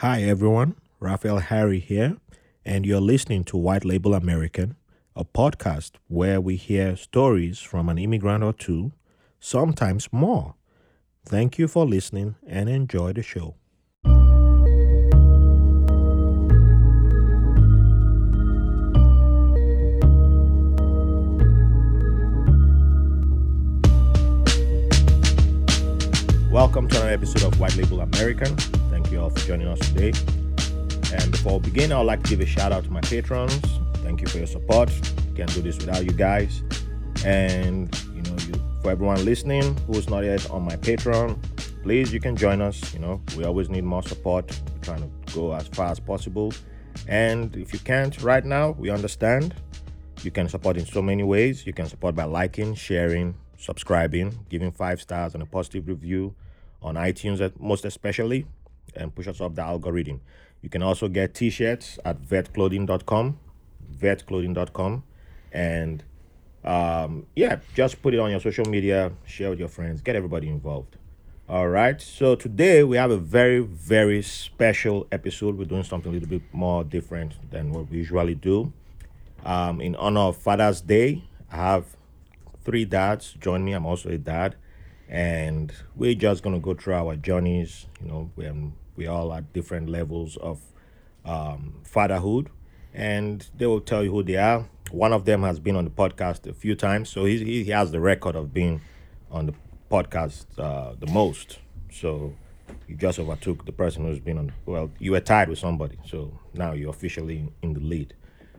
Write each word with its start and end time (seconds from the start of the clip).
Hi, 0.00 0.22
everyone. 0.22 0.76
Raphael 0.98 1.40
Harry 1.40 1.78
here, 1.78 2.16
and 2.64 2.86
you're 2.86 3.02
listening 3.02 3.44
to 3.44 3.58
White 3.58 3.84
Label 3.84 4.14
American, 4.14 4.76
a 5.14 5.26
podcast 5.26 5.96
where 6.08 6.40
we 6.40 6.56
hear 6.56 6.96
stories 6.96 7.58
from 7.58 7.90
an 7.90 7.98
immigrant 7.98 8.42
or 8.42 8.54
two, 8.54 8.92
sometimes 9.40 10.10
more. 10.10 10.54
Thank 11.26 11.58
you 11.58 11.68
for 11.68 11.84
listening 11.84 12.36
and 12.46 12.70
enjoy 12.70 13.12
the 13.12 13.22
show. 13.22 13.56
Welcome 26.50 26.88
to 26.88 26.96
another 26.96 27.12
episode 27.12 27.42
of 27.42 27.60
White 27.60 27.76
Label 27.76 28.00
American. 28.00 28.56
Thank 29.00 29.12
you 29.12 29.20
all 29.22 29.30
for 29.30 29.46
joining 29.46 29.66
us 29.66 29.78
today. 29.78 30.12
And 31.14 31.32
before 31.32 31.58
we 31.58 31.70
begin, 31.70 31.90
I 31.90 31.96
would 31.96 32.04
like 32.04 32.22
to 32.22 32.28
give 32.28 32.40
a 32.40 32.46
shout 32.46 32.70
out 32.70 32.84
to 32.84 32.90
my 32.90 33.00
patrons. 33.00 33.58
Thank 34.04 34.20
you 34.20 34.26
for 34.26 34.36
your 34.36 34.46
support. 34.46 34.90
Can't 35.34 35.52
do 35.54 35.62
this 35.62 35.78
without 35.78 36.04
you 36.04 36.12
guys. 36.12 36.62
And 37.24 37.88
you 38.14 38.20
know, 38.20 38.36
you, 38.46 38.62
for 38.82 38.90
everyone 38.90 39.24
listening 39.24 39.74
who's 39.86 40.10
not 40.10 40.22
yet 40.24 40.50
on 40.50 40.64
my 40.64 40.76
Patreon, 40.76 41.38
please 41.82 42.12
you 42.12 42.20
can 42.20 42.36
join 42.36 42.60
us. 42.60 42.92
You 42.92 43.00
know, 43.00 43.22
we 43.38 43.44
always 43.44 43.70
need 43.70 43.84
more 43.84 44.02
support. 44.02 44.44
We're 44.70 44.82
trying 44.82 45.00
to 45.00 45.34
go 45.34 45.54
as 45.54 45.66
far 45.68 45.90
as 45.90 45.98
possible. 45.98 46.52
And 47.08 47.56
if 47.56 47.72
you 47.72 47.78
can't 47.78 48.20
right 48.22 48.44
now, 48.44 48.72
we 48.72 48.90
understand. 48.90 49.54
You 50.22 50.30
can 50.30 50.46
support 50.46 50.76
in 50.76 50.84
so 50.84 51.00
many 51.00 51.22
ways. 51.22 51.66
You 51.66 51.72
can 51.72 51.86
support 51.86 52.14
by 52.14 52.24
liking, 52.24 52.74
sharing, 52.74 53.34
subscribing, 53.56 54.38
giving 54.50 54.70
five 54.70 55.00
stars 55.00 55.32
and 55.32 55.42
a 55.42 55.46
positive 55.46 55.88
review 55.88 56.34
on 56.82 56.96
iTunes, 56.96 57.40
most 57.58 57.86
especially, 57.86 58.46
and 58.96 59.14
push 59.14 59.28
us 59.28 59.40
up 59.40 59.54
the 59.54 59.62
algorithm. 59.62 60.20
You 60.62 60.68
can 60.68 60.82
also 60.82 61.08
get 61.08 61.34
t-shirts 61.34 61.98
at 62.04 62.20
vetclothing.com, 62.22 63.38
vetclothing.com, 63.98 65.04
and 65.52 66.04
um, 66.64 67.26
yeah, 67.34 67.60
just 67.74 68.02
put 68.02 68.14
it 68.14 68.20
on 68.20 68.30
your 68.30 68.40
social 68.40 68.66
media, 68.66 69.12
share 69.24 69.50
with 69.50 69.58
your 69.58 69.68
friends, 69.68 70.02
get 70.02 70.16
everybody 70.16 70.48
involved. 70.48 70.96
All 71.48 71.68
right. 71.68 72.00
So 72.00 72.36
today 72.36 72.84
we 72.84 72.96
have 72.96 73.10
a 73.10 73.16
very, 73.16 73.58
very 73.58 74.22
special 74.22 75.08
episode. 75.10 75.58
We're 75.58 75.64
doing 75.64 75.82
something 75.82 76.10
a 76.10 76.12
little 76.12 76.28
bit 76.28 76.42
more 76.52 76.84
different 76.84 77.50
than 77.50 77.72
what 77.72 77.90
we 77.90 77.96
usually 77.98 78.36
do. 78.36 78.72
Um, 79.44 79.80
in 79.80 79.96
honor 79.96 80.20
of 80.20 80.36
Father's 80.36 80.80
Day, 80.80 81.24
I 81.50 81.56
have 81.56 81.96
three 82.64 82.84
dads 82.84 83.32
join 83.40 83.64
me. 83.64 83.72
I'm 83.72 83.86
also 83.86 84.10
a 84.10 84.18
dad, 84.18 84.54
and 85.08 85.72
we're 85.96 86.14
just 86.14 86.42
gonna 86.44 86.60
go 86.60 86.74
through 86.74 86.94
our 86.94 87.16
journeys. 87.16 87.86
You 88.00 88.08
know, 88.08 88.30
we 88.36 88.46
um, 88.46 88.74
we 88.96 89.06
all 89.06 89.32
at 89.32 89.52
different 89.52 89.88
levels 89.88 90.36
of 90.36 90.60
um, 91.24 91.80
fatherhood, 91.84 92.50
and 92.92 93.46
they 93.56 93.66
will 93.66 93.80
tell 93.80 94.04
you 94.04 94.10
who 94.10 94.22
they 94.22 94.36
are. 94.36 94.68
One 94.90 95.12
of 95.12 95.24
them 95.24 95.42
has 95.42 95.60
been 95.60 95.76
on 95.76 95.84
the 95.84 95.90
podcast 95.90 96.46
a 96.48 96.54
few 96.54 96.74
times, 96.74 97.08
so 97.08 97.24
he 97.24 97.64
he 97.64 97.70
has 97.70 97.90
the 97.92 98.00
record 98.00 98.36
of 98.36 98.52
being 98.52 98.80
on 99.30 99.46
the 99.46 99.54
podcast 99.90 100.46
uh, 100.58 100.94
the 100.98 101.06
most. 101.06 101.58
So 101.92 102.34
you 102.88 102.96
just 102.96 103.18
overtook 103.18 103.64
the 103.66 103.72
person 103.72 104.04
who's 104.04 104.18
been 104.18 104.38
on. 104.38 104.52
Well, 104.66 104.90
you 104.98 105.12
were 105.12 105.20
tied 105.20 105.48
with 105.48 105.58
somebody, 105.58 105.98
so 106.06 106.32
now 106.54 106.72
you're 106.72 106.90
officially 106.90 107.52
in 107.62 107.74
the 107.74 107.80
lead. 107.80 108.14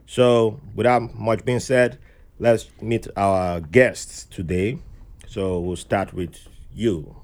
So, 0.05 0.59
without 0.75 1.13
much 1.15 1.45
being 1.45 1.59
said, 1.59 1.97
let's 2.39 2.69
meet 2.81 3.07
our 3.15 3.61
guests 3.61 4.25
today. 4.25 4.79
So, 5.27 5.59
we'll 5.59 5.77
start 5.77 6.13
with 6.13 6.37
you. 6.73 7.15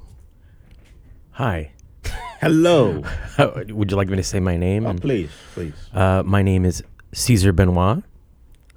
Hi. 1.31 1.71
Hello. 2.41 3.03
Would 3.69 3.91
you 3.91 3.97
like 3.97 4.09
me 4.09 4.17
to 4.17 4.23
say 4.23 4.39
my 4.39 4.57
name? 4.57 4.85
Oh, 4.85 4.91
And- 4.91 5.01
please, 5.01 5.29
please. 5.53 5.73
uh, 5.93 6.23
my 6.25 6.41
name 6.41 6.65
is 6.65 6.83
Caesar 7.13 7.51
Benoit, 7.51 8.03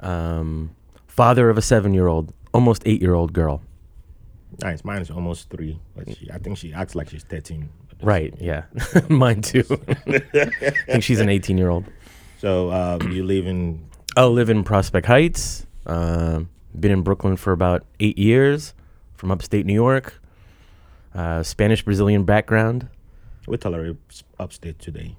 um, 0.01 0.71
father 1.07 1.51
of 1.51 1.59
a 1.59 1.63
seven-year-old, 1.63 2.33
almost 2.55 2.83
eight-year-old 2.87 3.33
girl. 3.33 3.61
Nice. 4.63 4.85
Mine 4.85 5.01
is 5.03 5.11
almost 5.11 5.49
three, 5.51 5.79
but 5.97 6.09
she, 6.17 6.31
I 6.33 6.39
think 6.39 6.59
she 6.59 6.73
acts 6.73 6.95
like 6.95 7.09
she's 7.11 7.25
13. 7.25 7.69
Right? 8.03 8.35
Yeah, 8.41 8.65
mine 9.09 9.43
too. 9.43 9.65
I 10.07 10.21
think 10.87 11.03
she's 11.05 11.21
an 11.21 11.29
18-year-old. 11.29 11.85
So, 12.39 12.71
uh, 12.71 12.99
you 13.11 13.25
live 13.25 13.47
in. 13.47 13.85
I 14.17 14.25
live 14.25 14.49
in 14.51 14.65
Prospect 14.65 15.07
Heights. 15.07 15.67
Um 15.87 16.49
been 16.79 16.93
in 16.93 17.03
Brooklyn 17.03 17.37
for 17.37 17.53
about 17.53 17.85
eight 17.99 18.17
years, 18.17 18.75
from 19.15 19.31
upstate 19.33 19.67
New 19.67 19.75
York. 19.75 20.21
Uh, 21.15 21.43
Spanish 21.43 21.85
Brazilian 21.85 22.23
background. 22.25 22.89
We'll 23.47 23.59
tolerate 23.59 23.97
upstate 24.39 24.79
today. 24.79 25.17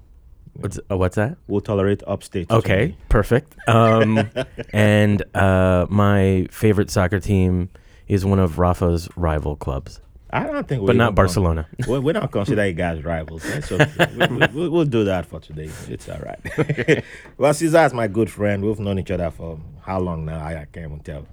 What's 0.54 0.78
uh, 0.90 0.96
what's 0.96 1.16
that? 1.16 1.38
We'll 1.46 1.60
tolerate 1.62 2.02
upstate. 2.06 2.50
Okay, 2.50 2.88
today. 2.88 2.96
perfect. 3.08 3.56
Um, 3.68 4.30
and 4.72 5.22
uh, 5.34 5.86
my 5.88 6.46
favorite 6.50 6.90
soccer 6.90 7.20
team 7.20 7.70
is 8.06 8.24
one 8.24 8.38
of 8.38 8.58
Rafa's 8.58 9.08
rival 9.16 9.56
clubs, 9.56 10.00
I 10.32 10.44
don't 10.46 10.66
think 10.66 10.80
we 10.80 10.86
but 10.86 10.96
not 10.96 11.08
con- 11.08 11.14
Barcelona. 11.14 11.68
we, 11.88 11.98
we 11.98 12.12
don't 12.14 12.32
consider 12.32 12.66
you 12.66 12.72
guys 12.72 13.04
rivals. 13.04 13.42
That's 13.42 13.70
okay. 13.70 14.08
we, 14.16 14.26
we, 14.26 14.46
we- 14.46 14.68
we'll 14.68 14.86
do 14.86 15.04
that 15.04 15.26
for 15.26 15.40
today. 15.40 15.70
It's 15.88 16.08
all 16.08 16.18
right. 16.20 17.04
well, 17.36 17.52
Cesar 17.52 17.84
is 17.84 17.92
my 17.92 18.08
good 18.08 18.30
friend. 18.30 18.64
We've 18.64 18.78
known 18.80 18.98
each 18.98 19.10
other 19.10 19.30
for 19.30 19.60
how 19.82 20.00
long 20.00 20.24
now? 20.24 20.40
I, 20.40 20.62
I 20.62 20.66
can't 20.72 20.86
even 20.86 21.00
tell. 21.00 21.26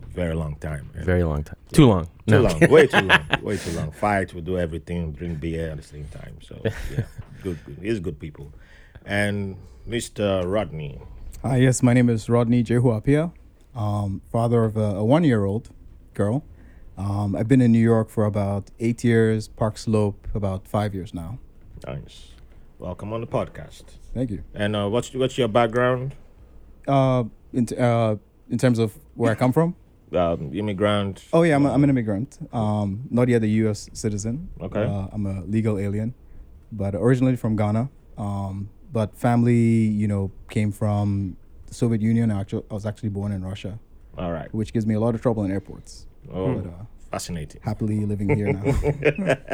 For 0.00 0.06
a 0.06 0.10
very 0.10 0.34
long 0.34 0.56
time. 0.56 0.90
man. 0.94 1.04
Very 1.04 1.24
long 1.24 1.44
time. 1.44 1.56
Too 1.72 1.86
long. 1.86 2.04
too 2.06 2.10
No. 2.28 2.40
long. 2.42 2.60
Way 2.70 2.86
too 2.86 3.00
long. 3.00 3.20
Way 3.42 3.56
too 3.56 3.70
long. 3.72 3.90
Fight. 3.92 4.34
We 4.34 4.40
do 4.40 4.58
everything. 4.58 5.12
Drink 5.12 5.40
beer 5.40 5.70
at 5.70 5.76
the 5.78 5.82
same 5.82 6.06
time. 6.08 6.38
So 6.42 6.60
yeah, 6.64 7.04
good. 7.42 7.58
good. 7.64 7.78
He's 7.80 8.00
good 8.00 8.18
people. 8.18 8.52
And 9.04 9.56
Mr. 9.88 10.44
Rodney. 10.50 11.00
Hi, 11.42 11.58
yes, 11.58 11.82
my 11.82 11.92
name 11.92 12.08
is 12.10 12.28
Rodney 12.28 12.62
Jehuapia, 12.62 13.30
um, 13.74 14.20
father 14.32 14.64
of 14.64 14.76
a, 14.76 14.96
a 14.96 15.04
one-year-old 15.04 15.68
girl. 16.14 16.44
Um, 16.98 17.36
I've 17.36 17.46
been 17.46 17.60
in 17.60 17.70
New 17.72 17.78
York 17.94 18.08
for 18.08 18.24
about 18.24 18.70
eight 18.80 19.04
years, 19.04 19.46
Park 19.48 19.78
Slope 19.78 20.26
about 20.34 20.66
five 20.66 20.92
years 20.94 21.14
now. 21.14 21.38
Nice. 21.86 22.32
Welcome 22.78 23.12
on 23.12 23.20
the 23.20 23.26
podcast. 23.26 23.84
Thank 24.12 24.30
you. 24.30 24.42
And 24.54 24.74
uh, 24.74 24.88
what's 24.88 25.12
what's 25.14 25.38
your 25.38 25.48
background? 25.48 26.14
Uh, 26.88 27.24
in, 27.52 27.66
t- 27.66 27.76
uh, 27.76 28.16
in 28.50 28.58
terms 28.58 28.78
of 28.78 28.94
where 29.14 29.30
I 29.30 29.34
come 29.34 29.52
from, 29.52 29.76
Um, 30.12 30.52
immigrant. 30.54 31.24
oh 31.32 31.42
yeah, 31.42 31.56
I'm, 31.56 31.66
a, 31.66 31.72
I'm 31.72 31.82
an 31.82 31.90
immigrant, 31.90 32.38
um, 32.52 33.02
not 33.10 33.28
yet 33.28 33.42
a 33.42 33.46
U.S. 33.66 33.88
citizen. 33.92 34.48
Okay. 34.60 34.84
Uh, 34.84 35.08
I'm 35.12 35.26
a 35.26 35.42
legal 35.44 35.78
alien, 35.78 36.14
but 36.70 36.94
originally 36.94 37.34
from 37.36 37.56
Ghana. 37.56 37.88
Um, 38.16 38.70
but 38.92 39.16
family, 39.16 39.54
you 39.56 40.06
know, 40.06 40.30
came 40.48 40.70
from 40.70 41.36
the 41.66 41.74
Soviet 41.74 42.00
Union. 42.00 42.30
I, 42.30 42.40
actually, 42.40 42.62
I 42.70 42.74
was 42.74 42.86
actually 42.86 43.08
born 43.10 43.32
in 43.32 43.44
Russia, 43.44 43.78
All 44.16 44.30
right. 44.32 44.52
which 44.54 44.72
gives 44.72 44.86
me 44.86 44.94
a 44.94 45.00
lot 45.00 45.14
of 45.16 45.20
trouble 45.22 45.44
in 45.44 45.50
airports. 45.50 46.06
Oh, 46.32 46.54
But, 46.54 46.66
uh, 46.70 46.72
fascinating. 47.10 47.60
happily 47.64 48.06
living 48.06 48.28
here 48.34 48.52
now. 48.52 49.48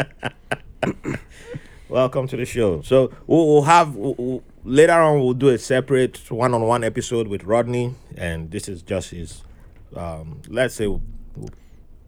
Welcome 1.89 2.27
to 2.29 2.37
the 2.37 2.45
show. 2.45 2.81
So 2.83 3.11
we'll, 3.27 3.47
we'll 3.47 3.63
have 3.63 3.95
we'll- 3.97 4.43
later 4.65 4.93
on. 4.93 5.21
We'll 5.21 5.35
do 5.35 5.49
a 5.49 5.59
separate 5.59 6.31
one-on-one 6.31 6.85
episode 6.85 7.29
with 7.29 7.45
Rodney, 7.45 7.95
and 8.17 8.51
this 8.51 8.69
is 8.69 8.83
just 8.83 9.11
his, 9.11 9.43
um, 9.97 10.43
let's 10.49 10.75
say, 10.75 10.89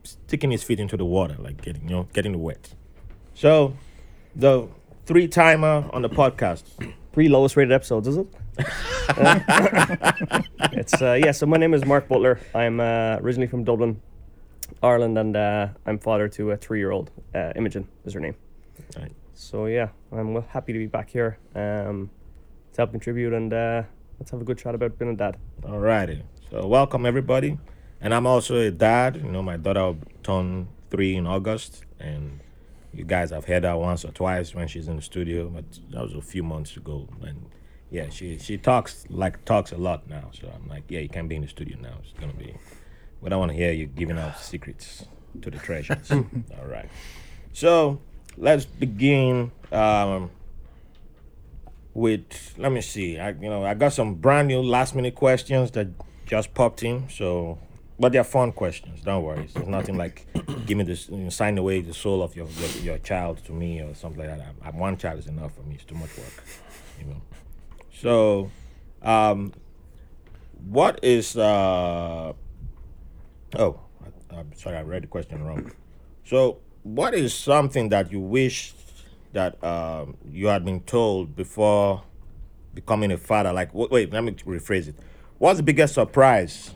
sticking 0.02 0.50
his 0.50 0.62
feet 0.62 0.80
into 0.80 0.96
the 0.96 1.04
water, 1.04 1.36
like 1.38 1.62
getting 1.62 1.84
you 1.84 1.90
know 1.90 2.08
getting 2.12 2.40
wet. 2.40 2.74
So 3.34 3.74
the 4.34 4.68
three 5.06 5.28
timer 5.28 5.88
on 5.92 6.02
the 6.02 6.08
podcast. 6.08 6.64
three 7.12 7.28
lowest 7.28 7.56
rated 7.56 7.72
episodes, 7.72 8.08
is 8.08 8.16
it? 8.16 8.26
it's 10.72 11.00
uh, 11.00 11.12
yeah. 11.12 11.30
So 11.30 11.46
my 11.46 11.56
name 11.56 11.72
is 11.74 11.84
Mark 11.84 12.08
Butler. 12.08 12.40
I'm 12.54 12.80
uh, 12.80 13.18
originally 13.20 13.46
from 13.46 13.62
Dublin, 13.64 14.00
Ireland, 14.82 15.16
and 15.18 15.36
uh, 15.36 15.68
I'm 15.86 15.98
father 15.98 16.28
to 16.28 16.50
a 16.50 16.56
three-year-old. 16.56 17.10
Uh, 17.34 17.52
Imogen 17.56 17.86
is 18.04 18.14
her 18.14 18.20
name. 18.20 18.34
Right. 18.96 19.12
So 19.34 19.66
yeah, 19.66 19.88
I'm 20.12 20.42
happy 20.42 20.72
to 20.72 20.78
be 20.78 20.86
back 20.86 21.10
here 21.10 21.38
um, 21.54 22.10
to 22.72 22.76
help 22.78 22.90
contribute, 22.90 23.32
and 23.32 23.52
uh, 23.52 23.82
let's 24.18 24.30
have 24.30 24.40
a 24.40 24.44
good 24.44 24.58
chat 24.58 24.74
about 24.74 24.98
being 24.98 25.12
a 25.12 25.16
dad. 25.16 25.36
Alrighty. 25.62 26.22
So 26.50 26.66
welcome 26.66 27.06
everybody, 27.06 27.58
and 28.04 28.12
I'm 28.12 28.26
also 28.26 28.56
a 28.56 28.70
dad. 28.70 29.16
You 29.16 29.32
know, 29.32 29.42
my 29.42 29.56
daughter 29.56 29.86
will 29.86 29.98
turn 30.22 30.68
three 30.90 31.16
in 31.16 31.26
August, 31.26 31.84
and 31.98 32.38
you 32.92 33.02
guys 33.02 33.30
have 33.30 33.46
heard 33.46 33.64
her 33.64 33.76
once 33.76 34.04
or 34.04 34.12
twice 34.12 34.54
when 34.54 34.68
she's 34.68 34.88
in 34.88 34.96
the 34.96 35.02
studio, 35.02 35.48
but 35.48 35.64
that 35.90 36.02
was 36.02 36.12
a 36.12 36.20
few 36.20 36.42
months 36.42 36.76
ago. 36.76 37.08
And 37.22 37.46
yeah, 37.90 38.10
she 38.10 38.38
she 38.38 38.58
talks 38.58 39.06
like 39.08 39.42
talks 39.46 39.72
a 39.72 39.78
lot 39.78 40.06
now. 40.08 40.30
So 40.38 40.52
I'm 40.54 40.68
like, 40.68 40.84
yeah, 40.88 41.00
you 41.00 41.08
can't 41.08 41.30
be 41.30 41.36
in 41.36 41.42
the 41.42 41.48
studio 41.48 41.78
now. 41.80 41.94
It's 42.02 42.12
gonna 42.20 42.34
be. 42.34 42.54
We 43.22 43.30
don't 43.30 43.40
want 43.40 43.52
to 43.52 43.56
hear 43.56 43.72
you 43.72 43.86
giving 43.86 44.18
out 44.18 44.38
secrets 44.38 45.06
to 45.40 45.50
the 45.50 45.58
treasures. 45.58 46.10
All 46.12 46.66
right. 46.68 46.90
So 47.54 48.00
let's 48.36 48.66
begin. 48.66 49.50
Um, 49.72 50.30
with 51.94 52.54
let 52.58 52.70
me 52.70 52.82
see. 52.82 53.18
I 53.18 53.30
you 53.30 53.48
know 53.48 53.64
I 53.64 53.72
got 53.72 53.94
some 53.94 54.16
brand 54.16 54.48
new 54.48 54.60
last 54.60 54.94
minute 54.94 55.14
questions 55.14 55.70
that 55.70 55.88
just 56.26 56.52
popped 56.52 56.82
in, 56.82 57.08
so 57.08 57.58
but 57.98 58.12
they're 58.12 58.24
fun 58.24 58.52
questions. 58.52 59.00
Don't 59.02 59.22
worry. 59.22 59.44
It's 59.44 59.54
nothing 59.66 59.96
like 59.96 60.26
give 60.66 60.76
me 60.78 60.84
this, 60.84 61.08
you 61.08 61.16
know, 61.18 61.28
sign 61.30 61.56
away 61.58 61.80
the 61.80 61.94
soul 61.94 62.22
of 62.22 62.34
your, 62.36 62.48
your 62.48 62.68
your 62.82 62.98
child 62.98 63.44
to 63.46 63.52
me 63.52 63.80
or 63.80 63.94
something 63.94 64.18
like 64.20 64.28
that. 64.36 64.40
I'm, 64.46 64.56
I'm- 64.64 64.78
one 64.78 64.96
child 64.96 65.18
is 65.18 65.26
enough 65.26 65.54
for 65.54 65.62
me. 65.62 65.74
It's 65.76 65.84
too 65.84 65.94
much 65.94 66.16
work, 66.16 66.44
you 66.98 67.06
know. 67.06 67.20
So, 67.92 68.50
um, 69.02 69.52
what 70.66 70.98
is 71.02 71.36
uh? 71.36 72.32
Oh, 73.56 73.80
I, 74.04 74.36
I'm 74.36 74.52
sorry, 74.54 74.76
I 74.76 74.82
read 74.82 75.04
the 75.04 75.06
question 75.06 75.44
wrong. 75.44 75.70
So, 76.24 76.58
what 76.82 77.14
is 77.14 77.32
something 77.34 77.90
that 77.90 78.10
you 78.10 78.20
wish 78.20 78.74
that 79.32 79.62
um, 79.62 80.16
you 80.30 80.48
had 80.48 80.64
been 80.64 80.80
told 80.80 81.36
before 81.36 82.02
becoming 82.74 83.12
a 83.12 83.18
father? 83.18 83.52
Like, 83.52 83.70
wait, 83.72 84.12
let 84.12 84.24
me 84.24 84.32
rephrase 84.32 84.88
it. 84.88 84.96
What's 85.38 85.58
the 85.58 85.62
biggest 85.62 85.94
surprise 85.94 86.72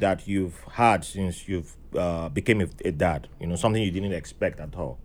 that 0.00 0.26
you've 0.26 0.60
had 0.72 1.04
since 1.04 1.48
you've 1.48 1.76
uh, 1.96 2.28
became 2.28 2.60
a, 2.60 2.68
a 2.84 2.92
dad? 2.92 3.28
You 3.40 3.46
know, 3.46 3.56
something 3.56 3.82
you 3.82 3.90
didn't 3.90 4.12
expect 4.12 4.60
at 4.60 4.74
all. 4.76 4.98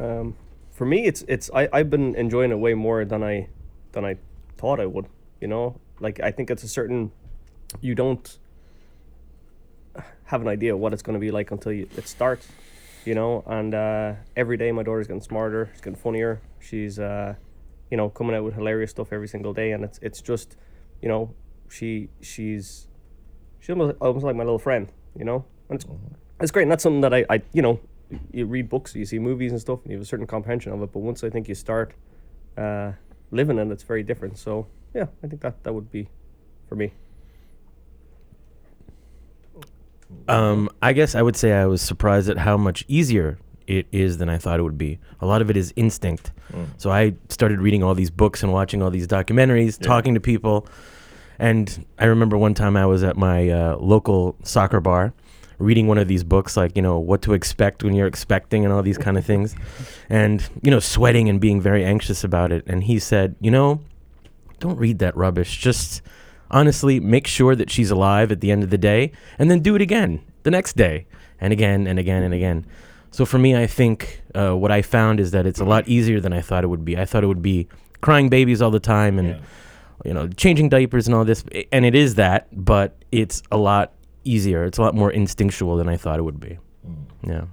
Um, 0.00 0.36
for 0.72 0.86
me, 0.86 1.06
it's 1.06 1.24
it's 1.28 1.50
I 1.54 1.68
I've 1.72 1.90
been 1.90 2.14
enjoying 2.14 2.50
it 2.50 2.58
way 2.58 2.74
more 2.74 3.04
than 3.04 3.22
I 3.22 3.48
than 3.92 4.04
I 4.04 4.16
thought 4.56 4.80
I 4.80 4.86
would. 4.86 5.06
You 5.40 5.48
know, 5.48 5.80
like 6.00 6.20
I 6.20 6.30
think 6.30 6.50
it's 6.50 6.62
a 6.62 6.68
certain 6.68 7.12
you 7.80 7.94
don't 7.94 8.38
have 10.24 10.42
an 10.42 10.48
idea 10.48 10.76
what 10.76 10.92
it's 10.92 11.02
going 11.02 11.14
to 11.14 11.20
be 11.20 11.30
like 11.30 11.50
until 11.50 11.72
you, 11.72 11.88
it 11.96 12.06
starts. 12.06 12.48
You 13.04 13.14
know, 13.14 13.42
and 13.46 13.74
uh, 13.74 14.14
every 14.36 14.56
day 14.56 14.70
my 14.72 14.82
daughter's 14.82 15.06
getting 15.06 15.22
smarter. 15.22 15.70
She's 15.72 15.80
getting 15.80 15.98
funnier. 15.98 16.42
She's 16.60 16.98
uh, 16.98 17.34
you 17.90 17.96
know 17.96 18.10
coming 18.10 18.36
out 18.36 18.44
with 18.44 18.54
hilarious 18.54 18.90
stuff 18.90 19.12
every 19.12 19.28
single 19.28 19.54
day, 19.54 19.72
and 19.72 19.84
it's 19.84 19.98
it's 20.02 20.20
just 20.20 20.56
you 21.00 21.08
know 21.08 21.34
she 21.70 22.10
she's 22.20 22.87
she's 23.60 23.70
almost, 23.70 23.96
almost 24.00 24.24
like 24.24 24.36
my 24.36 24.44
little 24.44 24.58
friend. 24.58 24.90
You 25.16 25.24
know, 25.24 25.44
and 25.68 25.80
it's 25.80 25.86
it's 26.40 26.50
great. 26.52 26.62
And 26.62 26.72
that's 26.72 26.82
something 26.82 27.00
that 27.00 27.14
I, 27.14 27.24
I 27.28 27.42
you 27.52 27.62
know 27.62 27.80
you 28.32 28.46
read 28.46 28.68
books, 28.68 28.94
you 28.94 29.04
see 29.04 29.18
movies 29.18 29.52
and 29.52 29.60
stuff, 29.60 29.80
and 29.82 29.90
you 29.90 29.98
have 29.98 30.02
a 30.02 30.06
certain 30.06 30.26
comprehension 30.26 30.72
of 30.72 30.82
it. 30.82 30.92
But 30.92 31.00
once 31.00 31.24
I 31.24 31.30
think 31.30 31.48
you 31.48 31.54
start 31.54 31.92
uh, 32.56 32.92
living 33.30 33.58
in 33.58 33.70
it, 33.70 33.72
it's 33.72 33.82
very 33.82 34.02
different. 34.02 34.38
So 34.38 34.66
yeah, 34.94 35.06
I 35.22 35.26
think 35.26 35.42
that 35.42 35.62
that 35.64 35.72
would 35.72 35.90
be 35.90 36.08
for 36.68 36.76
me. 36.76 36.92
Um, 40.26 40.70
I 40.80 40.94
guess 40.94 41.14
I 41.14 41.22
would 41.22 41.36
say 41.36 41.52
I 41.52 41.66
was 41.66 41.82
surprised 41.82 42.30
at 42.30 42.38
how 42.38 42.56
much 42.56 42.84
easier 42.88 43.38
it 43.66 43.86
is 43.92 44.16
than 44.16 44.30
I 44.30 44.38
thought 44.38 44.58
it 44.58 44.62
would 44.62 44.78
be. 44.78 44.98
A 45.20 45.26
lot 45.26 45.42
of 45.42 45.50
it 45.50 45.56
is 45.56 45.74
instinct. 45.76 46.32
So 46.78 46.90
I 46.90 47.14
started 47.28 47.60
reading 47.60 47.82
all 47.82 47.94
these 47.94 48.10
books 48.10 48.42
and 48.42 48.50
watching 48.50 48.82
all 48.82 48.90
these 48.90 49.06
documentaries, 49.06 49.78
talking 49.78 50.14
to 50.14 50.20
people. 50.20 50.66
And 51.38 51.86
I 51.98 52.06
remember 52.06 52.36
one 52.36 52.54
time 52.54 52.76
I 52.76 52.86
was 52.86 53.02
at 53.04 53.16
my 53.16 53.48
uh, 53.48 53.76
local 53.76 54.36
soccer 54.42 54.80
bar 54.80 55.12
reading 55.58 55.88
one 55.88 55.98
of 55.98 56.06
these 56.06 56.22
books, 56.22 56.56
like, 56.56 56.76
you 56.76 56.82
know, 56.82 56.98
what 56.98 57.20
to 57.22 57.32
expect 57.32 57.82
when 57.82 57.94
you're 57.94 58.06
expecting 58.06 58.64
and 58.64 58.72
all 58.72 58.82
these 58.82 58.98
kind 58.98 59.18
of 59.18 59.24
things. 59.24 59.56
And, 60.08 60.48
you 60.62 60.70
know, 60.70 60.78
sweating 60.78 61.28
and 61.28 61.40
being 61.40 61.60
very 61.60 61.84
anxious 61.84 62.22
about 62.22 62.52
it. 62.52 62.64
And 62.66 62.84
he 62.84 62.98
said, 62.98 63.34
you 63.40 63.50
know, 63.50 63.80
don't 64.60 64.78
read 64.78 64.98
that 65.00 65.16
rubbish. 65.16 65.58
Just 65.58 66.02
honestly 66.50 67.00
make 67.00 67.26
sure 67.26 67.54
that 67.56 67.70
she's 67.70 67.90
alive 67.90 68.32
at 68.32 68.40
the 68.40 68.50
end 68.50 68.62
of 68.62 68.70
the 68.70 68.78
day 68.78 69.12
and 69.38 69.50
then 69.50 69.60
do 69.60 69.74
it 69.74 69.82
again 69.82 70.20
the 70.44 70.50
next 70.50 70.76
day 70.76 71.06
and 71.40 71.52
again 71.52 71.86
and 71.86 71.98
again 71.98 72.22
and 72.22 72.32
again. 72.32 72.64
So 73.10 73.24
for 73.26 73.38
me, 73.38 73.56
I 73.56 73.66
think 73.66 74.22
uh, 74.34 74.56
what 74.56 74.70
I 74.70 74.82
found 74.82 75.18
is 75.18 75.30
that 75.32 75.44
it's 75.46 75.60
a 75.60 75.64
lot 75.64 75.88
easier 75.88 76.20
than 76.20 76.32
I 76.32 76.40
thought 76.40 76.62
it 76.62 76.68
would 76.68 76.84
be. 76.84 76.96
I 76.96 77.04
thought 77.04 77.24
it 77.24 77.26
would 77.26 77.42
be 77.42 77.68
crying 78.00 78.28
babies 78.28 78.62
all 78.62 78.70
the 78.70 78.80
time 78.80 79.18
and, 79.18 79.28
Yeah. 79.30 79.40
You 80.04 80.14
know, 80.14 80.28
changing 80.28 80.68
diapers 80.68 81.06
and 81.06 81.14
all 81.14 81.24
this. 81.24 81.44
And 81.72 81.84
it 81.84 81.94
is 81.94 82.14
that, 82.16 82.48
but 82.52 82.96
it's 83.12 83.42
a 83.50 83.56
lot 83.56 83.92
easier. 84.24 84.64
It's 84.64 84.78
a 84.78 84.82
lot 84.82 84.94
more 84.94 85.10
instinctual 85.10 85.76
than 85.76 85.88
I 85.88 85.96
thought 85.96 86.18
it 86.18 86.22
would 86.22 86.40
be. 86.40 86.58
Yeah. 87.26 87.44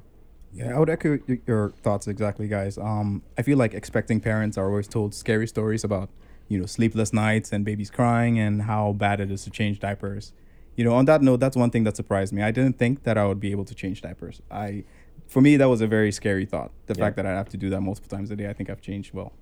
Yeah, 0.54 0.74
I 0.76 0.80
would 0.80 0.90
echo 0.90 1.20
your 1.48 1.72
thoughts 1.84 2.08
exactly, 2.08 2.48
guys. 2.48 2.78
Um, 2.78 3.24
I 3.38 3.42
feel 3.42 3.58
like 3.58 3.74
expecting 3.74 4.22
parents 4.22 4.58
are 4.58 4.68
always 4.70 4.88
told 4.88 5.14
scary 5.14 5.48
stories 5.48 5.84
about, 5.84 6.10
you 6.48 6.58
know, 6.58 6.66
sleepless 6.66 7.12
nights 7.12 7.52
and 7.52 7.66
babies 7.66 7.90
crying 7.92 8.40
and 8.40 8.62
how 8.62 8.94
bad 8.94 9.20
it 9.20 9.30
is 9.32 9.44
to 9.44 9.50
change 9.50 9.80
diapers. 9.82 10.32
You 10.78 10.86
know, 10.86 10.94
on 10.94 11.06
that 11.06 11.22
note, 11.22 11.42
that's 11.42 11.58
one 11.58 11.72
thing 11.72 11.84
that 11.86 11.98
surprised 11.98 12.32
me. 12.34 12.42
I 12.42 12.52
didn't 12.52 12.78
think 12.78 13.04
that 13.04 13.18
I 13.18 13.26
would 13.26 13.40
be 13.40 13.52
able 13.52 13.66
to 13.66 13.76
change 13.76 14.02
diapers. 14.02 14.42
I, 14.50 14.86
for 15.28 15.42
me, 15.42 15.58
that 15.58 15.66
was 15.68 15.82
a 15.82 15.88
very 15.88 16.12
scary 16.14 16.46
thought. 16.46 16.72
The 16.86 16.94
Yeah. 16.98 17.04
fact 17.06 17.16
that 17.18 17.26
I 17.26 17.32
have 17.32 17.50
to 17.50 17.58
do 17.58 17.70
that 17.72 17.82
multiple 17.82 18.10
times 18.16 18.32
a 18.32 18.36
day. 18.38 18.48
I 18.50 18.54
think 18.54 18.70
I've 18.70 18.82
changed 18.82 19.14
well, 19.14 19.34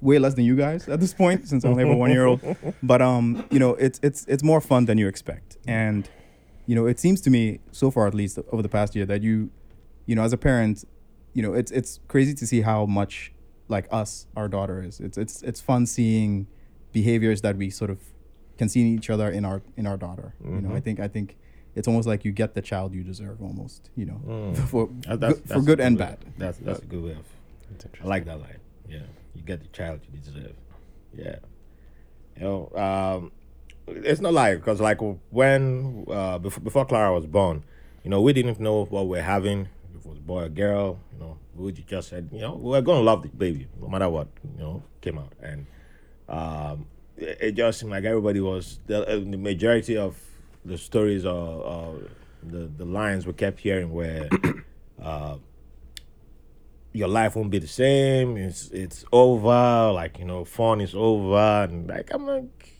way 0.00 0.18
less 0.18 0.34
than 0.34 0.44
you 0.44 0.56
guys 0.56 0.88
at 0.88 1.00
this 1.00 1.12
point 1.12 1.48
since 1.48 1.64
I 1.64 1.68
only 1.68 1.84
have 1.84 1.92
a 1.92 1.96
one 1.96 2.10
year 2.10 2.26
old. 2.26 2.40
But 2.82 3.00
um, 3.02 3.44
you 3.50 3.58
know, 3.58 3.74
it's 3.74 3.98
it's 4.02 4.24
it's 4.26 4.42
more 4.42 4.60
fun 4.60 4.84
than 4.86 4.98
you 4.98 5.08
expect, 5.08 5.56
and 5.66 6.08
you 6.66 6.74
know, 6.74 6.86
it 6.86 6.98
seems 7.00 7.20
to 7.22 7.30
me 7.30 7.60
so 7.72 7.90
far 7.90 8.06
at 8.06 8.14
least 8.14 8.38
over 8.52 8.62
the 8.62 8.68
past 8.68 8.94
year 8.96 9.06
that 9.06 9.22
you 9.22 9.50
you 10.06 10.14
know, 10.14 10.22
as 10.22 10.32
a 10.32 10.36
parent, 10.36 10.84
you 11.34 11.42
know, 11.42 11.52
it's 11.54 11.70
it's 11.72 12.00
crazy 12.08 12.34
to 12.34 12.46
see 12.46 12.60
how 12.62 12.86
much 12.86 13.32
like 13.68 13.86
us 13.90 14.26
our 14.36 14.48
daughter 14.48 14.82
is. 14.82 15.00
It's 15.00 15.18
it's 15.18 15.42
it's 15.42 15.60
fun 15.60 15.86
seeing 15.86 16.46
behaviors 16.92 17.40
that 17.42 17.56
we 17.56 17.68
sort 17.70 17.90
of 17.90 17.98
can 18.56 18.68
see 18.68 18.80
in 18.80 18.86
each 18.98 19.10
other 19.10 19.28
in 19.30 19.44
our 19.44 19.62
in 19.76 19.86
our 19.86 19.96
daughter. 19.96 20.34
You 20.44 20.60
know, 20.62 20.74
I 20.74 20.80
think 20.80 21.00
I 21.00 21.08
think 21.08 21.36
it's 21.74 21.86
almost 21.88 22.06
like 22.08 22.24
you 22.24 22.32
get 22.32 22.54
the 22.54 22.62
child 22.62 22.94
you 22.94 23.02
deserve 23.04 23.40
almost. 23.42 23.90
You 23.96 24.06
know, 24.06 24.52
for 24.70 24.88
That- 25.06 25.20
good, 25.20 25.48
for 25.48 25.60
good 25.60 25.80
and 25.80 25.98
bad. 25.98 26.18
That's 26.38 26.58
that's 26.58 26.80
a 26.80 26.86
good 26.86 27.02
way 27.02 27.12
of. 27.12 27.26
I 28.02 28.06
like 28.06 28.24
that 28.24 28.40
line. 28.40 28.60
Yeah, 28.88 29.00
you 29.38 29.44
get 29.44 29.60
the 29.60 29.68
child 29.68 30.00
you 30.12 30.18
deserve. 30.18 30.56
Yeah, 31.16 31.36
you 32.36 32.42
know, 32.42 32.70
um, 32.76 33.32
it's 33.86 34.20
not 34.20 34.34
like 34.34 34.58
because 34.58 34.80
like 34.80 34.98
when 35.30 36.04
uh, 36.10 36.38
before 36.38 36.62
before 36.62 36.84
Clara 36.84 37.14
was 37.14 37.26
born, 37.26 37.64
you 38.04 38.10
know, 38.10 38.20
we 38.20 38.32
didn't 38.32 38.60
know 38.60 38.84
what 38.84 39.06
we're 39.06 39.22
having. 39.22 39.68
If 39.96 40.04
it 40.04 40.08
was 40.08 40.18
boy 40.18 40.44
or 40.44 40.48
girl, 40.48 40.98
you 41.12 41.20
know, 41.20 41.38
we 41.54 41.72
just 41.72 42.08
said, 42.08 42.28
you 42.32 42.40
know, 42.40 42.54
we're 42.54 42.82
gonna 42.82 43.00
love 43.00 43.22
the 43.22 43.28
baby 43.28 43.68
no 43.80 43.88
matter 43.88 44.08
what, 44.08 44.28
you 44.56 44.62
know, 44.62 44.82
came 45.00 45.18
out, 45.18 45.32
and 45.42 45.66
um, 46.28 46.86
it, 47.16 47.38
it 47.40 47.52
just 47.52 47.80
seemed 47.80 47.92
like 47.92 48.04
everybody 48.04 48.40
was 48.40 48.80
the, 48.86 49.06
uh, 49.06 49.16
the 49.16 49.38
majority 49.38 49.96
of 49.96 50.18
the 50.64 50.76
stories 50.76 51.24
or, 51.24 51.62
or 51.62 51.98
the 52.42 52.70
the 52.76 52.84
lines 52.84 53.26
we 53.26 53.32
kept 53.32 53.60
hearing 53.60 53.92
were. 53.92 54.28
uh, 55.02 55.36
your 56.98 57.08
life 57.08 57.36
won't 57.36 57.50
be 57.50 57.58
the 57.58 57.68
same. 57.68 58.36
It's 58.36 58.68
it's 58.70 59.04
over. 59.12 59.92
Like 59.94 60.18
you 60.18 60.24
know, 60.24 60.44
fun 60.44 60.80
is 60.80 60.94
over. 60.94 61.64
And 61.64 61.88
like 61.88 62.10
I'm 62.12 62.26
like, 62.26 62.72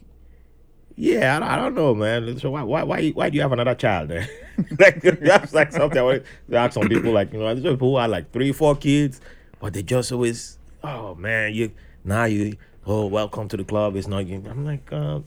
yeah, 0.97 1.37
I 1.37 1.39
don't, 1.39 1.49
I 1.49 1.57
don't 1.57 1.75
know, 1.75 1.95
man. 1.95 2.39
So 2.39 2.51
why 2.51 2.63
why 2.63 2.83
why 2.83 3.09
why 3.11 3.31
do 3.31 3.37
you 3.37 3.43
have 3.43 3.53
another 3.53 3.77
child? 3.77 4.09
Then? 4.09 4.29
like 4.79 5.01
that's 5.01 5.55
like 5.55 5.73
something 5.73 5.99
I 5.99 6.01
always 6.01 6.23
ask 6.53 6.75
some 6.75 6.89
people. 6.89 7.13
Like 7.13 7.33
you 7.33 7.39
know, 7.39 7.55
there's 7.55 7.75
people 7.75 7.93
who 7.93 7.99
have 7.99 8.11
like 8.11 8.33
three, 8.33 8.53
four 8.53 8.75
kids, 8.75 9.21
but 9.61 9.73
they 9.73 9.83
just 9.83 10.11
always, 10.11 10.59
oh 10.83 11.15
man, 11.15 11.55
you 11.55 11.71
now 12.05 12.25
you 12.25 12.57
oh 12.87 13.07
welcome 13.07 13.49
to 13.49 13.57
the 13.57 13.65
club. 13.65 13.95
It's 13.95 14.09
not 14.09 14.27
you. 14.27 14.43
I'm 14.51 14.65
like, 14.65 14.93
uh, 14.93 15.21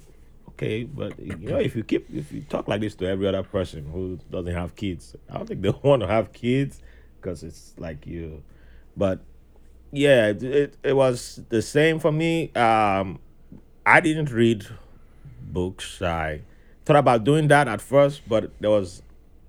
okay, 0.49 0.83
but 0.83 1.17
you 1.17 1.49
know, 1.49 1.57
if 1.57 1.77
you 1.77 1.83
keep 1.83 2.13
if 2.13 2.31
you 2.33 2.41
talk 2.41 2.67
like 2.67 2.81
this 2.81 2.95
to 2.95 3.07
every 3.07 3.27
other 3.27 3.43
person 3.43 3.89
who 3.89 4.19
doesn't 4.29 4.53
have 4.53 4.75
kids, 4.75 5.15
I 5.29 5.37
don't 5.37 5.47
think 5.47 5.61
they 5.61 5.69
want 5.83 6.01
to 6.01 6.07
have 6.07 6.33
kids 6.33 6.81
because 7.21 7.43
it's 7.43 7.73
like 7.77 8.05
you 8.05 8.43
but 8.95 9.19
yeah 9.91 10.27
it, 10.27 10.77
it, 10.83 10.93
was 10.93 11.41
the 11.49 11.61
same 11.61 11.99
for 11.99 12.11
me. 12.11 12.51
Um 12.53 13.19
i 13.85 13.99
didn't 13.99 14.31
read 14.31 14.67
books. 15.41 16.01
I 16.01 16.41
thought 16.85 16.95
about 16.95 17.23
doing 17.23 17.47
that 17.49 17.67
at 17.67 17.81
first 17.81 18.21
but 18.27 18.51
there 18.59 18.71
was 18.71 19.01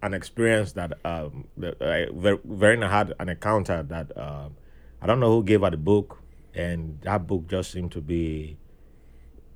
an 0.03 0.15
experience 0.15 0.73
that 0.73 0.99
um 1.05 1.47
that 1.57 1.81
I, 1.81 2.07
Ver- 2.13 2.41
Verena 2.45 2.89
had 2.89 3.15
an 3.21 3.29
encounter 3.29 3.83
that 3.85 4.17
um 4.19 4.57
i 5.01 5.07
don't 5.07 5.21
know 5.21 5.31
who 5.31 5.45
gave 5.45 5.63
her 5.63 5.71
the 5.71 5.77
book 5.77 6.23
and 6.55 7.01
that 7.03 7.27
book 7.27 7.47
just 7.49 7.71
seemed 7.71 7.93
to 7.93 8.01
be 8.01 8.59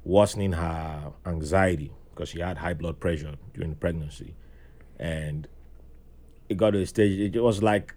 worsening 0.05 0.53
her 0.53 1.13
anxiety 1.27 1.93
because 2.11 2.31
she 2.31 2.41
had 2.41 2.59
high 2.59 2.73
blood 2.73 2.99
pressure 2.99 3.35
during 3.53 3.75
pregnancy. 3.75 4.35
And 4.99 5.47
it 6.49 6.57
got 6.57 6.71
to 6.71 6.81
a 6.81 6.87
stage 6.87 7.35
it 7.35 7.41
was 7.41 7.63
like 7.63 7.95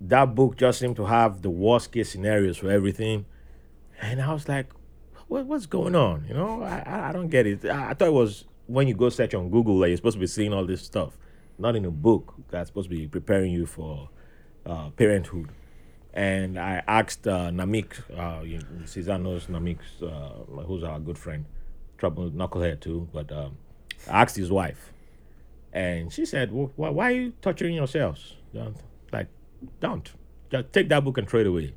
that 0.00 0.34
book 0.34 0.56
just 0.56 0.78
seemed 0.78 0.96
to 0.96 1.06
have 1.06 1.42
the 1.42 1.50
worst 1.50 1.92
case 1.92 2.10
scenarios 2.10 2.56
for 2.58 2.70
everything. 2.70 3.26
And 4.00 4.20
i 4.22 4.32
was 4.32 4.48
like 4.48 4.66
what, 5.28 5.46
what's 5.46 5.66
going 5.66 5.94
on? 5.94 6.24
You 6.28 6.34
know 6.34 6.62
I, 6.62 7.10
I, 7.10 7.12
don't 7.12 7.28
get 7.28 7.46
it. 7.46 7.64
I, 7.64 7.90
I 7.90 7.94
thought 7.94 8.08
it 8.08 8.12
was 8.12 8.44
when 8.66 8.88
you 8.88 8.94
go 8.94 9.08
search 9.08 9.34
on 9.34 9.50
google 9.50 9.76
like 9.76 9.88
you're 9.88 9.96
supposed 9.96 10.16
to 10.16 10.20
be 10.20 10.26
seeing 10.26 10.52
all 10.52 10.64
this 10.64 10.82
stuff 10.82 11.16
not 11.58 11.76
in 11.76 11.84
a 11.84 11.90
book 11.90 12.34
that's 12.48 12.68
supposed 12.68 12.88
to 12.88 12.96
be 12.96 13.06
preparing 13.06 13.52
you 13.52 13.66
for 13.66 14.08
uh, 14.66 14.90
parenthood. 14.90 15.50
And 16.12 16.58
i 16.58 16.82
asked 16.88 17.26
uh, 17.26 17.50
namik 17.50 17.92
uh, 18.16 18.42
you- 18.42 18.58
knows 19.18 19.46
namik's 19.46 20.02
uh, 20.02 20.62
who's 20.64 20.82
our 20.82 20.98
good 20.98 21.18
friend 21.18 21.44
trouble 21.98 22.30
knucklehead 22.30 22.80
too 22.80 23.08
but 23.12 23.30
um, 23.30 23.56
i 24.10 24.22
asked 24.22 24.36
his 24.36 24.50
wife. 24.50 24.92
And 25.72 26.12
she 26.12 26.24
said, 26.24 26.52
well, 26.52 26.72
why, 26.76 26.90
why 26.90 27.12
are 27.12 27.14
you 27.14 27.32
torturing 27.42 27.74
yourselves? 27.74 28.34
Like, 29.12 29.28
don't. 29.80 30.10
Just 30.50 30.72
take 30.72 30.88
that 30.88 31.04
book 31.04 31.18
and 31.18 31.28
throw 31.28 31.40
it 31.40 31.46
away. 31.46 31.74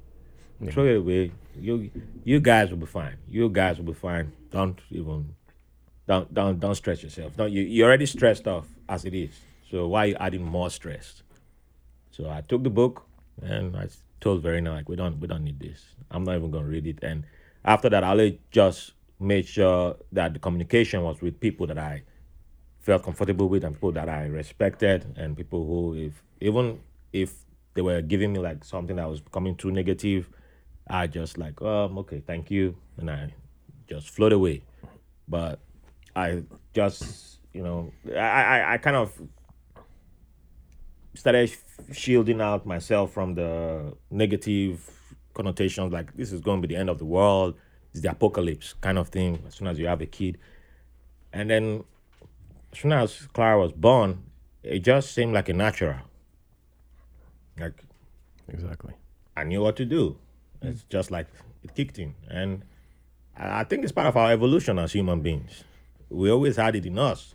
Throw 0.71 0.85
it 0.85 0.97
away. 0.97 1.31
You 1.59 1.91
you 2.23 2.39
guys 2.39 2.69
will 2.69 2.77
be 2.77 2.85
fine. 2.85 3.17
You 3.29 3.49
guys 3.49 3.77
will 3.77 3.85
be 3.85 3.93
fine. 3.93 4.31
Don't 4.51 4.79
even 4.89 5.35
don't 6.07 6.33
don't 6.33 6.59
don't 6.59 6.75
stress 6.75 7.03
yourself. 7.03 7.35
Don't 7.35 7.51
you 7.51 7.61
you're 7.61 7.87
already 7.87 8.05
stressed 8.05 8.47
off 8.47 8.67
as 8.87 9.05
it 9.05 9.13
is. 9.13 9.39
So 9.69 9.87
why 9.87 10.03
are 10.03 10.07
you 10.07 10.15
adding 10.19 10.43
more 10.43 10.69
stress? 10.69 11.23
So 12.11 12.29
I 12.29 12.41
took 12.41 12.63
the 12.63 12.69
book 12.69 13.05
and 13.41 13.75
I 13.75 13.89
told 14.21 14.41
Verena 14.41 14.71
like 14.73 14.87
we 14.87 14.95
don't 14.95 15.19
we 15.19 15.27
don't 15.27 15.43
need 15.43 15.59
this. 15.59 15.83
I'm 16.11 16.23
not 16.23 16.35
even 16.35 16.51
gonna 16.51 16.67
read 16.67 16.87
it. 16.87 16.99
And 17.01 17.25
after 17.65 17.89
that 17.89 18.03
I 18.03 18.37
just 18.51 18.93
made 19.19 19.47
sure 19.47 19.97
that 20.11 20.33
the 20.33 20.39
communication 20.39 21.01
was 21.03 21.21
with 21.21 21.39
people 21.39 21.67
that 21.67 21.77
I 21.77 22.03
felt 22.79 23.03
comfortable 23.03 23.47
with 23.47 23.63
and 23.63 23.75
people 23.75 23.93
that 23.93 24.09
I 24.09 24.25
respected 24.25 25.05
and 25.17 25.37
people 25.37 25.65
who 25.65 25.95
if 25.95 26.23
even 26.41 26.79
if 27.13 27.42
they 27.73 27.81
were 27.81 28.01
giving 28.01 28.33
me 28.33 28.39
like 28.39 28.63
something 28.63 28.95
that 28.97 29.09
was 29.09 29.21
becoming 29.21 29.55
too 29.55 29.71
negative, 29.71 30.29
I 30.87 31.07
just 31.07 31.37
like, 31.37 31.61
um, 31.61 31.97
okay, 31.99 32.21
thank 32.25 32.51
you. 32.51 32.75
And 32.97 33.09
I 33.09 33.33
just 33.87 34.09
float 34.09 34.33
away. 34.33 34.63
But 35.27 35.59
I 36.15 36.43
just, 36.73 37.39
you 37.53 37.63
know, 37.63 37.91
I, 38.11 38.19
I, 38.19 38.73
I 38.73 38.77
kind 38.77 38.95
of 38.95 39.11
started 41.15 41.51
shielding 41.91 42.41
out 42.41 42.65
myself 42.65 43.13
from 43.13 43.35
the 43.35 43.93
negative 44.09 44.89
connotations 45.33 45.91
like 45.91 46.15
this 46.15 46.31
is 46.31 46.41
going 46.41 46.61
to 46.61 46.67
be 46.67 46.73
the 46.73 46.79
end 46.79 46.89
of 46.89 46.99
the 46.99 47.05
world, 47.05 47.55
it's 47.91 48.01
the 48.01 48.11
apocalypse 48.11 48.73
kind 48.81 48.97
of 48.97 49.09
thing 49.09 49.41
as 49.47 49.55
soon 49.55 49.67
as 49.67 49.79
you 49.79 49.87
have 49.87 50.01
a 50.01 50.05
kid. 50.05 50.37
And 51.31 51.49
then 51.49 51.83
as 52.71 52.79
soon 52.79 52.91
as 52.91 53.27
Clara 53.33 53.59
was 53.59 53.71
born, 53.71 54.23
it 54.63 54.79
just 54.79 55.13
seemed 55.13 55.33
like 55.33 55.49
a 55.49 55.53
natural. 55.53 55.97
Like 57.59 57.83
Exactly. 58.47 58.93
I 59.35 59.43
knew 59.43 59.61
what 59.61 59.75
to 59.77 59.85
do. 59.85 60.17
It's 60.61 60.83
just 60.83 61.11
like 61.11 61.27
it 61.63 61.75
kicked 61.75 61.99
in. 61.99 62.15
And 62.29 62.63
I 63.35 63.63
think 63.63 63.83
it's 63.83 63.91
part 63.91 64.07
of 64.07 64.17
our 64.17 64.31
evolution 64.31 64.79
as 64.79 64.93
human 64.93 65.21
beings. 65.21 65.63
We 66.09 66.29
always 66.29 66.55
had 66.57 66.75
it 66.75 66.85
in 66.85 66.97
us. 66.99 67.33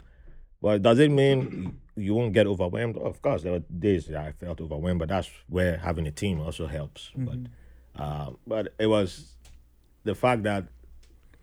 But 0.61 0.83
does 0.83 0.99
it 0.99 1.11
mean 1.11 1.79
you 1.97 2.15
won't 2.15 2.33
get 2.33 2.47
overwhelmed? 2.47 2.97
Of 2.97 3.23
course, 3.23 3.43
there 3.43 3.53
were 3.53 3.61
days 3.61 4.07
that 4.07 4.17
I 4.17 4.33
felt 4.33 4.61
overwhelmed, 4.61 4.99
but 4.99 5.09
that's 5.09 5.31
where 5.49 5.77
having 5.79 6.07
a 6.07 6.11
team 6.11 6.41
also 6.41 6.67
helps. 6.67 7.11
But 7.17 8.03
uh, 8.03 8.31
but 8.47 8.75
it 8.79 8.87
was 8.87 9.35
the 10.05 10.15
fact 10.15 10.43
that 10.45 10.65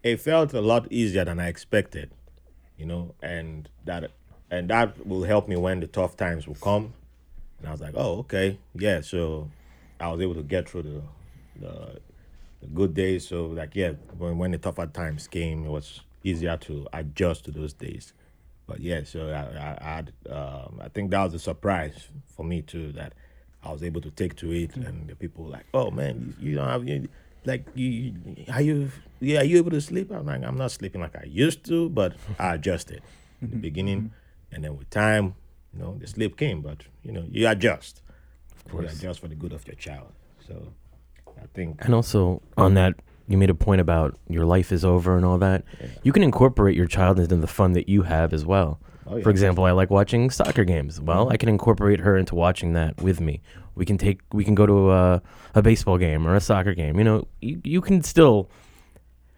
it 0.03 0.19
felt 0.19 0.53
a 0.53 0.61
lot 0.61 0.91
easier 0.91 1.25
than 1.25 1.39
I 1.39 1.47
expected, 1.47 2.11
you 2.77 2.85
know, 2.85 3.15
and 3.21 3.69
that 3.85 4.11
and 4.51 4.69
that 4.69 5.05
will 5.07 5.23
help 5.23 5.47
me 5.47 5.55
when 5.55 5.79
the 5.79 5.87
tough 5.87 6.17
times 6.17 6.47
will 6.47 6.55
come. 6.55 6.93
And 7.59 7.67
I 7.67 7.71
was 7.71 7.81
like, 7.81 7.93
oh, 7.95 8.19
okay, 8.19 8.57
yeah. 8.75 9.01
So 9.01 9.49
I 9.99 10.09
was 10.11 10.21
able 10.21 10.35
to 10.35 10.43
get 10.43 10.69
through 10.69 10.83
the 10.83 11.01
the, 11.59 11.99
the 12.61 12.67
good 12.73 12.93
days. 12.93 13.27
So 13.27 13.45
like, 13.47 13.75
yeah, 13.75 13.93
when 14.17 14.37
when 14.37 14.51
the 14.51 14.57
tougher 14.57 14.87
times 14.87 15.27
came, 15.27 15.65
it 15.65 15.69
was 15.69 16.01
easier 16.23 16.57
to 16.57 16.87
adjust 16.93 17.45
to 17.45 17.51
those 17.51 17.73
days. 17.73 18.13
But 18.67 18.79
yeah, 18.79 19.03
so 19.03 19.29
I 19.29 19.57
I, 19.57 19.77
I 19.81 19.95
had 19.95 20.11
um, 20.29 20.79
I 20.81 20.89
think 20.89 21.11
that 21.11 21.23
was 21.23 21.33
a 21.33 21.39
surprise 21.39 22.07
for 22.35 22.43
me 22.43 22.61
too 22.61 22.91
that 22.93 23.13
I 23.63 23.71
was 23.71 23.83
able 23.83 24.01
to 24.01 24.11
take 24.11 24.35
to 24.37 24.51
it, 24.51 24.75
and 24.75 25.07
the 25.07 25.15
people 25.15 25.45
were 25.45 25.51
like, 25.51 25.65
oh 25.73 25.91
man, 25.91 26.35
you, 26.39 26.49
you 26.51 26.55
don't 26.55 26.67
have 26.67 26.87
you, 26.87 27.07
like 27.45 27.65
you, 27.73 27.87
you- 27.89 28.45
are 28.51 28.61
you 28.61 28.91
yeah 29.21 29.39
are 29.41 29.43
you 29.45 29.57
able 29.57 29.71
to 29.71 29.81
sleep? 29.81 30.11
I'm 30.11 30.25
like 30.25 30.43
I'm 30.43 30.57
not 30.57 30.71
sleeping 30.71 31.01
like 31.01 31.15
I 31.15 31.25
used 31.25 31.63
to, 31.65 31.89
but 31.89 32.15
I 32.37 32.55
adjusted 32.55 33.01
in 33.41 33.49
the 33.51 33.55
beginning, 33.57 34.11
and 34.51 34.63
then 34.63 34.77
with 34.77 34.89
time, 34.89 35.35
you 35.75 35.81
know, 35.83 35.97
the 35.99 36.07
sleep 36.07 36.37
came. 36.37 36.61
But 36.61 36.83
you 37.03 37.11
know, 37.11 37.25
you 37.29 37.47
adjust. 37.47 38.01
Of 38.65 38.71
course. 38.71 38.83
you 38.93 38.97
adjust 38.97 39.19
for 39.19 39.27
the 39.27 39.35
good 39.35 39.53
of 39.53 39.65
your 39.67 39.75
child. 39.75 40.11
So 40.47 40.73
I 41.37 41.45
think 41.53 41.83
And 41.85 41.93
also 41.93 42.41
on 42.57 42.73
that, 42.75 42.95
you 43.27 43.37
made 43.37 43.49
a 43.49 43.55
point 43.55 43.81
about 43.81 44.17
your 44.29 44.45
life 44.45 44.71
is 44.71 44.83
over 44.85 45.15
and 45.17 45.25
all 45.25 45.37
that. 45.39 45.63
You 46.03 46.11
can 46.11 46.23
incorporate 46.23 46.75
your 46.75 46.87
child 46.87 47.19
into 47.19 47.35
the 47.35 47.47
fun 47.47 47.73
that 47.73 47.89
you 47.89 48.03
have 48.03 48.33
as 48.33 48.45
well. 48.45 48.79
Oh, 49.07 49.17
yeah. 49.17 49.23
For 49.23 49.29
example, 49.29 49.65
I 49.65 49.71
like 49.71 49.91
watching 49.91 50.31
soccer 50.31 50.63
games. 50.63 50.99
Well, 50.99 51.25
mm-hmm. 51.25 51.33
I 51.33 51.37
can 51.37 51.49
incorporate 51.49 51.99
her 51.99 52.17
into 52.17 52.33
watching 52.33 52.73
that 52.73 52.99
with 53.01 53.21
me. 53.21 53.41
We 53.75 53.85
can 53.85 53.97
take, 53.99 54.21
we 54.33 54.43
can 54.43 54.55
go 54.55 54.65
to 54.65 54.91
a, 54.91 55.21
a 55.53 55.61
baseball 55.61 55.97
game 55.99 56.25
or 56.27 56.35
a 56.35 56.39
soccer 56.39 56.73
game. 56.73 56.97
You 56.97 57.03
know, 57.03 57.27
you, 57.41 57.61
you 57.63 57.81
can 57.81 58.01
still 58.01 58.49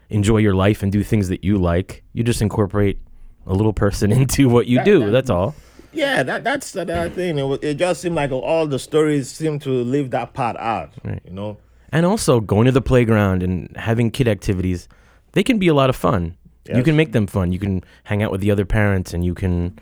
enjoy 0.09 0.37
your 0.37 0.53
life 0.55 0.83
and 0.83 0.91
do 0.91 1.03
things 1.03 1.27
that 1.29 1.43
you 1.43 1.57
like. 1.57 2.03
You 2.13 2.23
just 2.23 2.41
incorporate 2.41 2.99
a 3.45 3.53
little 3.53 3.73
person 3.73 4.11
into 4.21 4.47
what 4.47 4.67
you 4.67 4.77
That- 4.77 4.85
do. 4.85 4.99
that- 5.05 5.11
That's 5.11 5.29
all. 5.29 5.53
Yeah, 5.93 6.23
that 6.23 6.43
that's 6.43 6.71
the 6.71 6.85
that 6.85 7.13
thing. 7.13 7.37
It, 7.39 7.63
it 7.63 7.73
just 7.75 8.01
seemed 8.01 8.15
like 8.15 8.31
all 8.31 8.67
the 8.67 8.79
stories 8.79 9.29
seem 9.31 9.59
to 9.59 9.69
leave 9.69 10.11
that 10.11 10.33
part 10.33 10.57
out. 10.57 10.91
Right. 11.03 11.21
You 11.25 11.31
know. 11.31 11.57
And 11.91 12.05
also 12.05 12.39
going 12.41 12.65
to 12.65 12.71
the 12.71 12.81
playground 12.81 13.41
and 13.43 13.75
having 13.77 14.11
kid 14.11 14.27
activities, 14.27 14.89
they 15.31 15.43
can 15.43 15.57
be 15.57 15.67
a 15.67 15.73
lot 15.73 15.89
of 15.89 15.95
fun. 15.95 16.37
You 16.69 16.83
can 16.83 16.97
make 16.97 17.13
them 17.13 17.27
fun. 17.27 17.53
You 17.53 17.59
can 17.59 17.81
hang 18.03 18.21
out 18.21 18.29
with 18.29 18.41
the 18.41 18.51
other 18.51 18.65
parents 18.65 19.13
and 19.13 19.23
you 19.23 19.33
can 19.33 19.79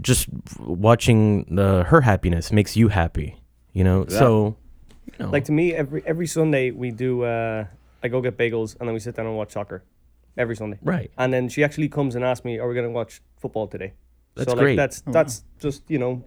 just 0.00 0.28
watching 0.60 1.44
the 1.50 1.82
her 1.84 2.00
happiness 2.00 2.52
makes 2.52 2.76
you 2.76 2.88
happy, 2.88 3.36
you 3.72 3.82
know? 3.82 4.06
So 4.08 4.56
you 5.06 5.12
know, 5.18 5.30
Like 5.30 5.44
to 5.46 5.52
me, 5.52 5.74
every 5.74 6.02
every 6.06 6.28
Sunday 6.28 6.70
we 6.70 6.92
do. 6.92 7.22
Uh, 7.24 7.64
I 8.04 8.08
go 8.08 8.20
get 8.20 8.36
bagels 8.38 8.76
and 8.78 8.88
then 8.88 8.94
we 8.94 9.00
sit 9.00 9.16
down 9.16 9.26
and 9.26 9.36
watch 9.36 9.52
soccer. 9.52 9.82
Every 10.36 10.54
Sunday. 10.54 10.78
right. 10.82 11.10
And 11.18 11.32
then 11.32 11.48
she 11.48 11.64
actually 11.64 11.88
comes 11.88 12.14
and 12.14 12.22
asks 12.24 12.44
me, 12.44 12.58
"Are 12.58 12.68
we 12.68 12.74
going 12.74 12.86
to 12.86 12.92
watch 12.92 13.20
football 13.38 13.66
today?" 13.66 13.94
That's 14.36 14.50
so 14.50 14.56
like 14.56 14.62
great. 14.64 14.76
that's 14.76 15.00
that's 15.06 15.42
just 15.58 15.82
you 15.90 15.98
know, 15.98 16.22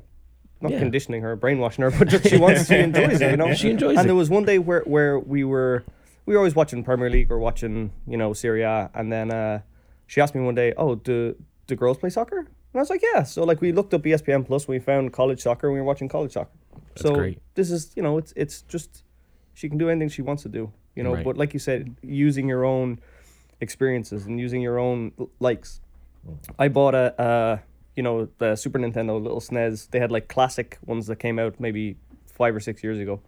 not 0.61 0.71
Yeah. 0.71 0.79
conditioning 0.79 1.21
her, 1.21 1.35
brainwashing 1.35 1.83
her, 1.83 1.91
but 1.97 2.07
just 2.09 2.27
she 2.27 2.37
wants, 2.37 2.67
she 2.67 2.75
enjoys 2.75 3.21
it. 3.21 3.31
You 3.31 3.37
know, 3.37 3.53
She 3.61 3.69
enjoys 3.69 3.89
And 3.91 3.97
it. 3.97 4.01
And 4.01 4.09
there 4.09 4.15
was 4.15 4.29
one 4.29 4.45
day 4.45 4.59
where 4.59 4.81
where 4.81 5.17
we 5.19 5.43
were 5.43 5.83
we 6.25 6.33
were 6.33 6.39
always 6.39 6.55
watching 6.55 6.83
Premier 6.83 7.09
League 7.09 7.31
or 7.31 7.39
watching 7.39 7.91
you 8.07 8.17
know 8.17 8.33
Serie 8.33 8.63
A, 8.63 8.89
and 8.93 9.11
then 9.11 9.31
uh, 9.31 9.61
she 10.07 10.21
asked 10.21 10.35
me 10.35 10.41
one 10.41 10.55
day, 10.55 10.73
"Oh, 10.77 10.95
do 10.95 11.35
do 11.67 11.75
girls 11.75 11.97
play 11.97 12.09
soccer?" 12.09 12.39
And 12.39 12.75
I 12.75 12.79
was 12.79 12.89
like, 12.89 13.01
"Yeah." 13.13 13.23
So 13.23 13.43
like 13.43 13.61
we 13.61 13.71
looked 13.71 13.93
up 13.93 14.03
ESPN 14.03 14.45
Plus, 14.45 14.67
we 14.67 14.79
found 14.79 15.13
college 15.13 15.41
soccer, 15.41 15.67
and 15.67 15.73
we 15.75 15.79
were 15.79 15.85
watching 15.87 16.09
college 16.09 16.33
soccer. 16.33 16.51
so 16.95 17.15
great. 17.15 17.39
this 17.55 17.69
is 17.71 17.91
you 17.95 18.03
know 18.03 18.17
it's 18.17 18.33
it's 18.35 18.61
just 18.63 19.03
she 19.53 19.69
can 19.69 19.77
do 19.77 19.89
anything 19.89 20.09
she 20.09 20.21
wants 20.21 20.43
to 20.43 20.49
do. 20.49 20.71
You 20.95 21.03
know, 21.03 21.13
Right. 21.13 21.23
but 21.23 21.37
like 21.37 21.53
you 21.53 21.59
said, 21.59 21.95
using 22.01 22.49
your 22.49 22.65
own 22.65 22.99
experiences 23.61 24.25
and 24.25 24.39
using 24.39 24.61
your 24.61 24.77
own 24.79 25.11
likes. 25.39 25.79
I 26.57 26.67
bought 26.67 26.93
a, 26.95 27.19
uh, 27.21 27.57
you 27.99 28.03
know, 28.03 28.29
the 28.37 28.55
Super 28.55 28.79
Nintendo 28.79 29.21
little 29.21 29.41
SNES. 29.41 29.89
They 29.91 29.99
had 29.99 30.09
like 30.09 30.29
classic 30.29 30.77
ones 30.85 31.07
that 31.07 31.17
came 31.17 31.37
out 31.37 31.59
maybe 31.59 31.97
five 32.39 32.55
or 32.55 32.61
six 32.61 32.81
years 32.81 32.97
ago. 32.97 33.19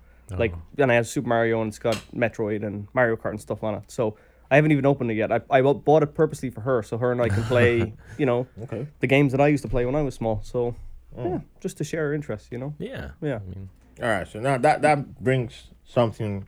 Like, 0.44 0.54
and 0.78 0.90
I 0.90 0.96
have 0.96 1.08
Super 1.08 1.28
Mario 1.28 1.62
and 1.62 1.68
it's 1.68 1.78
got 1.88 1.98
Metroid 2.16 2.66
and 2.66 2.88
Mario 2.94 3.18
Kart 3.18 3.32
and 3.32 3.42
stuff 3.42 3.62
on 3.66 3.74
it. 3.76 3.84
So 3.88 4.16
I 4.50 4.56
haven't 4.56 4.72
even 4.72 4.86
opened 4.86 5.12
it 5.12 5.16
yet. 5.16 5.30
I, 5.30 5.42
I 5.50 5.62
bought 5.62 6.04
it 6.04 6.14
purposely 6.16 6.50
for 6.50 6.62
her 6.62 6.82
so 6.84 6.98
her 6.98 7.12
and 7.12 7.22
I 7.22 7.28
can 7.28 7.44
play, 7.44 7.92
you 8.18 8.26
know, 8.26 8.48
Okay. 8.64 8.88
the 9.02 9.08
games 9.08 9.34
that 9.34 9.42
I 9.42 9.48
used 9.48 9.64
to 9.64 9.70
play 9.70 9.86
when 9.86 9.94
I 9.96 10.02
was 10.04 10.16
small. 10.16 10.40
So, 10.42 10.74
yeah, 11.18 11.40
just 11.60 11.76
to 11.80 11.84
share 11.84 12.06
our 12.06 12.14
interests, 12.14 12.48
you 12.50 12.60
know? 12.60 12.74
Yeah. 12.80 13.10
Yeah. 13.22 13.40
I 13.44 13.50
mean, 13.50 13.70
All 14.02 14.08
right. 14.08 14.26
So 14.26 14.40
now 14.40 14.58
that 14.60 14.82
that 14.84 15.22
brings 15.22 15.68
something. 15.84 16.48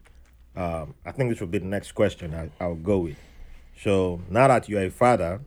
Um, 0.56 0.94
I 1.06 1.12
think 1.12 1.30
this 1.32 1.42
will 1.42 1.48
be 1.48 1.58
the 1.58 1.66
next 1.78 1.92
question 1.92 2.34
I, 2.34 2.50
I'll 2.64 2.76
go 2.76 3.00
with. 3.00 3.18
So 3.84 4.22
now 4.30 4.48
that 4.48 4.70
you're 4.70 4.84
a 4.84 4.90
father, 4.90 5.42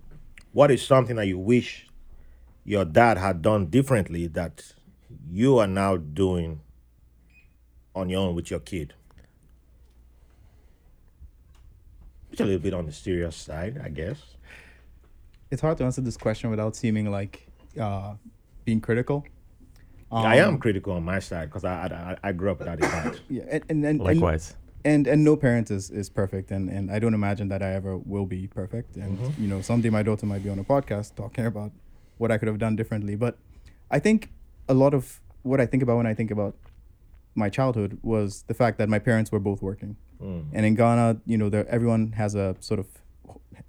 what 0.53 0.71
is 0.71 0.87
something 0.87 1.17
that 1.17 1.27
you 1.27 1.39
wish 1.39 1.86
your 2.67 2.85
dad 2.85 3.17
had 3.17 3.41
done 3.43 3.67
differently 3.67 4.27
that 4.27 4.75
you 5.31 5.57
are 5.59 5.67
now 5.69 5.97
doing 5.97 6.61
on 7.95 8.09
your 8.11 8.21
own 8.27 8.35
with 8.35 8.51
your 8.51 8.61
kid? 8.61 8.93
It's 12.33 12.41
a 12.41 12.45
little 12.45 12.61
bit 12.61 12.75
on 12.75 12.87
the 12.87 12.93
serious 12.93 13.37
side, 13.37 13.81
I 13.83 13.89
guess. 13.89 14.21
It's 15.51 15.63
hard 15.63 15.79
to 15.79 15.85
answer 15.85 16.01
this 16.03 16.17
question 16.17 16.51
without 16.51 16.77
seeming 16.77 17.11
like 17.11 17.47
uh, 17.81 18.15
being 18.65 18.81
critical. 18.81 19.25
I 20.11 20.37
am 20.37 20.51
Um, 20.55 20.59
critical 20.59 20.93
on 20.93 21.03
my 21.05 21.19
side 21.19 21.47
because 21.49 21.65
I, 21.65 22.17
I 22.23 22.29
I 22.29 22.33
grew 22.33 22.51
up 22.53 22.59
without 22.59 22.79
a 22.79 22.81
dad. 22.83 23.21
Yeah, 23.29 23.43
and 23.51 23.63
and, 23.69 23.85
and 23.85 23.85
and- 23.85 24.01
likewise. 24.01 24.55
and 24.85 25.07
and 25.07 25.25
no 25.25 25.37
parent 25.37 25.71
is, 25.71 25.91
is 25.91 26.09
perfect 26.09 26.51
and, 26.53 26.69
and 26.71 26.91
I 26.93 26.99
don't 27.01 27.15
imagine 27.15 27.49
that 27.49 27.61
I 27.63 27.73
ever 27.75 27.97
will 27.99 28.27
be 28.27 28.47
perfect 28.47 28.97
and 28.97 29.19
you 29.37 29.49
know 29.49 29.61
someday 29.63 29.91
my 29.91 30.03
daughter 30.05 30.27
might 30.27 30.45
be 30.45 30.51
on 30.51 30.59
a 30.61 30.65
podcast 30.65 31.17
talking 31.17 31.47
about 31.47 31.73
what 32.19 32.31
I 32.33 32.39
could 32.39 32.49
have 32.49 32.59
done 32.59 32.77
differently. 32.77 33.15
But 33.17 33.39
I 33.91 33.99
think 33.99 34.31
a 34.69 34.75
lot 34.75 34.95
of 34.95 35.21
what 35.43 35.61
I 35.61 35.67
think 35.67 35.83
about 35.83 35.97
when 35.97 36.07
I 36.07 36.15
think 36.15 36.31
about 36.31 36.57
my 37.35 37.49
childhood 37.49 37.99
was 38.03 38.43
the 38.49 38.55
fact 38.55 38.79
that 38.79 38.89
my 38.89 38.99
parents 38.99 39.31
were 39.31 39.39
both 39.41 39.63
working. 39.63 39.97
And 40.21 40.65
in 40.65 40.75
Ghana 40.75 41.21
you 41.27 41.37
know 41.37 41.51
there 41.51 41.67
everyone 41.69 42.13
has 42.13 42.35
a 42.35 42.57
sort 42.61 42.81
of 42.81 42.87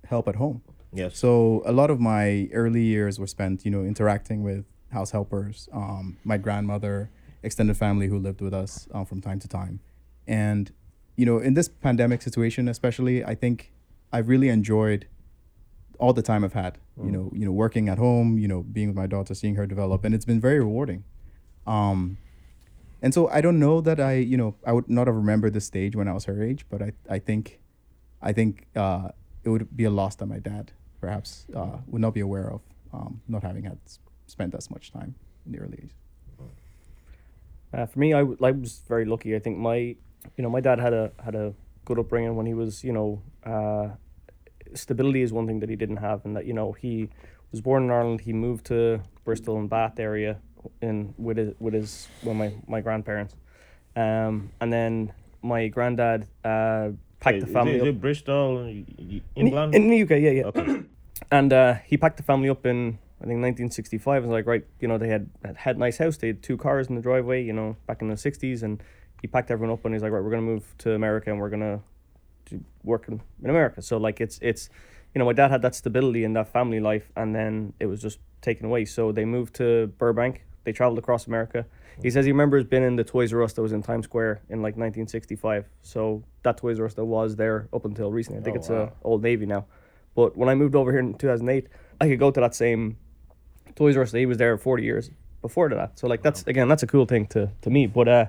help 0.06 0.28
at 0.28 0.36
home. 0.36 0.62
Yes. 0.94 1.18
so 1.18 1.62
a 1.66 1.74
lot 1.74 1.90
of 1.92 2.00
my 2.00 2.50
early 2.54 2.82
years 2.82 3.20
were 3.20 3.28
spent, 3.28 3.66
you 3.66 3.72
know, 3.72 3.84
interacting 3.84 4.42
with 4.42 4.64
house 4.92 5.12
helpers, 5.12 5.68
um, 5.74 6.18
my 6.24 6.38
grandmother, 6.38 7.12
extended 7.44 7.76
family 7.76 8.08
who 8.08 8.18
lived 8.18 8.42
with 8.42 8.54
us 8.54 8.88
uh, 8.94 9.04
from 9.04 9.20
time 9.22 9.40
to 9.40 9.48
time, 9.48 9.82
and 10.26 10.72
you 11.18 11.26
know, 11.26 11.40
in 11.40 11.56
this 11.56 11.68
pandemic 11.68 12.22
situation, 12.22 12.68
especially, 12.70 13.26
I 13.26 13.36
think 13.36 13.74
I've 14.14 14.30
really 14.30 14.50
enjoyed 14.50 15.08
all 16.00 16.14
the 16.14 16.22
time 16.22 16.44
I've 16.46 16.54
had. 16.54 16.78
You 17.06 17.12
know, 17.12 17.32
you 17.34 17.46
know, 17.46 17.52
working 17.52 17.90
at 17.90 17.98
home, 17.98 18.40
you 18.40 18.48
know, 18.48 18.64
being 18.64 18.88
with 18.88 18.96
my 18.96 19.08
daughter, 19.08 19.36
seeing 19.36 19.56
her 19.56 19.68
develop, 19.68 20.04
and 20.04 20.16
it's 20.16 20.26
been 20.26 20.40
very 20.40 20.60
rewarding. 20.60 21.04
Um, 21.68 22.18
and 23.02 23.14
so 23.14 23.28
I 23.30 23.42
don't 23.42 23.60
know 23.60 23.82
that 23.82 24.00
I, 24.00 24.14
you 24.14 24.38
know, 24.38 24.56
I 24.66 24.72
would 24.74 24.90
not 24.90 25.06
have 25.08 25.16
remembered 25.16 25.54
the 25.54 25.62
stage 25.62 25.96
when 25.96 26.08
I 26.08 26.14
was 26.14 26.26
her 26.26 26.42
age, 26.42 26.66
but 26.70 26.82
I, 26.82 26.94
I 27.10 27.20
think, 27.20 27.60
I 28.22 28.34
think 28.34 28.66
uh, 28.76 29.10
it 29.44 29.50
would 29.50 29.76
be 29.78 29.84
a 29.84 29.92
loss 29.92 30.16
that 30.16 30.26
my 30.26 30.40
dad 30.40 30.72
perhaps 31.00 31.46
uh, 31.56 31.78
would 31.86 32.02
not 32.02 32.16
be 32.16 32.22
aware 32.22 32.52
of, 32.52 32.62
um, 32.92 33.22
not 33.28 33.44
having 33.44 33.66
had 33.66 33.78
spent 34.26 34.56
as 34.56 34.72
much 34.72 34.92
time 34.92 35.14
in 35.46 35.52
the 35.52 35.60
early 35.60 35.78
age. 35.84 35.94
Uh, 37.74 37.86
for 37.86 38.00
me, 38.00 38.14
I, 38.14 38.20
w- 38.20 38.38
I 38.42 38.52
was 38.52 38.82
very 38.88 39.06
lucky. 39.06 39.36
I 39.36 39.40
think 39.40 39.58
my, 39.58 39.76
you 39.76 39.98
know, 40.40 40.50
my 40.50 40.62
dad 40.62 40.80
had 40.80 40.94
a 40.94 41.12
had 41.24 41.36
a 41.36 41.54
good 41.86 42.00
upbringing 42.00 42.36
when 42.36 42.46
he 42.46 42.54
was, 42.54 42.84
you 42.84 42.94
know, 42.94 43.22
uh, 43.44 43.90
stability 44.74 45.22
is 45.22 45.34
one 45.34 45.48
thing 45.48 45.60
that 45.60 45.70
he 45.70 45.76
didn't 45.76 45.98
have, 45.98 46.26
and 46.26 46.36
that 46.36 46.46
you 46.46 46.54
know 46.54 46.72
he 46.74 47.10
was 47.52 47.62
born 47.62 47.84
in 47.84 47.92
Ireland. 47.92 48.22
He 48.22 48.34
moved 48.34 48.66
to 48.68 49.02
Bristol 49.24 49.58
and 49.58 49.70
Bath 49.70 50.00
area 50.00 50.40
in 50.82 51.14
with 51.18 51.38
his 51.38 51.54
with 51.60 51.74
his 51.74 52.08
well 52.24 52.36
my 52.36 52.54
my 52.68 52.82
grandparents, 52.82 53.36
um, 53.96 54.52
and 54.62 54.72
then 54.72 55.14
my 55.42 55.68
granddad 55.68 56.28
uh, 56.44 56.90
packed 57.20 57.38
Is 57.38 57.46
the 57.46 57.52
family 57.52 57.76
Is 57.76 57.82
up 57.82 57.88
it 57.88 58.02
Bristol, 58.02 58.64
y- 58.66 59.22
in, 59.36 59.48
in 59.74 59.90
the 59.90 60.02
UK. 60.04 60.10
Yeah, 60.12 60.32
yeah. 60.32 60.44
okay. 60.46 60.84
And 61.32 61.52
uh, 61.52 61.74
he 61.84 61.98
packed 61.98 62.18
the 62.18 62.24
family 62.24 62.48
up 62.48 62.64
in 62.66 63.00
I 63.20 63.26
think 63.26 63.42
1965. 63.42 64.24
And 64.24 64.32
was 64.32 64.38
like, 64.38 64.46
right, 64.46 64.64
you 64.80 64.88
know, 64.88 65.00
they 65.00 65.08
had 65.08 65.30
had 65.44 65.58
had 65.58 65.76
a 65.76 65.80
nice 65.80 65.98
house. 65.98 66.18
They 66.18 66.28
had 66.28 66.44
two 66.44 66.58
cars 66.58 66.88
in 66.88 66.96
the 66.96 67.02
driveway. 67.02 67.44
You 67.44 67.54
know, 67.54 67.76
back 67.88 68.02
in 68.04 68.08
the 68.08 68.16
60s, 68.16 68.62
and 68.62 68.82
he 69.22 69.28
packed 69.28 69.50
everyone 69.50 69.74
up 69.74 69.84
and 69.84 69.96
he's 69.96 70.04
like, 70.04 70.12
right, 70.12 70.24
we're 70.24 70.30
gonna 70.30 70.44
move 70.44 70.76
to 70.80 70.94
America 70.94 71.32
and 71.32 71.40
we're 71.40 71.50
gonna 71.50 71.82
do 72.50 72.64
work 72.84 73.08
in, 73.08 73.22
in 73.44 73.50
America. 73.50 73.82
So 73.82 73.98
like, 73.98 74.22
it's 74.22 74.40
it's, 74.42 74.70
you 75.14 75.20
know, 75.20 75.26
my 75.26 75.34
dad 75.34 75.52
had 75.52 75.62
that 75.62 75.76
stability 75.76 76.24
in 76.24 76.34
that 76.34 76.48
family 76.52 76.80
life, 76.80 77.12
and 77.16 77.34
then 77.36 77.74
it 77.80 77.86
was 77.88 78.02
just 78.02 78.20
taken 78.42 78.66
away. 78.66 78.86
So 78.86 79.12
they 79.12 79.26
moved 79.26 79.56
to 79.56 79.88
Burbank. 79.98 80.44
They 80.64 80.74
traveled 80.74 81.00
across 81.00 81.28
America. 81.28 81.66
He 82.04 82.12
says 82.12 82.26
he 82.26 82.32
remembers 82.32 82.64
being 82.64 82.84
in 82.84 82.96
the 82.96 83.04
Toys 83.04 83.34
R 83.34 83.42
Us 83.42 83.54
that 83.54 83.62
was 83.62 83.72
in 83.72 83.82
Times 83.82 84.06
Square 84.06 84.42
in 84.50 84.60
like 84.62 84.76
1965. 84.78 85.66
So 85.82 86.24
that 86.44 86.58
Toys 86.58 86.80
R 86.80 86.86
Us 86.86 86.94
that 86.96 87.06
was 87.06 87.36
there 87.38 87.68
up 87.74 87.86
until 87.86 88.12
recently. 88.12 88.40
I 88.42 88.44
think 88.44 88.56
Oh, 88.58 88.60
it's 88.60 88.70
wow. 88.70 88.92
a 89.04 89.08
Old 89.08 89.24
Navy 89.24 89.46
now. 89.46 89.66
But 90.14 90.38
when 90.38 90.50
I 90.50 90.56
moved 90.56 90.76
over 90.76 90.92
here 90.92 91.00
in 91.00 91.14
2008, 91.16 91.68
I 92.02 92.08
could 92.08 92.20
go 92.20 92.30
to 92.32 92.40
that 92.42 92.54
same 92.54 92.98
Toys 93.76 93.96
R 93.98 94.04
Us. 94.04 94.12
that 94.12 94.20
He 94.20 94.26
was 94.28 94.38
there 94.38 94.56
40 94.58 94.84
years 94.84 95.10
before 95.42 95.70
that. 95.70 95.98
So 95.98 96.08
like 96.08 96.22
that's 96.22 96.44
again 96.48 96.68
that's 96.68 96.84
a 96.84 96.88
cool 96.88 97.06
thing 97.06 97.26
to 97.28 97.50
to 97.62 97.70
me. 97.72 97.88
But 97.88 98.08
uh, 98.08 98.26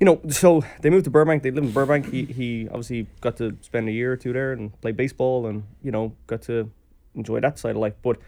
you 0.00 0.04
know, 0.04 0.20
so 0.28 0.62
they 0.80 0.90
moved 0.90 1.04
to 1.04 1.10
Burbank. 1.10 1.42
They 1.42 1.50
lived 1.50 1.66
in 1.66 1.72
Burbank. 1.72 2.10
He 2.10 2.24
he 2.24 2.68
obviously 2.68 3.06
got 3.20 3.36
to 3.36 3.56
spend 3.60 3.88
a 3.88 3.92
year 3.92 4.12
or 4.12 4.16
two 4.16 4.32
there 4.32 4.52
and 4.52 4.78
play 4.80 4.92
baseball 4.92 5.46
and 5.46 5.64
you 5.82 5.90
know 5.90 6.14
got 6.26 6.42
to 6.42 6.70
enjoy 7.14 7.40
that 7.40 7.58
side 7.58 7.76
of 7.76 7.82
life. 7.82 7.94
But 8.02 8.18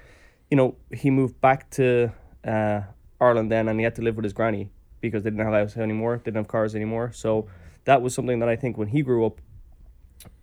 you 0.50 0.56
know 0.56 0.76
he 0.92 1.10
moved 1.10 1.40
back 1.40 1.70
to 1.70 2.12
uh, 2.44 2.82
Ireland 3.20 3.50
then 3.50 3.68
and 3.68 3.78
he 3.78 3.84
had 3.84 3.94
to 3.96 4.02
live 4.02 4.16
with 4.16 4.24
his 4.24 4.32
granny 4.32 4.70
because 5.00 5.24
they 5.24 5.30
didn't 5.30 5.44
have 5.44 5.54
a 5.54 5.58
house 5.58 5.76
anymore. 5.76 6.16
Didn't 6.18 6.36
have 6.36 6.48
cars 6.48 6.74
anymore. 6.74 7.12
So 7.12 7.46
that 7.84 8.02
was 8.02 8.14
something 8.14 8.38
that 8.38 8.48
I 8.48 8.56
think 8.56 8.78
when 8.78 8.88
he 8.88 9.02
grew 9.02 9.26
up, 9.26 9.40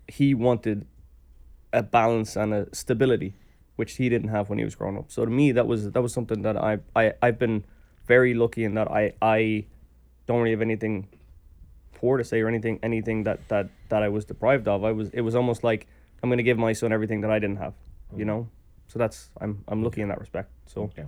he 0.08 0.34
wanted 0.34 0.86
a 1.74 1.82
balance 1.82 2.36
and 2.36 2.54
a 2.54 2.76
stability 2.76 3.36
which 3.76 3.96
he 3.96 4.10
didn't 4.10 4.30
have 4.30 4.50
when 4.50 4.60
he 4.60 4.66
was 4.66 4.76
growing 4.76 4.98
up. 4.98 5.12
So 5.12 5.26
to 5.26 5.32
me, 5.32 5.52
that 5.54 5.66
was 5.66 5.92
that 5.92 6.02
was 6.02 6.14
something 6.14 6.42
that 6.44 6.58
I 6.58 6.80
I 6.96 7.14
I've 7.22 7.40
been 7.40 7.64
very 8.06 8.34
lucky 8.34 8.64
in 8.64 8.76
that 8.76 8.92
I 8.92 9.14
I 9.22 9.66
don't 10.28 10.40
really 10.40 10.52
have 10.52 10.62
anything 10.62 11.08
poor 11.94 12.18
to 12.18 12.24
say 12.24 12.42
or 12.42 12.48
anything 12.48 12.80
anything 12.84 13.24
that 13.24 13.48
that 13.50 13.70
that 13.90 14.04
I 14.04 14.10
was 14.10 14.26
deprived 14.26 14.68
of. 14.68 14.84
I 14.84 14.92
was 14.92 15.10
it 15.10 15.22
was 15.22 15.36
almost 15.36 15.64
like 15.64 15.88
I'm 16.22 16.30
gonna 16.30 16.44
give 16.44 16.58
my 16.58 16.74
son 16.74 16.92
everything 16.92 17.22
that 17.22 17.32
I 17.32 17.40
didn't 17.40 17.58
have, 17.58 17.74
you 18.16 18.26
know. 18.26 18.50
So 18.88 19.00
that's 19.00 19.30
I'm 19.40 19.64
I'm 19.68 19.84
lucky 19.84 20.02
in 20.02 20.10
that 20.10 20.20
respect. 20.20 20.52
So 20.66 20.84
Okay. 20.84 21.06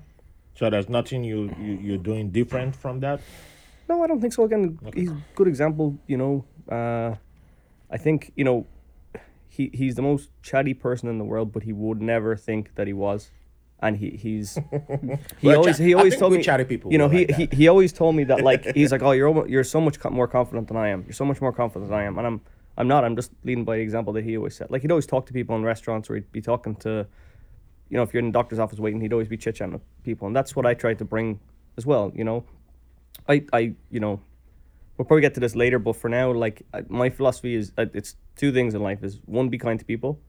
So 0.56 0.70
there's 0.70 0.88
nothing 0.90 1.24
you, 1.24 1.54
you 1.60 1.74
you're 1.82 1.98
doing 1.98 2.30
different 2.30 2.76
from 2.76 3.00
that. 3.00 3.20
no, 3.90 4.04
I 4.04 4.08
don't 4.08 4.22
think 4.22 4.34
so. 4.34 4.44
Again, 4.44 4.78
he's 4.94 5.10
a 5.10 5.18
good 5.36 5.48
example. 5.48 5.98
You 6.08 6.18
know, 6.18 6.46
uh, 6.72 7.16
I 7.90 7.98
think 7.98 8.32
you 8.36 8.44
know 8.44 8.68
he 9.50 9.72
he's 9.74 9.96
the 9.96 10.02
most 10.04 10.30
chatty 10.44 10.74
person 10.74 11.10
in 11.10 11.18
the 11.18 11.24
world, 11.26 11.52
but 11.52 11.64
he 11.64 11.74
would 11.74 12.02
never 12.02 12.36
think 12.36 12.76
that 12.76 12.88
he 12.88 12.94
was. 12.94 13.32
And 13.84 13.98
he 13.98 14.12
he's 14.12 14.58
he 15.40 15.54
always 15.54 15.78
he 15.78 15.94
always 15.94 16.16
told 16.18 16.34
me 16.34 16.42
chatty 16.42 16.64
people 16.64 16.92
you 16.92 16.98
know 16.98 17.10
he, 17.10 17.26
like 17.28 17.36
he 17.36 17.46
he 17.60 17.68
always 17.68 17.92
told 17.92 18.16
me 18.16 18.24
that 18.26 18.42
like 18.42 18.64
he's 18.74 18.92
like 18.94 19.04
oh 19.08 19.12
you're 19.12 19.48
you're 19.48 19.64
so 19.76 19.82
much 19.82 19.98
more 20.20 20.28
confident 20.28 20.68
than 20.70 20.78
I 20.78 20.88
am. 20.90 21.04
You're 21.06 21.20
so 21.24 21.26
much 21.26 21.42
more 21.42 21.52
confident 21.52 21.90
than 21.90 22.00
I 22.00 22.04
am. 22.04 22.18
And 22.18 22.26
I'm 22.26 22.42
I'm 22.78 22.88
not. 22.88 23.04
I'm 23.04 23.16
just 23.16 23.32
leading 23.44 23.66
by 23.66 23.76
the 23.78 23.84
example 23.84 24.14
that 24.14 24.24
he 24.24 24.38
always 24.38 24.56
said. 24.56 24.72
like 24.72 24.82
he'd 24.84 24.92
always 24.92 25.06
talk 25.06 25.26
to 25.28 25.34
people 25.34 25.56
in 25.56 25.64
restaurants 25.64 26.10
or 26.10 26.16
he'd 26.16 26.32
be 26.32 26.42
talking 26.42 26.76
to 26.78 27.06
you 27.90 27.98
know 27.98 28.04
if 28.04 28.14
you're 28.14 28.24
in 28.26 28.32
the 28.32 28.40
doctor's 28.40 28.60
office 28.60 28.80
waiting 28.80 29.02
he'd 29.02 29.14
always 29.14 29.28
be 29.28 29.38
chit 29.38 29.56
chatting 29.56 29.74
with 29.74 30.04
people. 30.04 30.28
And 30.28 30.36
that's 30.36 30.56
what 30.56 30.66
I 30.66 30.74
tried 30.74 30.98
to 31.00 31.06
bring 31.06 31.40
as 31.78 31.86
well 31.86 32.12
you 32.16 32.24
know? 32.24 32.46
I 33.28 33.44
I 33.52 33.74
you 33.92 34.00
know 34.00 34.22
we'll 34.98 35.06
probably 35.06 35.22
get 35.22 35.34
to 35.34 35.40
this 35.40 35.56
later, 35.56 35.80
but 35.80 35.96
for 35.96 36.10
now, 36.10 36.32
like 36.32 36.64
my 36.90 37.10
philosophy 37.10 37.56
is 37.56 37.72
it's 37.78 38.16
two 38.36 38.52
things 38.52 38.74
in 38.74 38.82
life: 38.82 39.04
is 39.04 39.20
one, 39.26 39.50
be 39.50 39.58
kind 39.58 39.80
to 39.80 39.86
people, 39.86 40.20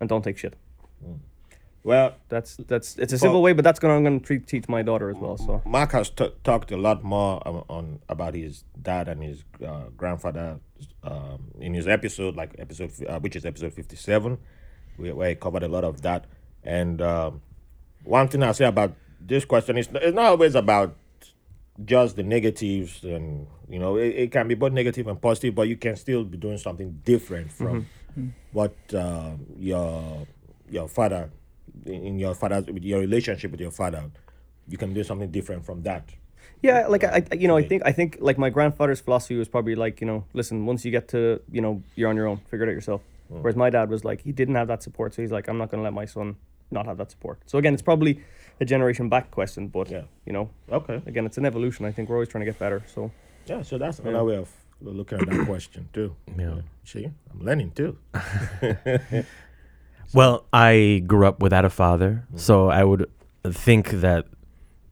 and 0.00 0.08
don't 0.08 0.22
take 0.22 0.38
shit. 0.38 0.54
Well, 1.82 2.14
That's 2.28 2.56
that's 2.56 2.98
it's 2.98 3.12
a 3.12 3.18
simple 3.18 3.40
way, 3.40 3.54
but 3.54 3.64
that's 3.64 3.78
gonna 3.78 3.94
I'm 3.94 4.04
gonna 4.04 4.20
treat, 4.20 4.46
teach 4.46 4.68
my 4.68 4.82
daughter 4.82 5.08
as 5.08 5.16
well. 5.16 5.38
So 5.38 5.62
Mark 5.64 5.92
has 5.92 6.10
t- 6.10 6.32
talked 6.44 6.70
a 6.72 6.76
lot 6.76 7.02
more 7.02 7.46
on, 7.48 7.64
on 7.70 7.98
about 8.08 8.34
his 8.34 8.64
dad 8.80 9.08
and 9.08 9.22
his 9.22 9.44
uh, 9.66 9.84
grandfather 9.96 10.60
um, 11.02 11.50
in 11.58 11.72
his 11.72 11.88
episode, 11.88 12.36
like 12.36 12.54
episode 12.58 12.92
uh, 13.08 13.18
which 13.18 13.34
is 13.34 13.46
episode 13.46 13.72
fifty 13.72 13.96
seven, 13.96 14.38
where, 14.98 15.14
where 15.14 15.28
he 15.30 15.34
covered 15.34 15.62
a 15.62 15.68
lot 15.68 15.84
of 15.84 16.02
that. 16.02 16.26
And 16.62 17.00
um, 17.00 17.40
one 18.04 18.28
thing 18.28 18.42
I 18.42 18.52
say 18.52 18.66
about 18.66 18.94
this 19.18 19.46
question 19.46 19.78
is 19.78 19.88
it's 19.94 20.14
not 20.14 20.26
always 20.26 20.54
about 20.54 20.96
just 21.82 22.16
the 22.16 22.22
negatives, 22.22 23.02
and 23.04 23.46
you 23.70 23.78
know 23.78 23.96
it, 23.96 24.08
it 24.08 24.32
can 24.32 24.48
be 24.48 24.54
both 24.54 24.72
negative 24.72 25.06
and 25.06 25.18
positive, 25.18 25.54
but 25.54 25.66
you 25.66 25.78
can 25.78 25.96
still 25.96 26.24
be 26.24 26.36
doing 26.36 26.58
something 26.58 27.00
different 27.06 27.50
from 27.50 27.86
what 28.52 28.74
uh, 28.94 29.30
your 29.58 30.26
your 30.68 30.86
father 30.86 31.30
in 31.86 32.04
in 32.08 32.18
your 32.18 32.34
father's 32.34 32.66
with 32.66 32.82
your 32.84 33.00
relationship 33.00 33.50
with 33.50 33.60
your 33.60 33.70
father 33.70 34.02
you 34.68 34.78
can 34.78 34.92
do 34.94 35.02
something 35.04 35.30
different 35.30 35.64
from 35.64 35.82
that 35.82 36.04
yeah, 36.62 36.86
like 36.88 37.04
I, 37.04 37.24
I 37.32 37.34
you 37.36 37.48
know 37.48 37.56
I 37.56 37.62
think 37.62 37.82
I 37.86 37.92
think 37.92 38.18
like 38.20 38.36
my 38.36 38.50
grandfather's 38.50 39.00
philosophy 39.00 39.36
was 39.36 39.48
probably 39.48 39.74
like 39.74 40.00
you 40.02 40.06
know 40.06 40.24
listen 40.34 40.66
once 40.66 40.84
you 40.84 40.90
get 40.90 41.08
to 41.08 41.40
you 41.50 41.62
know 41.62 41.82
you're 41.96 42.10
on 42.10 42.16
your 42.16 42.26
own, 42.26 42.38
figure 42.50 42.66
it 42.66 42.68
out 42.68 42.74
yourself. 42.74 43.00
Hmm. 43.28 43.40
Whereas 43.40 43.56
my 43.56 43.70
dad 43.70 43.88
was 43.88 44.04
like 44.04 44.20
he 44.22 44.32
didn't 44.32 44.56
have 44.56 44.68
that 44.68 44.82
support, 44.82 45.14
so 45.14 45.22
he's 45.22 45.32
like 45.32 45.48
I'm 45.48 45.56
not 45.56 45.70
gonna 45.70 45.82
let 45.82 45.94
my 45.94 46.04
son 46.04 46.36
not 46.70 46.84
have 46.84 46.98
that 46.98 47.10
support. 47.10 47.38
So 47.46 47.56
again, 47.58 47.72
it's 47.72 47.82
probably 47.82 48.20
a 48.60 48.66
generation 48.66 49.08
back 49.08 49.30
question, 49.30 49.68
but 49.68 49.88
Yeah. 49.90 50.02
you 50.26 50.34
know 50.34 50.50
okay 50.70 51.00
again 51.06 51.24
it's 51.24 51.38
an 51.38 51.46
evolution. 51.46 51.86
I 51.86 51.92
think 51.92 52.08
we're 52.10 52.16
always 52.16 52.28
trying 52.28 52.44
to 52.44 52.50
get 52.52 52.58
better. 52.58 52.82
So 52.94 53.10
yeah 53.46 53.62
so 53.62 53.78
that's 53.78 53.98
another 54.00 54.24
way 54.24 54.36
of 54.36 54.50
looking 54.82 55.18
at 55.18 55.26
that 55.30 55.46
question 55.52 55.88
too 55.94 56.14
Yeah. 56.38 56.60
see 56.84 57.06
i'm 57.32 57.40
learning 57.48 57.70
too 57.72 57.96
Well, 60.12 60.44
I 60.52 61.02
grew 61.06 61.26
up 61.26 61.40
without 61.40 61.64
a 61.64 61.70
father, 61.70 62.26
so 62.36 62.68
I 62.68 62.82
would 62.82 63.08
think 63.44 63.90
that 63.90 64.26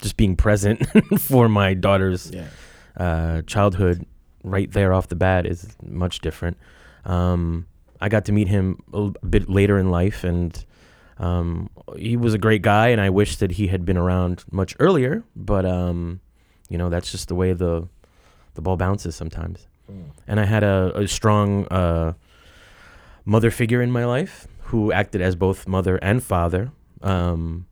just 0.01 0.17
being 0.17 0.37
present 0.37 0.87
for 1.21 1.49
my 1.49 1.75
daughter's 1.75 2.31
yeah 2.31 2.47
uh, 2.97 3.43
childhood 3.43 4.05
right 4.43 4.71
there 4.73 4.93
off 4.93 5.09
the 5.09 5.17
bat 5.17 5.47
is 5.47 5.77
much 5.83 6.21
different. 6.21 6.57
Um, 7.05 7.67
I 8.01 8.09
got 8.09 8.25
to 8.27 8.33
meet 8.33 8.49
him 8.49 8.83
a 8.93 9.11
bit 9.27 9.49
later 9.49 9.79
in 9.79 9.91
life, 9.91 10.25
and 10.25 10.65
um, 11.19 11.71
he 11.97 12.17
was 12.17 12.35
a 12.35 12.39
great 12.39 12.63
guy. 12.63 12.89
And 12.89 13.01
I 13.01 13.11
wish 13.11 13.37
that 13.37 13.53
he 13.53 13.69
had 13.69 13.85
been 13.85 13.97
around 13.97 14.45
much 14.51 14.75
earlier. 14.79 15.25
But 15.35 15.65
um, 15.65 16.21
you 16.69 16.79
know, 16.79 16.91
that's 16.91 17.11
just 17.11 17.29
the 17.29 17.35
way 17.35 17.53
the 17.53 17.89
the 18.55 18.63
ball 18.63 18.77
bounces 18.77 19.17
sometimes. 19.17 19.67
And 20.27 20.39
I 20.39 20.45
had 20.45 20.63
a, 20.65 20.93
a 20.95 21.09
strong 21.09 21.67
uh, 21.69 22.13
mother 23.25 23.51
figure 23.51 23.81
in 23.81 23.91
my 23.91 24.05
life 24.05 24.47
who 24.69 24.93
acted 24.93 25.21
as 25.21 25.35
both 25.37 25.67
mother 25.67 25.97
and 26.03 26.23
father. 26.23 26.71
Um, 27.03 27.67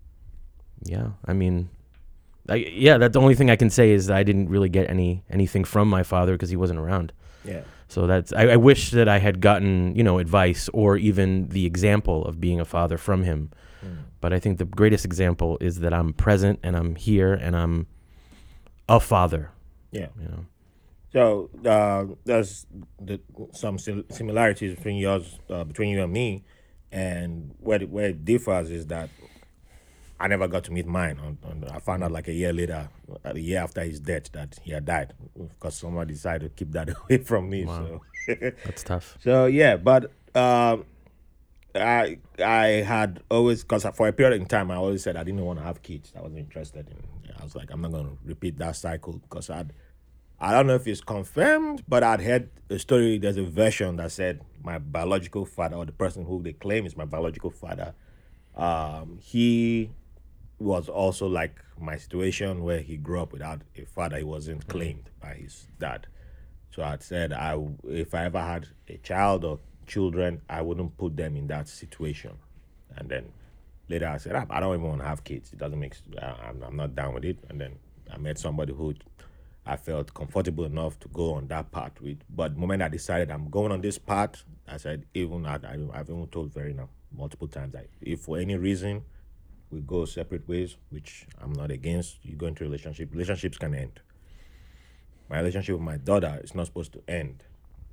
yeah, 0.85 1.09
I 1.25 1.33
mean, 1.33 1.69
I, 2.49 2.57
yeah, 2.57 2.99
that's 2.99 3.13
the 3.15 3.21
only 3.21 3.35
thing 3.35 3.51
I 3.51 3.57
can 3.57 3.71
say 3.71 3.91
is 3.93 4.07
that 4.07 4.17
I 4.17 4.23
didn't 4.23 4.49
really 4.49 4.69
get 4.69 4.89
any 4.91 5.25
anything 5.31 5.65
from 5.65 5.89
my 5.89 6.03
father 6.03 6.33
because 6.33 6.51
he 6.51 6.57
wasn't 6.57 6.79
around. 6.79 7.13
yeah 7.45 7.63
So 7.89 8.07
that's 8.07 8.33
I, 8.33 8.49
I 8.49 8.57
wish 8.57 8.91
that 8.91 9.09
I 9.09 9.19
had 9.19 9.41
gotten 9.41 9.95
you 9.97 10.05
know 10.05 10.19
advice 10.19 10.69
or 10.73 10.97
even 10.97 11.49
the 11.49 11.65
example 11.67 12.25
of 12.25 12.41
being 12.41 12.61
a 12.61 12.65
father 12.65 12.99
from 12.99 13.23
him. 13.25 13.51
But 14.21 14.33
I 14.33 14.41
think 14.41 14.59
the 14.59 14.65
greatest 14.65 15.05
example 15.05 15.59
is 15.61 15.81
that 15.81 15.93
I'm 15.93 16.13
present 16.13 16.59
and 16.63 16.75
I'm 16.77 16.97
here 16.97 17.33
and 17.35 17.55
I'm 17.55 17.87
a 18.89 18.99
father. 18.99 19.51
yeah 19.93 20.09
You 20.23 20.29
know. 20.33 20.43
so 21.13 21.51
uh, 21.75 22.05
there's 22.25 22.67
the, 23.09 23.21
some 23.53 23.79
similarities 23.79 24.75
between 24.77 24.97
yours 24.97 25.39
uh, 25.55 25.65
between 25.65 25.89
you 25.95 26.03
and 26.03 26.13
me 26.13 26.43
and 26.93 27.55
where 27.61 27.83
it, 27.83 27.91
where 27.91 28.09
it 28.09 28.25
differs 28.25 28.71
is 28.71 28.87
that 28.87 29.11
I 30.19 30.29
never 30.29 30.49
got 30.49 30.65
to 30.65 30.73
meet 30.73 30.87
mine. 30.87 31.19
On, 31.19 31.39
on, 31.45 31.65
I 31.71 31.79
found 31.79 32.03
out 32.03 32.13
like 32.13 32.29
a 32.29 32.33
year 32.33 32.53
later, 32.53 32.89
a 33.25 33.39
year 33.39 33.61
after 33.61 33.83
his 33.83 34.01
death, 34.01 34.33
that 34.33 34.59
he 34.63 34.73
had 34.73 34.85
died 34.85 35.13
because 35.37 35.77
someone 35.77 36.07
decided 36.07 36.57
to 36.57 36.65
keep 36.65 36.73
that 36.73 36.89
away 37.11 37.19
from 37.19 37.51
me. 37.51 37.67
So. 37.67 38.01
That's 38.65 38.83
tough. 38.83 39.19
So 39.23 39.47
yeah, 39.47 39.77
but 39.77 40.11
um, 40.35 40.85
I 41.75 42.19
I 42.43 42.67
had 42.67 43.23
always 43.31 43.63
because 43.63 43.87
for 43.95 44.09
a 44.09 44.13
period 44.13 44.41
in 44.41 44.47
time 44.47 44.71
I 44.71 44.77
always 44.77 45.03
said 45.03 45.17
I 45.17 45.25
didn't 45.25 45.45
want 45.45 45.59
to 45.59 45.65
have 45.65 45.83
kids. 45.83 46.13
I 46.17 46.21
wasn't 46.21 46.39
interested 46.39 46.89
in. 46.89 46.97
I 47.39 47.45
was 47.45 47.55
like 47.55 47.71
I'm 47.71 47.83
not 47.83 47.93
going 47.93 48.05
to 48.07 48.17
repeat 48.25 48.59
that 48.59 48.77
cycle 48.77 49.15
because 49.15 49.51
I'd 49.51 49.73
I 50.41 50.53
don't 50.53 50.67
know 50.67 50.75
if 50.75 50.87
it's 50.87 51.01
confirmed, 51.01 51.83
but 51.89 52.03
I'd 52.03 52.21
heard 52.21 52.51
a 52.69 52.79
story. 52.79 53.19
There's 53.19 53.37
a 53.39 53.45
version 53.45 53.97
that 53.97 54.13
said 54.13 54.43
my 54.63 54.79
biological 54.79 55.47
father 55.47 55.77
or 55.77 55.87
the 55.87 55.93
person 55.93 56.25
who 56.25 56.43
they 56.43 56.53
claim 56.53 56.87
is 56.87 56.97
my 56.97 57.05
biological 57.05 57.51
father 57.51 57.95
um, 58.57 59.19
he 59.23 59.91
was 60.59 60.89
also 60.89 61.27
like 61.27 61.63
my 61.79 61.97
situation 61.97 62.63
where 62.63 62.81
he 62.81 62.97
grew 62.97 63.21
up 63.21 63.33
without 63.33 63.61
a 63.77 63.85
father. 63.85 64.17
He 64.17 64.25
wasn't 64.25 64.67
claimed 64.69 65.11
by 65.21 65.35
his 65.35 65.67
dad. 65.79 66.07
So 66.71 66.83
I'd 66.83 67.03
said, 67.03 67.33
I 67.33 67.59
if 67.85 68.15
I 68.15 68.25
ever 68.25 68.41
had 68.41 68.69
a 68.89 68.97
child 68.99 69.45
or 69.45 69.59
children, 69.87 70.41
I 70.49 70.63
wouldn't 70.63 70.97
put 70.97 71.17
them 71.17 71.37
in 71.37 71.47
that 71.49 71.69
situation. 71.69 72.33
And 72.97 73.09
then 73.09 73.27
later 73.89 74.09
I 74.09 74.17
said, 74.17 74.35
"Ah, 74.35 74.47
I 74.49 74.61
don't 74.61 74.75
even 74.75 74.89
want 74.89 75.01
to 75.03 75.07
have 75.07 75.23
kids. 75.23 75.53
It 75.53 75.59
doesn't 75.59 75.79
make. 75.79 75.95
I'm, 76.21 76.63
I'm 76.63 76.77
not 76.77 76.95
down 76.95 77.15
with 77.15 77.25
it. 77.25 77.39
And 77.51 77.61
then 77.61 77.77
I 78.13 78.17
met 78.17 78.39
somebody 78.39 78.73
who 78.73 78.95
I 79.67 79.77
felt 79.77 80.15
comfortable 80.15 80.65
enough 80.65 80.99
to 81.01 81.09
go 81.09 81.35
on 81.35 81.49
that 81.49 81.73
path 81.73 82.01
with. 82.01 82.19
But 82.31 82.55
the 82.55 82.61
moment 82.61 82.83
I 82.83 82.89
decided 82.89 83.31
I'm 83.31 83.51
going 83.51 83.73
on 83.73 83.81
this 83.81 83.99
path, 83.99 84.45
I 84.69 84.77
said, 84.77 85.07
even 85.13 85.45
I, 85.45 85.57
I've 85.93 86.09
even 86.09 86.29
told 86.29 86.55
Verena 86.55 86.89
multiple 87.17 87.49
times 87.49 87.73
that 87.73 87.89
if 88.01 88.21
for 88.21 88.39
any 88.39 88.57
reason 88.57 89.03
we 89.71 89.81
go 89.81 90.05
separate 90.05 90.49
ways, 90.49 90.77
which 90.91 91.27
I'm 91.43 91.53
not 91.53 91.73
against, 91.73 92.25
you 92.25 92.37
go 92.37 92.47
into 92.47 92.63
relationship, 92.63 93.11
relationships 93.13 93.59
can 93.59 93.75
end. 93.75 94.01
My 95.29 95.39
relationship 95.39 95.75
with 95.75 95.83
my 95.83 95.97
daughter 95.97 96.41
is 96.45 96.55
not 96.55 96.67
supposed 96.67 96.93
to 96.93 97.03
end. 97.09 97.43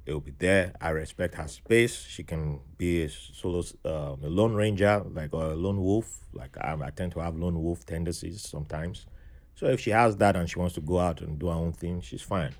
It 0.06 0.14
will 0.14 0.20
be 0.20 0.34
there. 0.38 0.74
I 0.80 0.90
respect 0.90 1.36
her 1.36 1.48
space. 1.48 2.06
She 2.08 2.24
can 2.24 2.60
be 2.78 3.04
a 3.04 3.10
solo, 3.10 3.64
um, 3.86 4.20
a 4.24 4.28
lone 4.28 4.54
ranger, 4.54 5.02
like 5.12 5.34
or 5.34 5.52
a 5.52 5.56
lone 5.56 5.82
wolf. 5.82 6.20
Like 6.34 6.56
I, 6.60 6.78
I 6.80 6.90
tend 6.92 7.14
to 7.14 7.20
have 7.22 7.36
lone 7.36 7.62
wolf 7.64 7.86
tendencies 7.86 8.48
sometimes. 8.48 9.08
So 9.56 9.68
if 9.68 9.80
she 9.80 9.92
has 9.92 10.18
that 10.18 10.36
and 10.36 10.50
she 10.50 10.60
wants 10.60 10.76
to 10.76 10.82
go 10.82 11.00
out 11.00 11.22
and 11.22 11.38
do 11.39 11.48
her 11.48 11.54
own 11.54 11.74
thing, 11.74 12.02
she's 12.02 12.22
fine. 12.22 12.56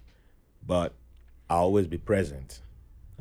But 0.66 0.94
I'll 1.50 1.64
always 1.64 1.88
be 1.88 1.98
present. 1.98 2.62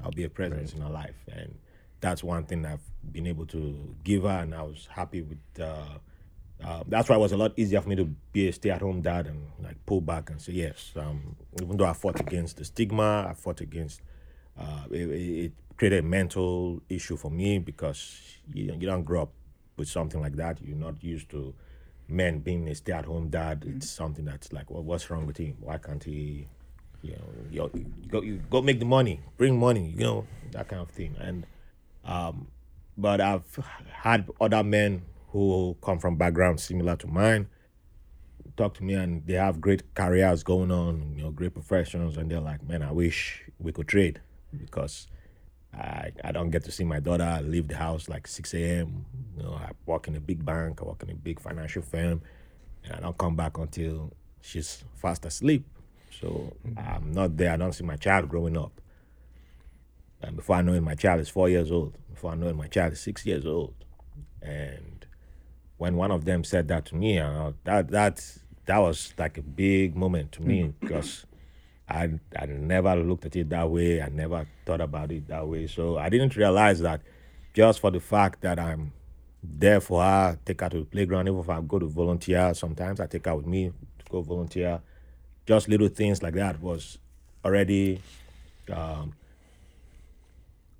I'll 0.02 0.10
be 0.10 0.24
a 0.24 0.28
presence 0.28 0.72
in 0.72 0.80
her 0.80 0.90
life, 0.90 1.16
and 1.30 1.58
that's 2.00 2.24
one 2.24 2.44
thing 2.44 2.64
I've 2.66 2.80
been 3.12 3.26
able 3.26 3.46
to 3.46 3.94
give 4.04 4.22
her, 4.22 4.28
and 4.28 4.54
I 4.54 4.62
was 4.62 4.88
happy 4.90 5.22
with. 5.22 5.38
Uh, 5.60 5.98
uh, 6.64 6.84
that's 6.86 7.08
why 7.08 7.16
it 7.16 7.18
was 7.18 7.32
a 7.32 7.36
lot 7.36 7.52
easier 7.56 7.80
for 7.80 7.88
me 7.88 7.96
to 7.96 8.04
be 8.04 8.46
a 8.46 8.52
stay-at-home 8.52 9.02
dad 9.02 9.26
and 9.26 9.42
like 9.60 9.84
pull 9.84 10.00
back 10.00 10.30
and 10.30 10.40
say 10.40 10.52
yes. 10.52 10.92
Um, 10.94 11.34
even 11.60 11.76
though 11.76 11.86
I 11.86 11.92
fought 11.92 12.20
against 12.20 12.56
the 12.56 12.64
stigma, 12.64 13.26
I 13.28 13.34
fought 13.34 13.60
against. 13.60 14.00
Uh, 14.58 14.84
it, 14.90 15.10
it 15.10 15.44
it 15.44 15.52
created 15.76 16.04
a 16.04 16.06
mental 16.06 16.80
issue 16.88 17.16
for 17.16 17.30
me 17.30 17.58
because 17.58 18.20
you, 18.52 18.64
you 18.64 18.86
don't 18.86 19.02
grow 19.02 19.22
up 19.22 19.32
with 19.76 19.88
something 19.88 20.20
like 20.20 20.36
that. 20.36 20.62
You're 20.62 20.76
not 20.76 21.02
used 21.02 21.30
to 21.30 21.54
men 22.12 22.40
being 22.40 22.68
a 22.68 22.74
stay-at-home 22.74 23.30
dad. 23.30 23.64
It's 23.66 23.90
something 23.90 24.24
that's 24.24 24.52
like, 24.52 24.70
well, 24.70 24.82
what's 24.82 25.10
wrong 25.10 25.26
with 25.26 25.38
him? 25.38 25.56
Why 25.60 25.78
can't 25.78 26.02
he? 26.02 26.48
You 27.02 27.12
know, 27.12 27.24
you, 27.50 27.70
you 27.74 28.08
go 28.08 28.22
you 28.22 28.40
go 28.48 28.62
make 28.62 28.78
the 28.78 28.84
money, 28.84 29.20
bring 29.36 29.58
money. 29.58 29.92
You 29.96 30.04
know 30.04 30.26
that 30.52 30.68
kind 30.68 30.82
of 30.82 30.90
thing. 30.90 31.16
And 31.18 31.46
um, 32.04 32.46
but 32.96 33.20
I've 33.20 33.58
had 33.90 34.30
other 34.40 34.62
men 34.62 35.02
who 35.30 35.76
come 35.82 35.98
from 35.98 36.16
backgrounds 36.16 36.62
similar 36.62 36.94
to 36.96 37.06
mine 37.08 37.48
talk 38.56 38.74
to 38.74 38.84
me 38.84 38.94
and 38.94 39.26
they 39.26 39.34
have 39.34 39.60
great 39.60 39.94
careers 39.94 40.42
going 40.42 40.70
on, 40.70 41.14
you 41.16 41.22
know, 41.22 41.30
great 41.30 41.54
professions, 41.54 42.16
and 42.16 42.30
they're 42.30 42.40
like, 42.40 42.62
man, 42.66 42.82
I 42.82 42.92
wish 42.92 43.42
we 43.58 43.72
could 43.72 43.88
trade 43.88 44.20
because 44.56 45.06
I, 45.74 46.12
I 46.22 46.32
don't 46.32 46.50
get 46.50 46.64
to 46.64 46.72
see 46.72 46.84
my 46.84 47.00
daughter 47.00 47.24
I 47.24 47.40
leave 47.40 47.68
the 47.68 47.76
house 47.76 48.08
like 48.08 48.26
6 48.26 48.54
a.m. 48.54 49.06
You 49.36 49.42
know, 49.42 49.54
I 49.54 49.70
work 49.86 50.08
in 50.08 50.16
a 50.16 50.20
big 50.20 50.44
bank, 50.44 50.80
I 50.82 50.84
work 50.84 51.02
in 51.02 51.10
a 51.10 51.14
big 51.14 51.40
financial 51.40 51.82
firm, 51.82 52.20
and 52.84 52.94
I 52.94 53.00
don't 53.00 53.16
come 53.16 53.36
back 53.36 53.58
until 53.58 54.12
she's 54.42 54.84
fast 54.96 55.24
asleep. 55.24 55.64
So 56.20 56.52
I'm 56.76 57.12
not 57.12 57.36
there. 57.36 57.52
I 57.52 57.56
don't 57.56 57.72
see 57.72 57.84
my 57.84 57.96
child 57.96 58.28
growing 58.28 58.56
up. 58.56 58.80
And 60.20 60.36
before 60.36 60.56
I 60.56 60.62
know 60.62 60.74
it, 60.74 60.82
my 60.82 60.94
child 60.94 61.20
is 61.20 61.28
four 61.28 61.48
years 61.48 61.72
old. 61.72 61.94
Before 62.12 62.32
I 62.32 62.34
know 62.34 62.48
it, 62.48 62.56
my 62.56 62.68
child 62.68 62.92
is 62.92 63.00
six 63.00 63.26
years 63.26 63.46
old. 63.46 63.74
And 64.40 65.06
when 65.78 65.96
one 65.96 66.10
of 66.10 66.24
them 66.24 66.44
said 66.44 66.68
that 66.68 66.84
to 66.86 66.94
me, 66.94 67.18
uh, 67.18 67.52
that 67.64 67.88
that 67.90 68.38
that 68.66 68.78
was 68.78 69.14
like 69.18 69.38
a 69.38 69.42
big 69.42 69.96
moment 69.96 70.32
to 70.32 70.42
me 70.42 70.72
because 70.80 71.24
I 71.92 72.08
I 72.38 72.46
never 72.46 72.96
looked 72.96 73.26
at 73.26 73.36
it 73.36 73.50
that 73.50 73.68
way. 73.70 74.00
I 74.00 74.08
never 74.08 74.46
thought 74.64 74.80
about 74.80 75.12
it 75.12 75.28
that 75.28 75.46
way. 75.46 75.66
So 75.66 75.98
I 75.98 76.08
didn't 76.08 76.36
realize 76.36 76.80
that 76.80 77.02
just 77.52 77.80
for 77.80 77.90
the 77.90 78.00
fact 78.00 78.40
that 78.40 78.58
I'm 78.58 78.92
there 79.42 79.80
for 79.80 80.02
her, 80.02 80.38
take 80.44 80.62
her 80.62 80.70
to 80.70 80.78
the 80.80 80.84
playground, 80.84 81.28
even 81.28 81.40
if 81.40 81.50
I 81.50 81.60
go 81.60 81.78
to 81.78 81.86
volunteer, 81.86 82.54
sometimes 82.54 82.98
I 83.00 83.06
take 83.06 83.26
her 83.26 83.36
with 83.36 83.46
me 83.46 83.68
to 83.98 84.04
go 84.10 84.22
volunteer. 84.22 84.80
Just 85.46 85.68
little 85.68 85.88
things 85.88 86.22
like 86.22 86.34
that 86.34 86.60
was 86.62 86.98
already 87.44 88.00
um, 88.72 89.12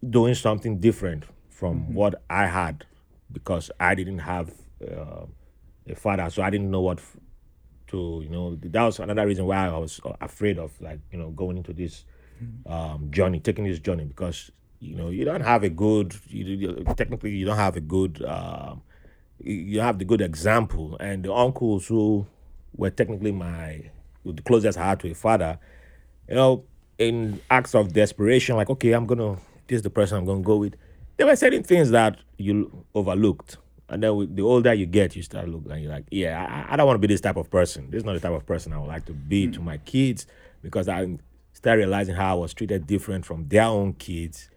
doing 0.09 0.35
something 0.35 0.79
different 0.79 1.25
from 1.51 1.93
what 1.93 2.23
I 2.31 2.47
had 2.47 2.87
because 3.31 3.71
I 3.79 3.95
didn't 3.95 4.21
have 4.21 4.53
uh, 4.83 5.27
a 5.89 5.95
father, 5.95 6.31
so 6.31 6.43
I 6.43 6.51
didn't 6.51 6.71
know 6.71 6.81
what 6.81 7.01
to 7.93 8.21
you 8.23 8.29
know. 8.29 8.57
That 8.57 8.83
was 8.83 8.99
another 8.99 9.27
reason 9.27 9.47
why 9.47 9.69
I 9.69 9.79
was 9.79 10.01
uh, 10.05 10.13
afraid 10.21 10.59
of 10.59 10.73
like 10.81 11.01
you 11.13 11.19
know 11.19 11.31
going 11.31 11.57
into 11.57 11.73
this 11.73 12.05
um, 12.67 13.11
journey, 13.11 13.41
taking 13.41 13.65
this 13.65 13.79
journey 13.79 14.05
because 14.05 14.51
you 14.81 14.97
know 14.97 15.09
you 15.11 15.25
don't 15.25 15.43
have 15.43 15.63
a 15.63 15.69
good, 15.69 16.15
you, 16.29 16.45
you, 16.45 16.85
technically 16.97 17.31
you 17.31 17.47
don't 17.47 17.57
have 17.57 17.77
a 17.77 17.81
good, 17.81 18.23
um, 18.25 18.83
you 19.39 19.55
you 19.55 19.81
have 19.81 19.99
the 19.99 20.05
good 20.05 20.21
example, 20.21 20.97
and 21.01 21.25
the 21.25 21.33
uncles 21.33 21.87
who 21.87 22.27
were 22.77 22.91
technically 22.91 23.33
my 23.33 23.91
the 24.25 24.43
closest 24.43 24.79
I 24.79 24.87
had 24.87 25.01
to 25.01 25.11
a 25.11 25.15
father, 25.15 25.59
you 26.29 26.35
know, 26.35 26.65
in 26.99 27.41
acts 27.51 27.75
of 27.75 27.93
desperation, 27.93 28.57
like, 28.57 28.71
okay, 28.71 28.93
I'm 28.93 29.07
gonna, 29.07 29.37
this 29.67 29.77
is 29.77 29.83
the 29.83 29.91
person 29.91 30.19
I'm 30.19 30.25
gonna 30.25 30.43
go 30.43 30.57
with. 30.57 30.75
There 31.17 31.27
were 31.27 31.37
certain 31.37 31.63
things 31.63 31.91
that 31.91 32.19
you 32.39 32.85
overlooked. 32.95 33.57
And 33.93 34.03
then 34.03 34.17
with 34.17 34.35
the 34.35 34.43
older 34.43 34.73
you 34.73 34.87
get, 34.87 35.15
you 35.15 35.23
start 35.23 35.49
looking 35.49 35.71
and 35.71 35.83
you're 35.83 35.93
like, 35.93 36.07
yeah, 36.11 36.65
I, 36.69 36.73
I 36.73 36.77
don't 36.77 36.87
want 36.87 36.95
to 36.95 37.07
be 37.07 37.13
this 37.13 37.21
type 37.21 37.37
of 37.37 37.51
person. 37.51 37.91
This 37.91 37.99
is 37.99 38.05
not 38.05 38.15
the 38.15 38.21
type 38.21 38.33
of 38.33 38.47
person 38.47 38.73
I 38.73 38.79
would 38.79 38.89
like 38.89 39.05
to 39.05 39.13
be 39.13 39.49
to 39.49 39.61
my 39.61 39.77
kids 39.77 40.27
because 40.63 40.89
I 40.89 41.19
started 41.53 41.83
realizing 41.83 42.15
how 42.15 42.37
I 42.37 42.41
was 42.41 42.55
treated 42.55 42.87
different 42.87 43.27
from 43.27 43.49
their 43.49 43.65
own 43.65 43.93
kids. 43.93 44.49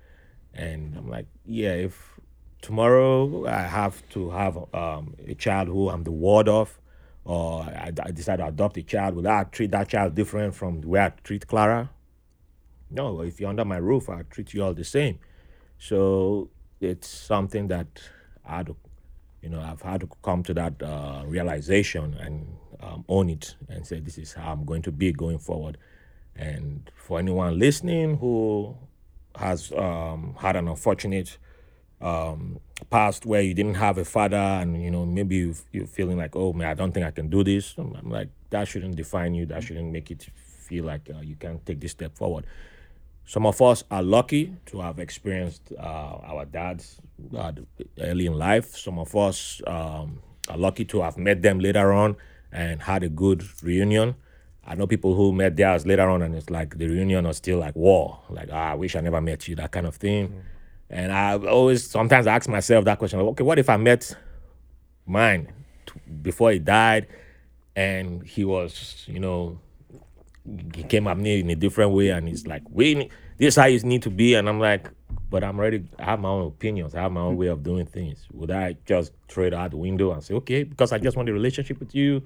And 0.54 0.96
I'm 0.96 1.10
like, 1.10 1.26
yeah, 1.46 1.74
if 1.74 2.18
tomorrow 2.62 3.46
I 3.46 3.64
have 3.64 4.08
to 4.12 4.30
have 4.30 4.56
um, 4.74 5.16
a 5.28 5.36
child 5.36 5.68
who 5.68 5.90
I'm 5.90 6.06
the 6.06 6.12
ward 6.12 6.48
of, 6.48 6.80
or 7.26 7.64
I, 7.64 7.92
I 8.02 8.12
decide 8.12 8.38
to 8.38 8.48
adopt 8.48 8.78
a 8.78 8.84
child, 8.84 9.16
will 9.16 9.28
I 9.28 9.44
treat 9.44 9.72
that 9.72 9.90
child 9.90 10.16
different 10.16 10.56
from 10.56 10.80
the 10.80 10.88
way 10.88 11.02
I 11.02 11.10
treat 11.26 11.46
Clara? 11.46 11.90
No, 12.90 13.20
if 13.20 13.42
you're 13.42 13.50
under 13.50 13.66
my 13.66 13.78
roof, 13.78 14.10
I 14.10 14.22
treat 14.24 14.54
you 14.54 14.64
all 14.64 14.74
the 14.74 14.86
same. 14.86 15.20
So 15.78 16.50
it's 16.80 17.10
something 17.10 17.68
that 17.68 18.02
I 18.46 18.58
had 18.58 18.68
to, 18.68 18.78
you 19.46 19.52
know, 19.52 19.62
I've 19.62 19.84
had 19.84 20.02
to 20.02 20.10
come 20.24 20.42
to 20.44 20.56
that 20.56 20.82
uh, 20.82 21.22
realization 21.24 22.16
and 22.16 22.58
um, 22.82 23.06
own 23.08 23.30
it 23.30 23.56
and 23.70 23.86
say, 23.86 24.00
this 24.00 24.18
is 24.18 24.34
how 24.34 24.52
I'm 24.52 24.66
going 24.66 24.82
to 24.82 24.92
be 24.92 25.14
going 25.14 25.38
forward. 25.38 25.78
And 26.36 26.90
for 26.96 27.20
anyone 27.20 27.60
listening 27.60 28.18
who 28.18 28.76
has 29.36 29.72
um, 29.74 30.36
had 30.40 30.56
an 30.56 30.68
unfortunate 30.68 31.38
um, 32.02 32.60
past 32.90 33.28
where 33.28 33.44
you 33.44 33.54
didn't 33.54 33.76
have 33.76 34.00
a 34.00 34.06
father 34.06 34.36
and, 34.36 34.82
you 34.84 34.90
know, 34.90 35.06
maybe 35.06 35.36
you, 35.36 35.56
you're 35.72 35.86
feeling 35.86 36.18
like, 36.18 36.36
oh, 36.36 36.52
man, 36.52 36.68
I 36.70 36.74
don't 36.74 36.92
think 36.92 37.06
I 37.06 37.12
can 37.12 37.30
do 37.30 37.44
this. 37.44 37.76
I'm, 37.78 38.10
like, 38.10 38.30
that 38.50 38.68
shouldn't 38.68 38.96
define 38.96 39.36
you. 39.36 39.46
That 39.46 39.64
shouldn't 39.64 39.92
make 39.92 40.10
it 40.10 40.28
feel 40.34 40.86
like 40.86 41.08
uh, 41.16 41.22
you 41.22 41.36
can't 41.36 41.64
take 41.68 41.80
this 41.80 41.92
step 41.92 42.18
forward. 42.18 42.48
Some 43.26 43.46
of 43.46 43.62
us 43.62 43.84
are 43.90 44.04
lucky 44.04 44.56
to 44.68 44.82
have 44.82 45.00
experienced 45.00 45.74
uh, 45.80 45.82
our 45.82 46.46
dads 46.46 47.02
uh, 47.36 47.52
early 48.00 48.28
in 48.28 48.34
life. 48.34 48.78
Some 48.78 49.00
of 49.00 49.16
us 49.16 49.62
um, 49.66 50.20
are 50.48 50.58
lucky 50.58 50.86
to 50.86 51.02
have 51.02 51.18
met 51.18 51.42
them 51.42 51.60
later 51.60 51.92
on 51.92 52.18
and 52.52 52.84
had 52.84 53.04
a 53.04 53.10
good 53.10 53.44
reunion. 53.64 54.16
I 54.68 54.76
know 54.76 54.88
people 54.88 55.16
who 55.16 55.32
met 55.32 55.56
theirs 55.56 55.86
later 55.86 56.10
on, 56.10 56.22
and 56.22 56.36
it's 56.36 56.50
like 56.50 56.78
the 56.78 56.88
reunion 56.88 57.28
was 57.28 57.38
still 57.38 57.60
like 57.60 57.76
war. 57.76 58.20
Like, 58.30 58.50
ah, 58.52 58.72
I 58.72 58.76
wish 58.76 58.96
I 58.96 59.02
never 59.02 59.22
met 59.22 59.48
you, 59.48 59.56
that 59.56 59.72
kind 59.72 59.86
of 59.88 59.96
thing. 59.96 60.44
And 60.90 61.12
I 61.12 61.38
always, 61.38 61.90
sometimes 61.90 62.28
ask 62.28 62.48
myself 62.48 62.86
that 62.86 63.00
question 63.00 63.20
like, 63.20 63.28
okay, 63.30 63.44
what 63.44 63.58
if 63.60 63.70
I 63.70 63.78
met 63.78 64.16
mine 65.06 65.52
t- 65.86 66.00
before 66.22 66.52
he 66.52 66.60
died 66.60 67.08
and 67.76 68.24
he 68.24 68.46
was, 68.46 69.04
you 69.08 69.20
know, 69.20 69.60
he 70.74 70.84
came 70.84 71.08
up 71.08 71.18
me 71.18 71.40
in 71.40 71.50
a 71.50 71.56
different 71.56 71.92
way 71.92 72.10
and 72.10 72.28
he's 72.28 72.46
like, 72.46 72.64
we 72.70 73.10
this 73.38 73.54
is 73.54 73.56
how 73.56 73.66
you 73.66 73.80
need 73.82 74.04
to 74.04 74.10
be. 74.10 74.36
And 74.36 74.48
I'm 74.48 74.60
like, 74.60 74.90
but 75.30 75.44
I'm 75.44 75.60
ready. 75.60 75.84
I 76.00 76.06
have 76.06 76.20
my 76.20 76.30
own 76.30 76.48
opinions. 76.48 76.96
I 76.96 77.02
have 77.02 77.12
my 77.12 77.22
own 77.22 77.38
way 77.38 77.48
of 77.48 77.64
doing 77.64 77.86
things. 77.86 78.26
Would 78.32 78.52
I 78.52 78.78
just 78.86 79.12
throw 79.28 79.46
it 79.46 79.54
out 79.54 79.72
the 79.72 79.78
window 79.78 80.12
and 80.12 80.24
say, 80.24 80.34
okay, 80.36 80.64
because 80.64 80.92
I 80.92 80.98
just 80.98 81.18
want 81.18 81.30
a 81.30 81.34
relationship 81.34 81.80
with 81.80 81.94
you? 81.96 82.22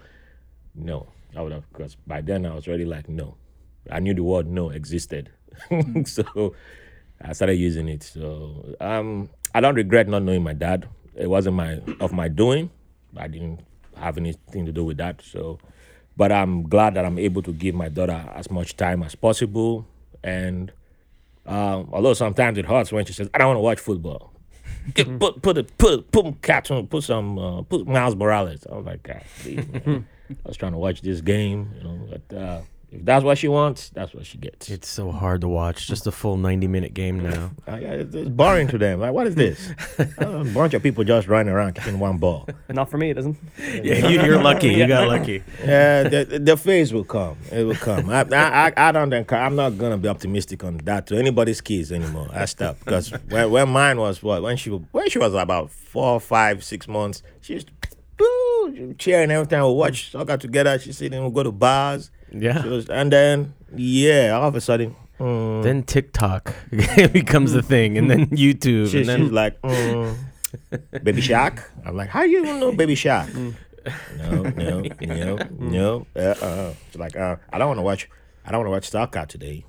No, 0.75 1.08
I 1.36 1.41
would 1.41 1.51
have, 1.51 1.69
because 1.71 1.95
by 1.95 2.21
then 2.21 2.45
I 2.45 2.53
was 2.53 2.67
already 2.67 2.86
like, 2.86 3.10
no. 3.10 3.36
I 3.89 3.99
knew 3.99 4.13
the 4.13 4.23
word 4.23 4.47
no 4.47 4.69
existed. 4.69 5.32
so 6.05 6.53
I 7.21 7.34
started 7.34 7.55
using 7.55 7.88
it. 7.88 8.03
So 8.03 8.75
um, 8.79 9.29
I 9.53 9.62
don't 9.62 9.75
regret 9.75 10.08
not 10.08 10.23
knowing 10.23 10.43
my 10.43 10.53
dad. 10.53 10.88
It 11.15 11.27
wasn't 11.27 11.55
my 11.55 11.82
of 11.99 12.13
my 12.13 12.27
doing. 12.27 12.69
I 13.17 13.27
didn't 13.27 13.62
have 13.95 14.17
anything 14.17 14.65
to 14.65 14.71
do 14.71 14.84
with 14.84 14.97
that. 14.97 15.21
So, 15.21 15.60
but 16.19 16.34
I'm 16.34 16.63
glad 16.63 16.95
that 16.95 17.05
I'm 17.05 17.17
able 17.17 17.41
to 17.43 17.53
give 17.53 17.73
my 17.73 17.88
daughter 17.88 18.29
as 18.36 18.51
much 18.51 18.75
time 18.75 19.03
as 19.03 19.15
possible. 19.15 19.88
And 20.21 20.69
um, 21.45 21.89
although 21.93 22.13
sometimes 22.13 22.58
it 22.58 22.65
hurts 22.65 22.91
when 22.91 23.05
she 23.05 23.13
says, 23.13 23.29
"I 23.34 23.38
don't 23.38 23.47
want 23.47 23.58
to 23.58 23.62
watch 23.62 23.79
football," 23.79 24.34
Get, 24.93 25.17
put 25.17 25.41
put 25.41 25.58
it 25.58 25.77
put 25.77 26.12
put 26.12 26.41
cartoon 26.41 26.88
put 26.88 27.05
some 27.05 27.39
uh, 27.39 27.62
put 27.62 27.88
Miles 27.88 28.17
Morales. 28.17 28.67
I 28.69 28.75
was 28.75 28.86
like, 28.86 29.01
God, 29.01 29.23
please, 29.39 29.65
man. 29.69 30.08
I 30.29 30.47
was 30.47 30.58
trying 30.58 30.73
to 30.73 30.77
watch 30.77 31.01
this 31.01 31.21
game, 31.21 31.71
you 31.77 31.84
know. 31.86 32.10
But 32.10 32.38
uh, 32.38 32.62
if 32.91 33.06
that's 33.06 33.23
what 33.23 33.38
she 33.38 33.47
wants, 33.47 33.89
that's 33.89 34.13
what 34.15 34.25
she 34.25 34.39
gets. 34.39 34.69
It's 34.69 34.88
so 34.88 35.12
hard 35.12 35.41
to 35.41 35.47
watch. 35.47 35.86
Just 35.88 36.08
a 36.08 36.12
full 36.12 36.38
90 36.38 36.67
minute 36.67 36.93
game 36.93 37.19
now. 37.19 37.52
Yeah, 37.67 37.93
it's, 37.93 38.15
it's 38.15 38.30
boring 38.30 38.67
to 38.69 38.78
them. 38.78 38.99
Like, 38.99 39.13
what 39.13 39.28
is 39.28 39.36
this? 39.36 39.71
a 40.17 40.43
bunch 40.43 40.73
of 40.73 40.82
people 40.82 41.04
just 41.04 41.28
running 41.28 41.54
around 41.54 41.75
kicking 41.75 41.99
one 41.99 42.17
ball. 42.17 42.47
Not 42.69 42.89
for 42.89 42.97
me, 42.97 43.12
it 43.12 43.13
doesn't. 43.13 43.38
Yeah, 43.60 44.08
you, 44.08 44.21
you're 44.23 44.41
lucky. 44.41 44.69
You 44.69 44.88
got 44.88 45.08
lucky. 45.08 45.43
Yeah, 45.63 46.04
the, 46.04 46.39
the 46.43 46.58
phase 46.58 46.91
will 46.91 47.04
come. 47.04 47.38
It 47.52 47.63
will 47.63 47.75
come. 47.75 48.10
I, 48.10 48.21
I, 48.23 48.67
I, 48.67 48.73
I 48.75 48.91
don't. 48.91 49.12
encour- 49.12 49.39
I'm 49.39 49.56
not 49.56 49.78
gonna 49.78 49.97
be 49.97 50.10
optimistic 50.10 50.63
on 50.63 50.78
that 50.80 51.06
to 51.08 51.17
anybody's 51.17 51.62
kids 51.62 51.91
anymore. 51.91 52.28
I 52.34 52.45
stopped 52.45 52.84
because 52.84 53.12
when, 53.30 53.52
when 53.52 53.69
mine 53.69 53.99
was 53.99 54.21
what 54.23 54.41
when 54.41 54.58
she 54.58 54.71
when 54.71 55.10
she 55.10 55.19
was 55.19 55.34
about 55.36 55.69
four, 55.69 56.19
five, 56.19 56.63
six 56.63 56.88
months, 56.88 57.21
she 57.41 57.54
used 57.54 57.67
to 57.67 57.73
boo, 58.17 58.95
cheering 58.97 59.32
every 59.32 59.47
time 59.47 59.63
we 59.65 59.73
watch 59.73 60.12
soccer 60.12 60.38
together. 60.38 60.78
She 60.80 60.91
said, 60.91 61.12
"We'll 61.12 61.30
go 61.30 61.43
to 61.43 61.52
bars." 61.52 62.12
Yeah. 62.32 62.62
She 62.63 62.70
was, 62.70 62.89
and 62.89 63.12
then 63.12 63.54
yeah, 63.76 64.32
all 64.38 64.48
of 64.48 64.56
a 64.56 64.62
sudden. 64.62 64.96
mm, 65.20 65.63
Then 65.63 65.84
TikTok 65.84 66.54
becomes 67.13 67.54
the 67.54 67.62
thing, 67.62 67.98
and 67.98 68.10
then 68.10 68.28
YouTube, 68.32 68.89
she, 68.92 69.00
and 69.02 69.10
then 69.10 69.22
she's 69.24 69.32
like, 69.32 69.62
mm, 69.62 70.15
Baby 71.04 71.22
Shark. 71.22 71.72
I'm 71.86 71.96
like, 71.96 72.10
how 72.10 72.24
you 72.24 72.42
even 72.44 72.60
know 72.60 72.72
Baby 72.72 72.96
Shark? 72.96 73.30
no, 74.18 74.44
no, 74.44 74.82
no, 75.02 75.38
no. 75.58 76.08
Uh, 76.15 76.20
uh. 76.20 76.74
She's 76.92 77.00
like, 77.00 77.15
uh, 77.15 77.38
I 77.52 77.58
don't 77.58 77.68
want 77.68 77.78
to 77.80 77.84
watch. 77.84 78.10
I 78.46 78.52
don't 78.52 78.60
want 78.60 78.68
to 78.68 78.72
watch 78.72 78.89
soccer 78.89 79.26
today. 79.26 79.65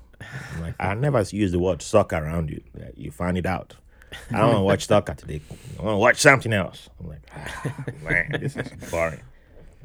I'm 0.55 0.61
like, 0.61 0.75
I 0.79 0.93
never 0.93 1.21
use 1.21 1.51
the 1.51 1.59
word 1.59 1.81
soccer 1.81 2.17
around 2.17 2.49
you. 2.49 2.61
Like, 2.77 2.93
You 2.95 3.11
find 3.11 3.37
it 3.37 3.45
out. 3.45 3.75
I 4.29 4.37
don't 4.39 4.47
want 4.47 4.57
to 4.57 4.63
watch 4.63 4.85
soccer 4.87 5.13
today. 5.15 5.41
I 5.79 5.83
want 5.83 5.93
to 5.95 5.97
watch 5.97 6.17
something 6.19 6.51
else. 6.53 6.89
I'm 6.99 7.07
like, 7.07 7.21
ah, 7.35 7.85
man, 8.03 8.37
this 8.39 8.55
is 8.57 8.67
boring. 8.91 9.21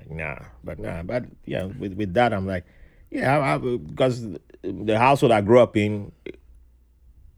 Like, 0.09 0.17
nah, 0.17 0.39
but 0.63 0.79
nah, 0.79 1.03
but 1.03 1.25
yeah, 1.45 1.65
with, 1.65 1.95
with 1.95 2.15
that, 2.15 2.33
I'm 2.33 2.47
like, 2.47 2.65
yeah, 3.11 3.39
I, 3.39 3.55
I, 3.55 3.59
because 3.59 4.27
the 4.63 4.99
household 4.99 5.33
I 5.33 5.41
grew 5.41 5.61
up 5.61 5.77
in, 5.77 6.13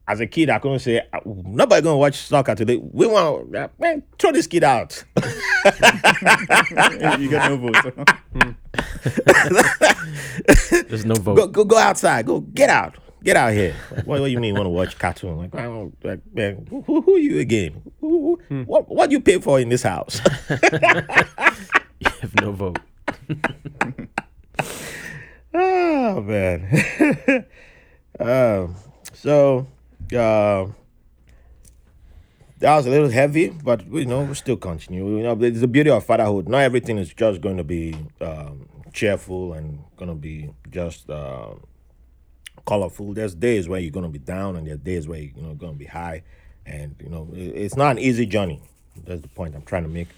as 0.08 0.20
a 0.20 0.26
kid, 0.26 0.48
I 0.50 0.58
couldn't 0.58 0.78
say 0.78 1.02
ah, 1.12 1.20
nobody 1.24 1.82
gonna 1.82 1.98
watch 1.98 2.16
soccer 2.16 2.54
today. 2.54 2.76
We 2.76 3.06
want 3.06 3.50
man, 3.78 4.02
throw 4.18 4.32
this 4.32 4.46
kid 4.46 4.64
out. 4.64 5.04
you 7.18 7.30
got 7.30 7.50
no 7.50 7.56
votes. 7.58 7.80
there's 10.88 11.04
no 11.04 11.14
vote. 11.14 11.36
go, 11.36 11.46
go, 11.46 11.64
go 11.64 11.76
outside. 11.76 12.24
Go 12.24 12.40
get 12.40 12.70
out. 12.70 12.96
Get 13.22 13.36
out 13.36 13.52
here. 13.52 13.74
Like, 13.90 14.06
what, 14.06 14.20
what 14.20 14.26
do 14.26 14.32
you 14.32 14.40
mean? 14.40 14.54
Want 14.54 14.66
to 14.66 14.70
watch 14.70 14.98
cartoon? 14.98 15.36
Like, 15.36 15.54
I 15.54 15.62
don't, 15.64 15.92
like 16.04 16.20
man, 16.32 16.66
who, 16.70 16.82
who, 16.82 17.02
who 17.02 17.16
you 17.18 17.40
again? 17.40 17.82
Who, 18.00 18.08
who, 18.08 18.40
hmm. 18.48 18.62
What 18.62 18.88
what 18.88 19.10
you 19.10 19.20
pay 19.20 19.40
for 19.40 19.60
in 19.60 19.68
this 19.68 19.82
house? 19.82 20.20
You 22.04 22.10
have 22.20 22.34
no 22.36 22.52
vote. 22.52 22.78
oh 25.54 26.20
man. 26.20 27.46
um, 28.20 28.74
so 29.12 29.66
uh, 30.14 30.66
that 32.58 32.76
was 32.76 32.86
a 32.86 32.90
little 32.90 33.08
heavy, 33.08 33.48
but 33.48 33.86
you 33.90 34.06
know 34.06 34.22
we 34.22 34.34
still 34.34 34.56
continue. 34.56 35.16
You 35.16 35.22
know, 35.22 35.36
it's 35.42 35.60
the 35.60 35.68
beauty 35.68 35.90
of 35.90 36.04
fatherhood. 36.04 36.48
Not 36.48 36.58
everything 36.58 36.98
is 36.98 37.12
just 37.12 37.40
going 37.40 37.56
to 37.56 37.64
be 37.64 37.96
um, 38.20 38.68
cheerful 38.92 39.52
and 39.54 39.80
going 39.96 40.08
to 40.08 40.14
be 40.14 40.50
just 40.70 41.08
uh, 41.10 41.54
colorful. 42.66 43.14
There's 43.14 43.34
days 43.34 43.68
where 43.68 43.80
you're 43.80 43.90
going 43.90 44.06
to 44.06 44.12
be 44.12 44.18
down, 44.18 44.56
and 44.56 44.66
there's 44.66 44.78
days 44.78 45.08
where 45.08 45.20
you're 45.20 45.36
know, 45.36 45.54
going 45.54 45.72
to 45.72 45.78
be 45.78 45.86
high. 45.86 46.22
And 46.66 46.94
you 47.02 47.08
know, 47.08 47.28
it's 47.32 47.76
not 47.76 47.92
an 47.92 47.98
easy 47.98 48.26
journey. 48.26 48.60
That's 49.04 49.22
the 49.22 49.28
point 49.28 49.54
I'm 49.54 49.62
trying 49.62 49.84
to 49.84 49.88
make. 49.88 50.08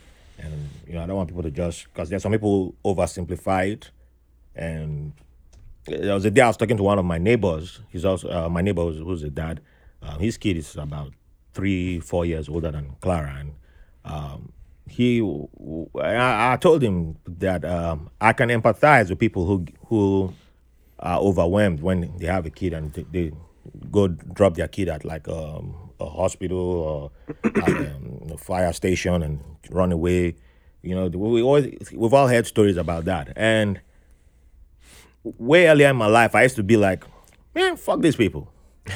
And 0.41 0.69
you 0.87 0.95
know, 0.95 1.03
I 1.03 1.07
don't 1.07 1.17
want 1.17 1.29
people 1.29 1.43
to 1.43 1.51
judge 1.51 1.85
because 1.85 2.09
there's 2.09 2.23
some 2.23 2.33
people 2.33 2.75
oversimplified. 2.85 3.85
and 4.55 5.13
there 5.87 6.15
was 6.15 6.25
a 6.25 6.31
day 6.31 6.43
I 6.43 6.49
was 6.49 6.57
talking 6.57 6.77
to 6.77 6.83
one 6.83 6.99
of 6.99 7.05
my 7.05 7.19
neighbors. 7.19 7.81
He's 7.91 8.05
also 8.05 8.31
uh, 8.31 8.49
my 8.49 8.63
neighbor 8.63 8.83
who's, 8.83 8.99
who's 8.99 9.23
a 9.23 9.31
dad. 9.31 9.61
Um, 10.03 10.19
his 10.21 10.37
kid 10.37 10.57
is 10.57 10.77
about 10.77 11.13
three, 11.53 12.01
four 12.01 12.25
years 12.25 12.49
older 12.49 12.71
than 12.71 12.97
Clara, 13.01 13.37
and 13.39 13.55
um, 14.05 14.53
he. 14.89 15.21
I, 16.01 16.53
I 16.53 16.57
told 16.57 16.83
him 16.83 17.17
that 17.27 17.65
um, 17.65 18.11
I 18.21 18.33
can 18.33 18.49
empathize 18.49 19.11
with 19.11 19.19
people 19.19 19.47
who 19.47 19.67
who 19.87 20.35
are 20.99 21.19
overwhelmed 21.19 21.81
when 21.81 22.17
they 22.19 22.27
have 22.27 22.47
a 22.47 22.51
kid 22.51 22.73
and 22.75 22.93
they, 22.93 23.05
they 23.11 23.33
go 23.91 24.09
drop 24.09 24.55
their 24.55 24.69
kid 24.69 24.89
at 24.89 25.05
like 25.05 25.29
um, 25.29 25.90
a 26.01 26.09
hospital 26.09 26.59
or 26.59 27.11
um, 27.45 28.29
a 28.33 28.37
fire 28.39 28.73
station 28.73 29.23
and 29.23 29.41
run 29.71 29.93
away. 29.93 30.37
You 30.83 30.95
know, 30.95 31.09
we 31.09 31.43
always 31.43 31.75
we've 31.93 32.15
all 32.15 32.29
heard 32.29 32.47
stories 32.47 32.77
about 32.77 33.05
that, 33.05 33.33
and 33.37 33.81
way 35.25 35.69
earlier 35.69 35.91
in 35.91 35.97
my 35.97 36.07
life, 36.07 36.35
I 36.35 36.43
used 36.43 36.57
to 36.57 36.63
be 36.63 36.77
like, 36.77 37.05
man, 37.55 37.77
fuck 37.77 38.01
these 38.01 38.17
people. 38.17 38.53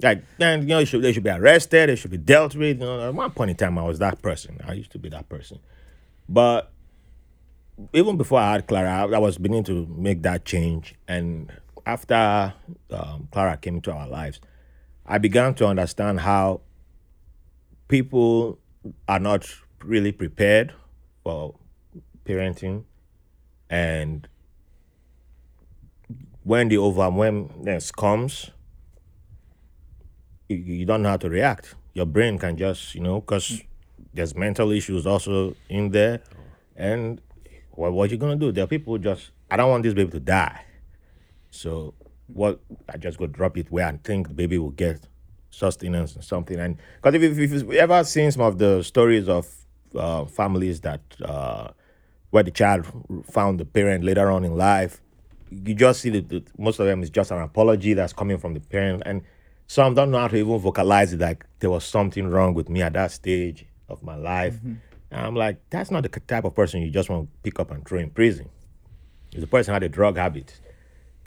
Like, 0.00 0.22
you 0.38 0.58
know, 0.58 0.60
they 0.78 0.84
should, 0.84 1.02
they 1.02 1.12
should 1.12 1.24
be 1.24 1.30
arrested, 1.30 1.88
they 1.88 1.96
should 1.96 2.12
be 2.12 2.18
dealt 2.18 2.54
with. 2.54 2.78
You 2.78 2.86
know, 2.86 3.08
at 3.08 3.12
one 3.12 3.32
point 3.32 3.50
in 3.50 3.56
time, 3.56 3.76
I 3.78 3.82
was 3.82 3.98
that 3.98 4.22
person. 4.22 4.60
I 4.64 4.74
used 4.74 4.92
to 4.92 4.98
be 5.00 5.08
that 5.08 5.28
person. 5.28 5.58
But 6.28 6.70
even 7.92 8.16
before 8.16 8.38
I 8.38 8.52
had 8.52 8.68
Clara, 8.68 8.88
I, 8.88 9.16
I 9.16 9.18
was 9.18 9.38
beginning 9.38 9.64
to 9.64 9.86
make 9.86 10.22
that 10.22 10.44
change. 10.44 10.94
And 11.08 11.50
after 11.84 12.54
um, 12.92 13.26
Clara 13.32 13.56
came 13.56 13.74
into 13.74 13.90
our 13.90 14.06
lives, 14.06 14.40
I 15.10 15.16
began 15.16 15.54
to 15.54 15.66
understand 15.66 16.20
how 16.20 16.60
people 17.88 18.58
are 19.08 19.18
not 19.18 19.46
really 19.82 20.12
prepared 20.12 20.74
for 21.24 21.54
parenting. 22.26 22.84
And 23.70 24.28
when 26.42 26.68
the 26.68 26.76
overwhelmness 26.76 27.90
comes, 27.90 28.50
you, 30.50 30.84
don't 30.84 31.02
know 31.02 31.08
how 31.08 31.16
to 31.16 31.30
react. 31.30 31.74
Your 31.94 32.06
brain 32.06 32.38
can 32.38 32.58
just, 32.58 32.94
you 32.94 33.00
know, 33.00 33.20
because 33.20 33.62
there's 34.12 34.34
mental 34.34 34.70
issues 34.72 35.06
also 35.06 35.54
in 35.70 35.90
there. 35.90 36.20
And 36.76 37.20
what, 37.70 37.92
what 37.92 38.10
you 38.10 38.18
gonna 38.18 38.36
do? 38.36 38.52
There 38.52 38.64
are 38.64 38.68
people 38.68 38.98
just, 38.98 39.30
I 39.50 39.56
don't 39.56 39.70
want 39.70 39.84
this 39.84 39.94
baby 39.94 40.10
to 40.10 40.20
die. 40.20 40.64
So 41.50 41.94
what? 42.32 42.60
I 42.88 42.96
just 42.96 43.18
go 43.18 43.26
drop 43.26 43.56
it 43.58 43.70
where 43.70 43.86
I 43.86 43.98
think 44.04 44.28
the 44.28 44.34
baby 44.34 44.58
will 44.58 44.70
get 44.70 45.06
sustenance 45.50 46.14
and 46.14 46.24
something. 46.24 46.58
And 46.58 46.76
because 46.96 47.14
if, 47.14 47.22
if, 47.22 47.38
if 47.38 47.52
you've 47.52 47.72
ever 47.72 48.04
seen 48.04 48.30
some 48.30 48.42
of 48.42 48.58
the 48.58 48.82
stories 48.82 49.28
of 49.28 49.46
uh, 49.94 50.24
families 50.26 50.80
that 50.82 51.00
uh, 51.24 51.68
where 52.30 52.42
the 52.42 52.50
child 52.50 52.86
found 53.30 53.58
the 53.58 53.64
parent 53.64 54.04
later 54.04 54.30
on 54.30 54.44
in 54.44 54.56
life, 54.56 55.00
you 55.50 55.74
just 55.74 56.02
see 56.02 56.10
that 56.10 56.58
most 56.58 56.78
of 56.78 56.86
them 56.86 57.02
is 57.02 57.10
just 57.10 57.30
an 57.30 57.40
apology 57.40 57.94
that's 57.94 58.12
coming 58.12 58.38
from 58.38 58.54
the 58.54 58.60
parent, 58.60 59.02
and 59.06 59.22
some 59.66 59.94
don't 59.94 60.10
know 60.10 60.18
how 60.18 60.28
to 60.28 60.36
even 60.36 60.58
vocalize 60.58 61.12
it. 61.12 61.20
Like 61.20 61.46
there 61.60 61.70
was 61.70 61.84
something 61.84 62.28
wrong 62.28 62.54
with 62.54 62.68
me 62.68 62.82
at 62.82 62.92
that 62.94 63.12
stage 63.12 63.66
of 63.88 64.02
my 64.02 64.16
life. 64.16 64.58
And 65.10 65.26
I'm 65.26 65.34
like, 65.34 65.58
that's 65.70 65.90
not 65.90 66.02
the 66.02 66.10
type 66.10 66.44
of 66.44 66.54
person 66.54 66.82
you 66.82 66.90
just 66.90 67.08
want 67.08 67.24
to 67.24 67.38
pick 67.42 67.58
up 67.58 67.70
and 67.70 67.86
throw 67.86 67.98
in 67.98 68.10
prison. 68.10 68.48
If 69.32 69.40
the 69.40 69.46
person 69.46 69.72
had 69.72 69.82
a 69.82 69.88
drug 69.88 70.16
habit, 70.16 70.60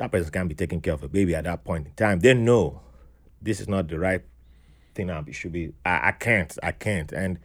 that 0.02 0.12
person 0.12 0.32
can't 0.32 0.50
be 0.50 0.56
taking 0.56 0.82
care 0.82 0.96
of 0.96 1.04
a 1.04 1.08
baby 1.08 1.36
at 1.36 1.44
that 1.44 1.64
point 1.64 1.86
in 1.86 1.94
time. 1.94 2.20
They 2.20 2.34
know 2.34 2.82
this 3.40 3.60
is 3.60 3.68
not 3.68 3.88
the 3.88 4.00
right 4.00 4.24
thing. 4.96 5.10
It 5.10 5.34
should 5.34 5.52
be. 5.52 5.74
I, 5.86 6.10
I 6.10 6.12
can't. 6.12 6.58
I 6.64 6.72
can't. 6.72 7.12
And 7.12 7.38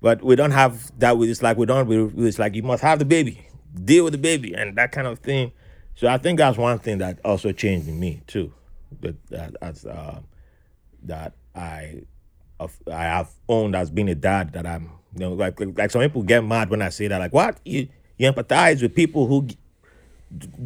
but 0.00 0.20
we 0.22 0.34
don't 0.34 0.50
have 0.50 0.90
that. 0.98 1.16
It's 1.18 1.40
like 1.40 1.56
we 1.56 1.66
don't. 1.66 1.86
We, 1.86 2.26
it's 2.26 2.38
like 2.38 2.56
you 2.56 2.64
must 2.64 2.82
have 2.82 2.98
the 2.98 3.04
baby, 3.04 3.46
deal 3.84 4.02
with 4.02 4.12
the 4.12 4.18
baby, 4.18 4.54
and 4.54 4.76
that 4.76 4.90
kind 4.90 5.06
of 5.06 5.20
thing. 5.20 5.52
So 5.94 6.08
I 6.08 6.18
think 6.18 6.38
that's 6.38 6.58
one 6.58 6.80
thing 6.80 6.98
that 6.98 7.20
also 7.24 7.52
changed 7.52 7.86
in 7.86 8.00
me 8.00 8.22
too. 8.26 8.52
But 9.00 9.14
that 9.28 9.54
as 9.62 9.86
uh, 9.86 10.20
that 11.04 11.34
I 11.54 12.02
of 12.58 12.76
I 12.90 13.04
have 13.04 13.30
owned 13.48 13.76
as 13.76 13.90
being 13.92 14.08
a 14.08 14.16
dad 14.16 14.52
that 14.54 14.66
I'm 14.66 14.90
you 15.12 15.20
know 15.20 15.32
like 15.32 15.60
like 15.76 15.92
some 15.92 16.02
people 16.02 16.22
get 16.24 16.44
mad 16.44 16.70
when 16.70 16.82
I 16.82 16.88
say 16.88 17.06
that 17.06 17.18
like 17.18 17.32
what 17.32 17.60
you 17.64 17.86
you 18.18 18.30
empathize 18.30 18.82
with 18.82 18.96
people 18.96 19.28
who 19.28 19.46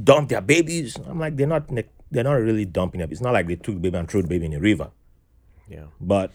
dump 0.04 0.28
their 0.30 0.40
babies. 0.40 0.96
I'm 1.06 1.18
like 1.18 1.36
they're 1.36 1.46
not 1.46 1.68
they're 2.10 2.24
not 2.24 2.32
really 2.34 2.64
dumping 2.64 3.00
it. 3.00 3.10
It's 3.12 3.20
not 3.20 3.32
like 3.32 3.46
they 3.46 3.56
took 3.56 3.74
the 3.74 3.80
baby 3.80 3.98
and 3.98 4.10
threw 4.10 4.22
the 4.22 4.28
baby 4.28 4.46
in 4.46 4.52
the 4.52 4.60
river 4.60 4.90
Yeah. 5.68 5.84
but 6.00 6.32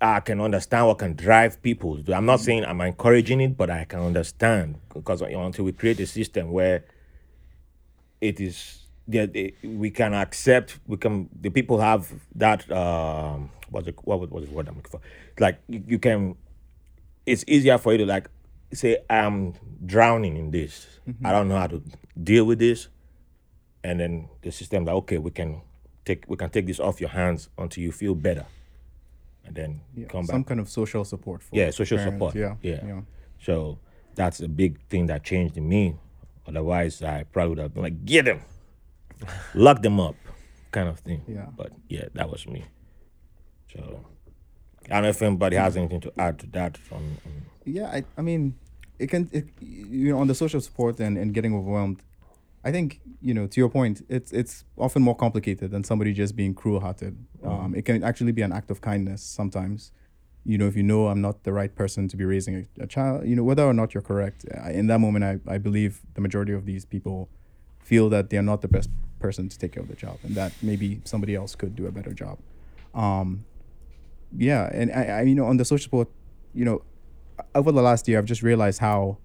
I 0.00 0.18
can 0.18 0.40
understand 0.40 0.88
what 0.88 0.98
can 0.98 1.14
drive 1.14 1.62
people. 1.62 2.00
I'm 2.12 2.26
not 2.26 2.40
saying 2.40 2.64
I'm 2.64 2.80
encouraging 2.80 3.40
it, 3.40 3.56
but 3.56 3.70
I 3.70 3.84
can 3.84 4.00
understand 4.00 4.80
because 4.92 5.22
until 5.22 5.64
we 5.64 5.70
create 5.72 6.00
a 6.00 6.06
system 6.06 6.50
where 6.50 6.84
it 8.20 8.40
is 8.40 8.80
that 9.08 9.32
we 9.62 9.90
can 9.90 10.12
accept, 10.14 10.80
we 10.88 10.96
can 10.96 11.28
the 11.40 11.50
people 11.50 11.78
have 11.80 12.12
that 12.34 12.68
um, 12.72 13.50
what's 13.70 13.86
it, 13.86 13.96
what 14.02 14.18
was 14.20 14.30
what 14.30 14.40
was 14.40 14.50
the 14.50 14.56
word 14.56 14.66
I'm 14.68 14.74
looking 14.76 14.90
for? 14.90 15.00
Like 15.38 15.60
you, 15.68 15.82
you 15.86 15.98
can, 16.00 16.34
it's 17.24 17.44
easier 17.46 17.78
for 17.78 17.92
you 17.92 17.98
to 17.98 18.06
like 18.06 18.28
say 18.72 18.98
I'm 19.10 19.54
drowning 19.84 20.36
in 20.36 20.50
this. 20.50 20.86
I 21.24 21.32
don't 21.32 21.48
know 21.48 21.58
how 21.58 21.66
to 21.68 21.82
deal 22.22 22.44
with 22.44 22.58
this, 22.58 22.88
and 23.84 23.98
then 24.00 24.28
the 24.42 24.52
system 24.52 24.84
like 24.84 24.94
okay 24.94 25.18
we 25.18 25.30
can 25.30 25.60
take 26.04 26.24
we 26.28 26.36
can 26.36 26.50
take 26.50 26.66
this 26.66 26.80
off 26.80 27.00
your 27.00 27.10
hands 27.10 27.48
until 27.58 27.82
you 27.82 27.92
feel 27.92 28.14
better 28.14 28.46
and 29.44 29.54
then 29.56 29.80
Yeah, 29.94 30.06
come 30.06 30.22
back. 30.22 30.30
some 30.34 30.44
kind 30.44 30.60
of 30.60 30.68
social 30.68 31.04
support. 31.04 31.42
For 31.42 31.56
Yeah, 31.56 31.70
social 31.70 31.98
parents, 31.98 32.14
support. 32.14 32.34
Yeah, 32.36 32.54
Yeah. 32.62 33.00
So 33.40 33.78
that's 34.14 34.40
a 34.40 34.48
big 34.48 34.80
thing 34.88 35.06
that 35.06 35.24
changed 35.24 35.56
in 35.56 35.68
me. 35.68 35.96
Otherwise, 36.46 37.02
I 37.02 37.24
probably 37.24 37.50
would 37.50 37.58
have 37.58 37.74
been 37.74 37.82
like, 37.82 38.04
get 38.04 38.24
them, 38.24 38.40
lock 39.54 39.82
them 39.82 39.98
up, 40.00 40.14
kind 40.70 40.88
of 40.88 41.00
thing. 41.00 41.22
Yeah. 41.26 41.46
But 41.56 41.72
yeah, 41.88 42.04
that 42.14 42.30
was 42.30 42.46
me. 42.46 42.64
So 43.72 44.04
I 44.86 44.94
don't 44.94 45.02
know 45.04 45.08
if 45.08 45.22
anybody 45.22 45.56
has 45.56 45.76
anything 45.76 46.00
to 46.02 46.12
add 46.18 46.38
to 46.40 46.46
that. 46.48 46.76
From, 46.76 46.98
um, 47.26 47.32
Yeah, 47.64 47.86
I, 47.90 48.04
I 48.16 48.22
mean, 48.22 48.54
it 49.02 49.08
can, 49.10 49.28
it, 49.32 49.46
you 49.60 50.12
know, 50.12 50.18
on 50.18 50.26
the 50.26 50.34
social 50.34 50.60
support 50.60 51.00
and, 51.00 51.18
and 51.18 51.34
getting 51.34 51.54
overwhelmed. 51.54 52.00
I 52.64 52.70
think 52.70 53.00
you 53.20 53.34
know, 53.34 53.46
to 53.46 53.60
your 53.60 53.68
point, 53.68 54.04
it's 54.08 54.32
it's 54.32 54.64
often 54.76 55.02
more 55.02 55.16
complicated 55.16 55.70
than 55.70 55.84
somebody 55.84 56.12
just 56.12 56.34
being 56.36 56.54
cruel-hearted. 56.54 57.16
Um, 57.44 57.74
it 57.74 57.84
can 57.84 58.02
actually 58.02 58.32
be 58.32 58.42
an 58.42 58.52
act 58.52 58.70
of 58.70 58.80
kindness 58.80 59.22
sometimes. 59.22 59.92
You 60.44 60.58
know, 60.58 60.66
if 60.66 60.76
you 60.76 60.82
know 60.82 61.06
I'm 61.06 61.20
not 61.20 61.44
the 61.44 61.52
right 61.52 61.72
person 61.82 62.08
to 62.08 62.16
be 62.16 62.24
raising 62.24 62.54
a, 62.56 62.84
a 62.84 62.86
child, 62.86 63.26
you 63.26 63.36
know, 63.36 63.44
whether 63.44 63.64
or 63.64 63.72
not 63.72 63.94
you're 63.94 64.02
correct, 64.02 64.44
I, 64.66 64.72
in 64.72 64.88
that 64.88 64.98
moment, 64.98 65.24
I, 65.24 65.54
I 65.54 65.58
believe 65.58 66.02
the 66.14 66.20
majority 66.20 66.52
of 66.52 66.66
these 66.66 66.84
people 66.84 67.28
feel 67.80 68.08
that 68.10 68.30
they're 68.30 68.42
not 68.52 68.60
the 68.60 68.68
best 68.68 68.90
person 69.20 69.48
to 69.48 69.56
take 69.56 69.72
care 69.72 69.82
of 69.82 69.88
the 69.88 69.96
child, 69.96 70.18
and 70.24 70.34
that 70.34 70.52
maybe 70.62 71.00
somebody 71.04 71.34
else 71.36 71.54
could 71.54 71.76
do 71.76 71.86
a 71.86 71.92
better 71.92 72.12
job. 72.12 72.38
Um, 72.94 73.44
yeah, 74.36 74.68
and 74.72 74.90
I, 74.92 75.04
I 75.04 75.22
you 75.22 75.36
know 75.36 75.46
on 75.46 75.56
the 75.58 75.64
social 75.64 75.84
support, 75.84 76.08
you 76.54 76.64
know, 76.64 76.82
over 77.54 77.72
the 77.72 77.82
last 77.82 78.08
year, 78.08 78.18
I've 78.18 78.24
just 78.24 78.42
realized 78.42 78.80
how 78.80 79.18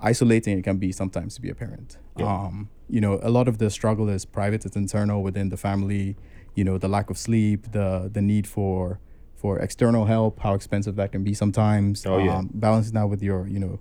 isolating 0.00 0.58
it 0.58 0.62
can 0.62 0.76
be 0.78 0.92
sometimes 0.92 1.34
to 1.36 1.40
be 1.40 1.48
a 1.50 1.54
parent. 1.54 1.98
Yeah. 2.16 2.26
Um, 2.26 2.68
you 2.88 3.00
know, 3.00 3.18
a 3.22 3.30
lot 3.30 3.48
of 3.48 3.58
the 3.58 3.70
struggle 3.70 4.08
is 4.08 4.24
private, 4.24 4.64
it's 4.64 4.76
internal 4.76 5.22
within 5.22 5.48
the 5.48 5.56
family. 5.56 6.16
You 6.54 6.64
know, 6.64 6.78
the 6.78 6.88
lack 6.88 7.10
of 7.10 7.18
sleep, 7.18 7.72
the 7.72 8.10
the 8.12 8.22
need 8.22 8.46
for 8.46 8.98
for 9.34 9.58
external 9.58 10.06
help, 10.06 10.40
how 10.40 10.54
expensive 10.54 10.96
that 10.96 11.12
can 11.12 11.22
be 11.22 11.34
sometimes. 11.34 12.06
Oh, 12.06 12.18
yeah. 12.18 12.36
Um, 12.36 12.50
balancing 12.54 12.94
that 12.94 13.08
with 13.08 13.22
your, 13.22 13.46
you 13.46 13.58
know, 13.58 13.78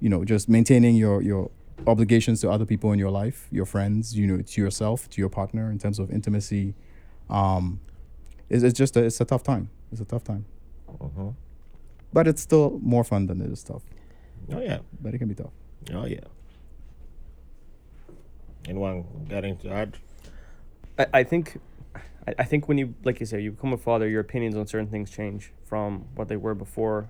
you 0.00 0.08
know, 0.08 0.24
just 0.24 0.48
maintaining 0.48 0.96
your 0.96 1.20
your 1.22 1.50
obligations 1.86 2.40
to 2.40 2.50
other 2.50 2.64
people 2.64 2.92
in 2.92 2.98
your 2.98 3.10
life, 3.10 3.48
your 3.50 3.66
friends, 3.66 4.16
you 4.16 4.26
know, 4.26 4.40
to 4.40 4.60
yourself, 4.60 5.08
to 5.10 5.20
your 5.20 5.28
partner 5.28 5.70
in 5.70 5.78
terms 5.78 5.98
of 5.98 6.10
intimacy. 6.10 6.74
Um, 7.28 7.80
it's, 8.48 8.62
it's 8.62 8.78
just 8.78 8.96
a, 8.96 9.04
it's 9.04 9.20
a 9.20 9.24
tough 9.26 9.42
time. 9.42 9.68
It's 9.92 10.00
a 10.00 10.04
tough 10.06 10.24
time. 10.24 10.46
mhm. 10.88 11.34
But 12.12 12.26
it's 12.26 12.40
still 12.42 12.78
more 12.82 13.04
fun 13.04 13.26
than 13.26 13.40
it 13.40 13.50
is 13.50 13.62
tough. 13.62 13.82
Oh 14.52 14.60
yeah, 14.60 14.78
But 15.00 15.14
it 15.14 15.18
can 15.18 15.28
be 15.28 15.34
tough. 15.34 15.52
oh 15.92 16.06
yeah. 16.06 16.20
Anyone 18.68 19.04
got 19.28 19.44
anything 19.44 19.70
to 19.70 19.76
add? 19.76 19.96
I, 20.98 21.06
I 21.14 21.22
think 21.24 21.60
I, 22.26 22.34
I 22.40 22.44
think 22.44 22.68
when 22.68 22.78
you 22.78 22.94
like 23.04 23.20
you 23.20 23.26
said 23.26 23.42
you 23.42 23.52
become 23.52 23.72
a 23.72 23.76
father 23.76 24.08
your 24.08 24.20
opinions 24.20 24.56
on 24.56 24.66
certain 24.66 24.88
things 24.88 25.10
change 25.10 25.52
from 25.64 26.06
what 26.14 26.28
they 26.28 26.36
were 26.36 26.54
before 26.54 27.08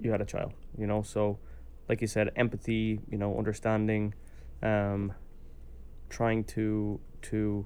you 0.00 0.10
had 0.10 0.20
a 0.20 0.24
child 0.24 0.52
you 0.76 0.86
know 0.86 1.02
so 1.02 1.38
like 1.88 2.00
you 2.00 2.06
said 2.06 2.30
empathy 2.36 3.00
you 3.10 3.16
know 3.18 3.36
understanding 3.38 4.14
um 4.62 5.12
trying 6.08 6.42
to 6.44 6.98
to 7.22 7.64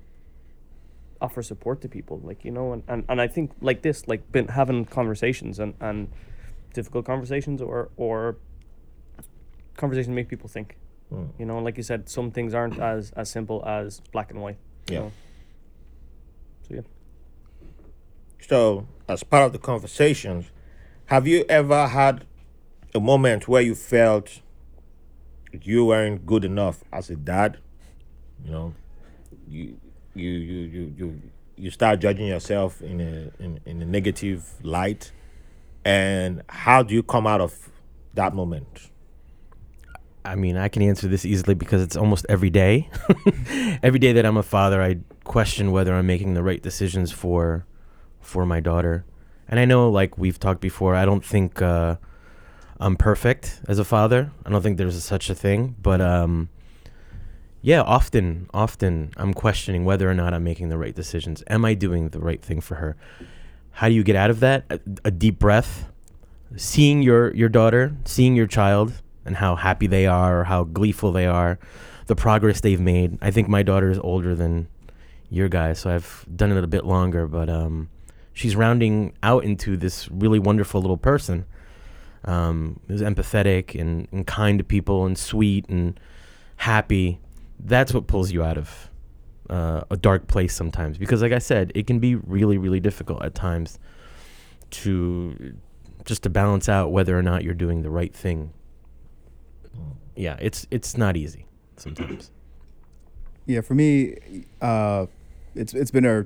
offer 1.24 1.42
support 1.52 1.76
to 1.82 1.88
people 1.88 2.16
like 2.30 2.40
you 2.46 2.52
know 2.56 2.66
and, 2.74 2.82
and, 2.92 3.00
and 3.10 3.18
I 3.26 3.28
think 3.34 3.46
like 3.68 3.80
this 3.88 3.98
like 4.12 4.22
been 4.36 4.48
having 4.60 4.84
conversations 5.00 5.54
and, 5.62 5.72
and 5.88 5.98
difficult 6.78 7.04
conversations 7.12 7.58
or 7.68 7.78
or 7.96 8.16
conversations 9.82 10.14
make 10.20 10.28
people 10.34 10.48
think 10.56 10.68
Hmm. 11.10 11.26
you 11.40 11.46
know 11.48 11.56
and 11.58 11.64
like 11.68 11.76
you 11.80 11.86
said 11.92 12.08
some 12.08 12.30
things 12.36 12.54
aren't 12.54 12.78
as 12.92 13.02
as 13.22 13.26
simple 13.30 13.58
as 13.78 13.88
black 14.14 14.28
and 14.32 14.40
white 14.44 14.58
Yeah. 14.94 15.00
so, 15.00 15.12
so 16.68 16.74
yeah 16.76 16.86
So, 18.50 18.86
as 19.08 19.20
part 19.32 19.44
of 19.46 19.52
the 19.56 19.58
conversations, 19.70 20.44
have 21.12 21.24
you 21.32 21.44
ever 21.48 21.80
had 22.00 22.24
a 22.94 23.00
moment 23.12 23.40
where 23.48 23.62
you 23.68 23.74
felt 23.74 24.26
you 25.70 25.80
weren't 25.90 26.18
good 26.26 26.44
enough 26.44 26.76
as 26.92 27.10
a 27.10 27.16
dad? 27.16 27.50
You 28.44 28.50
know, 28.54 28.68
you 29.54 29.64
you 30.14 30.30
you 30.30 30.60
you 30.60 30.94
you, 30.96 31.22
you 31.56 31.70
start 31.70 32.00
judging 32.00 32.26
yourself 32.26 32.80
in 32.82 33.00
a 33.00 33.42
in, 33.42 33.60
in 33.66 33.82
a 33.82 33.86
negative 33.86 34.54
light, 34.62 35.12
and 35.84 36.42
how 36.48 36.82
do 36.82 36.94
you 36.94 37.02
come 37.02 37.26
out 37.26 37.40
of 37.40 37.70
that 38.14 38.34
moment? 38.34 38.90
I 40.24 40.36
mean, 40.36 40.56
I 40.56 40.68
can 40.68 40.80
answer 40.80 41.06
this 41.06 41.26
easily 41.26 41.54
because 41.54 41.82
it's 41.82 41.96
almost 41.96 42.24
every 42.30 42.48
day. 42.48 42.88
every 43.82 43.98
day 43.98 44.12
that 44.12 44.24
I'm 44.24 44.38
a 44.38 44.42
father, 44.42 44.82
I 44.82 44.96
question 45.24 45.70
whether 45.70 45.94
I'm 45.94 46.06
making 46.06 46.34
the 46.34 46.42
right 46.42 46.62
decisions 46.62 47.12
for 47.12 47.66
for 48.20 48.46
my 48.46 48.60
daughter. 48.60 49.04
And 49.46 49.60
I 49.60 49.66
know, 49.66 49.90
like 49.90 50.16
we've 50.16 50.40
talked 50.40 50.62
before, 50.62 50.94
I 50.94 51.04
don't 51.04 51.22
think 51.24 51.60
uh, 51.60 51.96
I'm 52.80 52.96
perfect 52.96 53.60
as 53.68 53.78
a 53.78 53.84
father. 53.84 54.32
I 54.46 54.50
don't 54.50 54.62
think 54.62 54.78
there's 54.78 55.02
such 55.04 55.28
a 55.28 55.34
thing. 55.34 55.76
But 55.82 56.00
um, 56.00 56.48
yeah, 57.64 57.80
often, 57.80 58.50
often 58.52 59.10
I'm 59.16 59.32
questioning 59.32 59.86
whether 59.86 60.06
or 60.08 60.12
not 60.12 60.34
I'm 60.34 60.44
making 60.44 60.68
the 60.68 60.76
right 60.76 60.94
decisions. 60.94 61.42
Am 61.48 61.64
I 61.64 61.72
doing 61.72 62.10
the 62.10 62.20
right 62.20 62.42
thing 62.42 62.60
for 62.60 62.74
her? 62.74 62.94
How 63.70 63.88
do 63.88 63.94
you 63.94 64.02
get 64.02 64.16
out 64.16 64.28
of 64.28 64.40
that? 64.40 64.66
A, 64.68 64.78
a 65.06 65.10
deep 65.10 65.38
breath, 65.38 65.90
seeing 66.56 67.00
your 67.00 67.34
your 67.34 67.48
daughter, 67.48 67.96
seeing 68.04 68.36
your 68.36 68.46
child, 68.46 68.92
and 69.24 69.36
how 69.36 69.56
happy 69.56 69.86
they 69.86 70.06
are, 70.06 70.40
or 70.40 70.44
how 70.44 70.64
gleeful 70.64 71.10
they 71.10 71.24
are, 71.24 71.58
the 72.04 72.14
progress 72.14 72.60
they've 72.60 72.78
made. 72.78 73.16
I 73.22 73.30
think 73.30 73.48
my 73.48 73.62
daughter 73.62 73.90
is 73.90 73.98
older 73.98 74.34
than 74.34 74.68
your 75.30 75.48
guys, 75.48 75.78
so 75.78 75.88
I've 75.88 76.26
done 76.36 76.52
it 76.52 76.62
a 76.62 76.66
bit 76.66 76.84
longer, 76.84 77.26
but 77.26 77.48
um, 77.48 77.88
she's 78.34 78.54
rounding 78.54 79.14
out 79.22 79.42
into 79.42 79.78
this 79.78 80.06
really 80.10 80.38
wonderful 80.38 80.82
little 80.82 80.98
person. 80.98 81.46
Um, 82.26 82.80
who's 82.88 83.00
empathetic 83.00 83.78
and, 83.78 84.06
and 84.12 84.26
kind 84.26 84.58
to 84.58 84.64
people 84.64 85.06
and 85.06 85.16
sweet 85.18 85.66
and 85.70 85.98
happy. 86.56 87.20
That's 87.64 87.94
what 87.94 88.06
pulls 88.06 88.30
you 88.30 88.42
out 88.42 88.58
of 88.58 88.90
uh, 89.48 89.82
a 89.90 89.96
dark 89.96 90.26
place 90.28 90.54
sometimes. 90.54 90.98
Because, 90.98 91.22
like 91.22 91.32
I 91.32 91.38
said, 91.38 91.72
it 91.74 91.86
can 91.86 91.98
be 91.98 92.14
really, 92.14 92.58
really 92.58 92.80
difficult 92.80 93.22
at 93.24 93.34
times 93.34 93.78
to 94.70 95.54
just 96.04 96.22
to 96.24 96.30
balance 96.30 96.68
out 96.68 96.92
whether 96.92 97.18
or 97.18 97.22
not 97.22 97.42
you're 97.44 97.54
doing 97.54 97.82
the 97.82 97.90
right 97.90 98.14
thing. 98.14 98.52
Yeah, 100.16 100.36
it's 100.40 100.66
it's 100.70 100.96
not 100.96 101.16
easy 101.16 101.46
sometimes. 101.76 102.30
Yeah, 103.46 103.60
for 103.60 103.74
me, 103.74 104.16
uh, 104.62 105.04
it's 105.54 105.74
it's 105.74 105.90
been 105.90 106.06
a 106.06 106.24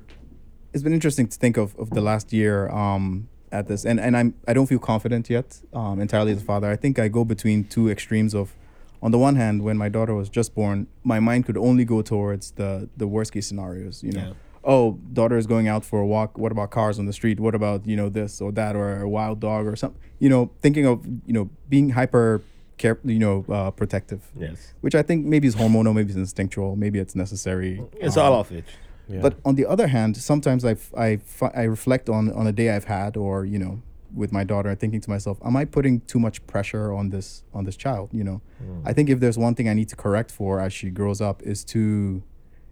it's 0.73 0.83
been 0.83 0.93
interesting 0.93 1.27
to 1.27 1.37
think 1.37 1.57
of, 1.57 1.77
of 1.77 1.89
the 1.89 1.99
last 1.99 2.31
year 2.31 2.69
um, 2.69 3.27
at 3.51 3.67
this, 3.67 3.85
and 3.85 3.99
and 3.99 4.15
I'm 4.15 4.35
I 4.47 4.53
don't 4.53 4.67
feel 4.67 4.79
confident 4.79 5.29
yet 5.29 5.59
um, 5.73 5.99
entirely 5.99 6.31
as 6.31 6.41
a 6.41 6.45
father. 6.45 6.69
I 6.69 6.77
think 6.77 6.97
I 6.97 7.09
go 7.09 7.25
between 7.25 7.65
two 7.65 7.89
extremes 7.89 8.33
of, 8.33 8.53
on 9.01 9.11
the 9.11 9.17
one 9.17 9.35
hand, 9.35 9.61
when 9.63 9.77
my 9.77 9.89
daughter 9.89 10.13
was 10.13 10.29
just 10.29 10.53
born, 10.55 10.87
my 11.03 11.19
mind 11.19 11.45
could 11.45 11.57
only 11.57 11.85
go 11.85 12.01
towards 12.01 12.51
the 12.51 12.89
the 12.97 13.07
worst 13.07 13.31
case 13.33 13.47
scenarios. 13.47 14.03
You 14.03 14.11
know, 14.13 14.19
Yeah. 14.27 14.33
oh, 14.63 14.99
daughter 15.13 15.37
is 15.37 15.47
going 15.47 15.67
out 15.67 15.83
for 15.85 15.99
a 16.01 16.05
walk. 16.05 16.37
What 16.37 16.51
about 16.51 16.69
cars 16.71 16.99
on 16.99 17.05
the 17.05 17.13
street? 17.13 17.39
What 17.39 17.55
about 17.55 17.85
you 17.87 17.95
know 17.95 18.09
this 18.09 18.41
or 18.41 18.51
that 18.53 18.75
or 18.75 19.01
a 19.01 19.09
wild 19.09 19.39
dog 19.39 19.65
or 19.67 19.75
something? 19.75 20.01
You 20.19 20.29
know, 20.29 20.51
thinking 20.61 20.85
of 20.85 21.05
you 21.25 21.33
know 21.33 21.49
being 21.69 21.89
hyper 21.91 22.41
care, 22.77 22.97
you 23.03 23.19
know, 23.19 23.45
uh, 23.49 23.71
protective 23.71 24.21
Yes, 24.37 24.73
which 24.81 24.95
I 24.95 25.01
think 25.03 25.25
maybe 25.25 25.47
is 25.47 25.55
hormonal, 25.55 25.93
maybe 25.93 26.09
it's 26.11 26.17
instinctual, 26.17 26.75
maybe 26.77 26.97
it's 26.99 27.13
necessary. 27.15 27.81
it's 27.99 28.15
Um, 28.17 28.23
all 28.25 28.39
of 28.39 28.51
it. 28.51 28.63
Yeah. 29.09 29.21
But 29.21 29.33
on 29.43 29.55
the 29.55 29.65
other 29.65 29.87
hand, 29.87 30.15
sometimes 30.17 30.63
I, 30.63 30.71
f- 30.73 30.93
I, 30.95 31.09
f- 31.41 31.51
I 31.55 31.63
reflect 31.63 32.09
on, 32.09 32.31
on 32.31 32.45
a 32.47 32.51
day 32.53 32.69
I've 32.69 32.85
had 32.85 33.17
or, 33.17 33.43
you 33.43 33.57
know, 33.59 33.81
with 34.13 34.31
my 34.31 34.43
daughter 34.43 34.69
and 34.69 34.79
thinking 34.79 35.01
to 35.01 35.09
myself, 35.09 35.37
am 35.45 35.55
I 35.55 35.65
putting 35.65 36.01
too 36.01 36.19
much 36.19 36.45
pressure 36.47 36.93
on 36.93 37.09
this 37.09 37.43
on 37.53 37.65
this 37.65 37.75
child? 37.75 38.09
You 38.13 38.23
know, 38.23 38.41
I 38.85 38.93
think 38.93 39.09
if 39.09 39.19
there's 39.19 39.37
one 39.37 39.55
thing 39.55 39.69
I 39.69 39.73
need 39.73 39.89
to 39.89 39.95
correct 39.95 40.31
for 40.31 40.59
as 40.59 40.73
she 40.73 40.89
grows 40.89 41.21
up 41.21 41.41
is 41.43 41.63
to 41.65 42.23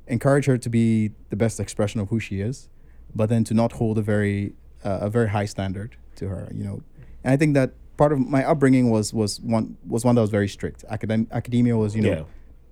encourage 0.07 0.45
her 0.45 0.57
to 0.57 0.69
be 0.69 1.11
the 1.29 1.35
best 1.35 1.59
expression 1.59 1.99
of 1.99 2.09
who 2.09 2.19
she 2.19 2.41
is, 2.41 2.69
but 3.15 3.29
then 3.29 3.43
to 3.45 3.53
not 3.53 3.73
hold 3.73 3.97
a 3.97 4.01
very 4.01 4.53
uh, 4.83 4.99
a 5.01 5.09
very 5.09 5.29
high 5.29 5.45
standard 5.45 5.95
to 6.15 6.27
her. 6.27 6.49
You 6.53 6.63
know, 6.63 6.83
and 7.23 7.33
I 7.33 7.37
think 7.37 7.53
that 7.53 7.71
part 7.97 8.11
of 8.11 8.19
my 8.19 8.43
upbringing 8.45 8.89
was 8.89 9.13
was 9.13 9.39
one 9.41 9.77
was 9.87 10.05
one 10.05 10.15
that 10.15 10.21
was 10.21 10.29
very 10.29 10.47
strict. 10.47 10.85
Academ- 10.89 11.31
academia 11.31 11.77
was 11.77 11.95
you 11.95 12.01
know. 12.01 12.09
Yeah. 12.09 12.23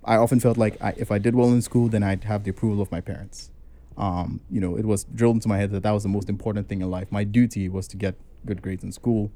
I 0.08 0.17
often 0.17 0.39
felt 0.39 0.56
like 0.56 0.80
I, 0.84 0.93
if 0.97 1.12
I 1.12 1.17
did 1.17 1.34
well 1.34 1.51
in 1.51 1.63
school, 1.63 1.88
then 1.88 2.04
I'd 2.04 2.25
have 2.25 2.44
the 2.44 2.52
approval 2.52 2.79
of 2.79 2.92
my 2.92 3.02
parents. 3.02 3.50
Um, 3.98 4.42
you 4.52 4.62
know, 4.62 4.77
it 4.77 4.85
was 4.85 5.06
drilled 5.06 5.37
into 5.37 5.48
my 5.48 5.58
head 5.58 5.71
that 5.71 5.81
that 5.81 5.92
was 5.92 6.04
the 6.04 6.10
most 6.10 6.29
important 6.29 6.69
thing 6.69 6.81
in 6.81 6.92
life. 6.92 7.12
My 7.12 7.23
duty 7.23 7.69
was 7.69 7.87
to 7.87 7.98
get 7.98 8.15
good 8.46 8.62
grades 8.62 8.83
in 8.83 8.91
school. 8.91 9.31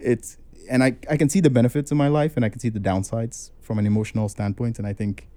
It's 0.00 0.38
and 0.68 0.82
I, 0.82 0.96
I 1.10 1.16
can 1.16 1.28
see 1.28 1.40
the 1.40 1.50
benefits 1.50 1.90
in 1.90 1.98
my 1.98 2.08
life 2.08 2.36
and 2.36 2.44
I 2.44 2.48
can 2.48 2.58
see 2.58 2.68
the 2.68 2.80
downsides 2.80 3.50
from 3.60 3.78
an 3.78 3.86
emotional 3.86 4.28
standpoint. 4.28 4.78
And 4.78 4.86
I 4.86 4.92
think 4.92 5.28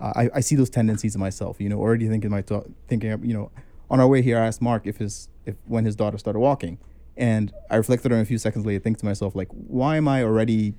uh, 0.00 0.12
I, 0.14 0.30
I 0.34 0.40
see 0.40 0.54
those 0.54 0.70
tendencies 0.70 1.14
in 1.14 1.20
myself. 1.20 1.60
You 1.60 1.68
know, 1.68 1.78
already 1.78 2.08
thinking 2.08 2.30
my 2.30 2.42
thought, 2.42 2.70
thinking 2.86 3.10
you 3.24 3.34
know, 3.34 3.50
on 3.90 4.00
our 4.00 4.06
way 4.06 4.22
here, 4.22 4.38
I 4.38 4.46
asked 4.46 4.62
Mark 4.62 4.86
if 4.86 4.98
his 4.98 5.28
if 5.46 5.56
when 5.66 5.84
his 5.84 5.96
daughter 5.96 6.18
started 6.18 6.40
walking, 6.40 6.78
and 7.16 7.52
I 7.70 7.76
reflected 7.76 8.12
on 8.12 8.20
a 8.20 8.24
few 8.24 8.38
seconds 8.38 8.66
later, 8.66 8.80
think 8.80 8.98
to 8.98 9.04
myself 9.04 9.34
like, 9.34 9.48
why 9.50 9.96
am 9.96 10.06
I 10.06 10.22
already 10.22 10.74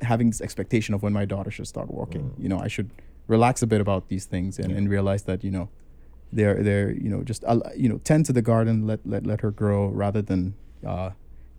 having 0.00 0.30
this 0.30 0.40
expectation 0.40 0.94
of 0.94 1.02
when 1.02 1.12
my 1.12 1.24
daughter 1.24 1.50
should 1.50 1.68
start 1.68 1.90
walking? 1.90 2.34
You 2.38 2.48
know, 2.48 2.58
I 2.58 2.68
should 2.68 2.90
relax 3.26 3.62
a 3.62 3.66
bit 3.66 3.80
about 3.80 4.08
these 4.08 4.26
things 4.26 4.58
and, 4.58 4.72
and 4.72 4.88
realize 4.90 5.22
that 5.22 5.44
you 5.44 5.50
know 5.50 5.68
they're 6.32 6.62
they're 6.62 6.90
you 6.90 7.08
know 7.08 7.22
just 7.22 7.44
uh, 7.44 7.60
you 7.76 7.88
know 7.88 7.98
tend 7.98 8.26
to 8.26 8.32
the 8.32 8.42
garden, 8.42 8.86
let 8.86 9.00
let 9.06 9.26
let 9.26 9.40
her 9.42 9.50
grow 9.50 9.86
rather 9.86 10.22
than 10.22 10.54
uh, 10.84 11.10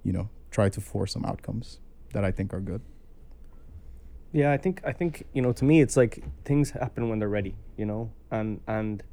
you 0.03 0.13
know 0.13 0.29
try 0.51 0.69
to 0.69 0.81
force 0.81 1.13
some 1.13 1.25
outcomes 1.25 1.79
that 2.13 2.23
I 2.23 2.31
think 2.31 2.53
are 2.53 2.61
good. 2.61 2.81
Yeah, 4.31 4.51
I 4.51 4.57
think 4.57 4.81
I 4.85 4.91
think 4.91 5.25
you 5.33 5.41
know 5.41 5.53
to 5.53 5.65
me 5.65 5.81
it's 5.81 5.97
like 5.97 6.23
things 6.43 6.71
happen 6.71 7.09
when 7.09 7.19
they're 7.19 7.29
ready, 7.29 7.55
you 7.77 7.85
know, 7.85 8.11
and 8.31 8.59
and 8.67 9.03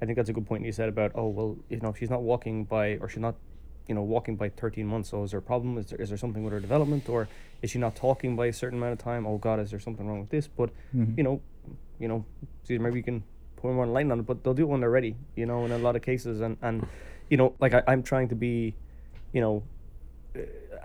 I 0.00 0.04
think 0.04 0.16
that's 0.16 0.28
a 0.28 0.32
good 0.32 0.46
point 0.46 0.64
you 0.64 0.72
said 0.72 0.88
about 0.88 1.12
oh 1.14 1.28
well 1.28 1.56
you 1.68 1.80
know 1.80 1.90
if 1.90 1.98
she's 1.98 2.10
not 2.10 2.22
walking 2.22 2.64
by 2.64 2.96
or 3.00 3.08
she's 3.08 3.20
not 3.20 3.36
you 3.88 3.94
know 3.94 4.02
walking 4.02 4.36
by 4.36 4.48
13 4.48 4.86
months 4.86 5.10
so 5.10 5.22
is 5.22 5.30
there 5.30 5.38
a 5.38 5.42
problem? 5.42 5.78
Is 5.78 5.86
there 5.86 6.00
is 6.00 6.08
there 6.10 6.18
something 6.18 6.42
with 6.44 6.52
her 6.52 6.60
development? 6.60 7.08
Or 7.08 7.28
is 7.62 7.70
she 7.70 7.78
not 7.78 7.96
talking 7.96 8.36
by 8.36 8.46
a 8.46 8.52
certain 8.52 8.78
amount 8.78 8.92
of 8.92 8.98
time? 8.98 9.26
Oh 9.26 9.38
god 9.38 9.60
is 9.60 9.70
there 9.70 9.80
something 9.80 10.06
wrong 10.06 10.20
with 10.20 10.30
this? 10.30 10.46
But 10.46 10.70
you 11.16 11.22
know 11.22 11.40
you 11.98 12.08
know 12.08 12.24
see 12.64 12.76
maybe 12.78 12.98
you 12.98 13.02
can 13.02 13.22
put 13.56 13.72
more 13.72 13.86
light 13.86 14.10
on 14.10 14.20
it 14.20 14.26
but 14.26 14.44
they'll 14.44 14.52
do 14.52 14.64
it 14.64 14.68
when 14.68 14.80
they're 14.80 14.90
ready 14.90 15.16
you 15.34 15.46
know 15.46 15.64
in 15.64 15.72
a 15.72 15.78
lot 15.78 15.96
of 15.96 16.02
cases. 16.02 16.40
And 16.40 16.56
and 16.60 16.86
you 17.30 17.36
know 17.38 17.54
like 17.60 17.72
I, 17.72 17.82
I'm 17.86 18.02
trying 18.02 18.28
to 18.28 18.34
be 18.34 18.74
you 19.36 19.42
know 19.42 19.62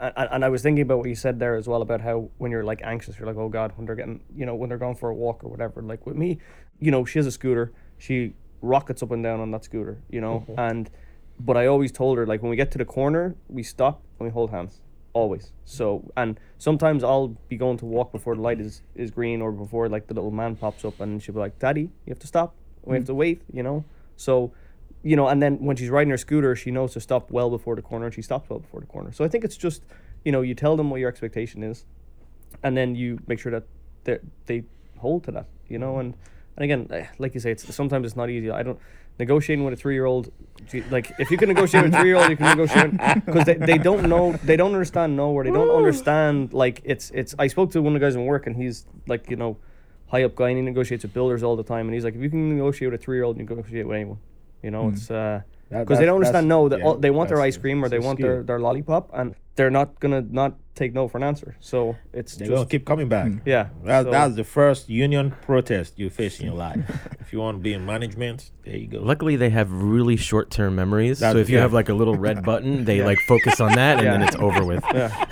and, 0.02 0.30
and 0.32 0.46
I 0.46 0.50
was 0.50 0.62
thinking 0.62 0.82
about 0.82 0.98
what 1.00 1.10
you 1.10 1.16
said 1.16 1.40
there 1.40 1.56
as 1.56 1.68
well 1.68 1.82
about 1.82 2.02
how 2.02 2.30
when 2.38 2.52
you're 2.52 2.64
like 2.64 2.82
anxious, 2.84 3.18
you're 3.18 3.28
like, 3.28 3.38
oh 3.38 3.50
God, 3.50 3.74
when 3.76 3.86
they're 3.86 3.96
getting, 3.96 4.22
you 4.36 4.46
know, 4.46 4.56
when 4.56 4.70
they're 4.70 4.78
going 4.78 4.96
for 4.96 5.10
a 5.10 5.14
walk 5.14 5.44
or 5.44 5.50
whatever. 5.50 5.82
Like 5.82 6.06
with 6.06 6.16
me, 6.16 6.40
you 6.80 6.90
know, 6.90 7.06
she 7.06 7.20
has 7.20 7.28
a 7.28 7.32
scooter. 7.32 7.72
She 7.98 8.34
rockets 8.62 9.04
up 9.04 9.12
and 9.12 9.24
down 9.24 9.40
on 9.40 9.52
that 9.52 9.64
scooter, 9.64 10.02
you 10.10 10.22
know, 10.22 10.46
mm-hmm. 10.48 10.60
and 10.60 10.90
but 11.40 11.58
I 11.58 11.68
always 11.68 11.92
told 11.92 12.18
her 12.18 12.26
like 12.26 12.42
when 12.42 12.50
we 12.50 12.56
get 12.56 12.72
to 12.72 12.78
the 12.78 12.86
corner, 12.86 13.36
we 13.48 13.64
stop 13.64 14.02
and 14.20 14.28
we 14.28 14.32
hold 14.32 14.50
hands 14.50 14.82
always. 15.14 15.54
So 15.66 16.12
and 16.18 16.40
sometimes 16.58 17.04
I'll 17.04 17.36
be 17.50 17.58
going 17.58 17.78
to 17.78 17.86
walk 17.86 18.12
before 18.12 18.36
the 18.36 18.42
light 18.42 18.60
is 18.60 18.82
is 18.96 19.12
green 19.12 19.42
or 19.42 19.52
before 19.52 19.88
like 19.88 20.08
the 20.08 20.14
little 20.16 20.32
man 20.32 20.56
pops 20.56 20.84
up 20.84 21.00
and 21.00 21.22
she'll 21.22 21.36
be 21.36 21.42
like, 21.42 21.60
Daddy, 21.60 21.82
you 22.06 22.10
have 22.10 22.20
to 22.20 22.28
stop. 22.28 22.56
We 22.84 22.96
have 22.96 23.04
mm. 23.04 23.08
to 23.08 23.14
wait, 23.14 23.42
you 23.54 23.62
know. 23.62 23.86
So 24.16 24.54
you 25.04 25.16
know, 25.16 25.28
and 25.28 25.42
then 25.42 25.58
when 25.58 25.76
she's 25.76 25.90
riding 25.90 26.12
her 26.12 26.18
scooter, 26.18 26.56
she 26.56 26.72
knows 26.72 26.94
to 26.94 27.00
stop 27.00 27.32
well 27.32 27.50
before 27.50 27.76
the 27.76 27.82
corner, 27.82 28.06
and 28.06 28.14
she 28.14 28.22
stops 28.22 28.50
well 28.50 28.60
before 28.60 28.80
the 28.80 28.86
corner. 28.86 29.12
So 29.12 29.26
I 29.26 29.28
think 29.28 29.44
it's 29.44 29.58
just, 29.58 29.82
you 30.24 30.32
know, 30.32 30.42
you 30.42 30.54
tell 30.54 30.78
them 30.78 30.90
what 30.90 31.00
your 31.00 31.10
expectation 31.10 31.64
is, 31.64 31.86
and 32.64 32.78
then 32.78 32.96
you 32.96 33.20
make 33.28 33.40
sure 33.40 33.52
that 33.52 33.64
they 34.04 34.20
they 34.46 34.64
hold 35.00 35.24
to 35.26 35.32
that, 35.32 35.48
you 35.68 35.80
know. 35.80 35.98
And 35.98 36.16
and 36.56 36.64
again, 36.64 36.88
eh, 36.92 37.08
like 37.18 37.34
you 37.34 37.40
say, 37.40 37.52
it's 37.52 37.74
sometimes 37.74 38.06
it's 38.06 38.16
not 38.16 38.30
easy. 38.30 38.52
I 38.52 38.64
don't 38.64 38.80
negotiating 39.20 39.66
with 39.66 39.74
a 39.74 39.78
three 39.78 39.94
year 39.94 40.06
old, 40.06 40.32
like 40.90 41.12
if 41.20 41.30
you 41.32 41.38
can 41.38 41.48
negotiate 41.48 41.84
with 41.84 41.94
a 41.94 42.00
three 42.00 42.10
year 42.10 42.18
old, 42.18 42.30
you 42.30 42.38
can 42.38 42.58
negotiate 42.58 42.92
because 43.26 43.46
they, 43.46 43.56
they 43.56 43.78
don't 43.78 44.08
know, 44.08 44.34
they 44.44 44.56
don't 44.56 44.74
understand 44.74 45.16
no, 45.18 45.32
or 45.32 45.44
they 45.44 45.52
don't 45.52 45.76
understand 45.76 46.54
like 46.54 46.82
it's 46.84 47.12
it's. 47.12 47.34
I 47.40 47.48
spoke 47.48 47.72
to 47.72 47.82
one 47.82 47.96
of 47.96 48.00
the 48.00 48.06
guys 48.06 48.16
in 48.16 48.26
work, 48.26 48.46
and 48.48 48.56
he's 48.56 48.86
like, 49.08 49.30
you 49.30 49.36
know. 49.36 49.58
High 50.08 50.26
up 50.26 50.36
guy, 50.36 50.50
and 50.50 50.58
he 50.58 50.62
negotiates 50.62 51.04
with 51.04 51.14
builders 51.14 51.42
all 51.42 51.56
the 51.56 51.64
time, 51.64 51.88
and 51.88 51.94
he's 51.94 52.04
like, 52.04 52.16
if 52.16 52.22
you 52.22 52.30
can 52.30 52.58
negotiate 52.58 52.92
with 52.92 53.00
a 53.00 53.02
three-year-old, 53.02 53.38
you 53.38 53.46
can 53.46 53.56
negotiate 53.56 53.88
with 53.88 53.96
anyone. 53.96 54.18
You 54.64 54.72
know, 54.72 54.90
it's 54.90 55.10
uh, 55.12 55.42
That- 55.70 55.80
because 55.86 56.00
they 56.00 56.06
don't 56.06 56.16
understand 56.16 56.48
no 56.48 56.70
that 56.70 56.80
yeah, 56.80 56.94
they 57.00 57.12
want 57.12 57.30
their 57.30 57.42
ice 57.42 57.58
cream 57.58 57.84
or 57.84 57.90
they 57.90 58.00
want 58.00 58.20
their, 58.20 58.44
their 58.44 58.60
lollipop 58.60 59.10
and 59.14 59.36
they're 59.56 59.72
not 59.72 60.00
gonna 60.00 60.22
not 60.22 60.56
take 60.76 60.94
no 60.94 61.08
for 61.08 61.18
an 61.18 61.24
answer. 61.24 61.56
So 61.60 61.96
it's 62.14 62.36
They're 62.36 62.48
just 62.48 62.56
gonna 62.56 62.70
keep 62.70 62.86
coming 62.86 63.08
back. 63.10 63.32
yeah. 63.46 63.70
That, 63.84 64.06
so- 64.06 64.12
that's 64.12 64.36
the 64.36 64.44
first 64.44 64.90
union 64.90 65.32
protest 65.42 65.98
you 65.98 66.10
face 66.10 66.40
in 66.40 66.46
your 66.46 66.56
life. 66.68 66.80
if 67.20 67.32
you 67.34 67.40
want 67.40 67.58
to 67.58 67.62
be 67.64 67.74
in 67.74 67.86
management, 67.86 68.52
there 68.66 68.78
you 68.78 68.88
go. 68.88 69.00
Luckily, 69.00 69.36
they 69.36 69.50
have 69.50 69.72
really 69.72 70.16
short-term 70.18 70.76
memories. 70.76 71.20
so 71.20 71.36
if 71.38 71.50
you 71.50 71.56
yeah. 71.56 71.62
have 71.62 71.74
like 71.74 71.90
a 71.90 71.94
little 71.94 72.16
red 72.16 72.44
button, 72.50 72.86
they 72.86 73.02
like 73.04 73.20
focus 73.28 73.60
on 73.62 73.74
that, 73.74 73.98
and 74.00 74.08
then 74.08 74.22
it's 74.22 74.36
over 74.36 74.64
with. 74.66 74.84
yeah. 74.94 75.26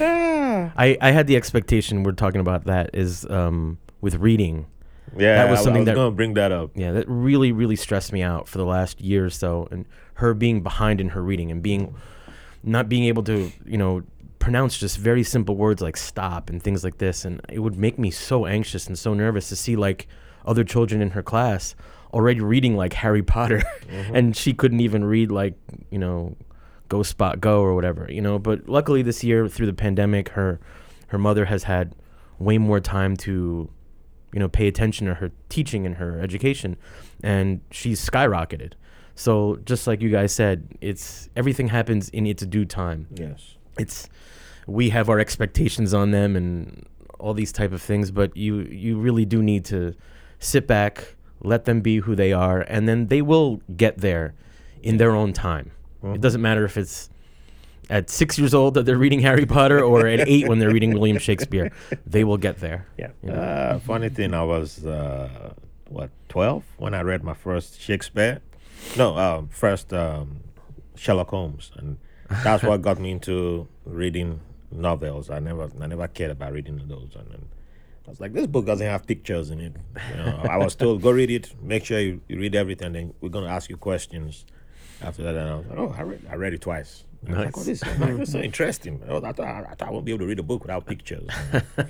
I, 0.76 0.96
I 1.00 1.10
had 1.12 1.26
the 1.26 1.36
expectation 1.36 2.02
we're 2.02 2.12
talking 2.12 2.40
about 2.40 2.64
that 2.64 2.90
is 2.94 3.24
um, 3.30 3.78
with 4.00 4.16
reading. 4.16 4.66
Yeah, 5.16 5.36
that 5.36 5.50
was 5.50 5.60
I- 5.60 5.64
something 5.64 5.78
I 5.78 5.80
was 5.80 5.86
that- 5.86 5.94
gonna 5.94 6.10
bring 6.12 6.34
that 6.34 6.52
up. 6.52 6.70
Yeah, 6.74 6.92
that 6.92 7.04
really 7.08 7.52
really 7.52 7.76
stressed 7.76 8.12
me 8.12 8.22
out 8.22 8.48
for 8.48 8.58
the 8.58 8.64
last 8.66 9.00
year 9.00 9.26
or 9.26 9.30
so, 9.30 9.68
and 9.70 9.86
her 10.14 10.34
being 10.34 10.62
behind 10.62 11.00
in 11.00 11.10
her 11.10 11.22
reading 11.22 11.50
and 11.50 11.62
being 11.62 11.94
not 12.62 12.88
being 12.88 13.04
able 13.04 13.22
to 13.24 13.50
you 13.64 13.76
know 13.78 14.02
pronounce 14.38 14.76
just 14.78 14.98
very 14.98 15.22
simple 15.22 15.56
words 15.56 15.80
like 15.80 15.96
stop 15.96 16.50
and 16.50 16.62
things 16.62 16.82
like 16.84 16.98
this, 16.98 17.24
and 17.24 17.40
it 17.48 17.60
would 17.60 17.76
make 17.78 17.98
me 17.98 18.10
so 18.10 18.46
anxious 18.46 18.86
and 18.86 18.98
so 18.98 19.14
nervous 19.14 19.48
to 19.48 19.56
see 19.56 19.76
like 19.76 20.06
other 20.44 20.64
children 20.64 21.00
in 21.00 21.10
her 21.10 21.22
class 21.22 21.74
already 22.12 22.40
reading 22.40 22.76
like 22.76 22.92
Harry 22.94 23.22
Potter, 23.22 23.62
mm-hmm. 23.88 24.14
and 24.14 24.36
she 24.36 24.52
couldn't 24.52 24.80
even 24.80 25.04
read 25.04 25.30
like 25.30 25.54
you 25.90 25.98
know 25.98 26.36
Go 26.88 27.02
Spot 27.02 27.40
Go 27.40 27.60
or 27.62 27.74
whatever, 27.74 28.06
you 28.10 28.20
know. 28.20 28.38
But 28.38 28.68
luckily 28.68 29.02
this 29.02 29.22
year 29.24 29.48
through 29.48 29.66
the 29.66 29.72
pandemic, 29.72 30.30
her 30.30 30.60
her 31.08 31.18
mother 31.18 31.46
has 31.46 31.64
had 31.64 31.94
way 32.38 32.58
more 32.58 32.80
time 32.80 33.16
to 33.16 33.70
you 34.32 34.40
know 34.40 34.48
pay 34.48 34.66
attention 34.68 35.06
to 35.06 35.14
her 35.14 35.30
teaching 35.48 35.86
and 35.86 35.96
her 35.96 36.20
education 36.20 36.76
and 37.22 37.60
she's 37.70 38.04
skyrocketed. 38.04 38.72
So 39.14 39.58
just 39.64 39.86
like 39.86 40.00
you 40.00 40.10
guys 40.10 40.32
said 40.32 40.66
it's 40.80 41.28
everything 41.36 41.68
happens 41.68 42.08
in 42.10 42.26
its 42.26 42.44
due 42.46 42.64
time. 42.64 43.06
Yes. 43.14 43.56
it's 43.78 44.08
we 44.66 44.90
have 44.90 45.08
our 45.08 45.18
expectations 45.18 45.92
on 45.92 46.12
them 46.12 46.36
and 46.36 46.86
all 47.18 47.34
these 47.34 47.52
type 47.52 47.72
of 47.72 47.80
things 47.80 48.10
but 48.10 48.36
you 48.36 48.60
you 48.62 48.98
really 48.98 49.24
do 49.24 49.42
need 49.42 49.64
to 49.64 49.94
sit 50.38 50.66
back 50.66 51.14
let 51.42 51.64
them 51.64 51.80
be 51.80 51.98
who 51.98 52.14
they 52.14 52.32
are 52.32 52.60
and 52.62 52.88
then 52.88 53.08
they 53.08 53.22
will 53.22 53.60
get 53.76 53.98
there 53.98 54.34
in 54.82 54.96
their 54.96 55.12
own 55.12 55.32
time. 55.32 55.70
It 56.02 56.06
mm-hmm. 56.06 56.20
doesn't 56.20 56.42
matter 56.42 56.64
if 56.64 56.76
it's 56.76 57.10
at 57.90 58.08
six 58.10 58.38
years 58.38 58.54
old 58.54 58.74
that 58.74 58.84
they're 58.86 58.96
reading 58.98 59.20
harry 59.20 59.44
potter 59.46 59.82
or 59.82 60.06
at 60.06 60.20
eight 60.32 60.48
when 60.48 60.58
they're 60.58 60.72
reading 60.72 60.92
william 60.92 61.18
shakespeare 61.18 61.70
they 62.06 62.22
will 62.24 62.36
get 62.38 62.58
there 62.60 62.86
Yeah. 62.96 63.10
you 63.22 63.30
know? 63.30 63.34
Uh, 63.40 63.78
funny 63.80 64.08
thing, 64.08 64.34
I 64.34 64.44
was 64.44 64.84
uh, 64.86 65.52
what 65.88 66.10
twelve 66.28 66.64
when 66.78 66.94
I 66.94 67.02
read 67.02 67.22
my 67.22 67.34
first 67.34 67.78
Shakespeare. 67.80 68.40
No, 68.96 69.16
um, 69.18 69.48
first 69.48 69.92
um, 69.92 70.40
Sherlock 70.96 71.28
Holmes, 71.28 71.70
and 71.76 71.98
that's 72.42 72.62
what 72.62 72.80
got 72.82 72.98
me 72.98 73.10
into 73.16 73.68
reading 73.84 74.40
novels. 74.70 75.28
I 75.28 75.38
never, 75.38 75.70
I 75.80 75.86
never 75.86 76.08
cared 76.08 76.30
about 76.30 76.52
reading 76.54 76.80
those, 76.88 77.10
and 77.14 77.28
then 77.30 77.42
I 78.06 78.10
was 78.10 78.20
like, 78.20 78.32
this 78.32 78.46
book 78.46 78.64
doesn't 78.64 78.86
have 78.86 79.06
pictures 79.06 79.50
in 79.50 79.60
it. 79.60 79.74
You 80.10 80.16
know, 80.16 80.40
I 80.48 80.56
was 80.56 80.74
told, 80.74 81.02
go 81.02 81.10
read 81.10 81.30
it. 81.30 81.52
Make 81.62 81.84
sure 81.84 82.00
you, 82.00 82.20
you 82.28 82.38
read 82.38 82.54
everything. 82.54 82.92
Then 82.94 83.12
we're 83.20 83.28
gonna 83.28 83.48
ask 83.58 83.68
you 83.68 83.76
questions. 83.76 84.46
After 85.02 85.22
that, 85.24 85.34
and 85.34 85.48
I 85.50 85.54
was 85.56 85.66
like, 85.66 85.78
oh, 85.78 85.94
I 85.98 86.02
read, 86.02 86.20
I 86.30 86.34
read 86.36 86.54
it 86.54 86.60
twice. 86.62 87.04
Was 87.22 87.36
like, 87.36 87.56
oh, 87.56 87.62
this 87.62 87.84
like, 87.84 88.16
this 88.16 88.28
is 88.28 88.32
so 88.32 88.40
interesting. 88.40 89.00
Oh, 89.08 89.18
I, 89.22 89.32
thought, 89.32 89.46
I 89.46 89.74
thought 89.74 89.88
I 89.88 89.90
won't 89.90 90.04
be 90.04 90.12
able 90.12 90.20
to 90.20 90.26
read 90.26 90.38
a 90.38 90.42
book 90.42 90.62
without 90.62 90.86
pictures. 90.86 91.28
And, 91.52 91.64
you 91.78 91.82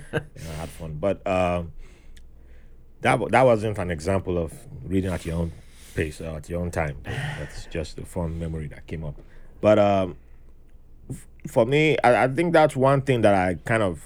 know, 0.43 0.51
I 0.51 0.55
had 0.55 0.69
fun, 0.69 0.97
but 0.99 1.25
um, 1.25 1.71
that 3.01 3.19
that 3.31 3.41
wasn't 3.41 3.77
an 3.77 3.91
example 3.91 4.37
of 4.37 4.53
reading 4.85 5.11
at 5.11 5.25
your 5.25 5.37
own 5.37 5.51
pace 5.95 6.21
or 6.21 6.37
at 6.37 6.49
your 6.49 6.61
own 6.61 6.71
time. 6.71 6.97
That's 7.03 7.65
just 7.65 7.97
a 7.99 8.05
fun 8.05 8.39
memory 8.39 8.67
that 8.67 8.85
came 8.87 9.03
up. 9.03 9.15
But 9.59 9.79
um, 9.79 10.17
f- 11.09 11.27
for 11.47 11.65
me, 11.65 11.97
I, 12.03 12.23
I 12.23 12.27
think 12.27 12.53
that's 12.53 12.75
one 12.75 13.01
thing 13.01 13.21
that 13.21 13.33
I 13.33 13.55
kind 13.65 13.83
of 13.83 14.05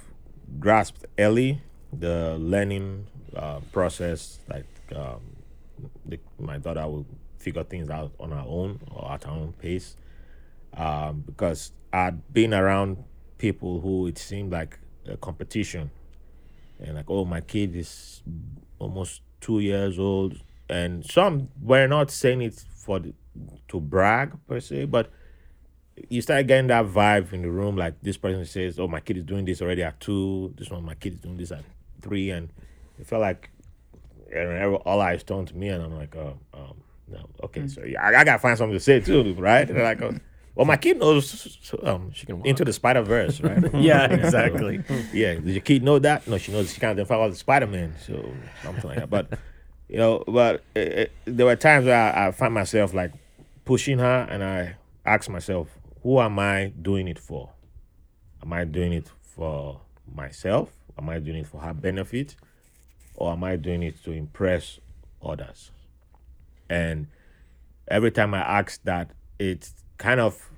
grasped 0.60 1.06
early 1.20 1.62
the 1.92 2.38
learning 2.40 3.08
uh, 3.36 3.60
process. 3.72 4.40
Like 4.50 4.66
um, 4.96 5.22
the, 6.06 6.20
my 6.40 6.58
daughter 6.58 6.88
will 6.88 7.06
figure 7.38 7.64
things 7.64 7.90
out 7.90 8.12
on 8.20 8.32
her 8.32 8.44
own 8.48 8.80
or 8.92 9.12
at 9.12 9.24
her 9.24 9.32
own 9.32 9.54
pace. 9.54 9.96
Um, 10.78 11.24
because 11.26 11.72
I'd 11.92 12.32
been 12.32 12.54
around 12.54 13.04
people 13.38 13.82
who 13.82 14.08
it 14.08 14.18
seemed 14.18 14.52
like 14.52 14.80
a 15.08 15.18
competition. 15.18 15.90
And 16.80 16.96
like 16.96 17.10
oh 17.10 17.26
my 17.26 17.42
kid 17.42 17.76
is 17.76 18.22
almost 18.80 19.22
two 19.42 19.60
years 19.60 19.98
old. 19.98 20.38
And 20.70 21.06
some 21.06 21.50
were 21.62 21.88
not 21.88 22.12
saying 22.12 22.42
it 22.42 22.64
for 22.76 23.00
the, 23.00 23.14
to 23.68 23.80
brag 23.80 24.34
per 24.48 24.60
se 24.60 24.86
but 24.86 25.12
you 26.10 26.22
start 26.22 26.46
getting 26.48 26.68
that 26.68 26.86
vibe 26.86 27.32
in 27.34 27.42
the 27.42 27.50
room 27.50 27.76
like 27.76 27.96
this 28.02 28.18
person 28.18 28.46
says 28.46 28.80
oh 28.80 28.88
my 28.88 29.00
kid 29.00 29.18
is 29.18 29.24
doing 29.24 29.46
this 29.46 29.62
already 29.62 29.84
at 29.84 30.00
two 30.00 30.54
this 30.58 30.70
one 30.70 30.84
my 30.84 30.96
kid 30.96 31.14
is 31.14 31.20
doing 31.20 31.38
this 31.38 31.52
at 31.52 31.64
three. 32.02 32.30
And 32.30 32.50
it 33.00 33.08
felt 33.08 33.22
like 33.22 33.50
and 34.34 34.76
all 34.86 35.02
eyes 35.02 35.24
turned 35.24 35.48
to 35.48 35.56
me 35.56 35.70
and 35.70 35.82
i'm 35.82 35.96
like 35.96 36.14
oh 36.16 36.38
um, 36.54 36.74
no 37.08 37.30
okay 37.44 37.68
so 37.68 37.84
yeah, 37.84 38.02
I, 38.02 38.20
I 38.20 38.24
gotta 38.24 38.40
find 38.40 38.58
something 38.58 38.76
to 38.76 38.80
say 38.80 39.00
too 39.00 39.34
right? 39.36 39.70
And 39.70 39.80
like 39.84 40.02
oh, 40.02 40.16
well 40.58 40.66
my 40.66 40.78
kid 40.78 41.00
knows 41.00 41.72
um, 41.84 42.12
She 42.12 42.26
can 42.26 42.46
into 42.46 42.66
the 42.66 42.74
spider 42.74 43.02
verse 43.02 43.40
right 43.42 43.74
yeah 43.90 44.06
exactly 44.12 44.78
yeah, 45.14 45.36
does 45.36 45.54
your 45.54 45.62
kid 45.62 45.84
know 45.84 46.00
that? 46.00 46.28
No, 46.28 46.38
she 46.38 46.52
knows 46.52 46.74
she 46.74 46.80
can't 46.80 46.92
identify 46.92 47.16
all 47.16 47.30
the 47.30 47.36
Spider 47.36 47.68
Man, 47.68 47.96
so 48.06 48.32
something 48.64 48.90
like 48.90 49.00
that. 49.00 49.10
But 49.10 49.40
you 49.90 49.98
know, 49.98 50.24
but 50.28 50.64
it, 50.76 50.88
it, 50.88 51.12
there 51.26 51.46
were 51.46 51.56
times 51.56 51.86
where 51.86 51.96
I, 51.96 52.28
I 52.28 52.32
find 52.32 52.54
myself 52.54 52.94
like 52.94 53.12
pushing 53.66 54.00
her, 54.00 54.28
and 54.30 54.44
I 54.44 54.76
ask 55.06 55.30
myself, 55.30 55.68
who 56.04 56.20
am 56.20 56.40
I 56.40 56.74
doing 56.82 57.08
it 57.08 57.20
for? 57.20 57.50
Am 58.42 58.54
I 58.54 58.66
doing 58.66 58.94
it 58.94 59.10
for 59.22 59.82
myself? 60.14 60.72
Am 60.98 61.10
I 61.10 61.20
doing 61.20 61.38
it 61.38 61.48
for 61.48 61.62
her 61.62 61.74
benefit, 61.74 62.36
or 63.16 63.32
am 63.32 63.44
I 63.44 63.56
doing 63.56 63.84
it 63.84 64.04
to 64.04 64.12
impress 64.12 64.80
others? 65.24 65.72
And 66.70 67.08
every 67.88 68.12
time 68.12 68.34
I 68.34 68.40
ask 68.40 68.82
that, 68.84 69.12
it's 69.40 69.74
kind 69.98 70.20
of 70.20 70.50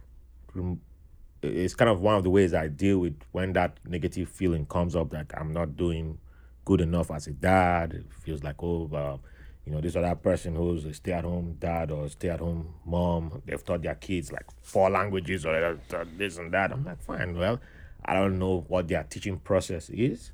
it's 1.42 1.74
kind 1.74 1.90
of 1.90 2.02
one 2.02 2.16
of 2.16 2.24
the 2.24 2.30
ways 2.30 2.54
I 2.54 2.68
deal 2.68 3.00
with 3.00 3.18
when 3.32 3.54
that 3.54 3.78
negative 3.88 4.30
feeling 4.30 4.66
comes 4.66 4.96
up 4.96 5.12
that 5.12 5.28
I'm 5.36 5.54
not 5.54 5.78
doing 5.78 6.18
good 6.66 6.82
enough 6.82 7.12
as 7.12 7.28
a 7.28 7.32
dad. 7.32 7.94
It 7.94 8.06
feels 8.22 8.44
like, 8.44 8.62
oh, 8.62 8.90
uh, 8.94 9.18
you 9.66 9.72
know, 9.72 9.82
this 9.82 9.96
other 9.96 10.16
person 10.16 10.56
who's 10.56 10.84
a 10.86 10.94
stay-at-home 10.94 11.58
dad 11.60 11.92
or 11.92 12.10
stay-at-home 12.10 12.74
mom, 12.86 13.42
they've 13.46 13.64
taught 13.64 13.84
their 13.84 13.96
kids 13.96 14.32
like 14.32 14.46
four 14.62 14.90
languages 14.90 15.46
or 15.46 15.56
uh, 15.56 16.06
this 16.18 16.38
and 16.38 16.52
that. 16.54 16.72
I'm 16.72 16.84
like, 16.84 17.02
fine, 17.02 17.38
well, 17.38 17.62
I 18.04 18.16
don't 18.16 18.38
know 18.38 18.66
what 18.68 18.88
their 18.88 19.04
teaching 19.04 19.38
process 19.40 19.90
is, 19.90 20.32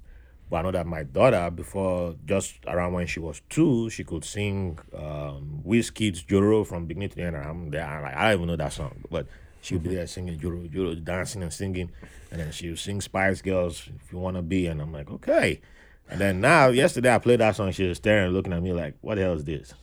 but 0.49 0.57
I 0.57 0.61
know 0.63 0.71
that 0.71 0.85
my 0.87 1.03
daughter, 1.03 1.49
before 1.49 2.15
just 2.25 2.55
around 2.67 2.93
when 2.93 3.07
she 3.07 3.19
was 3.19 3.41
two, 3.49 3.89
she 3.89 4.03
could 4.03 4.23
sing 4.23 4.77
um, 4.95 5.61
Wizkid's 5.65 6.21
Joro 6.23 6.63
from 6.63 6.85
beginning 6.85 7.09
to 7.09 7.21
end. 7.21 7.35
I'm 7.37 7.69
there, 7.71 7.85
I'm 7.85 8.03
like, 8.03 8.15
I 8.15 8.23
don't 8.31 8.33
even 8.41 8.47
know 8.47 8.55
that 8.57 8.73
song, 8.73 9.03
but 9.09 9.27
she 9.61 9.73
would 9.75 9.83
be 9.83 9.95
there 9.95 10.05
singing 10.07 10.39
Joro, 10.39 10.67
Joro, 10.67 10.93
dancing 10.95 11.41
and 11.43 11.51
singing, 11.51 11.91
and 12.31 12.39
then 12.39 12.51
she 12.51 12.69
would 12.69 12.79
sing 12.79 13.01
Spice 13.01 13.41
Girls 13.41 13.89
if 14.05 14.11
you 14.13 14.19
want 14.19 14.35
to 14.37 14.41
be, 14.43 14.67
and 14.67 14.81
I'm 14.81 14.91
like, 14.93 15.09
okay. 15.11 15.61
And 16.07 16.21
then 16.21 16.39
now, 16.39 16.67
yesterday 16.67 17.13
I 17.15 17.17
played 17.17 17.39
that 17.39 17.55
song. 17.55 17.71
She 17.71 17.87
was 17.87 17.97
staring, 17.97 18.31
looking 18.31 18.53
at 18.53 18.61
me 18.61 18.73
like, 18.73 18.93
"What 19.01 19.15
the 19.15 19.21
hell 19.23 19.33
is 19.33 19.43
this?" 19.43 19.73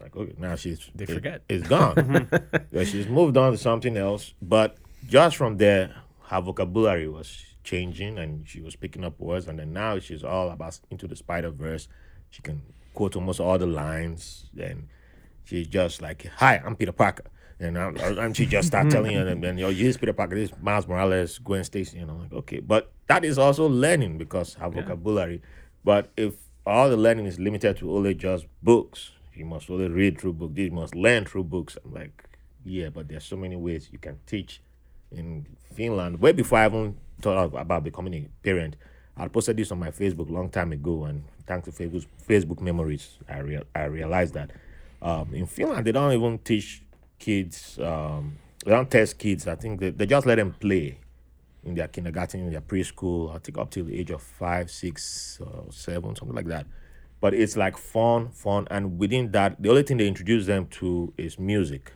Like, 0.00 0.16
okay, 0.16 0.32
now 0.38 0.56
she's 0.56 0.88
They 0.94 1.04
it- 1.04 1.10
forget. 1.10 1.42
it's 1.50 1.68
gone. 1.68 2.30
Yeah, 2.72 2.84
she's 2.84 3.06
moved 3.06 3.36
on 3.36 3.52
to 3.52 3.58
something 3.58 3.94
else. 3.98 4.32
But 4.40 4.78
just 5.06 5.36
from 5.36 5.58
there, 5.58 5.94
her 6.28 6.40
vocabulary 6.40 7.08
was 7.08 7.44
changing, 7.66 8.18
and 8.18 8.48
she 8.48 8.62
was 8.62 8.76
picking 8.76 9.04
up 9.04 9.20
words. 9.20 9.46
And 9.46 9.58
then 9.58 9.74
now 9.74 9.98
she's 9.98 10.24
all 10.24 10.50
about 10.50 10.80
into 10.90 11.06
the 11.06 11.16
Spider 11.16 11.50
Verse. 11.50 11.88
She 12.30 12.40
can 12.40 12.62
quote 12.94 13.16
almost 13.16 13.40
all 13.40 13.58
the 13.58 13.66
lines, 13.66 14.46
and 14.58 14.88
she's 15.44 15.66
just 15.66 16.00
like, 16.00 16.26
"Hi, 16.36 16.62
I'm 16.64 16.76
Peter 16.76 16.92
Parker." 16.92 17.24
And, 17.58 17.78
I'm, 17.78 17.96
and 17.96 18.36
she 18.36 18.44
just 18.44 18.68
start 18.68 18.86
mm. 18.88 18.90
telling 18.90 19.12
you, 19.12 19.26
and 19.26 19.42
then, 19.42 19.56
yo, 19.56 19.70
here's 19.72 19.96
Peter 19.96 20.12
Parker, 20.12 20.34
this 20.34 20.50
is 20.50 20.56
Miles 20.60 20.86
Morales, 20.86 21.38
Gwen 21.38 21.64
Stacy, 21.64 21.98
and 21.98 22.10
I'm 22.10 22.20
like, 22.20 22.32
okay. 22.32 22.60
But 22.60 22.92
that 23.06 23.24
is 23.24 23.38
also 23.38 23.66
learning 23.66 24.18
because 24.18 24.54
her 24.54 24.68
vocabulary. 24.68 25.40
But 25.82 26.10
if 26.18 26.34
all 26.66 26.90
the 26.90 26.98
learning 26.98 27.26
is 27.26 27.38
limited 27.38 27.78
to 27.78 27.96
only 27.96 28.14
just 28.14 28.46
books, 28.62 29.12
you 29.34 29.46
must 29.46 29.70
only 29.70 29.88
read 29.88 30.20
through 30.20 30.34
books, 30.34 30.52
you 30.56 30.70
must 30.70 30.94
learn 30.94 31.24
through 31.24 31.44
books. 31.44 31.78
I'm 31.82 31.94
like, 31.94 32.28
yeah, 32.64 32.90
but 32.90 33.08
there's 33.08 33.24
so 33.24 33.36
many 33.36 33.56
ways 33.56 33.88
you 33.92 33.98
can 33.98 34.18
teach 34.26 34.60
in 35.10 35.46
Finland. 35.72 36.20
Way 36.20 36.32
before 36.32 36.58
I 36.58 36.66
even 36.66 36.96
thought 37.20 37.54
about 37.54 37.84
becoming 37.84 38.14
a 38.14 38.28
parent, 38.44 38.76
I 39.16 39.28
posted 39.28 39.56
this 39.56 39.72
on 39.72 39.78
my 39.78 39.90
Facebook 39.90 40.30
long 40.30 40.50
time 40.50 40.72
ago, 40.72 41.04
and 41.04 41.24
thanks 41.46 41.64
to 41.66 41.72
Facebook, 41.72 42.06
Facebook 42.28 42.60
memories, 42.60 43.18
I 43.28 43.38
real 43.38 43.62
I 43.74 43.84
realized 43.84 44.34
that 44.34 44.50
um, 45.00 45.32
in 45.32 45.46
Finland 45.46 45.86
they 45.86 45.92
don't 45.92 46.12
even 46.12 46.38
teach 46.38 46.82
kids. 47.18 47.78
Um, 47.78 48.36
they 48.64 48.72
don't 48.72 48.90
test 48.90 49.18
kids. 49.18 49.46
I 49.46 49.54
think 49.54 49.80
they, 49.80 49.90
they 49.90 50.06
just 50.06 50.26
let 50.26 50.36
them 50.36 50.54
play 50.58 50.98
in 51.64 51.74
their 51.74 51.88
kindergarten, 51.88 52.40
in 52.40 52.50
their 52.50 52.60
preschool. 52.60 53.34
I 53.34 53.38
think 53.38 53.58
up 53.58 53.70
till 53.70 53.84
the 53.84 53.98
age 53.98 54.10
of 54.10 54.22
five, 54.22 54.70
six, 54.70 55.40
or 55.40 55.66
seven, 55.70 56.14
something 56.16 56.34
like 56.34 56.46
that. 56.46 56.66
But 57.20 57.32
it's 57.32 57.56
like 57.56 57.78
fun, 57.78 58.30
fun, 58.30 58.68
and 58.70 58.98
within 58.98 59.30
that, 59.32 59.62
the 59.62 59.70
only 59.70 59.82
thing 59.82 59.96
they 59.96 60.06
introduce 60.06 60.46
them 60.46 60.66
to 60.66 61.14
is 61.16 61.38
music 61.38 61.92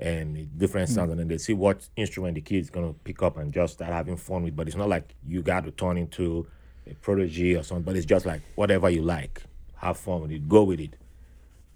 and 0.00 0.58
different 0.58 0.88
sounds, 0.88 1.10
and 1.10 1.20
then 1.20 1.28
they 1.28 1.38
see 1.38 1.52
what 1.52 1.86
instrument 1.94 2.34
the 2.34 2.40
kid's 2.40 2.70
gonna 2.70 2.94
pick 3.04 3.22
up 3.22 3.36
and 3.36 3.52
just 3.52 3.74
start 3.74 3.92
having 3.92 4.16
fun 4.16 4.42
with. 4.42 4.56
But 4.56 4.66
it's 4.66 4.76
not 4.76 4.88
like 4.88 5.14
you 5.26 5.42
got 5.42 5.64
to 5.64 5.70
turn 5.70 5.98
into 5.98 6.46
a 6.90 6.94
prodigy 6.94 7.54
or 7.54 7.62
something. 7.62 7.84
But 7.84 7.96
it's 7.96 8.06
just 8.06 8.24
like 8.24 8.40
whatever 8.54 8.88
you 8.88 9.02
like, 9.02 9.42
have 9.76 9.98
fun 9.98 10.22
with 10.22 10.32
it, 10.32 10.48
go 10.48 10.64
with 10.64 10.80
it, 10.80 10.94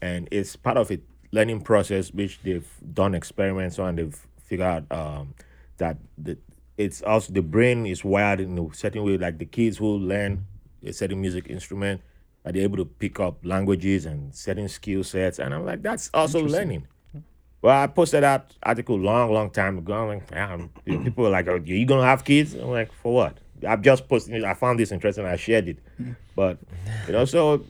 and 0.01 0.27
it's 0.31 0.57
part 0.57 0.79
of 0.79 0.91
a 0.91 0.99
learning 1.33 1.61
process 1.61 2.13
which 2.13 2.41
they've 2.43 2.69
done 2.95 3.15
experiments 3.15 3.79
on. 3.79 3.97
They've 3.97 4.27
figured 4.45 4.67
out 4.67 4.93
um, 4.93 5.35
that 5.77 5.99
the, 6.17 6.39
it's 6.79 7.03
also 7.03 7.33
the 7.33 7.43
brain 7.43 7.87
is 7.87 8.05
wired 8.05 8.41
in 8.41 8.59
a 8.59 8.75
certain 8.75 9.05
way. 9.05 9.19
Like 9.19 9.39
the 9.39 9.45
kids 9.45 9.77
who 9.77 9.99
learn 9.99 10.47
a 10.83 10.93
certain 10.93 11.21
music 11.21 11.49
instrument, 11.49 12.01
are 12.45 12.53
they 12.53 12.61
able 12.61 12.77
to 12.79 12.85
pick 12.85 13.21
up 13.21 13.39
languages 13.45 14.07
and 14.07 14.35
certain 14.35 14.69
skill 14.69 15.05
sets? 15.05 15.39
And 15.39 15.55
I'm 15.55 15.65
like, 15.65 15.83
that's 15.83 16.11
also 16.15 16.43
learning. 16.43 16.87
Well, 17.65 17.83
I 17.83 17.87
posted 17.87 18.23
that 18.25 18.53
article 18.63 18.99
long, 18.99 19.33
long 19.33 19.49
time 19.49 19.79
ago. 19.79 19.95
I'm 19.95 20.09
like, 20.31 20.85
people 20.85 21.25
were 21.25 21.31
like, 21.31 21.49
"Are 21.49 21.57
you 21.57 21.87
gonna 21.87 22.05
have 22.05 22.23
kids?" 22.23 22.53
I'm 22.53 22.69
like, 22.69 22.93
for 22.93 23.15
what? 23.15 23.39
I've 23.67 23.81
just 23.81 24.07
posted 24.07 24.35
it. 24.35 24.45
I 24.45 24.53
found 24.53 24.79
this 24.79 24.93
interesting. 24.93 25.25
I 25.25 25.37
shared 25.37 25.69
it, 25.69 25.79
but 26.37 26.59
you 27.07 27.15
know, 27.15 27.25
so 27.25 27.65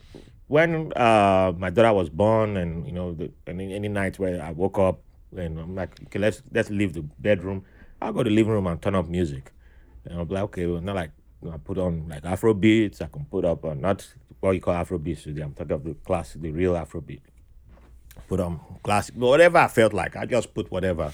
when 0.48 0.92
uh, 0.96 1.52
my 1.56 1.70
daughter 1.70 1.92
was 1.92 2.10
born, 2.10 2.56
and 2.56 2.84
you 2.84 2.90
know, 2.90 3.14
the, 3.14 3.30
and 3.46 3.60
any, 3.60 3.86
night 3.86 4.18
where 4.18 4.42
I 4.42 4.50
woke 4.50 4.80
up 4.80 4.98
and 5.36 5.60
I'm 5.60 5.76
like, 5.76 5.90
okay, 6.06 6.18
let's 6.18 6.42
let's 6.50 6.70
leave 6.70 6.94
the 6.94 7.02
bedroom. 7.02 7.64
I'll 8.02 8.12
go 8.12 8.24
to 8.24 8.28
the 8.28 8.34
living 8.34 8.52
room 8.52 8.66
and 8.66 8.82
turn 8.82 8.96
up 8.96 9.08
music, 9.08 9.52
and 10.06 10.18
I'm 10.18 10.28
like, 10.28 10.42
okay, 10.42 10.66
well, 10.66 10.80
not 10.80 10.96
like 10.96 11.12
you 11.40 11.50
know, 11.50 11.54
I 11.54 11.58
put 11.58 11.78
on 11.78 12.08
like 12.08 12.24
Afro 12.24 12.52
beats. 12.52 13.00
I 13.00 13.06
can 13.06 13.26
put 13.26 13.44
up 13.44 13.64
uh, 13.64 13.74
not 13.74 14.12
what 14.40 14.56
you 14.56 14.60
call 14.60 14.74
Afro 14.74 14.98
beats 14.98 15.22
today. 15.22 15.42
I'm 15.42 15.54
talking 15.54 15.70
of 15.70 15.84
the 15.84 15.94
classic, 15.94 16.40
the 16.42 16.50
real 16.50 16.76
Afro 16.76 17.00
beat 17.00 17.22
put 18.28 18.40
on 18.40 18.60
classic, 18.82 19.14
whatever 19.14 19.58
I 19.58 19.68
felt 19.68 19.92
like. 19.92 20.16
I 20.16 20.26
just 20.26 20.54
put 20.54 20.70
whatever. 20.70 21.12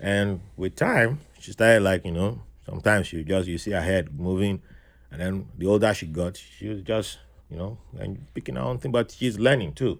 And 0.00 0.40
with 0.56 0.76
time, 0.76 1.20
she 1.40 1.52
started 1.52 1.82
like, 1.82 2.04
you 2.04 2.12
know, 2.12 2.40
sometimes 2.66 3.08
she 3.08 3.24
just, 3.24 3.48
you 3.48 3.58
see 3.58 3.72
her 3.72 3.80
head 3.80 4.18
moving. 4.18 4.62
And 5.10 5.20
then 5.20 5.48
the 5.56 5.66
older 5.66 5.94
she 5.94 6.06
got, 6.06 6.36
she 6.36 6.68
was 6.68 6.82
just, 6.82 7.18
you 7.50 7.56
know, 7.56 7.78
and 7.98 8.26
picking 8.34 8.56
her 8.56 8.62
own 8.62 8.78
thing, 8.78 8.92
but 8.92 9.10
she's 9.10 9.38
learning 9.38 9.72
too. 9.72 9.98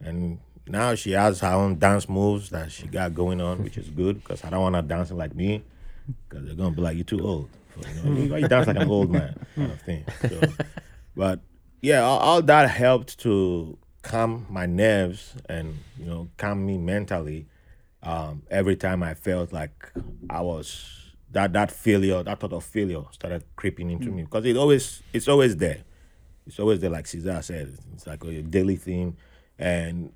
And 0.00 0.38
now 0.66 0.94
she 0.94 1.12
has 1.12 1.40
her 1.40 1.52
own 1.52 1.78
dance 1.78 2.08
moves 2.08 2.50
that 2.50 2.70
she 2.70 2.86
got 2.86 3.14
going 3.14 3.40
on, 3.40 3.62
which 3.62 3.76
is 3.76 3.88
good 3.90 4.22
because 4.22 4.44
I 4.44 4.50
don't 4.50 4.62
want 4.62 4.76
her 4.76 4.82
dancing 4.82 5.16
like 5.16 5.34
me 5.34 5.64
because 6.28 6.46
they're 6.46 6.54
going 6.54 6.70
to 6.70 6.76
be 6.76 6.82
like, 6.82 6.96
you're 6.96 7.04
too 7.04 7.20
old. 7.20 7.48
You, 7.76 8.10
know, 8.10 8.36
you 8.38 8.48
dance 8.48 8.66
like 8.66 8.76
an 8.76 8.88
old 8.88 9.10
man 9.10 9.34
kind 9.54 9.72
of 9.72 9.80
thing. 9.82 10.04
So, 10.22 10.40
but 11.16 11.40
yeah, 11.82 12.00
all, 12.00 12.18
all 12.18 12.42
that 12.42 12.70
helped 12.70 13.18
to 13.20 13.76
calm 14.06 14.46
my 14.48 14.66
nerves 14.66 15.34
and 15.48 15.78
you 15.98 16.06
know 16.06 16.28
calm 16.36 16.64
me 16.64 16.78
mentally 16.78 17.46
um, 18.04 18.42
every 18.50 18.76
time 18.76 19.02
I 19.02 19.14
felt 19.14 19.52
like 19.52 19.92
I 20.30 20.40
was 20.40 21.06
that 21.32 21.52
that 21.54 21.72
failure, 21.72 22.22
that 22.22 22.38
thought 22.38 22.52
of 22.52 22.64
failure 22.64 23.02
started 23.10 23.44
creeping 23.56 23.90
into 23.90 24.10
me 24.10 24.22
because 24.22 24.44
it 24.44 24.56
always 24.56 25.02
it's 25.12 25.28
always 25.28 25.56
there. 25.56 25.82
It's 26.46 26.60
always 26.60 26.78
there, 26.78 26.90
like 26.90 27.08
Cesar 27.08 27.42
said. 27.42 27.76
It's 27.94 28.06
like 28.06 28.22
a 28.24 28.42
daily 28.42 28.76
thing, 28.76 29.16
and 29.58 30.12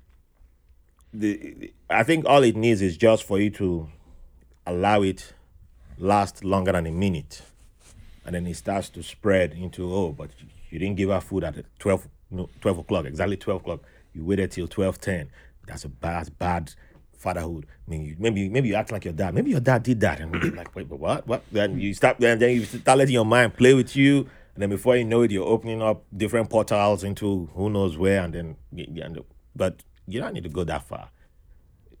the 1.13 1.73
I 1.89 2.03
think 2.03 2.25
all 2.25 2.43
it 2.43 2.55
needs 2.55 2.81
is 2.81 2.95
just 2.95 3.25
for 3.25 3.39
you 3.39 3.49
to 3.51 3.89
allow 4.65 5.01
it 5.01 5.33
last 5.97 6.45
longer 6.45 6.71
than 6.71 6.87
a 6.87 6.91
minute, 6.91 7.41
and 8.25 8.33
then 8.33 8.47
it 8.47 8.55
starts 8.55 8.87
to 8.91 9.03
spread 9.03 9.51
into 9.51 9.93
oh, 9.93 10.13
but 10.13 10.29
you 10.69 10.79
didn't 10.79 10.95
give 10.95 11.09
her 11.09 11.19
food 11.19 11.43
at 11.43 11.55
12, 11.79 12.07
no, 12.31 12.49
12 12.61 12.79
o'clock, 12.79 13.05
exactly 13.05 13.37
12 13.37 13.61
o'clock. 13.61 13.81
You 14.13 14.25
waited 14.25 14.51
till 14.51 14.67
12.10. 14.67 15.27
That's 15.67 15.83
a 15.85 15.89
bad, 15.89 16.17
that's 16.19 16.29
bad 16.29 16.73
fatherhood. 17.17 17.65
I 17.87 17.89
mean, 17.91 18.05
you, 18.05 18.15
maybe 18.19 18.49
maybe 18.49 18.69
you 18.69 18.75
act 18.75 18.91
like 18.91 19.05
your 19.05 19.13
dad. 19.13 19.33
Maybe 19.35 19.51
your 19.51 19.59
dad 19.59 19.83
did 19.83 19.99
that, 20.01 20.19
and 20.19 20.33
you're 20.43 20.55
like, 20.55 20.75
wait, 20.75 20.89
but 20.89 20.99
what? 20.99 21.27
What? 21.27 21.43
Then 21.51 21.79
you 21.79 21.93
stop. 21.93 22.17
Then 22.17 22.39
then 22.39 22.55
you 22.55 22.65
start 22.65 22.97
letting 22.97 23.13
your 23.13 23.25
mind 23.25 23.53
play 23.55 23.73
with 23.73 23.95
you, 23.95 24.19
and 24.55 24.61
then 24.63 24.69
before 24.69 24.97
you 24.97 25.05
know 25.05 25.21
it, 25.21 25.31
you're 25.31 25.45
opening 25.47 25.81
up 25.81 26.03
different 26.15 26.49
portals 26.49 27.03
into 27.03 27.47
who 27.53 27.69
knows 27.69 27.97
where, 27.97 28.21
and 28.23 28.33
then 28.33 28.55
and- 28.77 29.19
but 29.55 29.83
you 30.07 30.19
don't 30.19 30.33
need 30.33 30.43
to 30.43 30.49
go 30.49 30.63
that 30.63 30.87
far. 30.87 31.09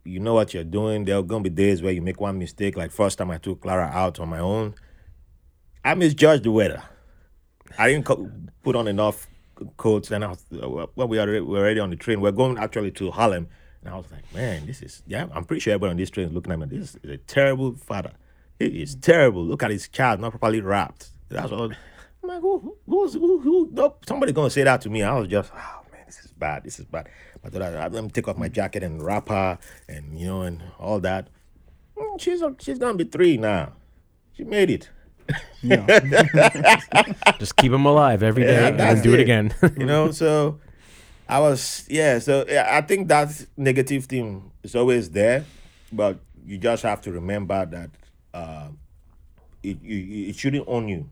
You 0.03 0.19
know 0.19 0.33
what 0.33 0.53
you're 0.53 0.63
doing. 0.63 1.05
There 1.05 1.17
are 1.17 1.21
gonna 1.23 1.43
be 1.43 1.49
days 1.51 1.81
where 1.83 1.91
you 1.93 2.01
make 2.01 2.19
one 2.19 2.39
mistake. 2.39 2.75
Like 2.75 2.91
first 2.91 3.17
time 3.19 3.29
I 3.29 3.37
took 3.37 3.61
Clara 3.61 3.89
out 3.93 4.19
on 4.19 4.29
my 4.29 4.39
own, 4.39 4.73
I 5.85 5.93
misjudged 5.93 6.43
the 6.43 6.51
weather. 6.51 6.81
I 7.77 7.89
didn't 7.89 8.05
co- 8.05 8.29
put 8.63 8.75
on 8.75 8.87
enough 8.87 9.27
coats. 9.77 10.09
Then 10.09 10.23
I 10.23 10.27
was 10.27 10.45
when 10.95 11.09
we 11.09 11.17
were 11.17 11.25
we 11.25 11.41
were 11.41 11.59
already 11.59 11.79
on 11.79 11.89
the 11.89 11.95
train. 11.95 12.21
We're 12.21 12.31
going 12.31 12.57
actually 12.57 12.91
to 12.91 13.11
Harlem, 13.11 13.47
and 13.83 13.93
I 13.93 13.97
was 13.97 14.05
like, 14.11 14.33
man, 14.33 14.65
this 14.65 14.81
is 14.81 15.03
yeah. 15.07 15.27
I'm 15.33 15.45
pretty 15.45 15.59
sure 15.61 15.73
everybody 15.73 15.91
on 15.91 15.97
this 15.97 16.09
train 16.09 16.27
is 16.27 16.33
looking 16.33 16.51
at 16.53 16.59
me. 16.59 16.65
This 16.67 16.95
is 17.03 17.09
a 17.11 17.17
terrible 17.17 17.75
father. 17.75 18.11
He 18.59 18.81
is 18.81 18.95
terrible. 18.95 19.43
Look 19.43 19.63
at 19.63 19.71
his 19.71 19.87
child 19.87 20.19
not 20.19 20.31
properly 20.31 20.61
wrapped. 20.61 21.09
That's 21.29 21.51
all. 21.51 21.71
I'm 22.23 22.29
like, 22.29 22.41
who, 22.41 22.59
who, 22.59 22.77
who's, 22.85 23.13
who, 23.13 23.39
who, 23.39 23.69
no, 23.71 23.95
somebody 24.07 24.31
gonna 24.31 24.49
say 24.51 24.63
that 24.63 24.81
to 24.81 24.89
me. 24.89 25.01
I 25.01 25.17
was 25.17 25.27
just, 25.27 25.51
oh 25.55 25.81
man, 25.91 26.03
this 26.05 26.19
is 26.23 26.31
bad. 26.31 26.63
This 26.63 26.79
is 26.79 26.85
bad. 26.85 27.09
But 27.41 27.53
then 27.53 27.63
I, 27.63 27.87
let 27.87 28.03
me 28.03 28.09
take 28.11 28.27
off 28.27 28.37
my 28.37 28.47
jacket 28.49 28.83
and 28.83 29.01
wrap 29.03 29.29
her, 29.29 29.57
and 29.89 30.19
you 30.19 30.27
know, 30.27 30.41
and 30.43 30.61
all 30.77 30.99
that. 30.99 31.29
Mm, 31.97 32.21
She's 32.21 32.43
she's 32.59 32.77
gonna 32.77 32.95
be 32.95 33.05
three 33.05 33.37
now. 33.37 33.73
She 34.33 34.43
made 34.43 34.69
it. 34.69 34.89
Just 37.39 37.55
keep 37.55 37.71
them 37.71 37.85
alive 37.85 38.23
every 38.23 38.43
day 38.43 38.53
Yeah, 38.61 38.67
and 38.67 38.79
then 38.79 39.01
do 39.01 39.13
it, 39.13 39.19
it. 39.19 39.23
again. 39.23 39.53
you 39.77 39.85
know 39.85 40.11
so 40.11 40.59
i 41.29 41.39
was 41.39 41.85
yeah 41.89 42.19
so 42.19 42.43
yeah, 42.47 42.67
i 42.71 42.81
think 42.81 43.07
that 43.07 43.29
negative 43.55 44.05
thing 44.05 44.51
is 44.63 44.75
always 44.75 45.09
there 45.11 45.45
but 45.91 46.19
you 46.45 46.57
just 46.57 46.83
have 46.83 46.99
to 47.01 47.11
remember 47.11 47.65
that 47.65 47.89
uh, 48.33 48.67
it, 49.63 49.77
you, 49.81 50.29
it 50.29 50.35
shouldn't 50.35 50.67
own 50.67 50.87
you 50.89 51.09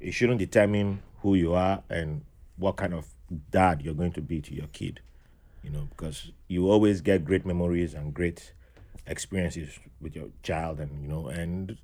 it 0.00 0.12
shouldn't 0.12 0.38
determine 0.38 1.00
who 1.22 1.34
you 1.34 1.54
are 1.54 1.82
and 1.88 2.22
what 2.56 2.76
kind 2.76 2.92
of 2.94 3.06
dad 3.50 3.80
you're 3.82 3.94
going 3.94 4.12
to 4.12 4.20
be 4.20 4.40
to 4.40 4.54
your 4.54 4.66
kid 4.72 5.00
you 5.62 5.70
know 5.70 5.88
because 5.96 6.32
you 6.48 6.68
always 6.70 7.00
get 7.00 7.24
great 7.24 7.46
memories 7.46 7.94
and 7.94 8.12
great 8.12 8.52
experiences 9.06 9.78
with 10.00 10.16
your 10.16 10.28
child 10.42 10.80
and 10.80 11.02
you 11.02 11.08
know 11.08 11.28
and 11.28 11.76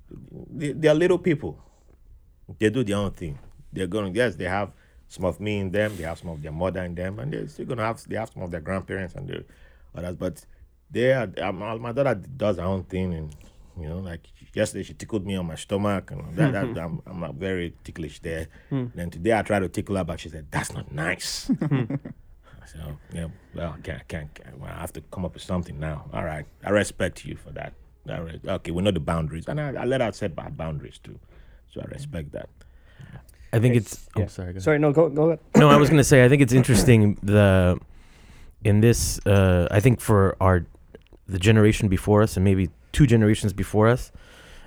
they, 0.49 0.71
they're 0.71 0.93
little 0.93 1.19
people 1.19 1.57
they 2.59 2.69
do 2.69 2.83
their 2.83 2.97
own 2.97 3.11
thing. 3.11 3.39
They're 3.73 3.87
going 3.87 4.15
yes, 4.15 4.35
they 4.35 4.45
have 4.45 4.71
some 5.07 5.25
of 5.25 5.39
me 5.39 5.59
in 5.59 5.71
them, 5.71 5.95
they 5.97 6.03
have 6.03 6.19
some 6.19 6.29
of 6.29 6.41
their 6.41 6.51
mother 6.51 6.83
in 6.83 6.95
them, 6.95 7.19
and 7.19 7.31
they're 7.31 7.47
still 7.47 7.65
gonna 7.65 7.83
have 7.83 8.03
they 8.07 8.15
have 8.15 8.31
some 8.33 8.43
of 8.43 8.51
their 8.51 8.61
grandparents 8.61 9.15
and 9.15 9.27
their 9.27 9.43
others. 9.95 10.15
But 10.15 10.45
they 10.89 11.13
are 11.13 11.31
uh, 11.41 11.51
my, 11.51 11.75
my 11.75 11.91
daughter 11.91 12.15
does 12.15 12.57
her 12.57 12.63
own 12.63 12.83
thing, 12.83 13.13
and 13.13 13.35
you 13.79 13.87
know, 13.87 13.99
like 13.99 14.27
yesterday 14.53 14.83
she 14.83 14.93
tickled 14.93 15.25
me 15.25 15.35
on 15.35 15.45
my 15.45 15.55
stomach, 15.55 16.11
and 16.11 16.35
that, 16.35 16.51
that 16.53 16.77
I'm 16.83 17.01
I'm 17.05 17.35
very 17.37 17.73
ticklish 17.83 18.19
there. 18.19 18.47
Then 18.69 19.09
today 19.09 19.37
I 19.37 19.41
tried 19.41 19.59
to 19.59 19.69
tickle 19.69 19.95
her, 19.95 20.03
but 20.03 20.19
she 20.19 20.29
said 20.29 20.47
that's 20.51 20.73
not 20.73 20.91
nice. 20.91 21.49
So 22.65 22.79
yeah, 23.13 23.27
well, 23.53 23.75
I 23.77 23.81
can't, 23.81 24.07
can't, 24.07 24.33
can't 24.33 24.59
well, 24.59 24.71
I 24.71 24.79
have 24.79 24.93
to 24.93 25.01
come 25.01 25.25
up 25.25 25.33
with 25.33 25.43
something 25.43 25.79
now. 25.79 26.05
All 26.13 26.23
right, 26.23 26.45
I 26.63 26.69
respect 26.69 27.25
you 27.25 27.35
for 27.35 27.51
that. 27.51 27.73
All 28.09 28.23
right, 28.23 28.39
okay, 28.45 28.71
we 28.71 28.81
know 28.81 28.91
the 28.91 28.99
boundaries, 28.99 29.47
and 29.47 29.59
I, 29.59 29.73
I 29.73 29.85
let 29.85 30.01
out 30.01 30.15
set 30.15 30.35
my 30.35 30.49
boundaries 30.49 30.99
too, 31.03 31.19
so 31.73 31.81
I 31.81 31.85
respect 31.85 32.31
that. 32.31 32.49
I 33.53 33.59
think 33.59 33.75
it's. 33.75 34.07
Yeah. 34.15 34.23
Oh, 34.23 34.27
sorry. 34.27 34.47
Go 34.47 34.51
ahead. 34.51 34.63
Sorry, 34.63 34.79
no, 34.79 34.93
go 34.93 35.09
go 35.09 35.23
ahead. 35.27 35.39
no, 35.55 35.69
I 35.69 35.75
was 35.75 35.89
gonna 35.89 36.03
say 36.03 36.23
I 36.23 36.29
think 36.29 36.41
it's 36.41 36.53
interesting 36.53 37.17
the 37.21 37.79
in 38.63 38.81
this. 38.81 39.19
Uh, 39.25 39.67
I 39.69 39.79
think 39.79 39.99
for 39.99 40.37
our 40.39 40.65
the 41.27 41.39
generation 41.39 41.87
before 41.87 42.21
us 42.21 42.37
and 42.37 42.43
maybe 42.43 42.69
two 42.91 43.07
generations 43.07 43.53
before 43.53 43.87
us, 43.87 44.11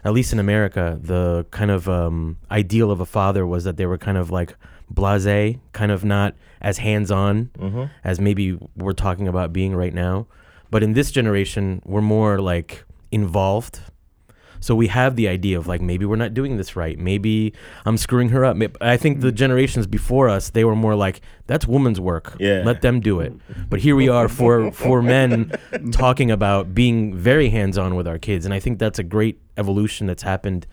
at 0.05 0.13
least 0.13 0.33
in 0.33 0.39
America, 0.39 0.99
the 1.01 1.47
kind 1.51 1.71
of 1.71 1.89
um, 1.89 2.37
ideal 2.51 2.91
of 2.91 3.01
a 3.01 3.07
father 3.07 3.47
was 3.47 3.65
that 3.65 3.77
they 3.77 3.87
were 3.87 3.99
kind 3.99 4.19
of 4.19 4.31
like 4.31 4.57
blasé, 4.95 5.59
kind 5.73 5.91
of 5.93 6.05
not 6.05 6.35
as 6.61 6.79
hands 6.79 7.11
on 7.11 7.51
Mm-hmm. 7.59 7.85
as 8.05 8.21
maybe 8.21 8.59
we're 8.77 8.93
talking 8.93 9.29
about 9.29 9.53
being 9.53 9.75
right 9.75 9.95
now. 9.95 10.27
But 10.71 10.83
in 10.83 10.93
this 10.95 11.11
generation, 11.11 11.83
we're 11.85 12.01
more 12.03 12.41
like 12.41 12.85
involved. 13.11 13.81
So 14.61 14.75
we 14.75 14.87
have 14.87 15.15
the 15.17 15.29
idea 15.29 15.59
of 15.59 15.67
like 15.67 15.83
maybe 15.83 16.07
we're 16.07 16.17
not 16.17 16.33
doing 16.33 16.57
this 16.57 16.75
right. 16.75 16.99
Maybe 16.99 17.53
I'm 17.85 17.99
screwing 17.99 18.31
her 18.31 18.47
up. 18.47 18.57
I 18.81 18.97
think 18.97 19.21
the 19.21 19.31
generations 19.31 19.87
before 19.87 20.31
us, 20.31 20.51
they 20.51 20.65
were 20.65 20.75
more 20.75 20.95
like 20.95 21.21
that's 21.47 21.67
woman's 21.67 22.01
work. 22.01 22.35
Yeah. 22.41 22.63
Let 22.65 22.81
them 22.81 23.01
do 23.01 23.21
it. 23.21 23.35
But 23.69 23.81
here 23.81 23.95
we 23.95 24.09
are 24.09 24.27
for 24.29 24.73
for 24.85 25.03
men 25.03 25.53
talking 25.93 26.31
about 26.31 26.75
being 26.75 27.15
very 27.15 27.51
hands-on 27.51 27.95
with 27.95 28.09
our 28.09 28.19
kids 28.19 28.47
and 28.47 28.55
I 28.55 28.61
think 28.61 28.79
that's 28.79 28.99
a 28.99 29.03
great 29.05 29.39
evolution 29.59 30.07
that's 30.07 30.23
happened 30.23 30.67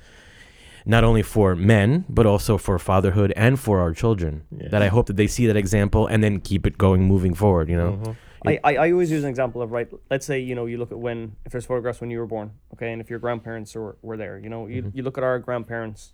not 0.86 1.04
only 1.04 1.22
for 1.22 1.56
men 1.56 2.06
but 2.10 2.26
also 2.26 2.58
for 2.58 2.78
fatherhood 2.80 3.34
and 3.36 3.60
for 3.60 3.80
our 3.80 3.94
children. 3.94 4.44
Yeah. 4.52 4.70
That 4.70 4.82
I 4.82 4.88
hope 4.88 5.08
that 5.08 5.16
they 5.16 5.28
see 5.28 5.48
that 5.48 5.56
example 5.58 6.08
and 6.08 6.24
then 6.24 6.40
keep 6.40 6.66
it 6.66 6.78
going 6.78 7.04
moving 7.04 7.34
forward, 7.34 7.70
you 7.70 7.78
know. 7.78 7.94
Mm-hmm. 7.94 8.12
I, 8.44 8.60
I, 8.64 8.76
I 8.76 8.92
always 8.92 9.12
use 9.12 9.24
an 9.24 9.30
example 9.30 9.62
of 9.62 9.72
right. 9.72 9.88
Let's 10.10 10.26
say 10.26 10.40
you 10.40 10.56
know 10.56 10.66
you 10.66 10.78
look 10.78 10.92
at 10.92 10.98
when 10.98 11.36
if 11.46 11.52
there's 11.52 11.66
photographs 11.66 12.02
when 12.02 12.10
you 12.10 12.20
were 12.20 12.26
born, 12.26 12.52
okay, 12.74 12.92
and 12.92 13.02
if 13.02 13.10
your 13.10 13.20
grandparents 13.20 13.76
were, 13.76 13.98
were 14.02 14.18
there, 14.18 14.40
you 14.40 14.50
know, 14.50 14.68
you, 14.68 14.92
you 14.96 15.04
look 15.04 15.18
at 15.18 15.24
our 15.24 15.38
grandparents, 15.38 16.14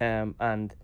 um, 0.00 0.34
and 0.38 0.74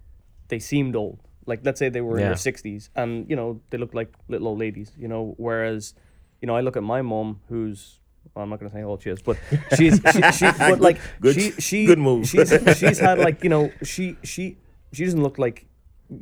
they 0.49 0.59
seemed 0.59 0.97
old. 0.97 1.21
Like 1.45 1.61
let's 1.63 1.79
say 1.79 1.89
they 1.89 2.01
were 2.01 2.19
in 2.19 2.25
their 2.25 2.37
sixties, 2.37 2.91
and 2.95 3.29
you 3.29 3.37
know 3.37 3.61
they 3.71 3.79
looked 3.79 3.95
like 3.95 4.15
little 4.29 4.49
old 4.49 4.59
ladies, 4.59 4.93
you 4.99 5.09
know. 5.09 5.35
Whereas, 5.37 5.95
you 6.41 6.47
know, 6.47 6.57
I 6.57 6.63
look 6.63 6.77
at 6.77 6.83
my 6.83 7.03
mom, 7.03 7.41
who's 7.49 7.98
well, 8.39 8.45
I'm 8.45 8.51
not 8.51 8.61
gonna 8.61 8.71
say 8.71 8.81
how 8.81 8.87
old 8.87 9.03
she 9.03 9.11
is, 9.11 9.21
but 9.21 9.37
she's 9.77 10.01
she, 10.13 10.23
she 10.33 10.47
but 10.59 10.81
like 10.81 10.99
Good- 11.21 11.35
she 11.35 11.51
she 11.59 11.87
good 11.87 11.99
move. 11.99 12.29
She's 12.29 12.51
she's 12.79 12.99
had 13.01 13.19
like 13.19 13.43
you 13.43 13.51
know 13.51 13.73
she 13.83 14.17
she 14.23 14.57
she 14.93 15.05
doesn't 15.05 15.23
look 15.23 15.39
like 15.39 15.67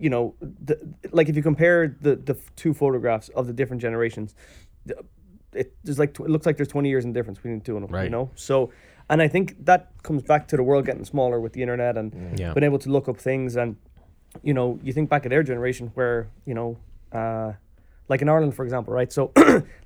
you 0.00 0.08
know 0.08 0.34
the, 0.40 0.78
like 1.12 1.28
if 1.28 1.36
you 1.36 1.42
compare 1.42 1.94
the 2.00 2.16
the 2.16 2.36
two 2.56 2.72
photographs 2.72 3.28
of 3.30 3.46
the 3.46 3.52
different 3.52 3.82
generations 3.82 4.34
the- 4.86 5.04
it 5.52 5.74
there's 5.84 5.98
like 5.98 6.18
it 6.18 6.28
looks 6.30 6.44
like 6.46 6.56
there's 6.56 6.68
20 6.68 6.88
years 6.88 7.04
in 7.04 7.12
difference 7.12 7.38
between 7.38 7.58
the 7.58 7.64
two 7.64 7.76
of 7.76 7.82
them 7.88 8.02
you 8.04 8.10
know 8.10 8.28
so 8.34 8.70
and 9.08 9.22
i 9.22 9.28
think 9.28 9.64
that 9.64 9.90
comes 10.02 10.22
back 10.22 10.48
to 10.48 10.56
the 10.56 10.62
world 10.62 10.84
getting 10.84 11.04
smaller 11.04 11.38
with 11.40 11.52
the 11.52 11.62
internet 11.62 11.96
and 11.96 12.38
Yeah. 12.38 12.52
being 12.52 12.64
able 12.64 12.78
to 12.80 12.90
look 12.90 13.08
up 13.08 13.16
things 13.18 13.56
and 13.56 13.76
you 14.42 14.52
know 14.52 14.78
you 14.82 14.92
think 14.92 15.08
back 15.08 15.24
at 15.24 15.30
their 15.30 15.42
generation 15.44 15.92
where 15.94 16.28
you 16.46 16.54
know 16.54 16.76
uh 17.12 17.52
like 18.08 18.22
in 18.22 18.28
Ireland, 18.28 18.54
for 18.54 18.64
example, 18.64 18.92
right? 18.94 19.12
So, 19.12 19.32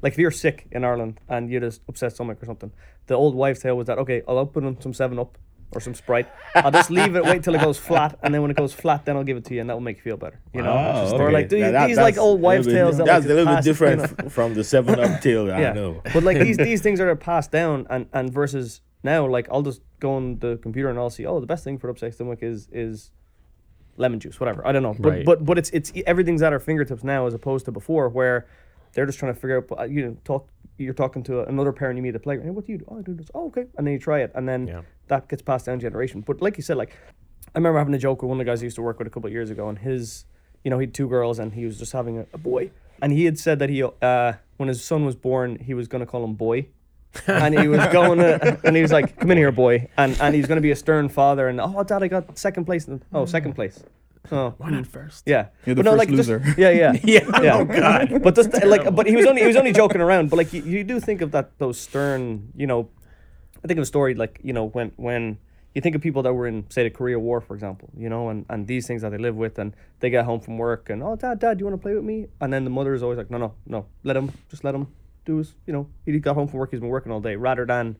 like 0.03 0.13
if 0.15 0.19
you're 0.19 0.31
sick 0.31 0.67
in 0.73 0.85
Ireland 0.85 1.21
and 1.29 1.51
you 1.51 1.61
just 1.61 1.81
upset 1.89 2.13
stomach 2.13 2.43
or 2.43 2.47
something, 2.47 2.71
the 3.07 3.15
old 3.15 3.35
wives' 3.35 3.61
tale 3.61 3.77
was 3.77 3.87
that 3.87 3.99
okay, 3.99 4.23
I'll 4.29 4.47
put 4.47 4.65
in 4.65 4.81
some 4.81 4.93
Seven 4.95 5.19
Up 5.19 5.39
or 5.73 5.81
some 5.81 5.95
Sprite. 5.95 6.29
I'll 6.57 6.73
just 6.73 6.91
leave 6.91 7.15
it, 7.15 7.25
wait 7.25 7.45
till 7.45 7.55
it 7.55 7.61
goes 7.61 7.79
flat, 7.89 8.19
and 8.23 8.35
then 8.35 8.43
when 8.43 8.51
it 8.51 8.57
goes 8.57 8.73
flat, 8.73 9.05
then 9.05 9.17
I'll 9.17 9.23
give 9.25 9.37
it 9.37 9.45
to 9.47 9.55
you, 9.55 9.61
and 9.61 9.71
that 9.71 9.75
will 9.75 9.81
make 9.81 9.97
you 9.99 10.03
feel 10.03 10.17
better. 10.17 10.41
You 10.53 10.63
know, 10.63 10.73
Oh, 10.73 11.17
or 11.17 11.25
okay. 11.27 11.33
like 11.33 11.49
these, 11.49 11.63
Now 11.63 11.71
that- 11.73 11.87
these 11.87 11.97
like 11.97 12.19
old 12.19 12.41
wives' 12.41 12.67
tales. 12.67 12.97
That 12.99 13.07
That's 13.07 13.25
like, 13.25 13.31
a 13.33 13.35
little 13.35 13.55
bit 13.55 13.65
different 13.65 14.01
you 14.19 14.25
know. 14.25 14.29
from 14.31 14.55
the 14.55 14.65
Seven 14.65 14.99
Up 14.99 15.21
tale. 15.27 15.51
I 15.53 15.61
yeah. 15.61 15.73
know. 15.73 16.03
But 16.13 16.25
like 16.25 16.39
these 16.39 16.57
these 16.57 16.83
things 16.83 17.01
are 17.01 17.15
passed 17.17 17.53
down, 17.53 17.87
and 17.89 18.07
and 18.13 18.33
versus 18.33 18.81
now, 19.03 19.27
like 19.27 19.47
I'll 19.51 19.63
just 19.63 19.81
go 20.01 20.13
on 20.15 20.41
the 20.41 20.59
computer 20.59 20.89
and 20.91 20.99
I'll 20.99 21.09
see, 21.11 21.25
oh, 21.25 21.41
the 21.41 21.47
best 21.47 21.63
thing 21.65 21.79
for 21.79 21.89
upset 21.89 22.15
stomach 22.15 22.41
is 22.43 22.69
is 22.73 23.13
lemon 23.97 24.21
juice, 24.21 24.41
whatever. 24.41 24.67
I 24.67 24.73
don't 24.73 24.83
know, 24.83 24.95
but 24.99 25.11
Right. 25.11 25.25
but 25.25 25.45
but 25.45 25.59
it's 25.59 25.71
it's 25.71 25.93
everything's 26.07 26.43
at 26.43 26.53
our 26.53 26.59
fingertips 26.61 27.05
now, 27.05 27.27
as 27.27 27.35
opposed 27.35 27.65
to 27.67 27.73
before, 27.73 28.09
where 28.09 28.47
they're 28.93 29.07
just 29.07 29.19
trying 29.19 29.33
to 29.35 29.41
figure 29.41 29.59
out. 29.59 29.79
uh, 29.79 29.85
You 29.85 30.05
know, 30.07 30.17
talk. 30.25 30.49
You're 30.79 30.95
talking 30.95 31.23
to 31.25 31.43
another 31.45 31.73
parent 31.73 31.99
you 31.99 32.03
meet 32.03 32.15
at 32.15 32.23
playground. 32.23 32.47
Hey, 32.47 32.53
what 32.53 32.65
do 32.67 32.73
you 32.73 32.79
do? 32.79 32.87
Oh, 32.89 32.99
I 32.99 33.03
do 33.03 33.13
this. 33.13 33.31
Oh, 33.35 33.47
okay. 33.49 33.67
And 33.77 33.87
then 33.87 33.93
you 33.93 33.99
try 34.01 34.21
it, 34.21 34.33
and 34.35 34.49
then 34.49 34.67
Yeah. 34.67 34.81
that 35.09 35.29
gets 35.29 35.43
passed 35.43 35.67
down 35.67 35.79
generation. 35.79 36.23
But 36.23 36.41
like 36.41 36.57
you 36.57 36.63
said, 36.63 36.79
like 36.79 36.97
I 37.55 37.59
remember 37.59 37.79
having 37.79 37.93
a 37.95 37.99
joke 37.99 38.23
with 38.23 38.31
one 38.31 38.41
of 38.41 38.47
the 38.47 38.51
guys 38.51 38.63
I 38.63 38.65
used 38.65 38.77
to 38.77 38.83
work 38.83 38.99
with 38.99 39.07
a 39.07 39.11
couple 39.11 39.27
of 39.27 39.33
years 39.33 39.51
ago, 39.51 39.69
and 39.69 39.79
his, 39.79 40.25
you 40.65 40.71
know, 40.71 40.79
he 40.79 40.85
had 40.85 40.95
two 40.95 41.07
girls, 41.09 41.39
and 41.39 41.53
he 41.53 41.67
was 41.67 41.79
just 41.79 41.93
having 41.93 42.17
a, 42.19 42.27
a 42.33 42.39
boy, 42.39 42.71
and 43.03 43.13
he 43.13 43.27
had 43.27 43.39
said 43.39 43.59
that 43.59 43.69
he, 43.69 43.83
uh, 43.83 44.33
when 44.57 44.69
his 44.69 44.83
son 44.83 45.05
was 45.05 45.17
born, 45.17 45.57
he 45.57 45.75
was 45.75 45.87
going 45.87 46.01
to 46.01 46.07
call 46.07 46.25
him 46.25 46.33
boy. 46.35 46.69
and 47.27 47.59
he 47.59 47.67
was 47.69 47.85
going 47.89 48.19
to, 48.19 48.61
and 48.65 48.77
he 48.77 48.83
was 48.83 48.93
like, 48.93 49.19
"Come 49.19 49.31
in 49.33 49.39
here, 49.39 49.51
boy," 49.53 49.89
and 49.97 50.17
and 50.21 50.35
he's 50.35 50.47
going 50.47 50.57
to 50.57 50.63
be 50.63 50.71
a 50.71 50.77
stern 50.77 51.09
father. 51.09 51.49
And 51.49 51.61
oh, 51.61 51.83
dad, 51.83 52.03
I 52.03 52.09
got 52.09 52.39
second 52.39 52.67
place. 52.67 52.87
And, 52.87 53.05
oh, 53.13 53.27
second 53.27 53.55
place. 53.55 53.83
Oh, 54.31 54.55
Why 54.59 54.71
not 54.71 54.87
first? 54.87 55.25
yeah. 55.27 55.49
You're 55.67 55.75
the 55.75 55.83
but 55.83 55.91
no, 55.91 55.97
first 55.97 55.99
like 55.99 56.09
just- 56.11 56.29
loser. 56.29 56.55
yeah, 56.57 56.71
yeah, 56.71 56.93
Yeah. 57.03 57.43
yeah. 57.43 57.57
Oh 57.57 57.65
God. 57.65 58.23
But 58.23 58.35
just 58.37 58.53
like, 58.65 58.95
but 58.95 59.07
he 59.07 59.17
was 59.17 59.27
only 59.27 59.41
he 59.41 59.47
was 59.49 59.57
only 59.57 59.73
joking 59.73 60.01
around. 60.01 60.31
But 60.31 60.37
like, 60.37 60.53
you, 60.53 60.63
you 60.63 60.85
do 60.85 61.01
think 61.01 61.21
of 61.21 61.33
that 61.33 61.59
those 61.59 61.79
stern, 61.81 62.53
you 62.55 62.67
know. 62.67 62.89
I 63.65 63.67
think 63.69 63.79
of 63.79 63.83
a 63.83 63.87
story 63.87 64.15
like 64.15 64.39
you 64.43 64.53
know 64.53 64.67
when 64.69 64.93
when 64.97 65.39
you 65.75 65.81
think 65.83 65.95
of 65.97 66.01
people 66.03 66.23
that 66.23 66.33
were 66.33 66.47
in 66.47 66.65
say 66.71 66.83
the 66.85 66.91
Korea 66.91 67.19
War, 67.19 67.41
for 67.41 67.55
example, 67.55 67.91
you 67.97 68.09
know, 68.09 68.29
and 68.29 68.47
and 68.49 68.67
these 68.67 68.87
things 68.87 69.03
that 69.03 69.11
they 69.11 69.19
live 69.19 69.37
with, 69.37 69.59
and 69.59 69.75
they 70.01 70.11
get 70.11 70.25
home 70.25 70.41
from 70.41 70.59
work, 70.59 70.91
and 70.91 71.03
oh, 71.03 71.17
dad, 71.17 71.41
dad, 71.41 71.59
do 71.59 71.63
you 71.63 71.67
want 71.67 71.81
to 71.81 71.83
play 71.83 71.95
with 71.95 72.05
me? 72.05 72.27
And 72.41 72.53
then 72.53 72.65
the 72.65 72.71
mother 72.71 72.95
is 72.95 73.03
always 73.03 73.19
like, 73.19 73.31
no, 73.31 73.39
no, 73.39 73.55
no, 73.67 73.87
let 74.05 74.17
him, 74.17 74.33
just 74.49 74.65
let 74.65 74.75
him 74.75 74.87
do 75.25 75.37
his, 75.39 75.55
you 75.67 75.73
know, 75.73 75.89
he 76.05 76.19
got 76.19 76.35
home 76.35 76.49
from 76.49 76.59
work, 76.59 76.71
he's 76.71 76.81
been 76.81 76.89
working 76.89 77.13
all 77.13 77.21
day, 77.21 77.37
rather 77.37 77.65
than. 77.67 77.97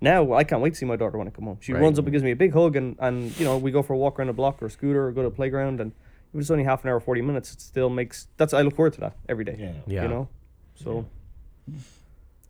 Now 0.00 0.34
I 0.34 0.44
can't 0.44 0.60
wait 0.60 0.70
to 0.70 0.76
see 0.76 0.84
my 0.86 0.96
daughter 0.96 1.16
when 1.16 1.28
I 1.28 1.30
come 1.30 1.44
home. 1.46 1.58
She 1.60 1.72
Right. 1.72 1.80
runs 1.80 1.98
up 1.98 2.04
and 2.04 2.12
gives 2.12 2.24
me 2.24 2.32
a 2.32 2.36
big 2.36 2.52
hug, 2.52 2.76
and, 2.76 2.96
and 2.98 3.38
you 3.38 3.44
know 3.44 3.56
we 3.56 3.70
go 3.70 3.82
for 3.82 3.94
a 3.94 3.96
walk 3.96 4.18
around 4.18 4.26
the 4.26 4.32
block 4.34 4.60
or 4.62 4.66
a 4.66 4.70
scooter 4.70 5.06
or 5.06 5.12
go 5.12 5.22
to 5.22 5.28
a 5.28 5.30
playground, 5.30 5.80
and 5.80 5.92
if 6.34 6.40
it's 6.40 6.50
only 6.50 6.64
half 6.64 6.82
an 6.84 6.90
hour, 6.90 7.00
forty 7.00 7.22
minutes, 7.22 7.52
it 7.52 7.60
still 7.60 7.88
makes. 7.88 8.26
That's 8.36 8.52
I 8.52 8.62
look 8.62 8.74
forward 8.76 8.92
to 8.94 9.00
that 9.00 9.16
every 9.28 9.44
day. 9.44 9.56
Yeah. 9.58 9.72
Yeah. 9.86 10.02
You 10.02 10.08
know, 10.08 10.28
so 10.74 11.06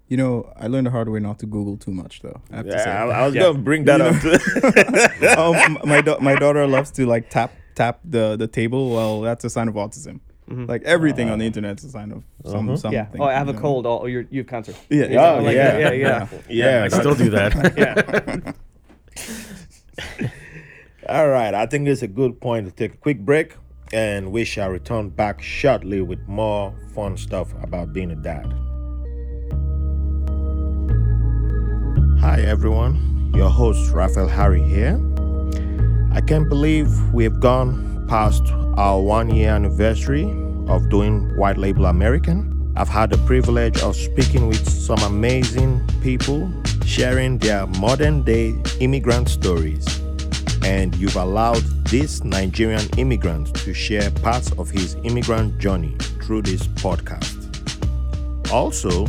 You 0.08 0.16
know, 0.18 0.52
I 0.56 0.66
learned 0.66 0.86
the 0.86 0.90
hard 0.90 1.08
way 1.08 1.18
not 1.20 1.38
to 1.40 1.46
Google 1.46 1.76
too 1.76 1.90
much, 1.90 2.20
though. 2.22 2.40
I 2.52 2.56
have 2.56 2.66
to 2.66 2.78
say. 2.78 2.84
Yeah, 2.90 3.04
I, 3.04 3.20
I 3.22 3.26
was 3.26 3.34
Yeah. 3.34 3.42
gonna 3.42 3.58
bring 3.58 3.84
that 3.84 4.00
You 4.00 4.06
up. 4.06 5.36
Too. 5.36 5.40
um, 5.40 5.78
my 5.88 6.00
da- 6.00 6.18
my 6.20 6.34
daughter 6.34 6.66
loves 6.66 6.90
to 6.92 7.06
like 7.06 7.30
tap 7.30 7.52
tap 7.74 8.00
the 8.04 8.36
the 8.36 8.46
table. 8.48 8.90
Well, 8.90 9.20
that's 9.22 9.44
a 9.44 9.50
sign 9.50 9.68
of 9.68 9.74
autism. 9.74 10.20
Like 10.46 10.82
everything 10.84 11.30
on 11.30 11.38
the 11.38 11.46
internet 11.46 11.78
is 11.78 11.84
a 11.86 11.90
sign 11.90 12.12
of 12.12 12.22
some 12.44 12.68
Uh-huh. 12.68 12.76
something. 12.76 12.92
yeah. 12.98 13.06
Oh, 13.18 13.24
I 13.24 13.32
have 13.32 13.48
a 13.48 13.52
you 13.52 13.56
know. 13.56 13.62
cold. 13.62 13.86
Oh, 13.86 14.04
you're 14.06 14.26
you 14.30 14.40
have 14.40 14.46
cancer. 14.46 14.74
Yeah, 14.90 15.04
Oh, 15.18 15.44
exactly. 15.46 15.54
yeah. 15.54 15.78
yeah, 15.78 16.28
yeah. 16.48 16.78
yeah, 16.80 16.84
I 16.84 16.88
still 16.88 17.14
do 17.14 17.30
that. 17.30 17.52
Yeah. 17.76 18.52
All 21.08 21.28
right, 21.28 21.54
I 21.54 21.66
think 21.66 21.86
it's 21.88 22.02
a 22.02 22.08
good 22.08 22.40
point 22.40 22.66
to 22.66 22.72
take 22.72 22.94
a 22.94 22.96
quick 22.96 23.20
break, 23.20 23.56
and 23.92 24.32
we 24.32 24.44
shall 24.44 24.70
return 24.70 25.08
back 25.10 25.42
shortly 25.42 26.00
with 26.02 26.18
more 26.26 26.74
fun 26.94 27.16
stuff 27.16 27.52
about 27.62 27.92
being 27.92 28.10
a 28.10 28.16
dad. 28.16 28.46
Hi, 32.20 32.40
everyone. 32.40 33.32
Your 33.34 33.50
host, 33.50 33.92
Raphael 33.92 34.28
Harry 34.28 34.62
here. 34.62 34.98
I 36.12 36.20
can't 36.22 36.48
believe 36.48 36.88
we 37.12 37.24
have 37.24 37.38
gone 37.40 37.93
past 38.08 38.42
our 38.76 39.00
one 39.00 39.34
year 39.34 39.50
anniversary 39.50 40.24
of 40.68 40.88
doing 40.90 41.36
White 41.36 41.58
Label 41.58 41.86
American. 41.86 42.72
I've 42.76 42.88
had 42.88 43.10
the 43.10 43.18
privilege 43.18 43.80
of 43.82 43.96
speaking 43.96 44.48
with 44.48 44.68
some 44.68 44.98
amazing 45.00 45.86
people 46.02 46.50
sharing 46.84 47.38
their 47.38 47.66
modern 47.66 48.22
day 48.22 48.54
immigrant 48.80 49.28
stories 49.28 49.84
and 50.64 50.94
you've 50.96 51.16
allowed 51.16 51.62
this 51.88 52.24
Nigerian 52.24 52.88
immigrant 52.96 53.54
to 53.56 53.74
share 53.74 54.10
parts 54.10 54.50
of 54.52 54.70
his 54.70 54.96
immigrant 55.04 55.58
journey 55.58 55.94
through 56.22 56.42
this 56.42 56.66
podcast. 56.66 57.40
Also, 58.50 59.06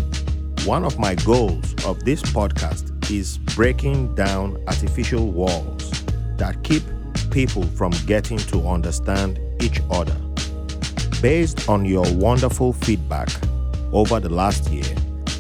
one 0.68 0.84
of 0.84 1.00
my 1.00 1.16
goals 1.16 1.74
of 1.86 2.04
this 2.04 2.22
podcast 2.22 2.92
is 3.10 3.38
breaking 3.56 4.14
down 4.16 4.62
artificial 4.68 5.32
walls 5.32 5.90
that 6.38 6.62
keep 6.64 6.84
people 7.36 7.64
from 7.64 7.92
getting 8.06 8.38
to 8.38 8.66
understand 8.66 9.38
each 9.62 9.82
other. 9.92 10.16
Based 11.22 11.68
on 11.68 11.84
your 11.84 12.10
wonderful 12.14 12.72
feedback 12.72 13.28
over 13.92 14.22
the 14.22 14.30
last 14.30 14.70
year, 14.70 14.96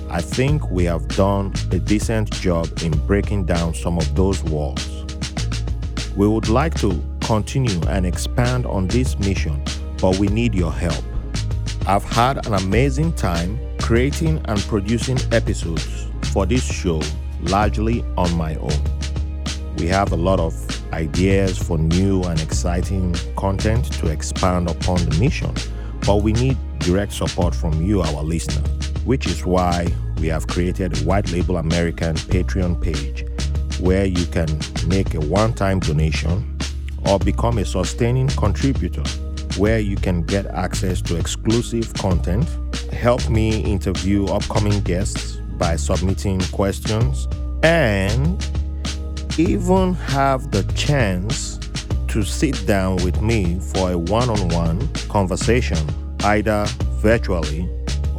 I 0.10 0.20
think 0.20 0.70
we 0.70 0.84
have 0.84 1.08
done 1.08 1.54
a 1.72 1.80
decent 1.80 2.34
job 2.34 2.68
in 2.84 2.92
breaking 3.08 3.46
down 3.46 3.74
some 3.74 3.98
of 3.98 4.14
those 4.14 4.44
walls. 4.44 5.06
We 6.18 6.28
would 6.28 6.50
like 6.50 6.78
to 6.82 7.02
continue 7.22 7.80
and 7.88 8.06
expand 8.06 8.66
on 8.66 8.90
this 8.90 9.18
mission, 9.20 9.64
but 10.02 10.18
we 10.18 10.28
need 10.28 10.54
your 10.54 10.74
help. 10.74 11.02
I've 11.88 12.04
had 12.04 12.46
an 12.46 12.56
amazing 12.56 13.14
time 13.14 13.58
creating 13.80 14.42
and 14.50 14.60
producing 14.64 15.18
episodes 15.32 16.08
for 16.34 16.46
this 16.46 16.66
show 16.70 17.02
largely 17.44 18.04
on 18.18 18.36
my 18.36 18.56
own. 18.56 18.84
We 19.78 19.88
have 19.88 20.12
a 20.12 20.18
lot 20.18 20.42
of 20.42 20.65
ideas 20.94 21.58
for 21.58 21.78
new 21.78 22.24
and 22.24 22.40
exciting 22.42 23.16
content 23.36 23.92
to 23.94 24.08
expand 24.08 24.70
upon 24.70 24.98
the 25.06 25.18
mission, 25.20 25.54
but 26.06 26.18
we 26.18 26.34
need 26.34 26.58
direct 26.80 27.14
support 27.14 27.54
from 27.56 27.82
you, 27.82 28.02
our 28.02 28.24
listener, 28.24 28.68
which 29.06 29.28
is 29.28 29.46
why 29.46 29.88
we 30.20 30.28
have 30.28 30.48
created 30.48 30.98
a 30.98 31.04
White 31.04 31.32
Label 31.32 31.58
American 31.58 32.16
Patreon 32.16 32.82
page 32.82 33.26
where 33.80 34.06
you 34.06 34.26
can 34.28 34.48
make 34.88 35.14
a 35.14 35.20
one 35.20 35.54
time 35.54 35.80
donation 35.80 36.58
or 37.08 37.20
become 37.20 37.58
a 37.58 37.66
sustaining 37.66 38.28
contributor 38.30 39.04
where 39.58 39.80
you 39.80 39.96
can 39.96 40.22
get 40.24 40.46
access 40.48 41.02
to 41.02 41.16
exclusive 41.18 41.94
content, 41.94 42.48
help 42.92 43.30
me 43.30 43.62
interview 43.64 44.26
upcoming 44.26 44.82
guests 44.82 45.38
by 45.58 45.76
submitting 45.76 46.40
questions, 46.52 47.28
and 47.64 48.50
even 49.38 49.94
have 49.94 50.52
the 50.52 50.64
chance 50.74 51.60
to 52.08 52.24
sit 52.24 52.66
down 52.66 52.96
with 52.98 53.22
me 53.22 53.60
for 53.60 53.92
a 53.92 53.98
one 53.98 54.30
on 54.30 54.48
one 54.50 54.88
conversation, 55.10 55.78
either 56.24 56.66
virtually 57.02 57.70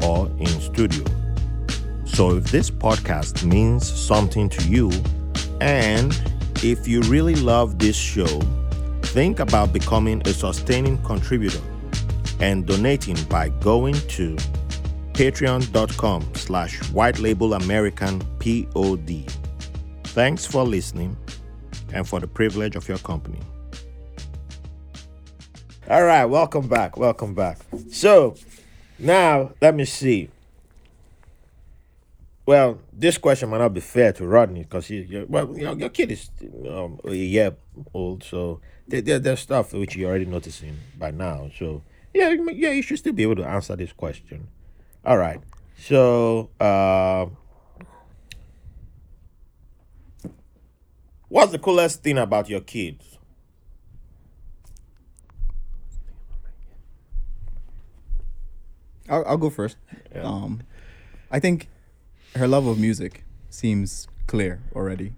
or 0.02 0.26
in 0.38 0.46
studio. 0.60 1.04
So, 2.04 2.36
if 2.36 2.44
this 2.44 2.70
podcast 2.70 3.44
means 3.44 3.90
something 3.90 4.48
to 4.50 4.68
you, 4.68 4.90
and 5.60 6.18
if 6.62 6.86
you 6.86 7.00
really 7.02 7.34
love 7.34 7.78
this 7.78 7.96
show, 7.96 8.40
think 9.02 9.40
about 9.40 9.72
becoming 9.72 10.20
a 10.26 10.32
sustaining 10.32 11.02
contributor 11.02 11.62
and 12.40 12.66
donating 12.66 13.22
by 13.24 13.48
going 13.60 13.94
to 14.08 14.36
patreon.com 15.14 16.22
slash 16.34 16.78
white 16.90 17.18
label 17.18 17.54
american 17.54 18.20
pod 18.38 19.08
thanks 20.16 20.46
for 20.46 20.64
listening 20.64 21.14
and 21.92 22.08
for 22.08 22.20
the 22.20 22.26
privilege 22.26 22.74
of 22.74 22.88
your 22.88 22.96
company 22.96 23.38
all 25.90 26.04
right 26.04 26.24
welcome 26.24 26.66
back 26.66 26.96
welcome 26.96 27.34
back 27.34 27.58
so 27.90 28.34
now 28.98 29.52
let 29.60 29.74
me 29.74 29.84
see 29.84 30.30
well, 32.46 32.78
this 32.92 33.18
question 33.18 33.48
might 33.50 33.58
not 33.58 33.74
be 33.74 33.80
fair 33.80 34.12
to 34.12 34.24
Rodney 34.24 34.62
because 34.62 34.88
you, 34.88 35.26
well, 35.28 35.52
you 35.56 35.64
know, 35.64 35.74
your 35.74 35.88
kid 35.88 36.12
is 36.12 36.30
um, 36.70 37.00
a 37.04 37.12
year 37.12 37.56
old, 37.92 38.22
so 38.22 38.60
there, 38.86 39.18
there's 39.18 39.40
stuff 39.40 39.72
which 39.72 39.96
you're 39.96 40.08
already 40.08 40.26
noticing 40.26 40.76
by 40.96 41.10
now. 41.10 41.50
So 41.58 41.82
yeah, 42.14 42.30
yeah, 42.30 42.70
you 42.70 42.82
should 42.82 43.00
still 43.00 43.12
be 43.14 43.24
able 43.24 43.34
to 43.34 43.44
answer 43.44 43.74
this 43.74 43.92
question. 43.92 44.46
All 45.04 45.18
right. 45.18 45.40
So, 45.76 46.50
uh, 46.60 47.26
what's 51.36 51.52
the 51.52 51.58
coolest 51.58 52.02
thing 52.02 52.16
about 52.16 52.48
your 52.48 52.60
kids? 52.60 53.18
I'll, 59.06 59.22
I'll 59.26 59.36
go 59.36 59.50
first. 59.50 59.76
Yeah. 60.14 60.22
Um, 60.22 60.62
I 61.30 61.38
think 61.38 61.68
her 62.36 62.48
love 62.48 62.66
of 62.66 62.78
music 62.78 63.24
seems 63.50 64.08
clear 64.26 64.62
already. 64.74 65.12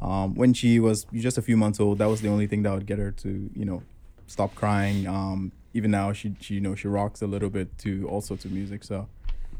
Um, 0.00 0.34
when 0.34 0.54
she 0.54 0.80
was 0.80 1.04
just 1.12 1.36
a 1.36 1.42
few 1.42 1.58
months 1.58 1.78
old, 1.78 1.98
that 1.98 2.06
was 2.06 2.22
the 2.22 2.28
only 2.28 2.46
thing 2.46 2.62
that 2.62 2.72
would 2.72 2.86
get 2.86 2.98
her 2.98 3.10
to, 3.10 3.50
you 3.54 3.66
know, 3.66 3.82
stop 4.26 4.54
crying. 4.54 5.06
Um, 5.06 5.52
even 5.74 5.90
now, 5.90 6.14
she, 6.14 6.34
she, 6.40 6.54
you 6.54 6.60
know, 6.62 6.74
she 6.74 6.88
rocks 6.88 7.20
a 7.20 7.26
little 7.26 7.50
bit 7.50 7.76
to 7.78 8.08
all 8.08 8.22
sorts 8.22 8.46
of 8.46 8.50
music. 8.50 8.82
So, 8.82 9.08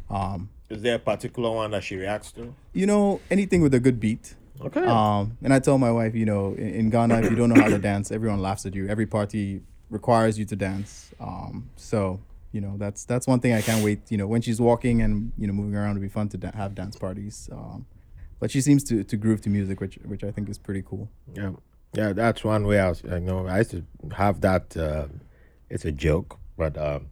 um, 0.09 0.49
Is 0.71 0.81
there 0.81 0.95
a 0.95 0.99
particular 0.99 1.51
one 1.51 1.73
that 1.73 1.85
she 1.85 1.97
reacts 1.97 2.33
to? 2.33 2.55
you 2.73 2.87
know, 2.87 3.21
anything 3.31 3.61
with 3.61 3.75
a 3.75 3.81
good 3.81 4.01
beat. 4.01 4.35
Okay. 4.61 4.85
Um, 4.85 5.37
and 5.43 5.53
I 5.55 5.59
tell 5.59 5.79
my 5.79 5.91
wife, 5.91 6.15
you 6.15 6.27
know, 6.27 6.55
in, 6.55 6.75
in 6.75 6.91
Ghana, 6.91 7.23
if 7.23 7.31
you 7.31 7.37
don't 7.37 7.49
know 7.49 7.61
how 7.61 7.69
to 7.69 7.79
dance, 7.79 8.11
everyone 8.11 8.41
laughs 8.41 8.67
at 8.67 8.75
you. 8.75 8.89
Every 8.89 9.07
party 9.07 9.63
requires 9.89 10.39
you 10.39 10.45
to 10.47 10.57
dance. 10.57 11.11
Um, 11.19 11.71
so 11.77 12.21
you 12.53 12.61
know, 12.61 12.77
that's 12.79 13.05
that's 13.05 13.27
one 13.27 13.41
thing 13.41 13.53
I 13.53 13.63
can't 13.63 13.85
wait. 13.85 14.11
You 14.11 14.19
know, 14.19 14.27
when 14.27 14.43
she's 14.43 14.61
walking 14.61 15.03
and 15.03 15.33
you 15.39 15.47
know 15.47 15.53
moving 15.53 15.77
around, 15.77 15.91
it'll 15.93 16.03
be 16.03 16.09
fun 16.09 16.29
to 16.31 16.37
da- 16.37 16.53
have 16.53 16.75
dance 16.75 16.97
parties. 16.97 17.49
Um, 17.53 17.87
but 18.41 18.51
she 18.51 18.61
seems 18.61 18.83
to, 18.85 19.05
to 19.05 19.17
groove 19.17 19.41
to 19.43 19.51
music, 19.51 19.81
which 19.81 19.99
which 20.05 20.25
I 20.25 20.31
think 20.33 20.49
is 20.49 20.59
pretty 20.59 20.83
cool. 20.83 21.09
Yeah, 21.35 21.53
yeah, 21.93 22.13
that's 22.13 22.43
one 22.43 22.67
way 22.67 22.81
I 22.81 22.89
was. 22.89 23.03
You 23.05 23.21
know, 23.21 23.47
I 23.47 23.59
used 23.59 23.71
to 23.71 23.85
have 24.17 24.41
that. 24.41 24.77
Uh, 24.77 25.07
it's 25.69 25.85
a 25.85 25.93
joke, 25.93 26.39
but 26.57 26.77
um, 26.77 27.07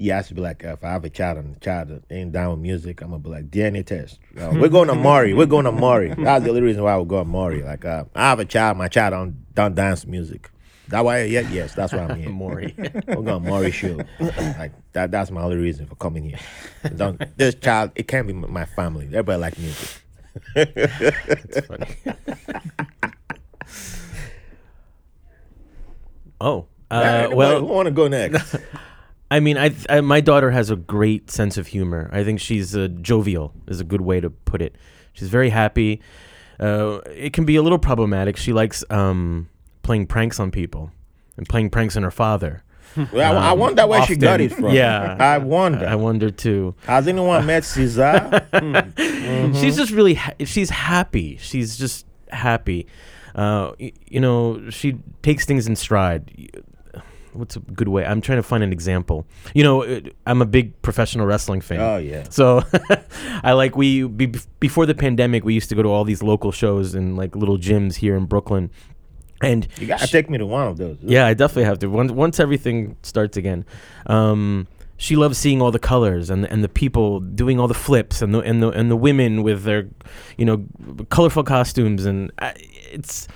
he 0.00 0.08
has 0.08 0.28
to 0.28 0.34
be 0.34 0.40
like, 0.40 0.64
if 0.64 0.82
I 0.82 0.92
have 0.92 1.04
a 1.04 1.10
child 1.10 1.36
and 1.36 1.54
the 1.54 1.60
child 1.60 2.02
ain't 2.10 2.32
down 2.32 2.52
with 2.52 2.60
music, 2.60 3.02
I'm 3.02 3.10
gonna 3.10 3.22
be 3.22 3.28
like 3.28 3.50
DNA 3.50 3.84
test. 3.84 4.18
Uh, 4.34 4.48
we're 4.54 4.70
going 4.70 4.88
to 4.88 4.94
Maury. 4.94 5.34
We're 5.34 5.44
going 5.44 5.66
to 5.66 5.72
Maury. 5.72 6.14
That's 6.18 6.42
the 6.42 6.48
only 6.48 6.62
reason 6.62 6.82
why 6.82 6.94
I 6.94 6.96
would 6.96 7.08
go 7.08 7.18
to 7.18 7.24
Maury. 7.26 7.62
Like, 7.62 7.84
uh, 7.84 8.04
I 8.14 8.30
have 8.30 8.40
a 8.40 8.46
child. 8.46 8.78
My 8.78 8.88
child 8.88 9.12
don't 9.12 9.54
don't 9.54 9.74
dance 9.74 10.06
music. 10.06 10.50
That 10.88 11.04
why? 11.04 11.24
Yeah, 11.24 11.42
yes, 11.50 11.74
that's 11.74 11.92
why 11.92 11.98
I'm 11.98 12.18
here. 12.18 12.30
Maury. 12.30 12.74
We're 12.78 13.22
going 13.22 13.26
to 13.26 13.40
Maury 13.40 13.70
show. 13.72 14.00
like 14.18 14.72
that. 14.94 15.10
That's 15.10 15.30
my 15.30 15.42
only 15.42 15.58
reason 15.58 15.86
for 15.86 15.96
coming 15.96 16.30
here. 16.30 16.38
Don't, 16.96 17.20
this 17.36 17.54
child, 17.56 17.90
it 17.94 18.08
can't 18.08 18.26
be 18.26 18.32
my 18.32 18.64
family. 18.64 19.04
Everybody 19.04 19.38
like 19.38 19.58
music. 19.58 20.02
It's 20.56 21.66
funny. 21.66 21.86
oh, 26.40 26.66
uh, 26.90 27.28
who 27.28 27.36
well, 27.36 27.62
want 27.62 27.86
to 27.86 27.92
go 27.92 28.08
next? 28.08 28.56
I 29.30 29.40
mean, 29.40 29.56
I, 29.56 29.74
I 29.88 30.00
my 30.00 30.20
daughter 30.20 30.50
has 30.50 30.70
a 30.70 30.76
great 30.76 31.30
sense 31.30 31.56
of 31.56 31.68
humor. 31.68 32.08
I 32.12 32.24
think 32.24 32.40
she's 32.40 32.74
uh, 32.76 32.88
jovial 33.00 33.52
is 33.68 33.80
a 33.80 33.84
good 33.84 34.00
way 34.00 34.20
to 34.20 34.30
put 34.30 34.60
it. 34.62 34.76
She's 35.12 35.28
very 35.28 35.50
happy. 35.50 36.00
Uh, 36.58 36.98
it 37.14 37.32
can 37.32 37.44
be 37.44 37.56
a 37.56 37.62
little 37.62 37.78
problematic. 37.78 38.36
She 38.36 38.52
likes 38.52 38.84
um, 38.90 39.48
playing 39.82 40.06
pranks 40.08 40.38
on 40.40 40.50
people 40.50 40.90
and 41.36 41.48
playing 41.48 41.70
pranks 41.70 41.96
on 41.96 42.02
her 42.02 42.10
father. 42.10 42.62
Well, 43.12 43.38
I, 43.38 43.50
I 43.50 43.52
Um, 43.52 43.58
wonder 43.60 43.86
where 43.86 44.04
she 44.04 44.16
got 44.16 44.40
it 44.40 44.52
from. 44.52 44.70
Yeah. 44.74 45.16
I 45.20 45.38
wonder. 45.38 45.86
I 45.86 45.94
wonder 45.94 46.28
too. 46.28 46.74
Has 46.86 47.06
anyone 47.06 47.46
met 47.46 47.64
Cesar? 47.64 48.44
She's 49.54 49.76
just 49.76 49.92
really 49.92 50.14
ha- 50.14 50.34
she's 50.44 50.70
happy. 50.70 51.36
She's 51.40 51.78
just 51.78 52.04
happy. 52.30 52.88
Uh, 53.34 53.72
y- 53.78 53.92
you 54.08 54.18
know, 54.20 54.68
she 54.70 54.98
takes 55.22 55.44
things 55.46 55.68
in 55.68 55.76
stride. 55.76 56.50
What's 57.32 57.56
a 57.56 57.60
good 57.60 57.88
way? 57.88 58.04
I'm 58.04 58.20
trying 58.20 58.38
to 58.38 58.42
find 58.42 58.62
an 58.64 58.72
example. 58.72 59.26
You 59.54 59.62
know, 59.62 60.00
I'm 60.26 60.42
a 60.42 60.46
big 60.46 60.80
professional 60.82 61.26
wrestling 61.26 61.60
fan. 61.60 61.80
oh 61.80 61.96
yeah. 61.98 62.24
So 62.30 62.62
I 63.44 63.52
like 63.52 63.76
we 63.76 64.04
be, 64.04 64.32
before 64.58 64.86
the 64.86 64.94
pandemic 64.94 65.44
we 65.44 65.54
used 65.54 65.68
to 65.68 65.74
go 65.74 65.82
to 65.82 65.88
all 65.88 66.04
these 66.04 66.22
local 66.22 66.50
shows 66.52 66.94
in 66.94 67.16
like 67.16 67.36
little 67.36 67.58
gyms 67.58 67.94
here 67.96 68.16
in 68.16 68.26
Brooklyn. 68.26 68.70
And 69.42 69.66
You 69.78 69.86
gotta 69.86 70.06
she- 70.06 70.12
take 70.12 70.28
me 70.28 70.38
to 70.38 70.46
one 70.46 70.66
of 70.68 70.76
those. 70.76 70.98
yeah, 71.02 71.26
I 71.26 71.34
definitely 71.34 71.64
have 71.64 71.78
to. 71.80 71.86
Once 71.88 72.12
once 72.12 72.40
everything 72.40 72.96
starts 73.02 73.36
again, 73.36 73.64
um, 74.06 74.66
she 74.98 75.16
loves 75.16 75.38
seeing 75.38 75.62
all 75.62 75.70
the 75.70 75.78
colors 75.78 76.28
and 76.28 76.44
and 76.44 76.62
the 76.62 76.68
people 76.68 77.20
doing 77.20 77.58
all 77.58 77.66
the 77.68 77.72
flips 77.74 78.20
and 78.20 78.34
the 78.34 78.40
and 78.40 78.62
the 78.62 78.68
and 78.70 78.90
the 78.90 78.96
women 78.96 79.42
with 79.42 79.62
their, 79.62 79.88
you 80.36 80.44
know, 80.44 80.66
colorful 81.10 81.42
costumes 81.44 82.04
and 82.04 82.30
I, 82.38 82.54
it's. 82.92 83.28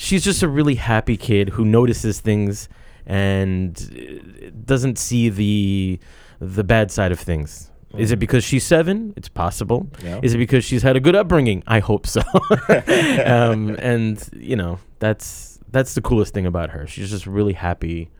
She's 0.00 0.22
just 0.22 0.44
a 0.44 0.48
really 0.48 0.76
happy 0.76 1.16
kid 1.16 1.48
who 1.50 1.64
notices 1.64 2.20
things 2.20 2.68
and 3.08 4.54
doesn't 4.64 4.98
see 4.98 5.30
the 5.30 5.98
the 6.38 6.62
bad 6.62 6.92
side 6.92 7.10
of 7.10 7.18
things. 7.18 7.70
Is 7.96 8.12
it 8.12 8.18
because 8.18 8.44
she's 8.44 8.64
seven? 8.64 9.14
It's 9.16 9.30
possible. 9.30 9.88
Yeah. 10.04 10.20
Is 10.22 10.34
it 10.34 10.38
because 10.38 10.62
she's 10.62 10.82
had 10.82 10.94
a 10.94 11.00
good 11.00 11.16
upbringing? 11.16 11.64
I 11.66 11.78
hope 11.78 12.06
so. 12.06 12.20
um, 13.24 13.76
and 13.78 14.28
you 14.34 14.56
know, 14.56 14.78
that's 14.98 15.58
that's 15.70 15.94
the 15.94 16.02
coolest 16.02 16.34
thing 16.34 16.44
about 16.44 16.70
her. 16.70 16.86
She's 16.86 17.10
just 17.10 17.26
really 17.26 17.54
happy, 17.54 18.10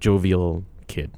jovial 0.00 0.64
kid. 0.88 1.12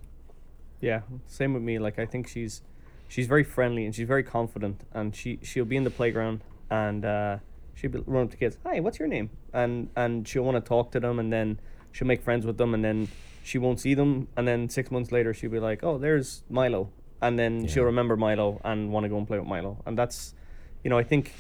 Yeah, 0.83 1.01
same 1.27 1.55
with 1.55 1.63
me. 1.63 1.79
Like 1.79 1.99
I 1.99 2.05
think 2.05 2.29
she's 2.29 2.61
she's 3.09 3.27
very 3.27 3.45
friendly 3.45 3.87
and 3.87 3.95
she's 3.95 4.07
very 4.07 4.23
confident, 4.23 4.83
and 4.93 5.17
she 5.17 5.39
she'll 5.43 5.65
be 5.65 5.77
in 5.77 5.85
the 5.85 5.91
playground 5.91 6.43
and 6.71 7.05
uh, 7.05 7.39
she'll 7.75 7.91
be 7.91 8.01
run 8.05 8.25
up 8.25 8.31
to 8.33 8.37
kids. 8.37 8.59
Hi, 8.65 8.81
what's 8.81 8.99
your 8.99 9.09
name? 9.09 9.31
And 9.55 9.89
and 9.97 10.29
she'll 10.29 10.45
want 10.45 10.63
to 10.63 10.69
talk 10.69 10.93
to 10.93 11.01
them, 11.01 11.19
and 11.19 11.33
then 11.33 11.59
she'll 11.95 12.09
make 12.09 12.23
friends 12.23 12.45
with 12.45 12.59
them, 12.59 12.75
and 12.75 12.85
then 12.85 13.09
she 13.43 13.57
won't 13.57 13.79
see 13.79 13.95
them, 13.95 14.29
and 14.37 14.47
then 14.47 14.69
six 14.69 14.91
months 14.91 15.11
later 15.13 15.33
she'll 15.33 15.51
be 15.51 15.61
like, 15.61 15.83
oh, 15.83 15.97
there's 15.97 16.43
Milo, 16.51 16.91
and 17.23 17.39
then 17.39 17.67
she'll 17.69 17.85
remember 17.85 18.17
Milo 18.17 18.61
and 18.65 18.91
want 18.91 19.05
to 19.05 19.09
go 19.09 19.17
and 19.17 19.27
play 19.27 19.39
with 19.39 19.49
Milo, 19.49 19.83
and 19.87 19.97
that's, 19.97 20.35
you 20.83 20.91
know, 20.91 20.99
I 20.99 21.05
think, 21.05 21.33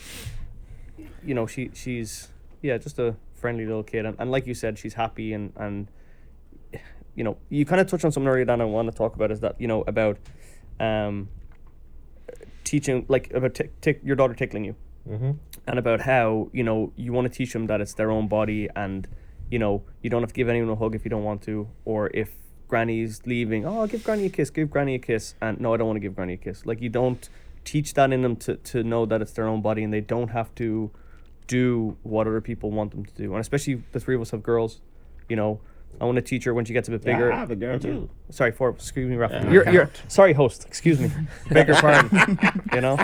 you 1.24 1.34
know, 1.34 1.46
she 1.46 1.70
she's 1.74 2.28
yeah 2.62 2.78
just 2.78 2.98
a 2.98 3.16
friendly 3.34 3.66
little 3.66 3.82
kid, 3.82 4.06
and, 4.06 4.16
and 4.18 4.30
like 4.30 4.46
you 4.46 4.54
said, 4.54 4.78
she's 4.78 4.94
happy 4.94 5.32
and 5.34 5.52
and 5.56 5.88
you 7.16 7.24
know, 7.24 7.36
you 7.48 7.64
kind 7.64 7.80
of 7.80 7.86
touched 7.86 8.04
on 8.04 8.12
something 8.12 8.28
earlier 8.28 8.44
that 8.44 8.60
I 8.60 8.64
want 8.64 8.90
to 8.90 8.96
talk 8.96 9.14
about 9.14 9.30
is 9.30 9.40
that, 9.40 9.60
you 9.60 9.68
know, 9.68 9.84
about 9.86 10.18
um, 10.80 11.28
teaching, 12.64 13.06
like 13.08 13.32
about 13.32 13.54
tick 13.54 13.80
tick 13.80 14.00
your 14.02 14.16
daughter 14.16 14.34
tickling 14.34 14.64
you. 14.64 14.74
Mm-hmm. 15.08 15.32
and 15.66 15.78
about 15.78 16.00
how, 16.00 16.48
you 16.54 16.62
know, 16.62 16.90
you 16.96 17.12
want 17.12 17.30
to 17.30 17.38
teach 17.38 17.52
them 17.52 17.66
that 17.66 17.78
it's 17.82 17.92
their 17.92 18.10
own 18.10 18.26
body 18.26 18.70
and, 18.74 19.06
you 19.50 19.58
know, 19.58 19.82
you 20.02 20.10
don't 20.10 20.22
have 20.22 20.30
to 20.30 20.34
give 20.34 20.48
anyone 20.48 20.70
a 20.70 20.76
hug 20.76 20.94
if 20.94 21.04
you 21.04 21.10
don't 21.10 21.24
want 21.24 21.42
to, 21.42 21.68
or 21.84 22.10
if 22.14 22.30
Granny's 22.68 23.22
leaving. 23.26 23.64
Oh, 23.66 23.86
give 23.86 24.04
Granny 24.04 24.26
a 24.26 24.30
kiss. 24.30 24.50
Give 24.50 24.70
Granny 24.70 24.94
a 24.94 24.98
kiss. 24.98 25.34
And 25.40 25.60
no, 25.60 25.74
I 25.74 25.76
don't 25.76 25.86
want 25.86 25.96
to 25.96 26.00
give 26.00 26.14
Granny 26.14 26.34
a 26.34 26.36
kiss. 26.36 26.66
Like 26.66 26.80
you 26.80 26.88
don't 26.88 27.28
teach 27.64 27.94
that 27.94 28.12
in 28.12 28.22
them 28.22 28.36
to 28.36 28.56
to 28.56 28.82
know 28.82 29.06
that 29.06 29.22
it's 29.22 29.32
their 29.32 29.46
own 29.46 29.62
body 29.62 29.82
and 29.82 29.92
they 29.92 30.00
don't 30.00 30.28
have 30.28 30.54
to 30.56 30.90
do 31.46 31.96
what 32.02 32.26
other 32.26 32.40
people 32.40 32.70
want 32.70 32.90
them 32.92 33.04
to 33.04 33.12
do. 33.14 33.32
And 33.32 33.40
especially 33.40 33.82
the 33.92 34.00
three 34.00 34.14
of 34.14 34.20
us 34.20 34.30
have 34.30 34.42
girls. 34.42 34.80
You 35.28 35.36
know, 35.36 35.60
I 36.00 36.04
want 36.04 36.16
to 36.16 36.22
teach 36.22 36.44
her 36.44 36.54
when 36.54 36.64
she 36.64 36.72
gets 36.72 36.88
a 36.88 36.90
bit 36.90 37.02
bigger. 37.02 37.32
I 37.32 37.38
have 37.38 37.50
a 37.50 37.56
girl 37.56 37.78
too. 37.78 38.10
Sorry, 38.30 38.52
for 38.52 38.70
excuse 38.70 39.08
me, 39.08 39.16
Rafa. 39.16 39.42
Yeah. 39.44 39.50
You're, 39.50 39.70
you're 39.70 39.90
sorry, 40.08 40.32
host. 40.32 40.64
Excuse 40.66 41.00
me. 41.00 41.10
Beg 41.50 41.68
your 41.68 41.76
pardon. 41.76 42.38
you 42.72 42.80
know, 42.80 42.98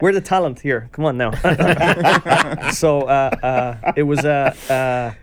we're 0.00 0.12
the 0.12 0.20
talent 0.20 0.60
here. 0.60 0.88
Come 0.92 1.04
on 1.04 1.16
now. 1.16 1.30
so 2.70 3.02
uh, 3.02 3.36
uh, 3.42 3.92
it 3.96 4.04
was 4.04 4.24
uh, 4.24 4.54
uh, 4.68 5.14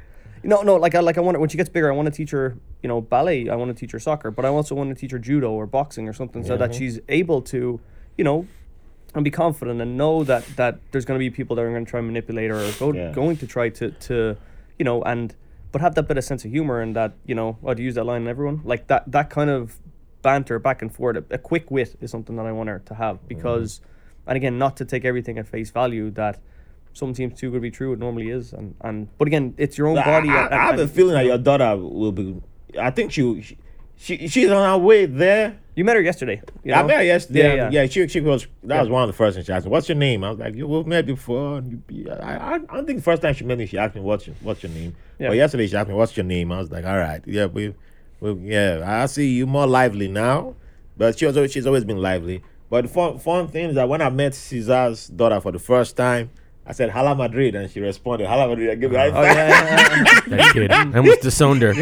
no, 0.43 0.61
no. 0.61 0.75
Like 0.75 0.95
I 0.95 0.99
like 0.99 1.17
I 1.17 1.21
want 1.21 1.39
when 1.39 1.49
she 1.49 1.57
gets 1.57 1.69
bigger, 1.69 1.91
I 1.91 1.95
want 1.95 2.07
to 2.07 2.11
teach 2.11 2.31
her, 2.31 2.57
you 2.81 2.88
know, 2.88 3.01
ballet. 3.01 3.49
I 3.49 3.55
want 3.55 3.75
to 3.75 3.79
teach 3.79 3.91
her 3.91 3.99
soccer, 3.99 4.31
but 4.31 4.45
I 4.45 4.49
also 4.49 4.75
want 4.75 4.89
to 4.89 4.95
teach 4.95 5.11
her 5.11 5.19
judo 5.19 5.51
or 5.51 5.65
boxing 5.65 6.07
or 6.07 6.13
something, 6.13 6.43
so 6.43 6.57
that 6.57 6.75
she's 6.75 6.99
able 7.09 7.41
to, 7.43 7.79
you 8.17 8.23
know. 8.23 8.47
And 9.15 9.23
be 9.23 9.31
confident 9.31 9.81
and 9.81 9.97
know 9.97 10.23
that 10.25 10.45
that 10.57 10.79
there's 10.91 11.05
going 11.05 11.17
to 11.17 11.19
be 11.19 11.31
people 11.31 11.55
that 11.55 11.63
are 11.63 11.71
going 11.71 11.85
to 11.85 11.89
try 11.89 11.99
and 11.99 12.07
manipulate 12.07 12.51
her 12.51 12.59
or 12.59 12.71
go, 12.73 12.93
Yeah. 12.93 13.11
going 13.13 13.38
to 13.38 13.47
try 13.47 13.69
to 13.69 13.89
to, 13.91 14.38
you 14.77 14.85
know, 14.85 15.01
and 15.01 15.33
but 15.71 15.81
have 15.81 15.95
that 15.95 16.07
bit 16.07 16.17
of 16.17 16.23
sense 16.23 16.45
of 16.45 16.51
humor 16.51 16.81
and 16.81 16.95
that 16.95 17.13
you 17.25 17.35
know 17.35 17.57
to 17.65 17.81
use 17.81 17.95
that 17.95 18.03
line 18.03 18.23
in 18.23 18.27
everyone 18.27 18.61
like 18.63 18.88
that 18.88 19.03
that 19.11 19.29
kind 19.29 19.49
of 19.49 19.77
banter 20.21 20.59
back 20.59 20.81
and 20.81 20.93
forth 20.93 21.17
a, 21.17 21.23
a 21.29 21.38
quick 21.38 21.69
wit 21.69 21.95
is 22.01 22.09
something 22.09 22.35
that 22.35 22.45
i 22.45 22.51
want 22.51 22.69
her 22.69 22.79
to 22.79 22.93
have 22.95 23.25
because 23.27 23.79
mm-hmm. 23.79 24.29
and 24.29 24.38
again 24.38 24.57
not 24.57 24.77
to 24.77 24.85
take 24.85 25.05
everything 25.05 25.38
at 25.38 25.47
face 25.47 25.69
value 25.69 26.09
that 26.09 26.39
some 26.97 27.13
seems 27.15 27.39
too 27.39 27.49
good 27.51 27.57
to 27.57 27.61
be 27.61 27.71
true 27.71 27.93
it 27.93 27.99
normally 27.99 28.29
is 28.29 28.53
and 28.53 28.75
and 28.81 29.07
but 29.17 29.27
again 29.27 29.53
it's 29.57 29.77
your 29.77 29.87
own 29.87 29.95
body 29.95 30.29
I, 30.29 30.45
and- 30.45 30.53
I 30.53 30.57
have 30.65 30.73
and- 30.79 30.81
a 30.83 30.87
feeling 30.87 31.13
that 31.15 31.25
your 31.25 31.37
daughter 31.37 31.77
will 31.77 32.11
be. 32.11 32.35
I 32.79 32.91
think 32.91 33.11
she, 33.11 33.41
she, 33.41 33.57
she 33.95 34.27
she's 34.27 34.49
on 34.51 34.63
her 34.69 34.77
way 34.77 35.05
there. 35.05 35.57
you 35.75 35.83
met 35.85 35.95
her 35.95 36.01
yesterday 36.01 36.41
you 36.63 36.73
I 36.73 36.83
met 36.83 36.97
her 36.97 37.03
yesterday. 37.03 37.55
yeah, 37.55 37.69
yeah. 37.69 37.81
Yeah, 37.83 37.87
she 37.87 38.07
she 38.07 38.19
was 38.21 38.45
that 38.63 38.75
Yeah. 38.75 38.81
was 38.81 38.89
one 38.89 39.03
of 39.03 39.07
the 39.07 39.13
first 39.13 39.35
things 39.35 39.45
she 39.47 39.53
asked 39.53 39.65
me. 39.65 39.71
What's 39.71 39.87
your 39.89 39.97
name? 39.97 40.23
I 40.23 40.29
was 40.31 40.39
like, 40.39 40.53
you 40.55 40.67
we've 40.67 40.85
met 40.85 41.05
before. 41.05 41.59
And 41.59 41.71
you, 41.71 41.77
be- 41.77 42.09
I, 42.11 42.15
I 42.35 42.53
I 42.55 42.57
don't 42.57 42.85
think 42.85 42.99
the 42.99 43.03
first 43.03 43.21
time 43.21 43.33
she 43.33 43.45
met 43.45 43.57
me, 43.57 43.65
she 43.65 43.77
asked 43.77 43.95
me 43.95 44.01
what's 44.01 44.27
your, 44.27 44.35
what's 44.41 44.61
your 44.63 44.71
name. 44.71 44.95
Yeah. 45.19 45.29
But 45.29 45.37
yesterday 45.37 45.67
she 45.67 45.75
asked 45.75 45.87
me 45.89 45.95
what's 45.95 46.15
your 46.17 46.25
name. 46.25 46.51
I 46.51 46.57
was 46.59 46.71
like, 46.71 46.85
all 46.85 46.97
right, 46.97 47.21
yeah, 47.25 47.45
we, 47.45 47.73
we 48.19 48.33
yeah, 48.53 48.83
I 48.85 49.05
see 49.07 49.29
you 49.29 49.47
more 49.47 49.65
lively 49.65 50.07
now. 50.09 50.55
But 50.97 51.17
she 51.17 51.25
was 51.25 51.51
she's 51.51 51.65
always 51.67 51.85
been 51.85 52.01
lively. 52.01 52.43
But 52.69 52.81
the 52.83 52.89
fun, 52.89 53.17
fun 53.19 53.47
thing 53.47 53.69
is 53.69 53.75
that 53.75 53.87
when 53.87 54.01
I 54.01 54.09
met 54.09 54.35
Cesar's 54.35 55.07
daughter 55.07 55.39
for 55.39 55.51
the 55.53 55.59
first 55.59 55.95
time, 55.95 56.29
I 56.68 56.74
said 56.74 56.89
Hala 56.89 57.15
Madrid, 57.15 57.55
and 57.55 57.72
she 57.72 57.80
responded 57.80 58.28
Hala 58.28 58.47
Madrid. 58.49 58.70
I 58.72 58.76
give 58.76 58.91
her 58.91 58.97
a 58.97 58.99
high 58.99 59.07
oh 59.09 59.13
five. 59.13 59.36
yeah, 59.36 59.47
yeah, 59.47 60.03
yeah. 60.05 60.20
That 60.28 60.53
kid. 60.53 60.72
I 60.72 60.97
almost 60.97 61.22
disowned 61.22 61.61
her. 61.61 61.74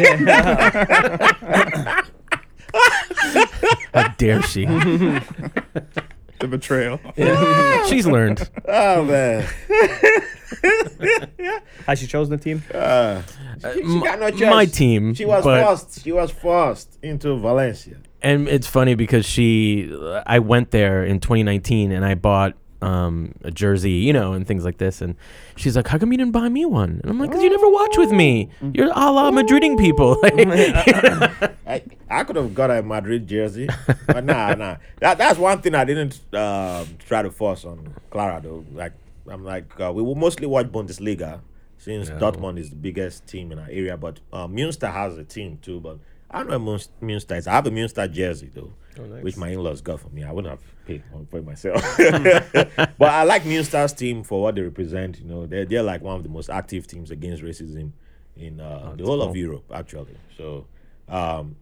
How 3.94 4.08
dare 4.18 4.42
she? 4.42 4.66
The 6.38 6.48
betrayal. 6.48 7.00
She's 7.88 8.06
learned. 8.06 8.50
Oh 8.68 9.02
man. 9.04 9.40
has 11.86 11.98
she 11.98 12.06
chosen 12.06 12.36
the 12.36 12.42
team 12.42 12.62
Uh, 12.74 13.22
she, 13.72 13.78
she 13.82 14.00
got 14.00 14.20
no 14.20 14.50
my 14.50 14.66
team, 14.66 15.14
She 15.14 15.24
was 15.24 15.42
but- 15.42 15.64
forced. 15.64 16.02
She 16.04 16.12
was 16.12 16.30
forced 16.30 16.98
into 17.02 17.38
Valencia. 17.38 17.96
And 18.20 18.48
it's 18.48 18.66
funny 18.66 18.94
because 18.94 19.24
she, 19.24 19.90
I 20.26 20.38
went 20.40 20.72
there 20.72 21.02
in 21.04 21.20
2019 21.20 21.90
and 21.90 22.04
I 22.04 22.14
bought 22.14 22.52
um, 22.82 23.32
a 23.42 23.50
jersey, 23.50 23.92
you 23.92 24.12
know, 24.12 24.32
and 24.32 24.46
things 24.46 24.64
like 24.64 24.78
this. 24.78 25.00
And 25.00 25.16
she's 25.56 25.76
like, 25.76 25.86
"How 25.88 25.98
come 25.98 26.12
you 26.12 26.18
didn't 26.18 26.32
buy 26.32 26.48
me 26.48 26.64
one?" 26.64 27.00
And 27.02 27.10
I'm 27.10 27.18
like, 27.18 27.32
"Cause 27.32 27.42
you 27.42 27.50
never 27.50 27.68
watch 27.68 27.96
with 27.96 28.12
me. 28.12 28.50
You're 28.72 28.86
a 28.86 29.10
la 29.12 29.30
Madriding 29.30 29.76
people." 29.76 30.18
I, 31.66 31.82
I 32.08 32.24
could 32.24 32.36
have 32.36 32.54
got 32.54 32.70
a 32.70 32.82
Madrid 32.82 33.26
jersey, 33.26 33.68
but 34.06 34.24
nah, 34.24 34.54
nah. 34.58 34.76
That 35.00 35.18
that's 35.18 35.38
one 35.38 35.60
thing 35.60 35.74
I 35.74 35.84
didn't 35.84 36.20
um, 36.34 36.86
try 37.06 37.22
to 37.22 37.30
force 37.30 37.64
on 37.64 37.94
Clara 38.10 38.40
though. 38.42 38.64
Like 38.72 38.92
I'm 39.28 39.44
like 39.44 39.78
uh, 39.80 39.92
we 39.92 40.02
will 40.02 40.14
mostly 40.14 40.46
watch 40.46 40.66
Bundesliga 40.66 41.40
since 41.78 42.10
Dortmund 42.10 42.58
is 42.58 42.70
the 42.70 42.76
biggest 42.76 43.26
team 43.26 43.52
in 43.52 43.58
our 43.58 43.68
area, 43.68 43.96
but 43.96 44.20
uh, 44.32 44.46
Munster 44.46 44.88
has 44.88 45.18
a 45.18 45.24
team 45.24 45.58
too. 45.62 45.80
But 45.80 45.98
I 46.30 46.38
don't 46.38 46.50
know 46.50 46.58
Munster, 47.00 47.36
is. 47.36 47.46
I 47.46 47.52
have 47.52 47.66
a 47.66 47.70
Munster 47.70 48.06
jersey 48.08 48.50
though, 48.54 48.72
which 49.20 49.36
my 49.36 49.48
in-laws 49.48 49.80
got 49.80 50.00
for 50.00 50.08
me. 50.10 50.24
I 50.24 50.32
wouldn't 50.32 50.50
have 50.50 50.75
paid 50.86 51.02
for 51.30 51.42
myself. 51.42 51.82
but 52.98 53.08
I 53.08 53.24
like 53.24 53.44
Munster's 53.44 53.92
team 53.92 54.22
for 54.22 54.42
what 54.42 54.54
they 54.54 54.62
represent. 54.62 55.18
You 55.20 55.26
know, 55.26 55.46
they're 55.46 55.64
they're 55.64 55.82
like 55.82 56.02
one 56.02 56.16
of 56.16 56.22
the 56.22 56.28
most 56.28 56.48
active 56.48 56.86
teams 56.86 57.10
against 57.10 57.42
racism 57.42 57.92
in 58.36 58.60
uh, 58.60 58.94
the 58.96 59.04
whole 59.04 59.22
of 59.22 59.36
Europe 59.36 59.64
actually. 59.72 60.16
So. 60.36 60.66
Um, 61.08 61.56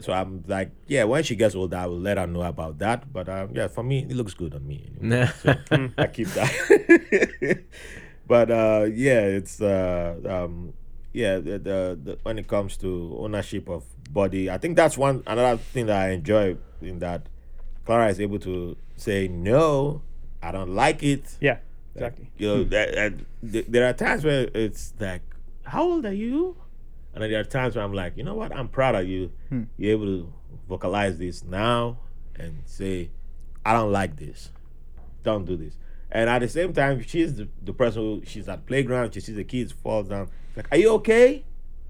so 0.00 0.12
I'm 0.12 0.44
like, 0.46 0.70
yeah, 0.86 1.04
when 1.04 1.22
she 1.22 1.34
gets 1.34 1.54
older, 1.54 1.76
I 1.76 1.86
will 1.86 1.98
let 1.98 2.18
her 2.18 2.26
know 2.26 2.42
about 2.42 2.78
that. 2.78 3.10
But 3.10 3.28
um, 3.28 3.50
yeah, 3.54 3.68
for 3.68 3.82
me, 3.82 4.00
it 4.00 4.14
looks 4.14 4.34
good 4.34 4.54
on 4.54 4.66
me. 4.66 4.90
anyway. 5.00 5.30
So 5.44 5.90
I 5.96 6.06
keep 6.08 6.28
that. 6.28 7.64
but 8.26 8.50
uh, 8.50 8.86
yeah, 8.92 9.20
it's 9.20 9.62
uh, 9.62 10.16
um, 10.28 10.74
yeah, 11.12 11.36
the, 11.36 11.58
the, 11.58 11.98
the 12.02 12.18
when 12.22 12.38
it 12.38 12.48
comes 12.48 12.76
to 12.78 13.16
ownership 13.18 13.68
of 13.68 13.84
body, 14.12 14.50
I 14.50 14.58
think 14.58 14.76
that's 14.76 14.98
one 14.98 15.22
another 15.26 15.56
thing 15.56 15.86
that 15.86 15.96
I 15.96 16.10
enjoy 16.10 16.56
in 16.82 16.98
that 16.98 17.26
Clara 17.88 18.08
is 18.10 18.20
able 18.20 18.38
to 18.40 18.76
say 18.96 19.28
no, 19.28 20.02
I 20.42 20.52
don't 20.52 20.74
like 20.74 21.02
it. 21.02 21.38
yeah 21.40 21.56
exactly 21.94 22.30
You 22.36 22.46
know, 22.48 22.64
that, 22.64 22.94
that, 22.94 23.12
th- 23.52 23.64
there 23.66 23.88
are 23.88 23.94
times 23.94 24.24
where 24.24 24.46
it's 24.54 24.92
like, 25.00 25.22
how 25.64 25.82
old 25.84 26.04
are 26.04 26.12
you? 26.12 26.54
And 27.14 27.22
then 27.22 27.30
there 27.30 27.40
are 27.40 27.44
times 27.44 27.74
where 27.76 27.84
I'm 27.86 27.94
like, 27.94 28.16
you 28.18 28.24
know 28.24 28.34
what? 28.34 28.54
I'm 28.54 28.68
proud 28.68 28.94
of 28.94 29.08
you. 29.08 29.32
Hmm. 29.48 29.62
You're 29.78 29.92
able 29.92 30.04
to 30.06 30.32
vocalize 30.68 31.16
this 31.18 31.42
now 31.42 31.96
and 32.36 32.60
say, 32.66 33.08
I 33.64 33.72
don't 33.72 33.90
like 33.90 34.16
this. 34.16 34.50
Don't 35.22 35.46
do 35.46 35.56
this. 35.56 35.74
And 36.12 36.28
at 36.28 36.40
the 36.40 36.48
same 36.48 36.74
time, 36.74 37.02
she's 37.02 37.36
the, 37.36 37.48
the 37.64 37.72
person 37.72 38.02
who 38.02 38.22
she's 38.26 38.48
at 38.48 38.66
playground, 38.66 39.14
she 39.14 39.20
sees 39.20 39.36
the 39.36 39.44
kids 39.44 39.72
fall 39.72 40.02
down. 40.02 40.28
It's 40.48 40.56
like, 40.58 40.68
are 40.72 40.76
you 40.76 40.90
okay? 41.00 41.44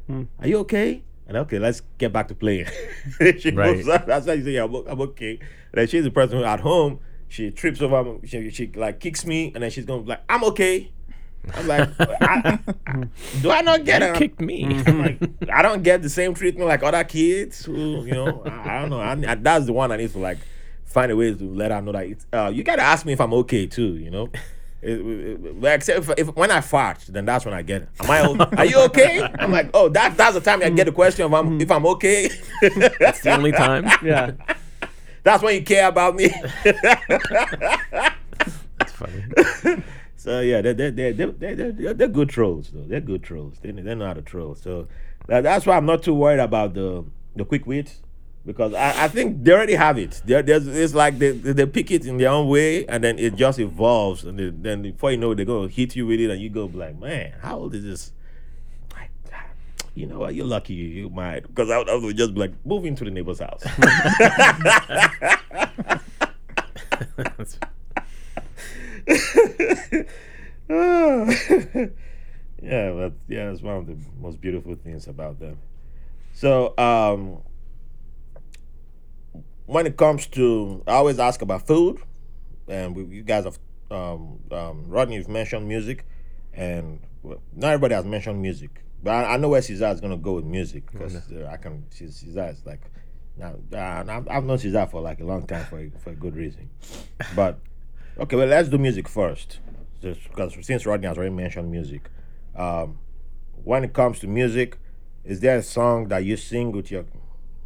Hmm. 0.07 0.23
Are 0.39 0.47
you 0.47 0.59
okay? 0.61 1.03
And 1.27 1.37
okay, 1.39 1.59
let's 1.59 1.83
get 1.99 2.13
back 2.13 2.29
to 2.29 2.35
playing. 2.37 2.67
she 3.39 3.51
Right. 3.51 3.77
moves 3.77 3.89
on. 3.89 4.05
That's 4.07 4.27
why 4.27 4.35
you 4.35 4.45
say, 4.45 4.53
yeah, 4.53 4.65
I'm, 4.65 4.75
o- 4.75 4.87
I'm 4.89 5.01
okay. 5.03 5.39
And 5.73 5.81
then 5.81 5.87
she's 5.89 6.05
the 6.05 6.11
person 6.11 6.39
who 6.39 6.45
at 6.45 6.61
home, 6.61 7.01
she 7.29 7.51
trips 7.51 7.81
over, 7.83 8.05
me, 8.05 8.21
she, 8.27 8.51
she 8.51 8.67
like 8.75 9.01
kicks 9.01 9.25
me, 9.27 9.53
and 9.55 9.63
then 9.63 9.71
she's 9.71 9.85
going 9.85 10.01
to 10.01 10.05
be 10.05 10.11
like, 10.11 10.23
I'm 10.29 10.45
okay. 10.45 10.91
I'm 11.55 11.67
like, 11.67 11.89
I, 12.01 12.59
do 13.43 13.51
I 13.51 13.61
not 13.63 13.85
get 13.85 14.03
you 14.03 14.09
it? 14.09 14.17
kicked 14.17 14.41
me. 14.41 14.65
I'm 14.87 14.99
like, 15.03 15.19
I 15.53 15.63
don't 15.63 15.83
get 15.83 16.03
the 16.03 16.09
same 16.11 16.35
treatment 16.35 16.69
like 16.69 16.83
other 16.83 17.05
kids 17.05 17.65
who, 17.65 18.05
you 18.05 18.13
know, 18.13 18.43
I, 18.45 18.77
I 18.77 18.81
don't 18.81 18.91
know. 18.91 19.01
I, 19.01 19.13
I- 19.33 19.35
that's 19.37 19.67
the 19.67 19.73
one 19.73 19.93
I 19.93 19.97
need 19.97 20.11
to 20.13 20.19
like 20.19 20.39
find 20.85 21.13
a 21.13 21.17
way 21.17 21.35
to 21.35 21.45
let 21.55 21.71
her 21.71 21.81
know 21.83 21.93
that 21.93 22.07
it's, 22.07 22.27
uh, 22.33 22.51
you 22.53 22.63
gotta 22.65 22.83
ask 22.83 23.05
me 23.07 23.13
if 23.13 23.21
I'm 23.21 23.33
okay 23.35 23.67
too, 23.67 23.97
you 23.97 24.11
know. 24.11 24.31
It- 24.81 25.01
it- 25.01 25.41
it- 25.45 25.65
except 25.65 25.99
if, 26.11 26.29
if 26.29 26.37
when 26.37 26.51
I 26.51 26.61
fart, 26.61 27.05
then 27.09 27.25
that's 27.25 27.45
when 27.45 27.53
I 27.55 27.63
get 27.63 27.83
it. 27.83 27.89
Am 28.01 28.11
I? 28.11 28.21
o- 28.27 28.49
Are 28.57 28.65
you 28.65 28.81
okay? 28.85 29.23
I'm 29.39 29.51
like, 29.53 29.71
oh, 29.75 29.89
that 29.91 30.17
that's 30.17 30.35
the 30.35 30.41
time 30.41 30.63
I 30.63 30.71
get 30.71 30.85
the 30.85 30.93
question 30.93 31.27
if 31.27 31.33
I'm 31.33 31.61
if 31.61 31.71
I'm 31.71 31.85
okay. 31.87 32.29
That's 33.01 33.21
the 33.23 33.33
only 33.37 33.53
time. 33.53 33.87
yeah 34.03 34.33
that's 35.23 35.43
when 35.43 35.55
you 35.55 35.63
care 35.63 35.89
about 35.89 36.17
me. 36.17 36.29
That's 38.79 38.93
funny. 38.93 39.25
So 40.19 40.41
yeah, 40.41 40.61
they're 40.61 40.75
they're 40.75 40.91
they're, 40.91 41.13
they're, 41.13 41.55
they're, 41.55 41.95
they're, 41.95 42.09
good 42.09 42.29
trolls 42.29 42.71
though. 42.71 42.83
They're 42.83 43.01
good 43.01 43.23
trolls. 43.23 43.59
They, 43.63 43.71
they 43.71 43.95
know 43.95 44.05
how 44.05 44.15
to 44.15 44.21
troll. 44.21 44.57
So 44.57 44.89
that, 45.29 45.45
that's 45.45 45.65
why 45.65 45.77
I'm 45.77 45.87
not 45.87 46.03
too 46.03 46.13
worried 46.13 46.41
about 46.41 46.75
the 46.75 47.05
the 47.37 47.45
quick 47.45 47.69
wit 47.69 47.99
because 48.45 48.75
I, 48.75 49.05
I 49.05 49.09
think 49.09 49.45
they 49.45 49.53
already 49.53 49.75
have 49.75 49.97
it. 49.97 50.21
There's 50.27 50.67
it's 50.67 50.93
like 50.93 51.19
they, 51.21 51.31
they 51.31 51.53
they 51.53 51.67
pick 51.67 51.93
it 51.93 52.05
in 52.05 52.19
their 52.19 52.31
own 52.31 52.49
way 52.49 52.85
and 52.87 53.05
then 53.05 53.17
it 53.17 53.37
just 53.37 53.61
evolves 53.61 54.25
and 54.25 54.37
they, 54.37 54.51
then 54.51 54.83
before 54.83 55.13
you 55.13 55.19
know 55.19 55.31
it, 55.31 55.37
they 55.37 55.45
go 55.45 55.69
hit 55.69 55.95
you 55.95 56.07
with 56.07 56.19
it 56.19 56.31
and 56.31 56.41
you 56.41 56.51
go 56.51 56.67
like, 56.67 56.99
man, 56.99 57.35
how 57.41 57.59
old 57.59 57.75
is 57.77 57.85
this? 57.85 58.13
You 59.99 60.07
know 60.07 60.21
what? 60.21 60.35
You're 60.37 60.47
lucky 60.47 60.75
you, 60.75 61.11
might 61.11 61.41
because 61.47 61.71
I, 61.71 61.79
would- 61.79 61.91
I 61.91 61.97
would 61.97 62.17
just 62.17 62.35
be 62.35 62.41
like, 62.41 62.53
move 62.65 62.85
into 62.85 63.05
the 63.05 63.11
neighbor's 63.11 63.41
house. 63.41 63.65
yeah, 70.69 71.33
but 72.93 73.13
yeah, 73.29 73.51
it's 73.51 73.63
one 73.63 73.77
of 73.77 73.87
the 73.87 73.97
most 74.21 74.41
beautiful 74.41 74.75
things 74.77 75.07
about 75.09 75.41
them. 75.41 75.59
So, 76.33 76.75
um, 76.79 77.39
when 79.67 79.87
it 79.87 79.97
comes 79.97 80.27
to, 80.29 80.83
I 80.87 80.93
always 80.93 81.19
ask 81.19 81.43
about 81.43 81.67
food, 81.67 82.01
and 82.69 82.95
we, 82.95 83.05
you 83.17 83.23
guys 83.23 83.45
have, 83.45 83.59
um, 83.91 84.39
um, 84.53 84.85
Rodney, 84.89 85.17
you've 85.17 85.29
mentioned 85.29 85.67
music, 85.67 86.05
and 86.53 87.01
well, 87.23 87.41
not 87.55 87.73
everybody 87.73 87.95
has 87.95 88.05
mentioned 88.05 88.41
music, 88.41 88.83
but 89.03 89.11
I, 89.11 89.35
I 89.35 89.37
know 89.37 89.49
where 89.49 89.63
Cesar 89.63 89.89
is 89.89 90.01
gonna 90.01 90.17
go 90.17 90.35
with 90.35 90.45
music 90.45 90.91
because 90.91 91.17
uh, 91.17 91.49
I 91.51 91.57
can. 91.57 91.85
Cesar 91.91 92.49
is 92.49 92.65
like, 92.67 92.83
now, 93.37 93.55
uh, 93.73 94.23
I've, 94.29 94.45
known 94.45 94.59
Cesar 94.59 94.87
for 94.87 95.01
like 95.01 95.21
a 95.21 95.25
long 95.25 95.47
time 95.47 95.65
for 95.67 95.79
a, 95.79 95.91
for 95.99 96.11
a 96.11 96.15
good 96.15 96.35
reason, 96.37 96.71
but 97.37 97.59
okay, 98.19 98.37
well, 98.37 98.47
let's 98.47 98.69
do 98.69 98.79
music 98.79 99.09
first, 99.09 99.61
just 100.03 100.23
because 100.25 100.55
since 100.63 100.85
Rodney 100.85 101.07
has 101.07 101.17
already 101.17 101.35
mentioned 101.35 101.71
music, 101.71 102.11
um, 102.57 102.99
when 103.65 103.85
it 103.85 103.93
comes 103.93 104.19
to 104.21 104.27
music, 104.27 104.79
is 105.25 105.41
there 105.41 105.59
a 105.59 105.63
song 105.63 106.09
that 106.09 106.25
you 106.25 106.37
sing 106.37 106.73
with 106.73 106.91
your 106.91 107.05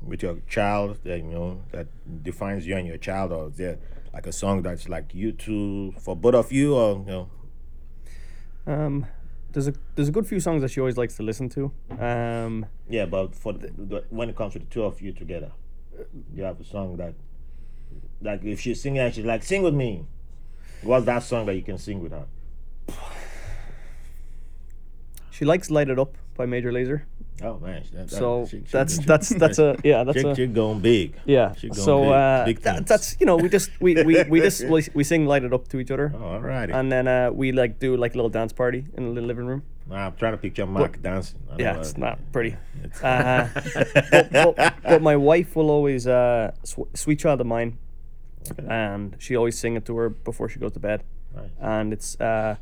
with 0.05 0.22
your 0.22 0.39
child 0.49 0.99
that 1.05 1.18
you 1.18 1.24
know 1.24 1.62
that 1.70 1.87
defines 2.22 2.66
you 2.66 2.76
and 2.76 2.87
your 2.87 2.99
child, 2.99 3.33
or 3.33 3.49
is 3.49 3.57
there 3.57 3.78
like 4.12 4.26
a 4.26 4.33
song 4.33 4.62
that's 4.62 4.89
like 4.89 5.14
you 5.14 5.33
two 5.33 5.95
for 5.99 6.14
both 6.14 6.35
of 6.35 6.53
you, 6.53 6.74
or 6.74 6.99
you 6.99 7.05
know? 7.07 7.30
Um, 8.66 9.07
there's 9.53 9.69
a 9.69 9.75
there's 9.95 10.09
a 10.09 10.13
good 10.13 10.27
few 10.27 10.41
songs 10.41 10.63
that 10.63 10.71
she 10.71 10.81
always 10.81 10.97
likes 10.97 11.15
to 11.17 11.23
listen 11.23 11.49
to. 11.51 11.73
Um, 11.99 12.67
Yeah, 12.89 13.07
but 13.07 13.35
for 13.35 13.53
the, 13.53 13.71
the, 13.77 14.05
when 14.11 14.29
it 14.31 14.37
comes 14.37 14.55
to 14.55 14.59
the 14.59 14.65
two 14.67 14.83
of 14.85 15.01
you 15.01 15.13
together, 15.13 15.53
you 16.35 16.43
have 16.43 16.61
a 16.61 16.65
song 16.65 16.97
that, 16.97 17.15
like, 18.21 18.45
if 18.45 18.61
she's 18.61 18.81
singing 18.81 19.01
and 19.01 19.15
she's 19.15 19.25
like, 19.25 19.43
"Sing 19.43 19.63
with 19.63 19.75
me," 19.75 20.07
what's 20.83 21.07
that 21.07 21.23
song 21.23 21.47
that 21.47 21.55
you 21.55 21.63
can 21.63 21.79
sing 21.79 22.03
with 22.03 22.13
her? 22.13 22.27
she 25.31 25.45
likes 25.45 25.71
"Light 25.71 25.89
It 25.89 25.99
Up" 25.99 26.17
by 26.37 26.47
Major 26.47 26.72
Lazer. 26.72 27.03
Oh 27.43 27.59
man, 27.59 27.83
that, 27.95 28.11
So 28.11 28.47
she- 28.49 28.59
she- 28.59 28.64
that's 28.70 28.99
she- 29.01 29.05
that's 29.05 29.28
that's 29.30 29.59
a 29.59 29.76
yeah 29.83 30.05
that's 30.05 30.22
a 30.22 30.35
she 30.37 30.47
going 30.47 30.80
big. 30.80 31.14
yeah. 31.24 31.53
going 31.61 31.74
So 31.74 32.01
big, 32.03 32.12
uh, 32.12 32.45
big 32.45 32.61
that, 32.62 32.87
that's 32.87 33.16
you 33.18 33.26
know 33.26 33.37
we 33.37 33.49
just 33.49 33.70
we 33.80 33.95
we, 34.05 34.22
we 34.24 34.41
just 34.41 34.64
we, 34.72 34.87
we 34.95 35.03
sing 35.03 35.26
"Light 35.26 35.43
It 35.43 35.53
Up" 35.53 35.66
to 35.68 35.78
each 35.80 35.91
other. 35.91 36.12
Oh, 36.14 36.22
all 36.24 36.41
righty. 36.41 36.72
And 36.72 36.93
then 36.93 37.09
uh, 37.09 37.30
we 37.33 37.51
like 37.53 37.78
do 37.80 37.97
like 37.97 38.14
a 38.14 38.16
little 38.16 38.30
dance 38.30 38.53
party 38.53 38.85
in 38.97 39.14
the 39.14 39.20
living 39.22 39.47
room. 39.47 39.62
I'm 39.91 40.14
trying 40.16 40.33
to 40.33 40.39
picture 40.39 40.64
Mark 40.66 41.03
dancing. 41.03 41.41
I 41.51 41.57
Yeah, 41.59 41.72
know, 41.72 41.80
it's 41.80 41.97
not 41.99 42.18
pretty. 42.33 42.57
it's- 42.85 43.03
Uh, 43.03 43.49
but, 44.11 44.33
but, 44.57 44.74
but 44.83 45.03
my 45.03 45.16
wife 45.16 45.57
will 45.57 45.70
always 45.70 46.07
uh, 46.07 46.53
sw- 46.62 46.89
"Sweet 46.95 47.18
Child 47.18 47.41
of 47.41 47.47
Mine," 47.49 47.78
and 48.68 49.16
she 49.18 49.35
always 49.37 49.59
sing 49.59 49.74
it 49.76 49.85
to 49.87 49.97
her 49.97 50.09
before 50.11 50.49
she 50.49 50.59
goes 50.61 50.72
to 50.72 50.80
bed. 50.80 51.03
Nice. 51.35 51.51
And 51.61 51.93
it's 51.93 52.20
uh, 52.20 52.57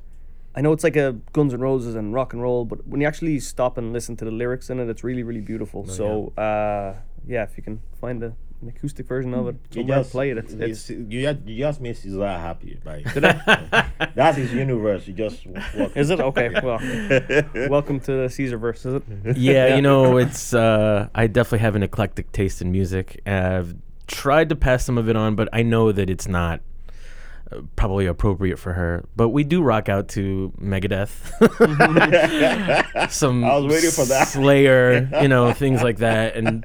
I 0.54 0.60
know 0.62 0.72
it's 0.72 0.82
like 0.84 0.96
a 0.96 1.12
Guns 1.32 1.54
N' 1.54 1.60
Roses 1.60 1.94
and 1.94 2.12
rock 2.12 2.32
and 2.32 2.42
roll, 2.42 2.64
but 2.64 2.86
when 2.86 3.00
you 3.00 3.06
actually 3.06 3.38
stop 3.40 3.78
and 3.78 3.92
listen 3.92 4.16
to 4.16 4.24
the 4.24 4.30
lyrics 4.32 4.68
in 4.70 4.80
it, 4.80 4.88
it's 4.88 5.04
really 5.04 5.22
really 5.22 5.40
beautiful. 5.40 5.86
so 5.86 6.32
uh, 6.36 6.94
yeah, 7.26 7.44
if 7.44 7.56
you 7.56 7.62
can 7.62 7.80
find 8.00 8.22
a, 8.22 8.32
an 8.62 8.68
acoustic 8.68 9.06
version 9.06 9.32
of 9.34 9.46
it, 9.48 9.56
You 9.72 9.84
just 9.84 10.10
play 10.10 10.30
it. 10.30 10.38
It's, 10.38 10.52
you 10.54 10.60
it's 10.62 10.90
s- 10.90 10.96
you 10.96 11.22
just, 11.22 11.38
you 11.46 11.58
just 11.58 11.80
made 11.80 11.96
Cesar 11.96 12.26
happy. 12.26 12.78
By, 12.84 13.02
that's 14.14 14.36
his 14.38 14.52
universe. 14.52 15.06
You 15.06 15.14
just 15.14 15.46
walk. 15.46 15.96
is 15.96 16.10
it 16.10 16.20
okay? 16.20 16.50
Well, 16.62 16.78
welcome 17.70 18.00
to 18.00 18.12
the 18.22 18.28
Cesar 18.28 18.58
verse. 18.58 18.84
Is 18.84 18.94
it? 18.94 19.36
yeah, 19.36 19.76
you 19.76 19.82
know, 19.82 20.16
it's 20.18 20.52
uh, 20.52 21.08
I 21.14 21.26
definitely 21.26 21.60
have 21.60 21.76
an 21.76 21.82
eclectic 21.84 22.32
taste 22.32 22.60
in 22.60 22.72
music. 22.72 23.20
I've 23.26 23.76
tried 24.08 24.48
to 24.48 24.56
pass 24.56 24.84
some 24.84 24.98
of 24.98 25.08
it 25.08 25.14
on, 25.16 25.36
but 25.36 25.48
I 25.52 25.62
know 25.62 25.92
that 25.92 26.10
it's 26.10 26.26
not 26.26 26.60
probably 27.76 28.06
appropriate 28.06 28.58
for 28.58 28.72
her. 28.72 29.04
But 29.16 29.30
we 29.30 29.44
do 29.44 29.62
rock 29.62 29.88
out 29.88 30.08
to 30.10 30.52
Megadeth, 30.60 31.10
some 33.10 33.44
I 33.44 33.56
was 33.56 33.72
waiting 33.72 33.90
for 33.90 34.04
that. 34.06 34.28
Slayer, 34.28 35.08
you 35.22 35.28
know, 35.28 35.52
things 35.52 35.82
like 35.82 35.98
that, 35.98 36.36
and. 36.36 36.64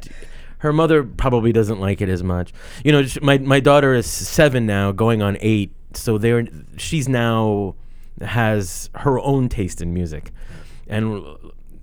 Her 0.60 0.72
mother 0.74 1.04
probably 1.04 1.52
doesn't 1.52 1.80
like 1.80 2.02
it 2.02 2.10
as 2.10 2.24
much. 2.24 2.52
You 2.84 2.92
know, 2.92 3.06
my 3.22 3.38
my 3.38 3.60
daughter 3.60 3.94
is 3.94 4.08
seven 4.08 4.66
now, 4.66 4.92
going 4.92 5.22
on 5.22 5.38
eight. 5.40 5.72
So 5.94 6.18
they're 6.18 6.48
she's 6.78 7.08
now 7.08 7.76
has 8.22 8.90
her 8.96 9.20
own 9.20 9.48
taste 9.48 9.80
in 9.80 9.94
music, 9.94 10.32
and 10.88 11.24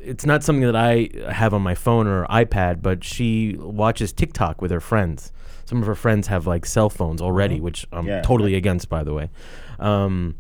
it's 0.00 0.26
not 0.26 0.42
something 0.42 0.64
that 0.64 0.74
I 0.74 1.10
have 1.30 1.54
on 1.54 1.62
my 1.62 1.74
phone 1.74 2.06
or 2.06 2.26
iPad, 2.26 2.82
but 2.82 3.04
she 3.04 3.56
watches 3.56 4.12
TikTok 4.12 4.60
with 4.60 4.70
her 4.70 4.80
friends. 4.80 5.32
Some 5.64 5.80
of 5.80 5.86
her 5.86 5.94
friends 5.94 6.26
have 6.28 6.46
like 6.46 6.66
cell 6.66 6.90
phones 6.90 7.20
already, 7.22 7.60
which 7.60 7.86
I'm 7.92 8.06
Yeah. 8.06 8.22
totally 8.22 8.54
against, 8.54 8.88
by 8.88 9.02
the 9.04 9.12
way. 9.14 9.30
Um, 9.78 10.34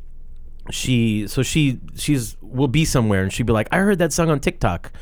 she 0.70 1.26
so 1.26 1.42
she 1.42 1.80
she's 1.96 2.36
will 2.40 2.68
be 2.68 2.84
somewhere 2.84 3.22
and 3.22 3.32
she'd 3.32 3.46
be 3.46 3.52
like, 3.52 3.68
I 3.72 3.78
heard 3.78 3.98
that 3.98 4.12
song 4.12 4.30
on 4.30 4.38
TikTok, 4.40 4.92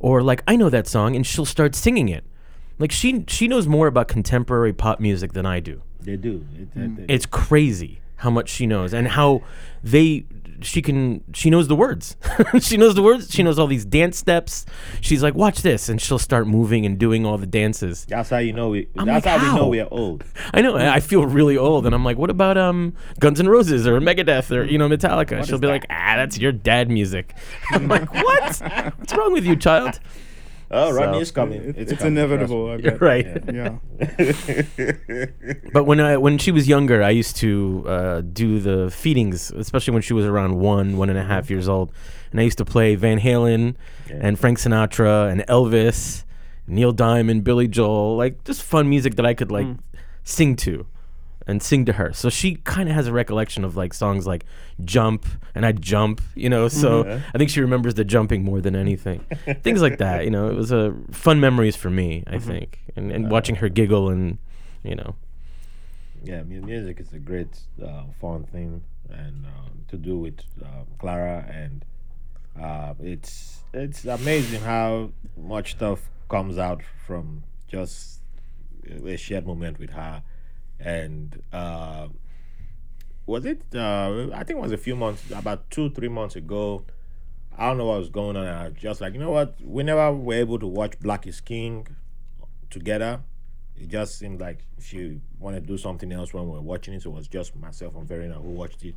or 0.00 0.22
like 0.22 0.42
I 0.46 0.56
know 0.56 0.70
that 0.70 0.86
song, 0.86 1.16
and 1.16 1.26
she'll 1.26 1.44
start 1.44 1.74
singing 1.74 2.08
it. 2.08 2.24
Like 2.78 2.92
she 2.92 3.24
she 3.28 3.48
knows 3.48 3.66
more 3.66 3.86
about 3.88 4.06
contemporary 4.08 4.72
pop 4.72 5.00
music 5.00 5.32
than 5.32 5.44
I 5.46 5.58
do 5.60 5.82
They 6.00 6.16
do. 6.16 6.46
It, 6.56 6.68
it, 6.80 6.98
it- 7.00 7.10
it's 7.10 7.26
crazy 7.26 8.00
how 8.16 8.30
much 8.30 8.48
she 8.48 8.66
knows 8.66 8.92
and 8.94 9.08
how 9.08 9.42
they 9.82 10.24
she 10.60 10.82
can 10.82 11.22
she 11.32 11.50
knows 11.50 11.68
the 11.68 11.76
words. 11.76 12.16
She 12.60 12.76
knows 12.76 12.94
the 12.94 13.02
words. 13.02 13.30
She 13.30 13.42
knows 13.42 13.58
all 13.58 13.66
these 13.66 13.84
dance 13.84 14.16
steps. 14.16 14.66
She's 15.00 15.22
like 15.22 15.34
watch 15.34 15.62
this. 15.62 15.88
And 15.88 16.00
she'll 16.00 16.18
start 16.18 16.46
moving 16.46 16.84
and 16.86 16.98
doing 16.98 17.24
all 17.26 17.38
the 17.38 17.46
dances. 17.46 18.04
That's 18.06 18.30
how 18.30 18.38
you 18.38 18.52
know 18.52 18.70
we. 18.70 18.88
I'm 18.96 19.06
That's 19.06 19.24
like, 19.26 19.40
how, 19.40 19.52
we 19.52 19.58
know 19.58 19.68
we 19.68 19.80
are 19.80 19.88
old. 19.90 20.24
i 20.54 20.60
know 20.60 20.76
i 20.76 21.00
feel 21.00 21.24
really 21.26 21.56
old 21.56 21.84
and 21.86 21.94
i'm 21.94 22.04
like 22.04 22.16
what 22.16 22.30
about 22.30 22.56
um 22.56 22.94
guns 23.20 23.38
N' 23.40 23.48
roses 23.48 23.86
or 23.86 24.00
megadeth 24.00 24.54
or 24.54 24.64
you 24.64 24.78
know 24.78 24.88
metallica? 24.88 25.46
She'll 25.46 25.58
be 25.58 25.66
that? 25.66 25.72
like 25.72 25.86
ah 25.90 26.14
that's 26.16 26.38
your 26.38 26.52
dad 26.52 26.90
music. 26.90 27.34
I'm 27.70 27.88
like 27.88 28.12
what? 28.12 28.58
What's 28.98 29.14
wrong 29.14 29.32
with 29.32 29.44
you 29.44 29.56
child 29.56 30.00
Oh, 30.70 30.92
Rodney 30.92 31.18
So- 31.18 31.20
is 31.22 31.30
coming. 31.30 31.62
It- 31.62 31.76
it's 31.78 31.92
it's 31.92 32.02
coming, 32.02 32.18
inevitable. 32.18 32.76
Right. 33.00 33.26
Yeah. 33.52 33.78
But 35.72 35.84
when 35.84 36.00
I 36.00 36.16
when 36.16 36.38
she 36.38 36.50
was 36.52 36.68
younger, 36.68 37.02
I 37.02 37.10
used 37.10 37.36
to 37.36 37.84
uh, 37.86 38.20
do 38.20 38.58
the 38.60 38.90
feedings, 38.90 39.50
especially 39.50 39.92
when 39.92 40.02
she 40.02 40.12
was 40.14 40.24
around 40.26 40.58
one, 40.58 40.96
one 40.96 41.10
and 41.10 41.18
a 41.18 41.24
half 41.24 41.50
years 41.50 41.68
old, 41.68 41.92
and 42.30 42.40
I 42.40 42.44
used 42.44 42.58
to 42.58 42.64
play 42.64 42.94
Van 42.94 43.18
Halen 43.20 43.74
and 44.10 44.38
Frank 44.38 44.58
Sinatra 44.58 45.30
and 45.30 45.42
Elvis, 45.48 46.24
Neil 46.66 46.92
Diamond, 46.92 47.44
Billy 47.44 47.68
Joel, 47.68 48.16
like 48.16 48.44
just 48.44 48.62
fun 48.62 48.88
music 48.88 49.16
that 49.16 49.26
I 49.26 49.34
could 49.34 49.50
like 49.50 49.66
sing 50.24 50.56
to, 50.56 50.86
and 51.48 51.62
sing 51.62 51.84
to 51.86 51.94
her. 51.94 52.12
So 52.12 52.28
she 52.28 52.56
kind 52.56 52.88
of 52.88 52.94
has 52.94 53.08
a 53.08 53.12
recollection 53.12 53.64
of 53.64 53.76
like 53.76 53.94
songs 53.94 54.26
like 54.26 54.44
Jump, 54.84 55.26
and 55.54 55.66
I 55.66 55.72
jump, 55.72 56.20
you 56.36 56.48
know. 56.48 56.68
So 56.68 57.20
I 57.34 57.38
think 57.38 57.50
she 57.50 57.60
remembers 57.60 57.94
the 57.94 58.04
jumping 58.04 58.44
more 58.44 58.60
than 58.60 58.76
anything, 58.76 59.24
things 59.62 59.82
like 59.82 59.98
that. 59.98 60.24
You 60.24 60.30
know, 60.30 60.48
it 60.48 60.54
was 60.54 60.70
a 60.70 60.94
fun 61.10 61.40
memories 61.40 61.74
for 61.74 61.90
me, 61.90 62.22
I 62.26 62.38
think, 62.38 62.80
and, 62.94 63.10
and 63.10 63.30
watching 63.30 63.56
her 63.56 63.68
giggle 63.68 64.10
and 64.10 64.38
you 64.84 64.94
know. 64.94 65.16
Yeah, 66.22 66.42
music 66.42 67.00
is 67.00 67.12
a 67.12 67.18
great, 67.18 67.60
uh, 67.82 68.04
fun 68.20 68.44
thing, 68.44 68.82
and 69.08 69.46
um, 69.46 69.84
to 69.88 69.96
do 69.96 70.18
with 70.18 70.40
uh, 70.62 70.84
Clara, 70.98 71.46
and 71.48 71.84
uh, 72.60 72.94
it's 73.00 73.60
it's 73.72 74.04
amazing 74.04 74.60
how 74.62 75.10
much 75.36 75.72
stuff 75.72 76.10
comes 76.28 76.58
out 76.58 76.82
from 77.06 77.44
just 77.68 78.20
a 79.04 79.16
shared 79.16 79.46
moment 79.46 79.78
with 79.78 79.90
her, 79.90 80.22
and 80.80 81.42
uh, 81.52 82.08
was 83.26 83.44
it? 83.44 83.62
Uh, 83.74 84.28
I 84.32 84.44
think 84.44 84.58
it 84.58 84.62
was 84.62 84.72
a 84.72 84.78
few 84.78 84.96
months, 84.96 85.30
about 85.30 85.70
two, 85.70 85.90
three 85.90 86.08
months 86.08 86.36
ago. 86.36 86.84
I 87.56 87.68
don't 87.68 87.78
know 87.78 87.86
what 87.86 87.98
was 87.98 88.08
going 88.08 88.36
on. 88.36 88.46
I 88.46 88.68
was 88.68 88.74
just 88.74 89.00
like, 89.00 89.14
you 89.14 89.18
know 89.18 89.30
what? 89.30 89.56
We 89.60 89.82
were 89.82 90.34
able 90.34 90.58
to 90.60 90.66
watch 90.66 90.98
Black 91.00 91.26
is 91.26 91.40
King 91.40 91.88
together, 92.70 93.20
it 93.80 93.88
just 93.88 94.18
seemed 94.18 94.40
like 94.40 94.64
she 94.80 95.20
wanted 95.38 95.60
to 95.62 95.66
do 95.66 95.78
something 95.78 96.10
else 96.12 96.34
when 96.34 96.44
we 96.44 96.50
were 96.50 96.60
watching 96.60 96.94
it. 96.94 97.02
So 97.02 97.10
it 97.10 97.14
was 97.14 97.28
just 97.28 97.54
myself 97.56 97.94
and 97.96 98.06
Verena 98.06 98.34
who 98.34 98.50
watched 98.50 98.84
it. 98.84 98.94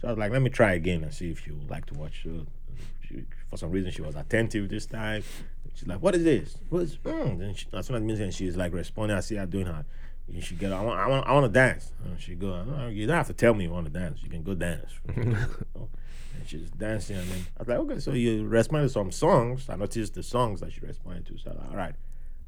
So 0.00 0.08
I 0.08 0.10
was 0.10 0.18
like, 0.18 0.32
let 0.32 0.42
me 0.42 0.50
try 0.50 0.72
again 0.72 1.02
and 1.04 1.12
see 1.12 1.30
if 1.30 1.44
she 1.44 1.52
would 1.52 1.70
like 1.70 1.86
to 1.86 1.94
watch. 1.94 2.22
She, 2.22 3.24
for 3.48 3.56
some 3.56 3.70
reason, 3.70 3.90
she 3.90 4.02
was 4.02 4.16
attentive 4.16 4.68
this 4.68 4.86
time. 4.86 5.22
She's 5.74 5.86
like, 5.86 6.00
what 6.00 6.14
is 6.14 6.24
this? 6.24 6.56
What 6.68 6.82
is, 6.82 6.96
mm. 6.96 7.56
She, 7.56 7.66
as 7.72 7.86
soon 7.86 8.10
as 8.10 8.34
she's 8.34 8.56
like 8.56 8.72
responding. 8.72 9.16
I 9.16 9.20
see 9.20 9.36
her 9.36 9.46
doing 9.46 9.66
her. 9.66 9.84
You 10.28 10.40
should 10.40 10.58
get. 10.58 10.72
I 10.72 10.82
want. 10.82 10.98
I 10.98 11.06
want. 11.08 11.26
I 11.26 11.32
want 11.32 11.46
to 11.46 11.52
dance. 11.52 11.92
And 12.04 12.20
she 12.20 12.34
go. 12.34 12.62
"No, 12.64 12.88
You 12.88 13.06
don't 13.06 13.16
have 13.16 13.28
to 13.28 13.32
tell 13.32 13.54
me 13.54 13.64
you 13.64 13.70
want 13.70 13.86
to 13.86 13.92
dance. 13.92 14.22
You 14.22 14.28
can 14.28 14.42
go 14.42 14.54
dance. 14.54 14.90
and 15.14 15.36
she's 16.46 16.70
dancing, 16.70 17.16
and 17.16 17.28
then 17.28 17.46
I 17.56 17.60
was 17.60 17.68
like, 17.68 17.78
okay. 17.78 17.98
So 18.00 18.12
you 18.12 18.44
responded 18.44 18.88
to 18.88 18.92
some 18.92 19.12
songs. 19.12 19.68
I 19.68 19.76
noticed 19.76 20.14
the 20.14 20.22
songs 20.22 20.60
that 20.60 20.72
she 20.72 20.80
responded 20.80 21.26
to. 21.26 21.38
So 21.38 21.50
like, 21.50 21.70
all 21.70 21.76
right 21.76 21.94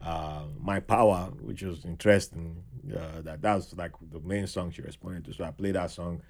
uh, 0.01 0.43
My 0.61 0.81
Power, 0.81 1.31
which 1.41 1.63
was 1.63 1.85
interesting. 1.85 2.63
Uh, 2.95 3.21
that 3.23 3.43
that 3.43 3.55
was 3.55 3.75
like 3.77 3.93
the 4.11 4.21
main 4.21 4.47
song 4.47 4.71
she 4.71 4.83
responded 4.83 5.25
to. 5.27 5.33
So 5.33 5.45
I 5.45 5.51
played 5.51 5.75
that 5.75 5.91
song 5.91 6.23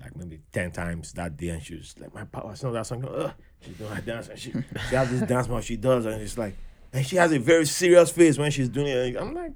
like 0.00 0.16
maybe 0.16 0.40
ten 0.52 0.70
times 0.70 1.12
that 1.14 1.36
day, 1.36 1.48
and 1.48 1.62
she 1.62 1.74
was 1.74 1.94
like, 1.98 2.14
"My 2.14 2.24
Power." 2.24 2.52
Of 2.52 2.72
that 2.72 2.86
song, 2.86 3.04
Ugh. 3.04 3.32
she's 3.60 3.76
doing 3.76 3.90
her 3.90 4.00
dance, 4.00 4.28
and 4.28 4.38
she 4.38 4.52
she 4.88 4.94
has 4.94 5.10
this 5.10 5.22
dance 5.22 5.48
move 5.48 5.64
she 5.64 5.76
does, 5.76 6.06
and 6.06 6.20
it's 6.22 6.38
like, 6.38 6.54
and 6.92 7.04
she 7.04 7.16
has 7.16 7.32
a 7.32 7.38
very 7.38 7.66
serious 7.66 8.10
face 8.10 8.38
when 8.38 8.50
she's 8.50 8.68
doing 8.68 8.88
it. 8.88 9.16
I'm 9.16 9.34
like. 9.34 9.52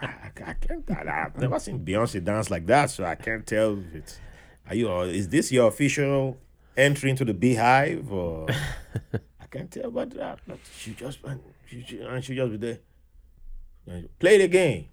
I, 0.00 0.06
I 0.46 0.52
can't. 0.54 0.90
I, 0.90 1.24
I've 1.26 1.36
never 1.38 1.58
seen 1.58 1.84
Beyonce 1.84 2.22
dance 2.22 2.50
like 2.50 2.66
that, 2.66 2.90
so 2.90 3.04
I 3.04 3.14
can't 3.14 3.46
tell 3.46 3.78
if 3.78 3.94
it's. 3.94 4.20
Are 4.68 4.74
you? 4.74 4.90
Is 5.02 5.28
this 5.28 5.52
your 5.52 5.68
official 5.68 6.38
entry 6.76 7.10
into 7.10 7.24
the 7.24 7.34
BeyHive, 7.34 8.10
or 8.10 8.46
I 9.40 9.46
can't 9.50 9.70
tell? 9.70 9.90
But, 9.90 10.16
uh, 10.18 10.36
but 10.46 10.58
she 10.78 10.92
just 10.94 11.18
and 11.24 11.40
she, 11.66 11.84
she 11.86 12.00
and 12.00 12.24
she 12.24 12.34
just 12.34 12.52
be 12.52 12.56
there. 12.56 12.78
And, 13.86 14.08
Play 14.18 14.38
the 14.38 14.48
game. 14.48 14.88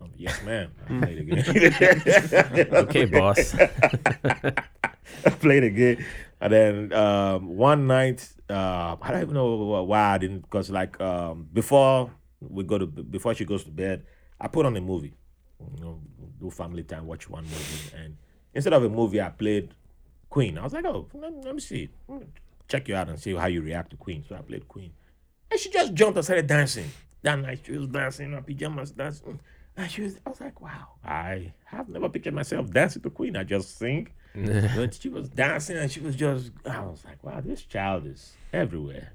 Oh, 0.00 0.08
yes, 0.16 0.42
ma'am. 0.42 0.72
I 0.88 1.00
play 1.00 1.14
the 1.14 1.24
game. 1.24 2.74
Okay, 2.84 3.04
boss. 3.04 3.54
I 5.24 5.30
played 5.30 5.64
a 5.64 5.70
game, 5.70 6.04
and 6.40 6.52
then 6.52 6.92
um, 6.92 7.56
one 7.56 7.86
night, 7.86 8.28
uh, 8.50 8.96
I 9.00 9.12
don't 9.12 9.22
even 9.22 9.34
know 9.34 9.82
why 9.84 10.14
I 10.14 10.18
didn't, 10.18 10.40
because 10.40 10.70
like 10.70 11.00
um, 11.00 11.48
before 11.52 12.10
we 12.48 12.64
go 12.64 12.78
to 12.78 12.86
before 12.86 13.34
she 13.34 13.44
goes 13.44 13.64
to 13.64 13.70
bed, 13.70 14.04
I 14.40 14.48
put 14.48 14.66
on 14.66 14.76
a 14.76 14.80
movie, 14.80 15.14
you 15.60 15.84
know, 15.84 16.00
do 16.40 16.50
family 16.50 16.82
time, 16.82 17.06
watch 17.06 17.28
one 17.28 17.44
movie, 17.44 17.96
and 17.96 18.16
instead 18.52 18.72
of 18.72 18.82
a 18.84 18.88
movie, 18.88 19.20
I 19.20 19.30
played 19.30 19.74
Queen. 20.30 20.58
I 20.58 20.64
was 20.64 20.72
like, 20.72 20.84
oh, 20.84 21.08
let, 21.14 21.32
let 21.44 21.54
me 21.54 21.60
see, 21.60 21.90
check 22.68 22.88
you 22.88 22.96
out 22.96 23.08
and 23.08 23.18
see 23.18 23.34
how 23.34 23.46
you 23.46 23.62
react 23.62 23.90
to 23.90 23.96
Queen. 23.96 24.24
So 24.28 24.34
I 24.34 24.40
played 24.40 24.66
Queen. 24.68 24.92
And 25.50 25.60
she 25.60 25.70
just 25.70 25.94
jumped 25.94 26.16
and 26.16 26.24
started 26.24 26.46
dancing. 26.46 26.90
That 27.22 27.38
night 27.38 27.60
she 27.64 27.72
was 27.72 27.86
dancing 27.88 28.26
in 28.26 28.32
her 28.32 28.42
pajamas, 28.42 28.90
dancing. 28.90 29.40
And 29.76 29.90
she 29.90 30.02
was, 30.02 30.18
I 30.24 30.30
was 30.30 30.40
like, 30.40 30.60
wow, 30.60 30.88
I 31.04 31.52
have 31.64 31.88
never 31.88 32.08
pictured 32.08 32.34
myself 32.34 32.70
dancing 32.70 33.02
to 33.02 33.10
Queen. 33.10 33.36
I 33.36 33.44
just 33.44 33.78
sing. 33.78 34.08
but 34.34 34.94
she 34.94 35.08
was 35.08 35.28
dancing 35.28 35.76
and 35.76 35.90
she 35.90 36.00
was 36.00 36.16
just, 36.16 36.50
I 36.68 36.80
was 36.80 37.04
like, 37.04 37.22
wow, 37.22 37.40
this 37.40 37.62
child 37.62 38.06
is 38.06 38.32
everywhere. 38.52 39.12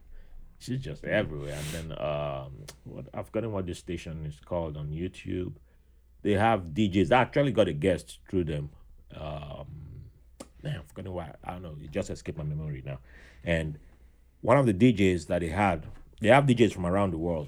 She's 0.60 0.82
just 0.82 1.04
everywhere. 1.06 1.58
And 1.58 1.90
then, 1.90 2.00
um, 2.00 2.52
what 2.84 3.06
I've 3.14 3.28
forgotten 3.28 3.52
what 3.52 3.66
this 3.66 3.80
station 3.80 4.26
is 4.26 4.40
called 4.44 4.78
on 4.78 4.90
YouTube. 4.90 5.54
They 6.22 6.34
have 6.34 6.62
DJs. 6.74 7.12
I 7.12 7.22
actually 7.22 7.54
got 7.54 7.70
a 7.70 7.74
guest 7.74 8.20
through 8.30 8.44
them. 8.44 8.70
Um, 9.16 9.68
man, 10.62 10.80
I've 10.80 10.88
forgotten 10.88 11.14
why. 11.14 11.34
I 11.44 11.54
don't 11.54 11.64
know. 11.64 11.76
It 11.82 11.92
just 11.92 12.10
escaped 12.10 12.38
my 12.38 12.44
memory 12.44 12.84
now. 12.86 13.00
And 13.44 13.80
one 14.42 14.58
of 14.58 14.66
the 14.66 14.74
DJs 14.74 15.28
that 15.28 15.40
they 15.40 15.48
had, 15.48 15.86
they 16.20 16.28
have 16.28 16.46
DJs 16.46 16.74
from 16.74 16.86
around 16.86 17.12
the 17.12 17.18
world 17.18 17.48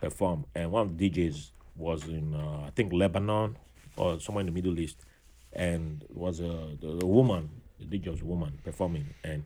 perform, 0.00 0.44
and 0.54 0.70
one 0.70 0.82
of 0.82 0.96
the 0.96 1.10
DJs 1.10 1.50
was 1.76 2.04
in 2.04 2.34
uh, 2.34 2.64
I 2.66 2.70
think 2.74 2.92
Lebanon 2.92 3.56
or 3.96 4.20
somewhere 4.20 4.40
in 4.40 4.46
the 4.46 4.52
Middle 4.52 4.78
East, 4.78 5.04
and 5.52 6.04
was 6.10 6.40
a 6.40 6.76
the 6.80 7.06
woman, 7.06 7.50
the 7.78 7.86
DJ 7.86 8.08
was 8.08 8.22
a 8.22 8.24
woman 8.24 8.58
performing, 8.64 9.14
and 9.24 9.44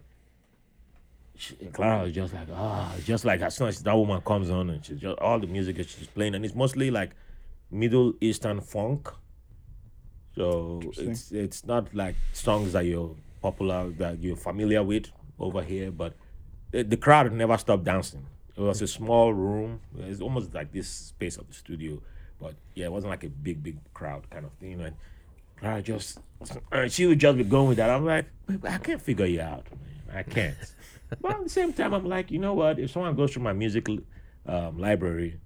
she, 1.41 1.55
Clara 1.73 2.05
was 2.05 2.13
just 2.13 2.35
like 2.35 2.49
ah, 2.55 2.95
just 3.05 3.25
like 3.25 3.41
as 3.41 3.57
soon 3.57 3.69
as 3.69 3.83
that 3.83 3.97
woman 3.97 4.21
comes 4.21 4.51
on, 4.51 4.69
and 4.71 4.85
she's 4.85 4.99
just 4.99 5.19
all 5.19 5.39
the 5.39 5.47
music 5.47 5.77
that 5.77 5.89
she's 5.89 6.07
playing, 6.07 6.35
and 6.35 6.45
it's 6.45 6.55
mostly 6.55 6.91
like 6.91 7.13
Middle 7.71 8.13
Eastern 8.21 8.61
funk. 8.61 9.09
So 10.37 10.83
it's 10.99 11.33
it's 11.33 11.65
not 11.65 11.95
like 11.95 12.17
songs 12.33 12.73
that 12.73 12.85
you're 12.85 13.17
popular 13.41 13.89
that 13.99 14.19
you're 14.21 14.37
familiar 14.37 14.83
with 14.83 15.07
over 15.39 15.63
here, 15.63 15.91
but 15.91 16.15
the, 16.73 16.83
the 16.83 16.97
crowd 16.97 17.33
never 17.33 17.57
stopped 17.57 17.85
dancing. 17.85 18.27
It 18.57 18.61
was 18.61 18.83
a 18.83 18.87
small 18.87 19.33
room. 19.33 19.81
It's 19.99 20.21
almost 20.21 20.53
like 20.53 20.73
this 20.73 20.89
space 20.89 21.39
of 21.39 21.49
the 21.49 21.55
studio, 21.55 22.03
but 22.39 22.55
yeah, 22.75 22.87
it 22.87 22.93
wasn't 22.93 23.13
like 23.13 23.25
a 23.25 23.31
big, 23.31 23.63
big 23.63 23.79
crowd 23.95 24.29
kind 24.29 24.45
of 24.45 24.53
thing. 24.61 24.81
And 24.83 24.95
I 25.63 25.81
just, 25.81 26.19
she 26.89 27.07
would 27.07 27.19
just 27.19 27.39
be 27.39 27.45
going 27.45 27.69
with 27.69 27.79
that. 27.79 27.89
I'm 27.89 28.05
like, 28.05 28.27
I 28.65 28.77
can't 28.77 29.01
figure 29.01 29.25
you 29.25 29.41
out, 29.41 29.67
man. 29.71 30.19
I 30.19 30.23
can't. 30.23 30.57
but 31.21 31.33
at 31.33 31.43
the 31.45 31.49
same 31.49 31.73
time, 31.73 31.95
I'm 31.95 32.05
like, 32.07 32.31
you 32.31 32.39
know 32.39 32.55
what? 32.55 32.79
If 32.79 32.91
someone 32.91 33.15
goes 33.17 33.33
through 33.33 33.43
my 33.43 33.53
music 33.53 33.89
um, 34.47 34.79
library, 34.79 35.41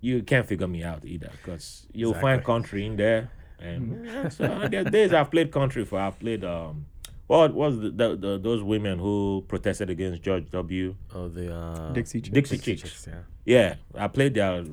you 0.00 0.22
can't 0.22 0.46
figure 0.46 0.68
me 0.68 0.82
out 0.82 1.04
either, 1.04 1.30
because 1.32 1.86
you'll 1.92 2.14
find 2.14 2.44
country 2.44 2.86
in 2.86 2.96
there. 2.96 3.30
And 3.60 4.06
yeah, 4.06 4.28
so 4.28 4.68
there 4.68 4.82
are 4.86 4.90
days 4.90 5.12
I've 5.12 5.30
played 5.30 5.50
country 5.50 5.84
for. 5.84 5.98
I've 5.98 6.18
played 6.18 6.44
um, 6.44 6.86
what 7.26 7.52
was 7.54 7.80
the, 7.80 7.90
the, 7.90 8.16
the 8.16 8.38
those 8.38 8.62
women 8.62 8.98
who 8.98 9.44
protested 9.48 9.90
against 9.90 10.22
George 10.22 10.50
W. 10.50 10.94
Oh, 11.14 11.28
the 11.28 11.54
uh, 11.54 11.92
Dixie 11.92 12.20
Chicks. 12.20 12.34
Dixie 12.50 12.76
Chicks. 12.76 13.06
yeah. 13.06 13.20
Yeah, 13.44 13.74
I 13.94 14.08
played 14.08 14.34
their 14.34 14.64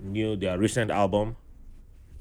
new 0.00 0.36
their 0.36 0.56
recent 0.58 0.90
album, 0.90 1.36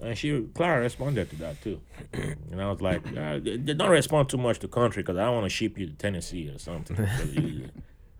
and 0.01 0.17
she 0.17 0.41
Clara 0.53 0.81
responded 0.81 1.29
to 1.31 1.35
that 1.37 1.61
too. 1.61 1.81
and 2.13 2.61
I 2.61 2.69
was 2.71 2.81
like, 2.81 3.05
uh, 3.15 3.39
they, 3.39 3.57
they 3.57 3.73
don't 3.73 3.89
respond 3.89 4.29
too 4.29 4.37
much 4.37 4.59
to 4.59 4.67
country 4.67 5.03
because 5.03 5.17
I 5.17 5.25
don't 5.25 5.35
want 5.35 5.45
to 5.45 5.49
ship 5.49 5.77
you 5.77 5.87
to 5.87 5.93
Tennessee 5.93 6.49
or 6.49 6.59
something. 6.59 6.97
you- 7.33 7.69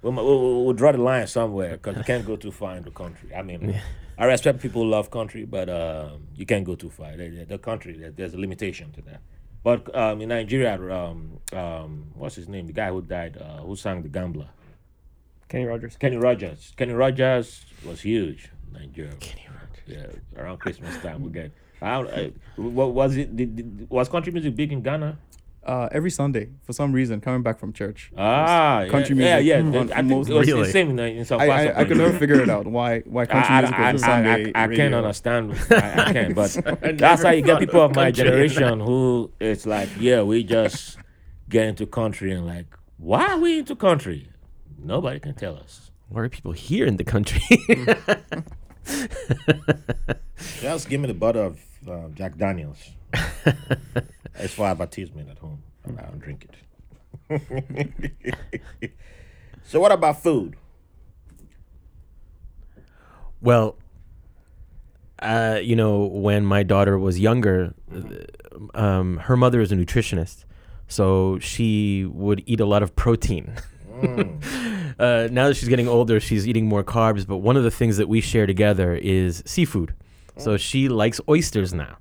We'll, 0.03 0.13
we'll, 0.13 0.63
we'll 0.65 0.73
draw 0.73 0.91
the 0.91 0.99
line 0.99 1.25
somewhere 1.25 1.71
because 1.71 1.97
you 1.97 2.03
can't 2.03 2.23
go 2.23 2.35
too 2.35 2.51
far 2.51 2.77
in 2.77 2.83
the 2.83 2.91
country. 2.91 3.33
I 3.35 3.41
mean, 3.41 3.81
I 4.15 4.25
respect 4.25 4.61
people 4.61 4.83
who 4.83 4.89
love 4.89 5.09
country, 5.09 5.43
but 5.43 5.67
um, 5.69 6.27
you 6.35 6.45
can't 6.45 6.63
go 6.63 6.75
too 6.75 6.91
far. 6.91 7.17
The, 7.17 7.29
the- 7.29 7.45
the 7.45 7.57
country, 7.57 8.11
there's 8.15 8.35
a 8.35 8.37
limitation 8.37 8.91
to 8.91 9.01
that. 9.01 9.21
But 9.63 9.93
um, 9.95 10.21
in 10.21 10.29
Nigeria, 10.29 10.75
um, 10.93 11.39
um, 11.51 12.11
what's 12.13 12.35
his 12.35 12.47
name? 12.47 12.67
The 12.67 12.73
guy 12.73 12.89
who 12.89 13.01
died, 13.01 13.37
uh, 13.41 13.63
who 13.63 13.75
sang 13.75 14.03
The 14.03 14.07
Gambler. 14.09 14.47
Kenny 15.49 15.65
Rogers. 15.65 15.97
Kenny 15.97 16.17
Rogers. 16.17 16.73
Kenny 16.77 16.93
Rogers 16.93 17.65
was 17.83 17.99
huge 18.01 18.49
in 18.67 18.79
Nigeria. 18.79 19.13
Kenny 19.19 19.47
Rogers. 19.49 19.83
Yeah, 20.35 20.39
around 20.41 20.59
Christmas 20.59 20.95
time 20.99 21.23
we 21.23 21.31
get. 21.31 21.51
I, 21.81 21.91
don't- 22.01 22.13
I, 22.13 22.31
what 22.55 22.93
was 22.93 23.15
it? 23.17 23.35
Did, 23.35 23.55
did, 23.55 23.89
was 23.89 24.09
country 24.09 24.31
music 24.33 24.55
big 24.55 24.71
in 24.73 24.81
Ghana? 24.81 25.17
Uh, 25.63 25.89
every 25.91 26.09
Sunday, 26.09 26.47
for 26.63 26.71
some 26.71 26.93
reason, 26.93 27.19
coming 27.19 27.43
back 27.43 27.59
from 27.59 27.73
church. 27.73 28.09
Ah, 28.17 28.85
country 28.89 29.17
yeah, 29.17 29.35
music 29.41 29.47
yeah. 29.47 29.57
on- 29.59 29.75
I 29.75 29.79
on 29.79 29.87
think 29.87 30.07
most- 30.07 30.29
it 30.29 30.33
was 30.33 30.47
Really? 30.47 30.63
the 30.63 30.71
same 30.71 30.89
in, 30.91 30.99
in 30.99 31.25
South 31.25 31.41
I, 31.41 31.47
Africa. 31.49 31.77
I, 31.77 31.81
I 31.81 31.85
could 31.85 31.97
never 31.97 32.17
figure 32.23 32.39
it 32.41 32.49
out 32.49 32.65
why 32.67 33.01
why 33.01 33.25
country 33.25 33.53
I, 33.53 33.59
music 33.61 33.77
I, 33.79 33.91
was 33.91 34.01
a 34.01 34.05
I, 34.05 34.07
Sunday 34.09 34.51
I, 34.55 34.61
I 34.61 34.65
radio. 34.65 34.77
can't 34.85 34.95
understand. 34.95 35.51
I, 35.71 36.03
I 36.05 36.13
can't, 36.13 36.35
but 36.35 36.57
that's 36.97 37.21
how 37.23 37.31
you 37.31 37.41
get 37.41 37.59
people 37.59 37.81
of 37.81 37.93
my 37.95 38.11
generation 38.11 38.79
who 38.79 39.29
it's 39.41 39.65
like, 39.65 39.89
yeah, 39.99 40.21
we 40.21 40.43
just 40.43 40.97
get 41.49 41.65
into 41.67 41.85
country 41.85 42.31
and 42.31 42.45
like, 42.45 42.67
why 42.97 43.25
are 43.27 43.37
we 43.37 43.59
into 43.59 43.75
country? 43.75 44.29
Nobody 44.81 45.19
can 45.19 45.33
tell 45.35 45.57
us. 45.57 45.91
Why 46.07 46.21
are 46.21 46.29
people 46.29 46.53
here 46.53 46.85
in 46.85 46.95
the 46.95 47.03
country? 47.03 47.41
Just 50.61 50.87
give 50.89 51.01
me 51.01 51.07
the 51.07 51.13
bottle 51.13 51.45
of 51.45 51.59
uh, 51.89 52.09
Jack 52.13 52.37
Daniels. 52.37 52.79
it's 54.35 54.53
for 54.53 54.65
advertisement 54.65 55.29
at 55.29 55.37
home. 55.37 55.63
I 55.85 56.01
don't 56.01 56.19
drink 56.19 56.47
it. 56.49 56.55
so, 59.63 59.79
what 59.79 59.91
about 59.91 60.21
food? 60.21 60.55
Well, 63.41 63.77
uh, 65.19 65.59
you 65.61 65.75
know, 65.75 66.05
when 66.05 66.45
my 66.45 66.63
daughter 66.63 66.97
was 66.97 67.19
younger, 67.19 67.73
um, 68.73 69.17
her 69.17 69.37
mother 69.37 69.61
is 69.61 69.71
a 69.71 69.75
nutritionist, 69.75 70.45
so 70.87 71.39
she 71.39 72.05
would 72.05 72.43
eat 72.45 72.59
a 72.59 72.65
lot 72.65 72.83
of 72.83 72.95
protein. 72.95 73.53
uh, 74.99 75.27
now 75.31 75.47
that 75.47 75.55
she's 75.55 75.69
getting 75.69 75.87
older, 75.87 76.19
she's 76.19 76.47
eating 76.47 76.67
more 76.67 76.83
carbs. 76.83 77.25
But 77.25 77.37
one 77.37 77.57
of 77.57 77.63
the 77.63 77.71
things 77.71 77.97
that 77.97 78.07
we 78.07 78.21
share 78.21 78.45
together 78.45 78.95
is 78.95 79.43
seafood. 79.45 79.93
So 80.37 80.57
she 80.57 80.87
likes 80.89 81.19
oysters 81.27 81.73
now, 81.73 81.97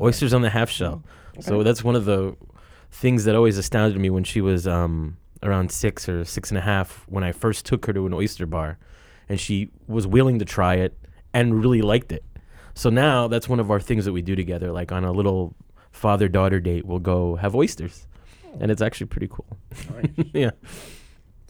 oysters 0.00 0.34
on 0.34 0.42
the 0.42 0.50
half 0.50 0.70
shell. 0.70 1.02
So 1.40 1.62
that's 1.62 1.84
one 1.84 1.94
of 1.94 2.04
the 2.04 2.36
things 2.90 3.24
that 3.24 3.34
always 3.34 3.58
astounded 3.58 4.00
me 4.00 4.10
when 4.10 4.24
she 4.24 4.40
was 4.40 4.66
um, 4.66 5.18
around 5.42 5.70
six 5.70 6.08
or 6.08 6.24
six 6.24 6.50
and 6.50 6.58
a 6.58 6.62
half 6.62 7.04
when 7.08 7.22
I 7.22 7.32
first 7.32 7.66
took 7.66 7.86
her 7.86 7.92
to 7.92 8.06
an 8.06 8.14
oyster 8.14 8.46
bar, 8.46 8.78
and 9.28 9.38
she 9.38 9.70
was 9.86 10.06
willing 10.06 10.38
to 10.38 10.44
try 10.44 10.76
it 10.76 10.96
and 11.34 11.60
really 11.60 11.82
liked 11.82 12.12
it. 12.12 12.24
So 12.74 12.90
now 12.90 13.28
that's 13.28 13.48
one 13.48 13.60
of 13.60 13.70
our 13.70 13.80
things 13.80 14.04
that 14.04 14.12
we 14.12 14.22
do 14.22 14.36
together. 14.36 14.72
Like 14.72 14.92
on 14.92 15.04
a 15.04 15.12
little 15.12 15.54
father 15.92 16.28
daughter 16.28 16.60
date, 16.60 16.84
we'll 16.86 16.98
go 16.98 17.36
have 17.36 17.54
oysters, 17.54 18.06
and 18.60 18.70
it's 18.70 18.82
actually 18.82 19.06
pretty 19.06 19.28
cool. 19.28 19.58
yeah. 20.32 20.50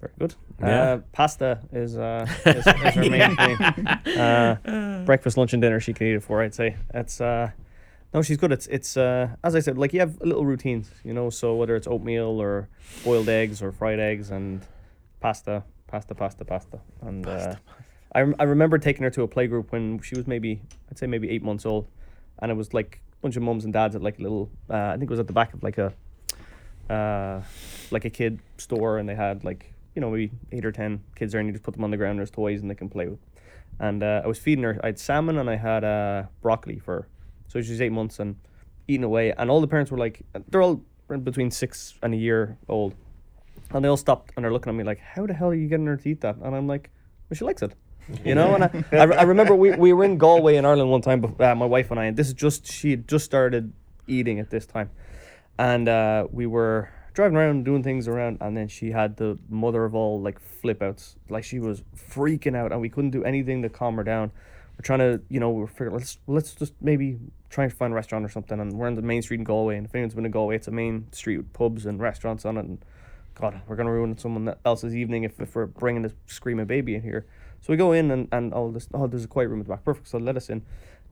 Very 0.00 0.12
good. 0.18 0.34
Yeah. 0.60 0.80
Uh, 0.80 0.98
pasta 1.12 1.60
is, 1.72 1.96
uh, 1.96 2.26
is, 2.46 2.66
is 2.66 2.94
her 2.94 3.08
main 3.08 3.36
thing. 3.36 3.86
Uh, 4.16 5.04
breakfast, 5.04 5.36
lunch, 5.36 5.52
and 5.52 5.60
dinner. 5.62 5.80
She 5.80 5.92
can 5.92 6.06
eat 6.06 6.14
it 6.14 6.22
for. 6.22 6.42
I'd 6.42 6.54
say 6.54 6.76
that's. 6.92 7.20
Uh, 7.20 7.50
no, 8.14 8.22
she's 8.22 8.36
good. 8.36 8.52
It's 8.52 8.66
it's 8.68 8.96
uh, 8.96 9.28
as 9.44 9.54
I 9.54 9.60
said, 9.60 9.76
like 9.76 9.92
you 9.92 10.00
have 10.00 10.20
little 10.20 10.46
routines, 10.46 10.90
you 11.04 11.12
know. 11.12 11.28
So 11.28 11.54
whether 11.54 11.76
it's 11.76 11.86
oatmeal 11.86 12.40
or 12.40 12.68
boiled 13.04 13.28
eggs 13.28 13.62
or 13.62 13.72
fried 13.72 14.00
eggs 14.00 14.30
and 14.30 14.66
pasta, 15.20 15.64
pasta, 15.86 16.14
pasta, 16.14 16.44
pasta, 16.44 16.80
and 17.02 17.26
uh, 17.26 17.56
I 18.12 18.20
rem- 18.20 18.36
I 18.38 18.44
remember 18.44 18.78
taking 18.78 19.02
her 19.02 19.10
to 19.10 19.22
a 19.22 19.28
playgroup 19.28 19.70
when 19.70 20.00
she 20.00 20.16
was 20.16 20.26
maybe 20.26 20.62
I'd 20.90 20.98
say 20.98 21.06
maybe 21.06 21.28
eight 21.28 21.42
months 21.42 21.66
old, 21.66 21.88
and 22.38 22.50
it 22.50 22.54
was 22.54 22.72
like 22.72 23.00
a 23.12 23.22
bunch 23.22 23.36
of 23.36 23.42
mums 23.42 23.64
and 23.64 23.72
dads 23.72 23.94
at 23.94 24.02
like 24.02 24.18
a 24.18 24.22
little. 24.22 24.48
Uh, 24.70 24.76
I 24.76 24.92
think 24.92 25.04
it 25.04 25.10
was 25.10 25.20
at 25.20 25.26
the 25.26 25.32
back 25.34 25.52
of 25.52 25.62
like 25.62 25.78
a 25.78 25.92
uh, 26.88 27.42
like 27.90 28.04
a 28.04 28.10
kid 28.10 28.40
store, 28.56 28.98
and 28.98 29.08
they 29.08 29.14
had 29.14 29.44
like 29.44 29.74
you 29.96 30.00
know 30.00 30.10
maybe 30.10 30.30
eight 30.52 30.64
or 30.64 30.70
ten 30.70 31.02
kids 31.16 31.32
there, 31.32 31.40
and 31.40 31.48
you 31.48 31.52
just 31.52 31.64
put 31.64 31.74
them 31.74 31.82
on 31.82 31.90
the 31.90 31.96
ground. 31.96 32.18
There's 32.18 32.30
toys, 32.30 32.60
and 32.60 32.70
they 32.70 32.74
can 32.74 32.88
play 32.88 33.08
with. 33.08 33.18
And 33.80 34.02
uh, 34.02 34.20
I 34.22 34.28
was 34.28 34.38
feeding 34.38 34.62
her. 34.62 34.78
I 34.84 34.86
had 34.86 34.98
salmon 34.98 35.38
and 35.38 35.50
I 35.50 35.56
had 35.56 35.84
uh, 35.84 36.24
broccoli 36.40 36.78
for 36.78 36.94
her. 36.94 37.08
So 37.48 37.60
she's 37.60 37.80
eight 37.80 37.92
months 37.92 38.20
and 38.20 38.36
eating 38.88 39.04
away. 39.04 39.32
And 39.36 39.50
all 39.50 39.60
the 39.60 39.66
parents 39.66 39.90
were 39.90 39.98
like, 39.98 40.22
they're 40.48 40.62
all 40.62 40.82
between 41.22 41.50
six 41.50 41.94
and 42.02 42.14
a 42.14 42.16
year 42.16 42.56
old, 42.68 42.94
and 43.70 43.84
they 43.84 43.88
all 43.88 43.96
stopped 43.96 44.32
and 44.36 44.44
they're 44.44 44.52
looking 44.52 44.70
at 44.70 44.76
me 44.76 44.84
like, 44.84 45.00
"How 45.00 45.26
the 45.26 45.34
hell 45.34 45.48
are 45.48 45.54
you 45.54 45.66
getting 45.66 45.86
her 45.86 45.96
to 45.96 46.08
eat 46.08 46.20
that?" 46.20 46.36
And 46.36 46.54
I'm 46.54 46.66
like, 46.66 46.90
"Well, 47.28 47.36
she 47.36 47.44
likes 47.44 47.62
it." 47.62 47.72
You 48.24 48.36
know, 48.36 48.54
and 48.54 48.64
I, 48.64 48.70
I, 48.92 49.02
I 49.02 49.22
remember 49.22 49.56
we, 49.56 49.72
we 49.72 49.92
were 49.92 50.04
in 50.04 50.16
Galway 50.16 50.54
in 50.56 50.64
Ireland 50.64 50.90
one 50.92 51.00
time, 51.00 51.24
uh, 51.40 51.54
my 51.56 51.66
wife 51.66 51.90
and 51.90 51.98
I, 51.98 52.04
and 52.04 52.16
this 52.16 52.28
is 52.28 52.34
just, 52.34 52.64
she 52.64 52.92
had 52.92 53.08
just 53.08 53.24
started 53.24 53.72
eating 54.06 54.38
at 54.38 54.48
this 54.48 54.64
time 54.64 54.90
and 55.58 55.88
uh, 55.88 56.26
we 56.30 56.46
were 56.46 56.90
driving 57.16 57.34
around 57.34 57.64
doing 57.64 57.82
things 57.82 58.06
around 58.06 58.36
and 58.42 58.54
then 58.54 58.68
she 58.68 58.90
had 58.90 59.16
the 59.16 59.38
mother 59.48 59.86
of 59.86 59.94
all 59.94 60.20
like 60.20 60.38
flip 60.38 60.82
outs 60.82 61.16
like 61.30 61.42
she 61.42 61.58
was 61.58 61.82
freaking 61.96 62.54
out 62.54 62.72
and 62.72 62.80
we 62.80 62.90
couldn't 62.90 63.10
do 63.10 63.24
anything 63.24 63.62
to 63.62 63.70
calm 63.70 63.96
her 63.96 64.04
down. 64.04 64.30
We're 64.76 64.82
trying 64.82 64.98
to 64.98 65.22
you 65.30 65.40
know 65.40 65.48
we're 65.48 65.66
figuring 65.66 65.94
let's 65.94 66.18
let's 66.26 66.54
just 66.54 66.74
maybe 66.82 67.18
try 67.48 67.64
and 67.64 67.72
find 67.72 67.94
a 67.94 67.96
restaurant 67.96 68.22
or 68.22 68.28
something 68.28 68.60
and 68.60 68.70
we're 68.74 68.86
on 68.86 68.96
the 68.96 69.02
main 69.02 69.22
street 69.22 69.38
in 69.38 69.44
galway 69.44 69.78
and 69.78 69.86
if 69.86 69.94
anyone's 69.94 70.12
been 70.12 70.24
to 70.24 70.28
galway 70.28 70.56
it's 70.56 70.68
a 70.68 70.70
main 70.70 71.10
street 71.10 71.38
with 71.38 71.50
pubs 71.54 71.86
and 71.86 72.00
restaurants 72.00 72.44
on 72.44 72.58
it 72.58 72.66
and 72.66 72.84
god 73.34 73.62
we're 73.66 73.76
going 73.76 73.86
to 73.86 73.92
ruin 73.92 74.18
someone 74.18 74.54
else's 74.66 74.94
evening 74.94 75.24
if, 75.24 75.40
if 75.40 75.54
we're 75.54 75.64
bringing 75.64 76.02
this 76.02 76.12
screaming 76.26 76.66
baby 76.66 76.94
in 76.94 77.02
here. 77.02 77.24
So 77.62 77.72
we 77.72 77.78
go 77.78 77.92
in 77.92 78.10
and, 78.10 78.28
and 78.30 78.52
oh, 78.52 78.70
this, 78.70 78.88
oh 78.92 79.06
there's 79.06 79.24
a 79.24 79.28
quiet 79.28 79.48
room 79.48 79.60
at 79.60 79.66
the 79.66 79.72
back. 79.72 79.86
Perfect 79.86 80.08
so 80.08 80.18
let 80.18 80.36
us 80.36 80.50
in. 80.50 80.60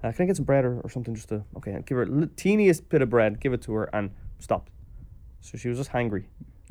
Uh, 0.02 0.12
can 0.12 0.24
I 0.24 0.26
get 0.26 0.36
some 0.36 0.44
bread 0.44 0.66
or, 0.66 0.80
or 0.82 0.90
something 0.90 1.14
just 1.14 1.30
to 1.30 1.44
okay 1.56 1.82
give 1.86 1.96
her 1.96 2.02
a 2.02 2.26
teeniest 2.36 2.90
bit 2.90 3.00
of 3.00 3.08
bread 3.08 3.40
give 3.40 3.54
it 3.54 3.62
to 3.62 3.72
her 3.72 3.88
and 3.94 4.10
stop 4.38 4.68
so 5.46 5.52
she 5.60 5.68
was 5.70 5.78
just 5.78 5.90
hangry 5.98 6.24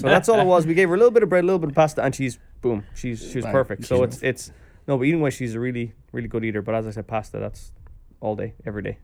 so 0.00 0.06
that's 0.14 0.28
all 0.28 0.38
it 0.40 0.44
was 0.54 0.66
we 0.66 0.74
gave 0.74 0.88
her 0.90 0.94
a 0.94 0.98
little 0.98 1.10
bit 1.16 1.22
of 1.22 1.28
bread 1.30 1.44
a 1.44 1.46
little 1.50 1.58
bit 1.64 1.70
of 1.70 1.74
pasta 1.74 2.02
and 2.04 2.14
she's 2.14 2.38
boom, 2.60 2.84
she's 2.94 3.18
she's 3.30 3.44
Right. 3.44 3.52
perfect. 3.58 3.80
So 3.90 4.02
it's 4.06 4.18
it's 4.30 4.52
no, 4.86 4.98
but 4.98 5.04
eating 5.08 5.20
wise, 5.24 5.34
she's 5.34 5.54
a 5.54 5.60
really 5.60 5.86
really 6.12 6.28
good 6.28 6.44
eater. 6.44 6.60
But 6.60 6.74
as 6.74 6.86
I 6.86 6.90
said, 6.96 7.06
pasta 7.06 7.38
that's 7.38 7.72
all 8.20 8.36
day, 8.36 8.50
every 8.66 8.82
day. 8.88 8.98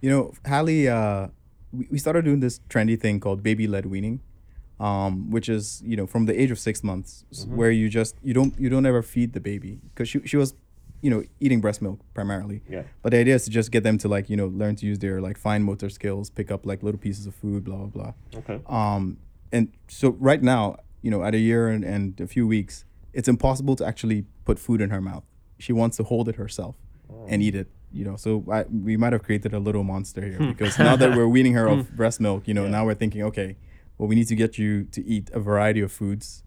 You 0.00 0.10
know, 0.12 0.32
Hallie, 0.46 0.88
uh, 0.88 1.28
we, 1.72 1.86
we 1.92 1.98
started 1.98 2.24
doing 2.24 2.40
this 2.40 2.60
trendy 2.70 2.98
thing 2.98 3.20
called 3.20 3.42
baby 3.42 3.66
led 3.66 3.84
weaning, 3.86 4.20
um, 4.78 5.30
which 5.30 5.48
is 5.50 5.82
you 5.84 5.96
know 5.98 6.06
from 6.06 6.24
the 6.26 6.34
age 6.40 6.50
of 6.50 6.58
six 6.58 6.82
months, 6.82 7.24
s- 7.30 7.44
where 7.46 7.70
you 7.70 7.88
just 7.90 8.16
you 8.22 8.32
don't 8.32 8.58
you 8.58 8.68
don't 8.70 8.86
ever 8.86 9.02
feed 9.02 9.34
the 9.34 9.40
baby 9.40 9.80
because 9.92 10.08
she 10.08 10.20
she 10.26 10.36
was, 10.38 10.54
you 11.02 11.10
know, 11.10 11.22
eating 11.40 11.60
breast 11.60 11.80
milk 11.80 12.00
primarily. 12.14 12.62
Yeah. 12.68 12.82
But 13.02 13.12
the 13.12 13.18
idea 13.18 13.34
is 13.34 13.44
to 13.44 13.50
just 13.50 13.70
get 13.70 13.82
them 13.82 13.98
to 13.98 14.08
like 14.08 14.28
you 14.28 14.36
know 14.36 14.46
learn 14.48 14.76
to 14.76 14.86
use 14.86 14.98
their 14.98 15.20
like 15.20 15.38
fine 15.38 15.62
motor 15.62 15.88
skills, 15.88 16.30
pick 16.30 16.50
up 16.50 16.66
like 16.66 16.82
little 16.82 17.00
pieces 17.00 17.26
of 17.26 17.34
food, 17.34 17.64
blah 17.64 17.76
blah 17.76 17.86
blah. 17.86 18.12
Okay. 18.40 18.60
Um, 18.66 19.18
and 19.52 19.72
so 19.88 20.10
right 20.20 20.42
now, 20.42 20.76
you 21.02 21.10
know, 21.10 21.24
at 21.24 21.34
a 21.34 21.38
year 21.38 21.68
and, 21.68 21.84
and 21.84 22.20
a 22.20 22.26
few 22.26 22.46
weeks, 22.46 22.84
it's 23.12 23.28
impossible 23.28 23.76
to 23.76 23.86
actually 23.86 24.26
put 24.44 24.58
food 24.58 24.80
in 24.80 24.90
her 24.90 25.00
mouth. 25.00 25.24
She 25.58 25.72
wants 25.72 25.96
to 25.96 26.04
hold 26.04 26.28
it 26.28 26.36
herself 26.36 26.76
and 27.28 27.42
eat 27.42 27.54
it. 27.54 27.68
You 27.92 28.04
know, 28.04 28.16
so 28.16 28.44
I, 28.50 28.62
we 28.64 28.96
might 28.96 29.12
have 29.12 29.24
created 29.24 29.52
a 29.52 29.58
little 29.58 29.82
monster 29.82 30.24
here 30.24 30.38
because 30.38 30.78
now 30.78 30.94
that 30.94 31.16
we're 31.16 31.26
weaning 31.26 31.54
her 31.54 31.66
of 31.74 31.96
breast 31.96 32.20
milk, 32.20 32.46
you 32.46 32.54
know, 32.54 32.68
now 32.68 32.84
we're 32.84 32.94
thinking, 32.94 33.22
okay, 33.24 33.56
well, 33.98 34.06
we 34.06 34.14
need 34.14 34.28
to 34.28 34.36
get 34.36 34.58
you 34.58 34.84
to 34.84 35.04
eat 35.04 35.28
a 35.32 35.40
variety 35.40 35.80
of 35.80 35.90
foods 35.90 36.44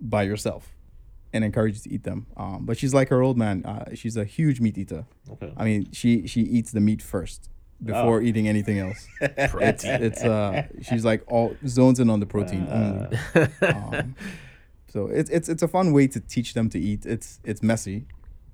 by 0.00 0.22
yourself 0.22 0.77
and 1.32 1.44
encourage 1.44 1.74
you 1.76 1.80
to 1.82 1.90
eat 1.94 2.02
them. 2.04 2.26
Um, 2.36 2.64
but 2.64 2.78
she's 2.78 2.94
like 2.94 3.08
her 3.08 3.20
old 3.22 3.36
man. 3.36 3.64
Uh, 3.64 3.94
she's 3.94 4.16
a 4.16 4.24
huge 4.24 4.60
meat 4.60 4.78
eater. 4.78 5.04
Okay. 5.30 5.52
I 5.56 5.64
mean, 5.64 5.90
she 5.92 6.26
she 6.26 6.40
eats 6.42 6.70
the 6.72 6.80
meat 6.80 7.02
first 7.02 7.50
before 7.84 8.20
eating 8.22 8.48
anything 8.48 8.78
else. 8.78 9.06
it's 9.20 9.84
it's 9.84 10.24
uh 10.24 10.66
she's 10.82 11.04
like 11.04 11.22
all 11.28 11.54
zones 11.66 12.00
in 12.00 12.10
on 12.10 12.20
the 12.20 12.26
protein 12.26 12.66
only. 12.70 13.18
Um, 13.62 14.14
so 14.88 15.06
it's 15.08 15.30
it's 15.30 15.48
it's 15.48 15.62
a 15.62 15.68
fun 15.68 15.92
way 15.92 16.06
to 16.08 16.20
teach 16.20 16.54
them 16.54 16.68
to 16.70 16.78
eat. 16.78 17.04
It's 17.06 17.40
it's 17.44 17.62
messy, 17.62 18.06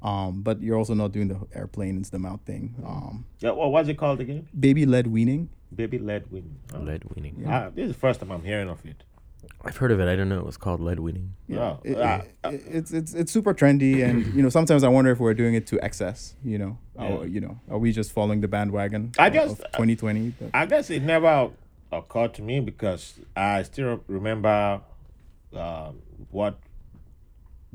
um, 0.02 0.42
but 0.42 0.60
you're 0.60 0.76
also 0.76 0.94
not 0.94 1.12
doing 1.12 1.28
the 1.28 1.38
airplane 1.54 1.96
into 1.96 2.10
the 2.10 2.18
mouth 2.18 2.40
thing. 2.44 2.74
Um, 2.84 3.24
Yeah. 3.40 3.52
Well, 3.52 3.70
what's 3.70 3.88
it 3.88 3.96
called 3.96 4.20
again? 4.20 4.48
baby 4.58 4.84
led 4.86 5.06
weaning. 5.06 5.48
Baby 5.74 5.98
led 5.98 6.30
weaning. 6.30 6.56
Oh. 6.72 6.78
Lead 6.78 7.02
weaning. 7.14 7.44
Ah, 7.48 7.70
this 7.74 7.86
is 7.86 7.92
the 7.94 7.98
first 7.98 8.20
time 8.20 8.30
I'm 8.30 8.44
hearing 8.44 8.68
of 8.68 8.84
it. 8.86 9.02
I've 9.64 9.76
heard 9.76 9.90
of 9.92 10.00
it. 10.00 10.08
I 10.08 10.16
don't 10.16 10.28
know. 10.28 10.38
It 10.40 10.46
was 10.46 10.56
called 10.56 10.80
lead 10.80 10.98
weaning. 11.00 11.34
Yeah. 11.48 11.76
It- 11.84 11.96
Ah, 11.98 12.22
it- 12.50 12.62
it's 12.66 12.92
it's 12.92 13.14
it's 13.14 13.32
super 13.32 13.54
trendy, 13.54 14.04
and 14.04 14.26
you 14.34 14.42
know 14.42 14.48
sometimes 14.48 14.84
I 14.84 14.88
wonder 14.88 15.10
if 15.10 15.18
we're 15.20 15.34
doing 15.34 15.54
it 15.54 15.66
to 15.68 15.82
excess. 15.84 16.34
You 16.44 16.58
know, 16.58 16.78
Yeah. 16.96 17.16
Are- 17.18 17.26
you 17.26 17.40
know, 17.40 17.58
are 17.70 17.78
we 17.78 17.92
just 17.92 18.12
following 18.12 18.40
the 18.40 18.48
bandwagon? 18.48 19.12
I 19.18 19.30
guess 19.30 19.56
2020. 19.58 20.34
I 20.52 20.66
guess 20.66 20.90
it 20.90 21.02
never 21.02 21.50
occurred 21.92 22.34
to 22.34 22.42
me 22.42 22.60
because 22.60 23.20
I 23.36 23.62
still 23.62 24.02
remember 24.08 24.80
uh, 25.54 25.92
what 26.30 26.58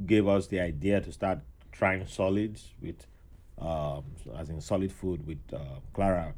gave 0.05 0.27
us 0.27 0.47
the 0.47 0.59
idea 0.59 1.01
to 1.01 1.11
start 1.11 1.39
trying 1.71 2.05
solids 2.07 2.73
with, 2.81 3.05
um, 3.57 4.03
as 4.37 4.49
in 4.49 4.59
solid 4.61 4.91
food 4.91 5.25
with 5.25 5.37
uh, 5.53 5.59
Clara, 5.93 6.33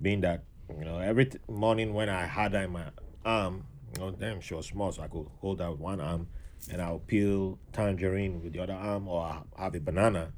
being 0.00 0.20
that 0.22 0.44
you 0.78 0.84
know 0.84 0.98
every 0.98 1.26
t- 1.26 1.38
morning 1.48 1.94
when 1.94 2.08
I 2.08 2.24
had 2.26 2.52
her 2.52 2.62
in 2.62 2.70
my 2.72 2.84
arm, 3.24 3.64
know, 3.96 4.10
damn, 4.10 4.40
she 4.40 4.54
was 4.54 4.66
small, 4.66 4.92
so 4.92 5.02
I 5.02 5.08
could 5.08 5.26
hold 5.40 5.60
her 5.60 5.70
with 5.70 5.80
one 5.80 6.00
arm, 6.00 6.28
and 6.70 6.82
I'll 6.82 6.98
peel 6.98 7.58
tangerine 7.72 8.42
with 8.42 8.52
the 8.52 8.60
other 8.60 8.74
arm, 8.74 9.08
or 9.08 9.22
I'll 9.22 9.46
have 9.56 9.74
a 9.74 9.80
banana. 9.80 10.32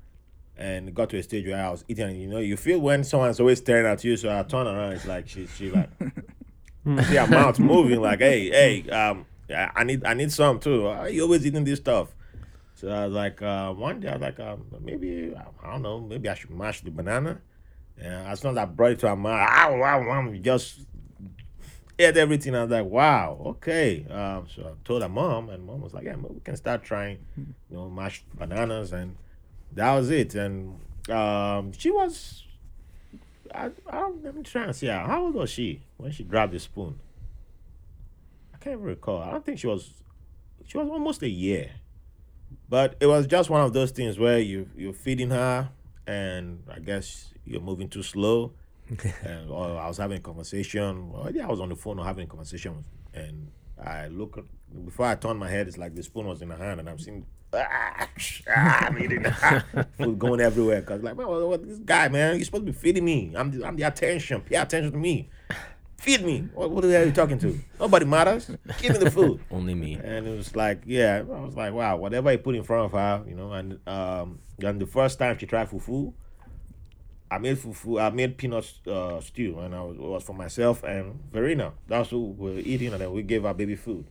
And 0.57 0.95
got 0.95 1.09
to 1.11 1.19
a 1.19 1.23
stage 1.23 1.47
where 1.47 1.65
I 1.65 1.71
was 1.71 1.85
eating, 1.89 2.11
and 2.11 2.21
you 2.21 2.29
know, 2.29 2.39
you 2.39 2.57
feel 2.57 2.79
when 2.81 3.03
someone's 3.03 3.41
always 3.41 3.59
staring 3.59 3.87
at 3.87 4.05
you, 4.05 4.17
so 4.17 4.37
I 4.37 4.43
turn 4.43 4.67
around, 4.67 4.93
it's 4.93 5.07
like 5.07 5.29
she, 5.29 5.47
she 5.47 5.71
like, 5.71 5.89
see 5.99 7.17
her 7.17 7.27
mouth 7.27 7.59
moving, 7.61 8.01
like, 8.01 8.19
hey, 8.19 8.51
hey, 8.51 8.91
um, 8.91 9.25
I 9.49 9.71
I 9.75 9.85
need, 9.85 10.05
I 10.05 10.15
need 10.15 10.31
some 10.31 10.61
too. 10.61 10.87
Are 10.87 11.09
you 11.09 11.23
always 11.23 11.47
eating 11.47 11.65
this 11.65 11.79
stuff? 11.79 12.15
So 12.75 12.89
I 12.89 13.07
was 13.07 13.15
like, 13.15 13.43
uh, 13.43 13.73
one 13.73 14.01
day 14.01 14.09
I 14.09 14.13
was 14.13 14.23
like, 14.23 14.41
um, 14.41 14.65
maybe 14.81 15.35
I 15.63 15.71
don't 15.71 15.83
know, 15.83 16.01
maybe 16.01 16.29
I 16.29 16.35
should 16.35 16.51
mash 16.51 16.81
the 16.81 16.91
banana. 16.91 17.41
And 17.99 18.27
as 18.27 18.41
soon 18.41 18.53
as 18.53 18.57
I 18.57 18.65
brought 18.65 18.93
it 18.93 18.99
to 19.01 19.09
her 19.09 19.17
mouth, 19.17 19.49
ow, 19.51 19.77
wow, 19.77 20.07
wow, 20.07 20.33
just 20.41 20.81
ate 22.05 22.17
everything. 22.17 22.55
I 22.55 22.63
was 22.63 22.71
like, 22.71 22.87
wow, 22.87 23.41
okay. 23.47 24.07
Um, 24.11 24.47
so 24.55 24.63
I 24.63 24.73
told 24.85 25.03
her 25.03 25.09
mom, 25.09 25.49
and 25.51 25.65
mom 25.65 25.81
was 25.81 25.95
like, 25.95 26.05
yeah, 26.05 26.17
we 26.17 26.41
can 26.41 26.57
start 26.57 26.83
trying, 26.83 27.19
you 27.37 27.77
know, 27.77 27.89
mashed 27.89 28.25
bananas, 28.35 28.93
and 28.93 29.17
that 29.73 29.93
was 29.95 30.11
it. 30.11 30.35
And 30.35 30.79
um, 31.09 31.73
she 31.73 31.91
was, 31.91 32.45
I, 33.55 33.71
let 34.23 34.35
me 34.35 34.43
try 34.43 34.65
and 34.65 34.77
see 34.77 34.87
how, 34.87 35.07
how 35.07 35.25
old 35.25 35.35
was 35.35 35.51
she 35.51 35.83
when 35.97 36.13
she 36.13 36.25
grabbed 36.25 36.53
the 36.53 36.59
spoon? 36.59 36.99
I 38.55 38.59
can't 38.59 38.81
recall. 38.81 39.23
I 39.23 39.31
don't 39.31 39.45
think 39.45 39.59
she 39.59 39.67
was, 39.67 39.91
she 40.67 40.79
was 40.79 40.89
almost 40.89 41.23
a 41.23 41.29
year. 41.29 41.71
But 42.69 42.97
it 43.01 43.07
was 43.07 43.27
just 43.27 43.51
one 43.51 43.63
of 43.63 43.73
those 43.73 43.91
things 43.91 44.19
where 44.19 44.39
you 44.39 44.69
you're 44.77 44.93
feeding 44.93 45.31
her, 45.31 45.71
and 46.07 46.63
I 46.69 46.79
guess 46.79 47.33
you're 47.45 47.61
moving 47.61 47.89
too 47.89 48.03
slow. 48.03 48.53
and 49.25 49.51
or 49.51 49.79
I 49.79 49.89
was 49.89 49.99
having 49.99 50.19
a 50.19 50.21
conversation. 50.21 51.11
Or 51.13 51.31
yeah, 51.31 51.47
I 51.47 51.51
was 51.51 51.61
on 51.61 51.69
the 51.69 51.77
phone 51.77 51.99
or 51.99 52.05
having 52.05 52.25
a 52.25 52.27
conversation, 52.27 52.85
and 53.15 53.51
I 53.83 54.09
look 54.09 54.45
before 54.85 55.07
I 55.07 55.15
turn 55.15 55.37
my 55.37 55.49
head. 55.49 55.69
It's 55.69 55.79
like 55.79 55.95
the 55.95 56.03
spoon 56.03 56.27
was 56.27 56.43
in 56.43 56.51
her 56.51 56.57
hand, 56.57 56.81
and 56.81 56.89
I'm 56.89 56.99
seeing. 56.99 57.27
Ah, 57.53 58.09
ah, 58.49 58.87
I'm 58.87 58.99
eating 59.03 59.25
food 59.99 60.19
going 60.21 60.41
everywhere. 60.41 60.83
Cause 60.83 61.03
like, 61.03 61.17
man, 61.17 61.27
what, 61.27 61.49
what, 61.49 61.67
this 61.67 61.79
guy, 61.79 62.07
man, 62.09 62.37
you're 62.37 62.45
supposed 62.45 62.65
to 62.65 62.73
be 62.73 62.79
feeding 62.79 63.05
me. 63.05 63.35
I'm 63.37 63.51
the, 63.51 63.67
I'm 63.67 63.75
the 63.75 63.83
attention. 63.83 64.41
Pay 64.43 64.55
attention 64.55 64.93
to 64.93 64.99
me. 64.99 65.31
Feed 66.01 66.25
me. 66.25 66.49
What, 66.55 66.71
what 66.71 66.83
the 66.83 66.93
hell 66.93 67.03
are 67.03 67.07
you 67.07 67.13
talking 67.13 67.39
to? 67.41 67.59
Nobody 67.81 68.07
matters. 68.07 68.53
Give 68.81 68.93
me 68.93 68.99
the 68.99 69.11
food. 69.11 69.41
Only 69.51 69.75
me. 69.75 69.95
And 69.95 70.29
it 70.29 70.37
was 70.37 70.55
like, 70.55 70.83
yeah, 70.87 71.19
I 71.29 71.41
was 71.41 71.57
like, 71.57 71.73
wow, 71.75 71.97
whatever 71.97 72.29
I 72.29 72.37
put 72.37 72.55
in 72.55 72.63
front 72.63 72.87
of 72.87 72.93
her, 72.93 73.25
you 73.29 73.35
know. 73.35 73.53
And 73.53 73.81
um, 73.89 74.39
then 74.59 74.79
the 74.79 74.87
first 74.87 75.19
time 75.19 75.37
she 75.37 75.47
tried 75.47 75.69
fufu, 75.69 76.15
I 77.31 77.39
made 77.39 77.57
fufu, 77.59 78.01
I 78.01 78.11
made 78.11 78.37
peanut 78.37 78.71
uh, 78.87 79.21
stew, 79.21 79.59
and 79.61 79.75
I 79.75 79.83
was, 79.83 79.97
it 79.97 80.03
was 80.03 80.23
for 80.25 80.33
myself 80.35 80.83
and 80.83 81.21
Verena. 81.33 81.73
That's 81.87 82.11
who 82.11 82.31
we 82.37 82.51
were 82.55 82.59
eating, 82.59 82.93
and 82.93 83.01
then 83.01 83.13
we 83.13 83.23
gave 83.23 83.45
our 83.45 83.55
baby 83.55 83.77
food. 83.77 84.05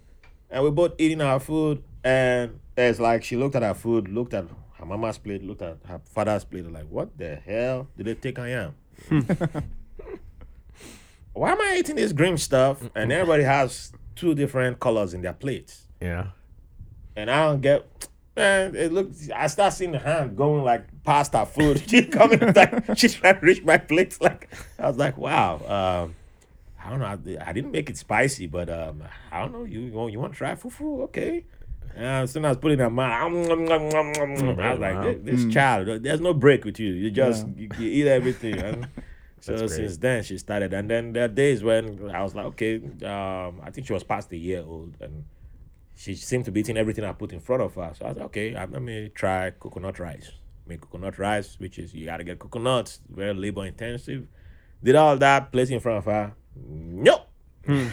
And 0.50 0.64
we 0.64 0.72
both 0.72 0.94
eating 0.98 1.22
our 1.22 1.40
food, 1.40 1.84
and 2.04 2.60
it's 2.78 3.00
like 3.00 3.24
she 3.24 3.36
looked 3.36 3.56
at 3.56 3.62
her 3.64 3.74
food, 3.74 4.08
looked 4.08 4.34
at 4.34 4.46
her 4.74 4.86
mama's 4.86 5.18
plate, 5.18 5.44
looked 5.44 5.62
at 5.62 5.78
her 5.88 6.00
father's 6.06 6.44
plate, 6.46 6.66
like, 6.72 6.88
what 6.90 7.18
the 7.18 7.36
hell 7.36 7.88
did 7.98 8.06
they 8.06 8.16
take 8.16 8.40
I 8.40 8.50
am? 8.50 8.74
Why 11.34 11.52
am 11.52 11.62
I 11.62 11.76
eating 11.80 11.96
this 11.96 12.12
green 12.12 12.38
stuff? 12.38 12.90
And 12.96 13.12
everybody 13.12 13.44
has 13.44 13.92
two 14.16 14.34
different 14.36 14.80
colors 14.80 15.14
in 15.14 15.22
their 15.22 15.34
plates 15.34 15.88
Yeah. 16.02 16.28
and 17.16 17.30
I 17.30 17.46
don't 17.46 17.62
get. 17.62 17.86
Man, 18.36 18.76
it 18.76 18.92
looks. 18.94 19.30
I 19.36 19.48
start 19.48 19.74
seeing 19.74 19.92
the 19.92 20.00
hand 20.00 20.38
going 20.38 20.64
like 20.64 20.99
past 21.10 21.34
her 21.34 21.46
food. 21.46 21.76
She 21.90 22.00
coming 22.18 22.40
like 22.60 22.72
she's 23.00 23.14
trying 23.16 23.40
to 23.40 23.46
reach 23.50 23.64
my 23.64 23.78
plate. 23.78 24.14
Like 24.22 24.42
I 24.78 24.88
was 24.90 24.98
like, 25.06 25.18
wow. 25.18 25.52
Um, 25.78 26.16
I 26.84 26.90
don't 26.90 27.00
know. 27.04 27.06
I, 27.16 27.50
I 27.50 27.52
didn't 27.54 27.72
make 27.78 27.90
it 27.90 27.98
spicy, 27.98 28.46
but 28.48 28.68
um, 28.70 29.04
I 29.32 29.40
don't 29.42 29.52
know. 29.56 29.64
You 29.74 29.80
you 29.82 29.92
want, 29.98 30.12
you 30.14 30.20
want 30.24 30.34
to 30.34 30.38
try 30.38 30.52
fufu? 30.56 30.88
Okay. 31.08 31.46
And 31.96 32.06
as 32.24 32.32
soon 32.32 32.46
as 32.46 32.50
I 32.50 32.52
was 32.54 32.58
putting 32.64 32.80
it 32.80 32.84
in 32.84 32.94
my 32.94 33.08
mouth, 33.28 34.60
I 34.60 34.72
was 34.72 34.80
like, 34.80 34.96
Wow. 34.96 35.04
this, 35.04 35.18
this 35.46 35.54
child, 35.54 36.04
there's 36.04 36.22
no 36.22 36.34
break 36.46 36.64
with 36.64 36.80
you. 36.80 36.92
You 36.94 37.10
just 37.12 37.48
Yeah. 37.48 37.54
you, 37.62 37.70
you 37.80 37.88
eat 37.98 38.08
everything. 38.08 38.58
And 38.68 38.88
so 39.42 39.56
great. 39.58 39.70
since 39.72 39.98
then 39.98 40.24
she 40.24 40.38
started, 40.38 40.72
and 40.74 40.90
then 40.90 41.14
there 41.14 41.26
are 41.26 41.34
days 41.44 41.64
when 41.64 42.12
I 42.12 42.22
was 42.24 42.34
like, 42.38 42.46
okay, 42.54 42.76
um, 43.16 43.52
I 43.66 43.70
think 43.74 43.88
she 43.88 43.94
was 43.94 44.04
past 44.04 44.32
a 44.32 44.38
year 44.38 44.64
old, 44.66 44.94
and 45.02 45.26
she 45.96 46.14
seemed 46.16 46.46
to 46.46 46.52
be 46.52 46.60
eating 46.62 46.78
everything 46.78 47.04
I 47.04 47.12
put 47.14 47.34
in 47.34 47.40
front 47.40 47.62
of 47.64 47.74
her. 47.76 47.92
So 47.98 48.06
I 48.06 48.10
was 48.10 48.18
like, 48.18 48.26
okay, 48.28 48.48
uh, 48.56 48.68
let 48.76 48.82
me 48.82 49.10
try 49.22 49.50
coconut 49.64 49.98
rice. 50.00 50.32
Make 50.70 50.82
coconut 50.82 51.18
rice, 51.18 51.56
which 51.60 51.80
is 51.80 51.96
you 51.96 52.06
gotta 52.06 52.24
get 52.24 52.38
coconuts, 52.38 53.02
very 53.10 53.34
labor 53.34 53.66
intensive. 53.66 54.28
Did 54.84 54.96
all 54.96 55.18
that, 55.18 55.52
place 55.52 55.72
in 55.72 55.80
front 55.80 55.98
of 55.98 56.06
her. 56.06 56.34
Nope. 56.56 57.28
Hmm. 57.66 57.88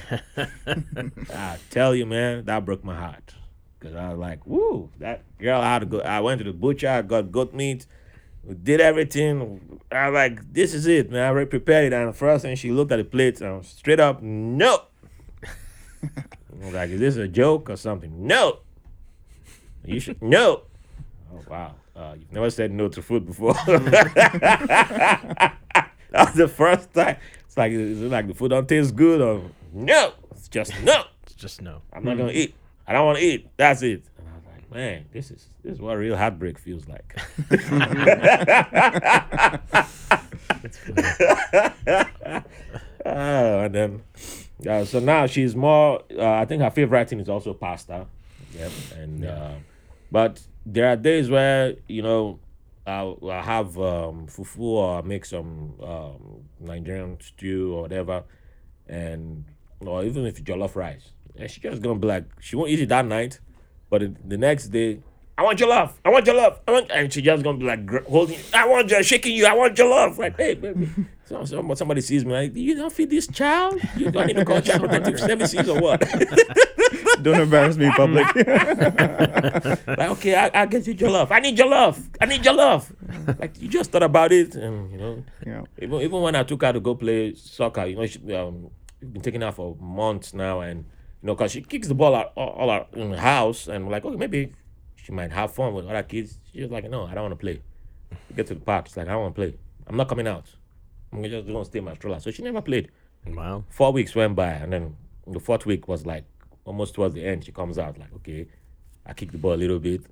I 1.35 1.57
tell 1.71 1.95
you, 1.95 2.05
man, 2.05 2.45
that 2.45 2.67
broke 2.67 2.85
my 2.85 2.95
heart. 2.95 3.35
Cause 3.81 3.95
I 3.95 4.11
was 4.11 4.19
like, 4.19 4.47
woo, 4.47 4.91
that 4.99 5.25
girl 5.39 5.61
I 5.61 5.73
had 5.73 5.79
to 5.81 5.87
go. 5.87 6.01
I 6.01 6.21
went 6.21 6.39
to 6.39 6.45
the 6.45 6.53
butcher, 6.53 6.89
I 6.89 7.01
got 7.01 7.33
goat 7.33 7.55
meat, 7.55 7.87
we 8.45 8.55
did 8.55 8.81
everything. 8.81 9.81
I 9.91 10.11
was 10.11 10.15
like, 10.15 10.53
this 10.53 10.75
is 10.75 10.87
it, 10.87 11.11
man. 11.11 11.23
I 11.23 11.29
already 11.29 11.49
prepared 11.49 11.93
it. 11.93 11.97
And 11.97 12.15
first 12.15 12.43
thing 12.43 12.57
she 12.57 12.73
looked 12.73 12.93
at 12.93 12.97
the 12.97 13.05
plate 13.05 13.41
and 13.41 13.65
straight 13.65 14.01
up, 14.01 14.23
no. 14.23 14.83
I 16.03 16.65
was 16.65 16.75
like, 16.75 16.91
is 16.91 17.01
this 17.01 17.17
a 17.17 17.27
joke 17.27 17.71
or 17.71 17.77
something? 17.77 18.27
No. 18.27 18.59
You 19.85 19.99
should 19.99 20.21
no. 20.21 20.63
Oh 21.33 21.43
wow. 21.49 21.75
Uh, 21.97 22.15
you've 22.19 22.33
never 22.33 22.51
said 22.51 22.71
no 22.71 22.89
to 22.89 23.01
food 23.01 23.25
before. 23.25 23.55
that 23.65 25.55
was 26.13 26.35
the 26.35 26.49
first 26.49 26.93
time. 26.93 27.17
It's 27.47 27.57
like 27.57 27.73
is 27.73 28.03
it 28.03 28.11
like 28.11 28.27
the 28.27 28.35
food 28.35 28.51
don't 28.51 28.69
taste 28.69 28.95
good 28.95 29.21
or 29.21 29.43
no. 29.73 30.13
It's 30.33 30.49
just 30.49 30.73
no. 30.83 31.05
It's 31.23 31.35
just 31.35 31.63
no. 31.63 31.81
I'm 31.93 32.05
not 32.05 32.19
gonna 32.19 32.33
eat. 32.33 32.55
I 32.87 32.93
don't 32.93 33.07
want 33.07 33.19
to 33.19 33.25
eat. 33.25 33.49
That's 33.57 33.83
it. 33.83 34.05
And 34.19 34.29
I 34.29 34.35
was 34.37 34.45
like, 34.45 34.71
man, 34.73 35.07
this 35.13 35.31
is 35.31 35.49
this 35.65 35.75
is 35.75 35.81
what 35.81 35.97
real 35.97 36.17
heartbreak 36.17 36.59
feels 36.59 36.87
like. 36.87 37.17
Oh, 43.09 43.61
and 43.61 43.75
then 43.75 44.03
uh, 44.69 44.85
so 44.85 44.99
now 44.99 45.27
she's 45.27 45.55
more. 45.55 46.03
Uh, 46.11 46.29
I 46.29 46.45
think 46.45 46.63
her 46.63 46.71
favorite 46.71 47.09
thing 47.09 47.21
is 47.21 47.29
also 47.29 47.55
pasta. 47.55 48.07
Yep, 48.55 48.73
and 48.97 49.25
uh, 49.25 49.53
But 50.11 50.43
there 50.65 50.89
are 50.89 50.97
days 50.97 51.31
where 51.31 51.75
you 51.89 52.03
know 52.03 52.39
I'll, 52.87 53.19
I'll 53.23 53.43
have 53.43 53.79
um, 53.79 54.27
fufu 54.27 54.61
or 54.61 54.97
I'll 54.97 55.03
make 55.03 55.25
some 55.25 55.75
um, 55.83 56.45
Nigerian 56.61 57.19
stew 57.21 57.75
or 57.75 57.83
whatever, 57.83 58.25
and 58.87 59.45
or 59.81 60.05
even 60.05 60.25
if 60.27 60.43
jollof 60.43 60.77
rice, 60.77 61.11
and 61.37 61.51
she 61.51 61.61
just 61.61 61.83
gonna 61.83 61.99
be 61.99 62.07
like 62.07 62.25
she 62.41 62.57
won't 62.57 62.71
eat 62.71 62.81
it 62.81 62.89
that 62.91 63.05
night, 63.07 63.41
but 63.91 64.01
the, 64.01 64.15
the 64.27 64.37
next 64.37 64.69
day. 64.69 65.01
I 65.39 65.43
want 65.43 65.61
your 65.61 65.69
love. 65.69 66.01
I 66.03 66.09
want 66.09 66.25
jollof. 66.25 66.61
I 66.67 66.73
want, 66.73 66.91
and 66.91 67.13
she 67.13 67.21
just 67.21 67.43
gonna 67.43 67.59
be 67.59 67.67
like 67.67 68.07
holding. 68.07 68.39
I 68.55 68.67
want 68.67 68.89
jollof, 68.89 69.05
shaking 69.05 69.37
you. 69.37 69.47
I 69.47 69.53
want 69.55 69.77
your 69.77 69.91
love. 69.91 70.19
Like, 70.19 70.37
hey, 70.37 70.55
baby. 70.55 70.89
So, 71.27 71.45
so 71.45 71.75
somebody 71.75 72.03
sees 72.03 72.25
me 72.25 72.33
like, 72.33 72.55
you 72.55 72.77
don't 72.77 72.93
feed 72.93 73.11
this 73.11 73.27
child. 73.27 73.81
You 73.97 74.13
don't 74.13 74.29
need 74.29 74.37
to 74.37 74.45
call 74.45 74.61
child 74.61 74.83
protective 74.83 75.19
services 75.19 75.69
or 75.69 75.81
what? 75.81 76.01
Don't 77.23 77.41
embarrass 77.41 77.77
me 77.77 77.87
in 77.87 77.93
public. 77.93 78.27
like, 79.87 80.11
okay, 80.11 80.35
I, 80.35 80.63
I 80.63 80.67
get 80.67 80.87
you 80.87 80.95
your 80.95 81.11
love. 81.11 81.33
I 81.33 81.41
need 81.41 81.59
your 81.59 81.69
love. 81.69 82.09
I 82.21 82.27
need 82.27 82.43
jollof. 82.43 82.91
like 83.41 83.61
you 83.61 83.69
just 83.69 83.91
thought 83.91 84.03
about 84.03 84.33
it, 84.33 84.55
and 84.55 84.91
you 84.91 84.99
know, 84.99 85.25
yeah. 85.47 85.63
even 85.81 86.01
even 86.01 86.21
when 86.21 86.35
I 86.35 86.43
took 86.43 86.63
her 86.63 86.73
to 86.73 86.81
go 86.81 86.95
play 86.95 87.35
soccer, 87.35 87.87
you 87.87 87.97
know, 87.97 88.07
she, 88.07 88.19
um, 88.35 88.71
we've 89.01 89.13
been 89.13 89.23
taking 89.23 89.41
her 89.41 89.53
for 89.53 89.77
months 89.77 90.35
now, 90.35 90.61
and 90.61 90.85
you 91.23 91.27
know, 91.27 91.35
cause 91.35 91.53
she 91.53 91.63
kicks 91.63 91.89
the 91.89 91.95
ball 91.95 92.15
out 92.15 92.33
all, 92.37 92.51
all 92.51 92.71
out 92.71 92.89
in 92.93 93.11
the 93.11 93.21
house, 93.21 93.69
and 93.69 93.85
we're 93.85 93.93
like, 93.93 94.05
okay, 94.05 94.17
maybe 94.17 94.53
she 94.97 95.13
might 95.13 95.33
have 95.33 95.53
fun 95.53 95.75
with 95.75 95.87
other 95.87 96.03
kids. 96.03 96.39
She 96.53 96.63
was 96.63 96.71
like, 96.71 96.89
no, 96.91 97.07
I 97.07 97.15
don't 97.15 97.25
want 97.25 97.33
to 97.33 97.37
play. 97.37 97.63
We 98.29 98.37
get 98.37 98.47
to 98.49 98.55
the 98.55 98.61
park, 98.61 98.87
she's 98.89 98.97
like, 98.97 99.09
I 99.09 99.13
don't 99.13 99.23
want 99.23 99.35
to 99.35 99.41
play. 99.41 99.55
I'm 99.87 99.97
not 99.97 100.09
coming 100.09 100.27
out. 100.27 100.47
I'm 101.13 101.23
just 101.25 101.47
gonna 101.47 101.65
stay 101.65 101.79
in 101.79 101.85
my 101.85 101.95
stroller. 101.95 102.21
So 102.21 102.31
she 102.31 102.43
never 102.43 102.61
played. 102.61 102.91
Wow. 103.27 103.65
Four 103.71 103.93
weeks 103.93 104.15
went 104.15 104.37
by, 104.37 104.51
and 104.51 104.73
then 104.73 104.97
the 105.27 105.41
fourth 105.41 105.67
week 105.67 105.89
was 105.89 106.07
like 106.07 106.25
almost 106.67 106.95
towards 106.95 107.15
the 107.15 107.25
end. 107.25 107.45
She 107.45 107.53
comes 107.53 107.79
out 107.79 107.97
like, 107.97 108.13
okay, 108.17 108.47
I 109.07 109.15
kick 109.15 109.33
the 109.33 109.39
ball 109.39 109.55
a 109.55 109.57
little 109.57 109.79
bit, 109.79 110.03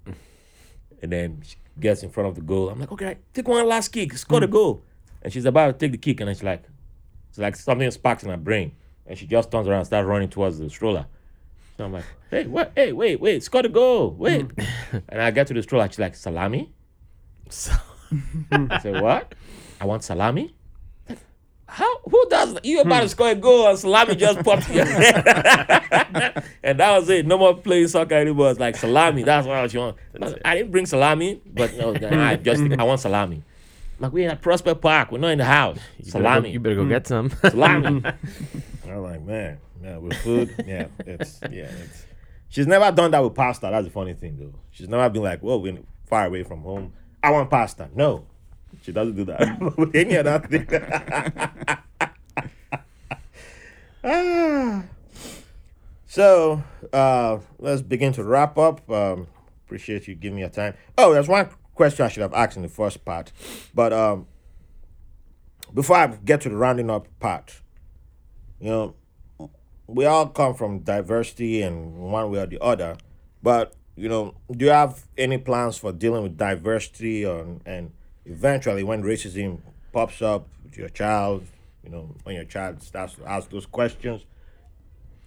and 1.03 1.13
then 1.13 1.43
she 1.45 1.57
gets 1.79 2.03
in 2.03 2.09
front 2.09 2.31
of 2.31 2.37
the 2.37 2.41
goal. 2.41 2.71
I'm 2.71 2.81
like, 2.81 2.93
okay, 2.93 3.19
take 3.35 3.47
one 3.47 3.67
last 3.69 3.89
kick, 3.89 4.17
score 4.17 4.41
the 4.41 4.47
goal. 4.47 4.83
And 5.21 5.33
she's 5.33 5.45
about 5.45 5.67
to 5.67 5.73
take 5.73 5.93
the 5.93 5.99
kick, 5.99 6.21
and 6.21 6.31
she's 6.31 6.43
like, 6.43 6.63
it's 7.29 7.39
like 7.39 7.57
something 7.57 7.91
sparks 7.91 8.23
in 8.23 8.31
her 8.31 8.37
brain, 8.37 8.73
and 9.07 9.19
she 9.19 9.27
just 9.27 9.51
turns 9.51 9.69
around 9.69 9.79
and 9.79 9.87
starts 9.87 10.07
running 10.07 10.31
towards 10.31 10.59
the 10.59 10.71
stroller. 10.71 11.07
So 11.77 11.85
I'm 11.85 11.93
like, 11.93 12.05
hey, 12.31 12.47
what? 12.47 12.73
Hey, 12.77 12.93
wait, 12.93 13.21
wait, 13.21 13.43
score 13.43 13.63
the 13.63 13.69
goal, 13.69 14.15
wait. 14.17 14.49
Mm. 14.49 15.03
and 15.09 15.21
I 15.21 15.31
get 15.33 15.49
to 15.49 15.55
the 15.55 15.63
stroller, 15.63 15.89
she's 15.89 15.99
like, 15.99 16.15
salami. 16.15 16.73
So, 17.51 17.73
I 18.53 18.79
said, 18.79 19.03
what? 19.03 19.35
I 19.81 19.87
want 19.87 20.05
salami. 20.05 20.55
How? 21.75 21.99
Who 22.09 22.25
does 22.31 22.55
that? 22.55 22.65
You 22.65 22.83
about 22.83 23.01
to 23.01 23.09
score 23.09 23.31
a 23.31 23.35
goal 23.35 23.67
and 23.67 23.77
salami 23.77 24.15
just 24.15 24.45
popped 24.45 24.71
in 24.71 24.77
your 24.77 24.87
head. 24.87 26.45
and 26.63 26.79
that 26.79 26.97
was 26.97 27.11
it. 27.11 27.27
No 27.27 27.37
more 27.37 27.57
playing 27.57 27.89
soccer 27.89 28.15
anymore. 28.15 28.53
It's 28.53 28.61
like 28.61 28.77
salami. 28.77 29.25
That's 29.25 29.45
what 29.45 29.75
you 29.75 29.81
want. 29.81 29.97
I 30.45 30.55
didn't 30.55 30.71
bring 30.71 30.87
salami, 30.87 31.43
but 31.45 31.75
no, 31.77 31.93
I 32.23 32.37
just 32.37 32.63
I 32.63 32.85
want 32.85 33.01
salami. 33.01 33.43
Like 33.99 34.13
we're 34.13 34.29
in 34.29 34.31
a 34.31 34.37
Prospect 34.37 34.81
Park. 34.81 35.11
We're 35.11 35.19
not 35.19 35.31
in 35.31 35.39
the 35.39 35.45
house. 35.45 35.79
you 35.99 36.05
better 36.05 36.13
go- 36.13 36.29
Salami. 36.31 36.51
you 36.53 36.61
better 36.61 36.77
go 36.77 36.87
get 36.87 37.09
hmm. 37.09 37.09
some. 37.09 37.31
salami. 37.51 38.03
I'm 38.87 39.03
like, 39.03 39.23
man, 39.23 39.59
man, 39.81 40.01
with 40.01 40.17
food, 40.19 40.55
yeah, 40.65 40.87
it's 41.01 41.41
yeah, 41.51 41.73
it's. 41.83 42.07
She's 42.51 42.69
never 42.69 42.93
done 42.93 43.11
that 43.11 43.19
with 43.25 43.35
pasta. 43.35 43.67
That's 43.69 43.87
the 43.87 43.91
funny 43.91 44.15
thing, 44.15 44.37
though. 44.39 44.55
She's 44.71 44.89
never 44.89 45.11
been 45.11 45.25
like, 45.25 45.43
"Well, 45.43 45.61
we're 45.61 45.79
far 46.07 46.27
away 46.27 46.45
from 46.45 46.63
home. 46.63 46.93
I 47.21 47.33
want 47.33 47.51
pasta." 47.51 47.91
No, 47.97 48.27
she 48.83 48.93
doesn't 48.93 49.17
do 49.17 49.25
that 49.25 49.77
with 49.77 49.95
any 49.95 50.17
other 50.17 50.39
thing. 50.41 50.67
Ah. 54.07 54.85
So 56.07 56.63
uh, 56.93 57.39
let's 57.59 57.83
begin 57.83 58.13
to 58.13 58.23
wrap 58.23 58.59
up. 58.59 58.89
Um, 58.91 59.27
appreciate 59.67 60.07
you 60.07 60.15
giving 60.15 60.37
me 60.37 60.43
your 60.43 60.51
time. 60.51 60.75
Oh, 60.99 61.13
there's 61.13 61.27
one 61.27 61.49
question 61.75 62.05
I 62.05 62.09
should 62.09 62.23
have 62.23 62.35
asked 62.35 62.57
in 62.57 62.63
the 62.63 62.69
first 62.69 63.05
part, 63.05 63.33
but 63.75 63.93
um, 63.93 64.27
before 65.73 65.97
I 65.97 66.07
get 66.07 66.43
to 66.43 66.49
the 66.51 66.57
rounding 66.57 66.91
up 66.91 67.09
part, 67.19 67.61
you 68.61 68.69
know, 68.71 68.95
we 69.87 70.05
all 70.05 70.29
come 70.29 70.55
from 70.55 70.81
diversity 70.81 71.63
in 71.63 71.97
one 71.97 72.31
way 72.31 72.41
or 72.41 72.47
the 72.47 72.63
other, 72.63 72.97
but 73.43 73.75
you 73.97 74.09
know, 74.09 74.35
do 74.51 74.67
you 74.67 74.71
have 74.71 75.07
any 75.17 75.39
plans 75.39 75.79
for 75.79 75.93
dealing 75.93 76.23
with 76.23 76.37
diversity 76.37 77.25
or, 77.25 77.59
and 77.65 77.93
eventually 78.27 78.83
when 78.83 79.03
racism 79.03 79.61
pops 79.93 80.23
up 80.23 80.49
with 80.65 80.77
your 80.77 80.89
child, 80.89 81.45
you 81.83 81.91
know, 81.91 82.15
when 82.25 82.35
your 82.35 82.45
child 82.45 82.83
starts 82.83 83.15
to 83.15 83.29
ask 83.29 83.51
those 83.51 83.67
questions, 83.67 84.25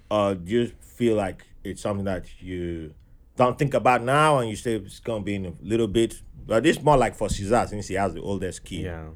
or 0.10 0.36
do 0.36 0.52
you 0.52 0.72
feel 0.80 1.16
like 1.16 1.46
it's 1.64 1.82
something 1.82 2.06
that 2.06 2.26
you 2.42 2.94
don't 3.36 3.60
think 3.60 3.74
about 3.74 4.04
now 4.04 4.40
and 4.40 4.50
you 4.50 4.56
say 4.56 4.76
it's 4.76 5.00
gonna 5.00 5.24
be 5.24 5.36
in 5.36 5.46
a 5.46 5.54
little 5.62 5.88
bit? 5.88 6.22
But 6.46 6.66
it's 6.66 6.82
more 6.82 6.98
like 6.98 7.16
for 7.16 7.30
Cesar 7.30 7.66
since 7.68 7.88
he 7.88 7.96
has 7.96 8.14
the 8.14 8.22
oldest 8.22 8.64
kid. 8.64 8.86
Yeah. 8.86 9.10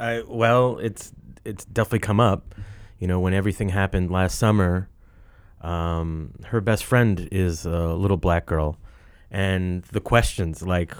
I 0.00 0.22
well, 0.26 0.78
it's 0.78 1.12
it's 1.44 1.64
definitely 1.64 2.00
come 2.00 2.20
up. 2.20 2.54
You 2.98 3.06
know, 3.06 3.20
when 3.20 3.34
everything 3.34 3.68
happened 3.68 4.10
last 4.10 4.38
summer, 4.38 4.88
um, 5.60 6.32
her 6.46 6.60
best 6.60 6.84
friend 6.84 7.28
is 7.30 7.66
a 7.66 7.94
little 7.94 8.16
black 8.16 8.46
girl, 8.46 8.78
and 9.30 9.82
the 9.84 10.00
questions 10.00 10.62
like, 10.62 10.94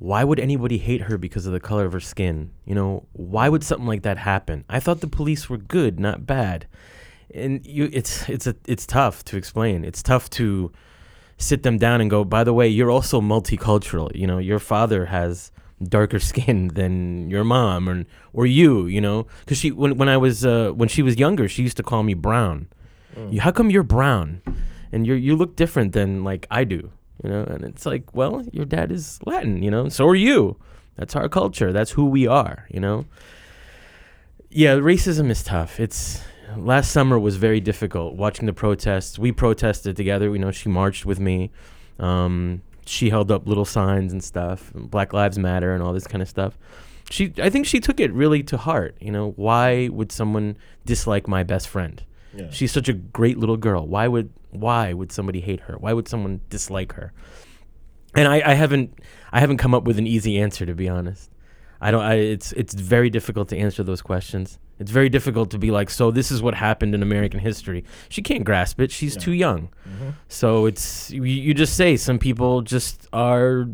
why 0.00 0.24
would 0.24 0.40
anybody 0.40 0.78
hate 0.78 1.02
her 1.02 1.18
because 1.18 1.44
of 1.44 1.52
the 1.52 1.60
color 1.60 1.84
of 1.84 1.92
her 1.92 2.00
skin? 2.00 2.50
You 2.64 2.74
know, 2.74 3.06
why 3.12 3.50
would 3.50 3.62
something 3.62 3.86
like 3.86 4.02
that 4.02 4.16
happen? 4.16 4.64
I 4.66 4.80
thought 4.80 5.02
the 5.02 5.06
police 5.06 5.50
were 5.50 5.58
good, 5.58 6.00
not 6.00 6.26
bad. 6.26 6.66
And 7.34 7.64
you, 7.66 7.90
it's 7.92 8.26
it's 8.28 8.46
a 8.46 8.56
it's 8.66 8.86
tough 8.86 9.22
to 9.26 9.36
explain. 9.36 9.84
It's 9.84 10.02
tough 10.02 10.30
to 10.30 10.72
sit 11.36 11.62
them 11.64 11.76
down 11.76 12.00
and 12.00 12.08
go, 12.08 12.24
by 12.24 12.44
the 12.44 12.54
way, 12.54 12.66
you're 12.66 12.90
also 12.90 13.20
multicultural. 13.20 14.10
You 14.16 14.26
know, 14.26 14.38
your 14.38 14.58
father 14.58 15.04
has 15.04 15.52
darker 15.82 16.18
skin 16.30 16.68
than 16.68 17.28
your 17.28 17.44
mom 17.44 17.86
or 17.86 18.04
or 18.32 18.46
you, 18.46 18.86
you 18.86 19.02
know, 19.02 19.26
because 19.40 19.58
she 19.58 19.70
when 19.70 19.98
when 19.98 20.08
I 20.08 20.16
was 20.16 20.46
uh, 20.46 20.70
when 20.70 20.88
she 20.88 21.02
was 21.02 21.18
younger, 21.18 21.46
she 21.46 21.62
used 21.62 21.76
to 21.76 21.82
call 21.82 22.02
me 22.02 22.14
brown. 22.14 22.68
You, 23.28 23.40
how 23.40 23.50
come 23.50 23.70
you're 23.70 23.82
brown, 23.82 24.40
and 24.92 25.06
you 25.06 25.12
you 25.12 25.36
look 25.36 25.56
different 25.56 25.92
than 25.92 26.24
like 26.24 26.46
I 26.50 26.64
do, 26.64 26.90
you 27.22 27.30
know? 27.30 27.42
And 27.44 27.64
it's 27.64 27.86
like, 27.86 28.14
well, 28.14 28.44
your 28.52 28.64
dad 28.64 28.90
is 28.92 29.18
Latin, 29.26 29.62
you 29.62 29.70
know, 29.70 29.88
so 29.88 30.06
are 30.06 30.14
you. 30.14 30.56
That's 30.96 31.16
our 31.16 31.28
culture. 31.28 31.72
That's 31.72 31.92
who 31.92 32.06
we 32.06 32.26
are, 32.26 32.66
you 32.70 32.80
know. 32.80 33.06
Yeah, 34.50 34.74
racism 34.74 35.30
is 35.30 35.42
tough. 35.42 35.80
It's 35.80 36.22
last 36.56 36.90
summer 36.90 37.18
was 37.18 37.36
very 37.36 37.60
difficult 37.60 38.16
watching 38.16 38.46
the 38.46 38.52
protests. 38.52 39.18
We 39.18 39.32
protested 39.32 39.96
together. 39.96 40.30
You 40.30 40.38
know, 40.38 40.50
she 40.50 40.68
marched 40.68 41.06
with 41.06 41.20
me. 41.20 41.50
Um, 41.98 42.62
she 42.86 43.10
held 43.10 43.30
up 43.30 43.46
little 43.46 43.64
signs 43.64 44.12
and 44.12 44.22
stuff, 44.22 44.72
Black 44.74 45.12
Lives 45.12 45.38
Matter 45.38 45.72
and 45.72 45.82
all 45.82 45.92
this 45.92 46.06
kind 46.06 46.20
of 46.20 46.28
stuff. 46.28 46.58
She, 47.10 47.32
I 47.38 47.50
think 47.50 47.66
she 47.66 47.80
took 47.80 48.00
it 48.00 48.12
really 48.12 48.42
to 48.44 48.56
heart. 48.56 48.96
You 49.00 49.12
know, 49.12 49.32
why 49.36 49.88
would 49.88 50.12
someone 50.12 50.56
dislike 50.84 51.28
my 51.28 51.42
best 51.42 51.68
friend? 51.68 52.02
Yeah. 52.34 52.50
She's 52.50 52.72
such 52.72 52.88
a 52.88 52.92
great 52.92 53.38
little 53.38 53.56
girl. 53.56 53.86
Why 53.86 54.08
would 54.08 54.32
why 54.50 54.92
would 54.92 55.12
somebody 55.12 55.40
hate 55.40 55.60
her? 55.60 55.76
Why 55.78 55.92
would 55.92 56.08
someone 56.08 56.40
dislike 56.48 56.92
her? 56.94 57.12
And 58.14 58.28
I, 58.28 58.50
I 58.50 58.54
haven't 58.54 58.98
I 59.32 59.40
haven't 59.40 59.58
come 59.58 59.74
up 59.74 59.84
with 59.84 59.98
an 59.98 60.06
easy 60.06 60.38
answer 60.38 60.66
to 60.66 60.74
be 60.74 60.88
honest. 60.88 61.30
I 61.80 61.90
don't. 61.90 62.02
I, 62.02 62.14
it's 62.14 62.52
it's 62.52 62.74
very 62.74 63.10
difficult 63.10 63.48
to 63.48 63.56
answer 63.56 63.82
those 63.82 64.02
questions. 64.02 64.58
It's 64.78 64.90
very 64.90 65.08
difficult 65.08 65.50
to 65.50 65.58
be 65.58 65.70
like, 65.70 65.90
so 65.90 66.10
this 66.10 66.30
is 66.30 66.42
what 66.42 66.54
happened 66.54 66.94
in 66.94 67.02
American 67.02 67.40
history. 67.40 67.84
She 68.08 68.22
can't 68.22 68.44
grasp 68.44 68.80
it. 68.80 68.90
She's 68.90 69.14
too 69.14 69.32
young. 69.32 69.68
Mm-hmm. 69.86 70.10
So 70.28 70.64
it's 70.66 71.10
you, 71.10 71.24
you 71.24 71.52
just 71.52 71.76
say 71.76 71.96
some 71.96 72.18
people 72.18 72.62
just 72.62 73.06
are, 73.12 73.68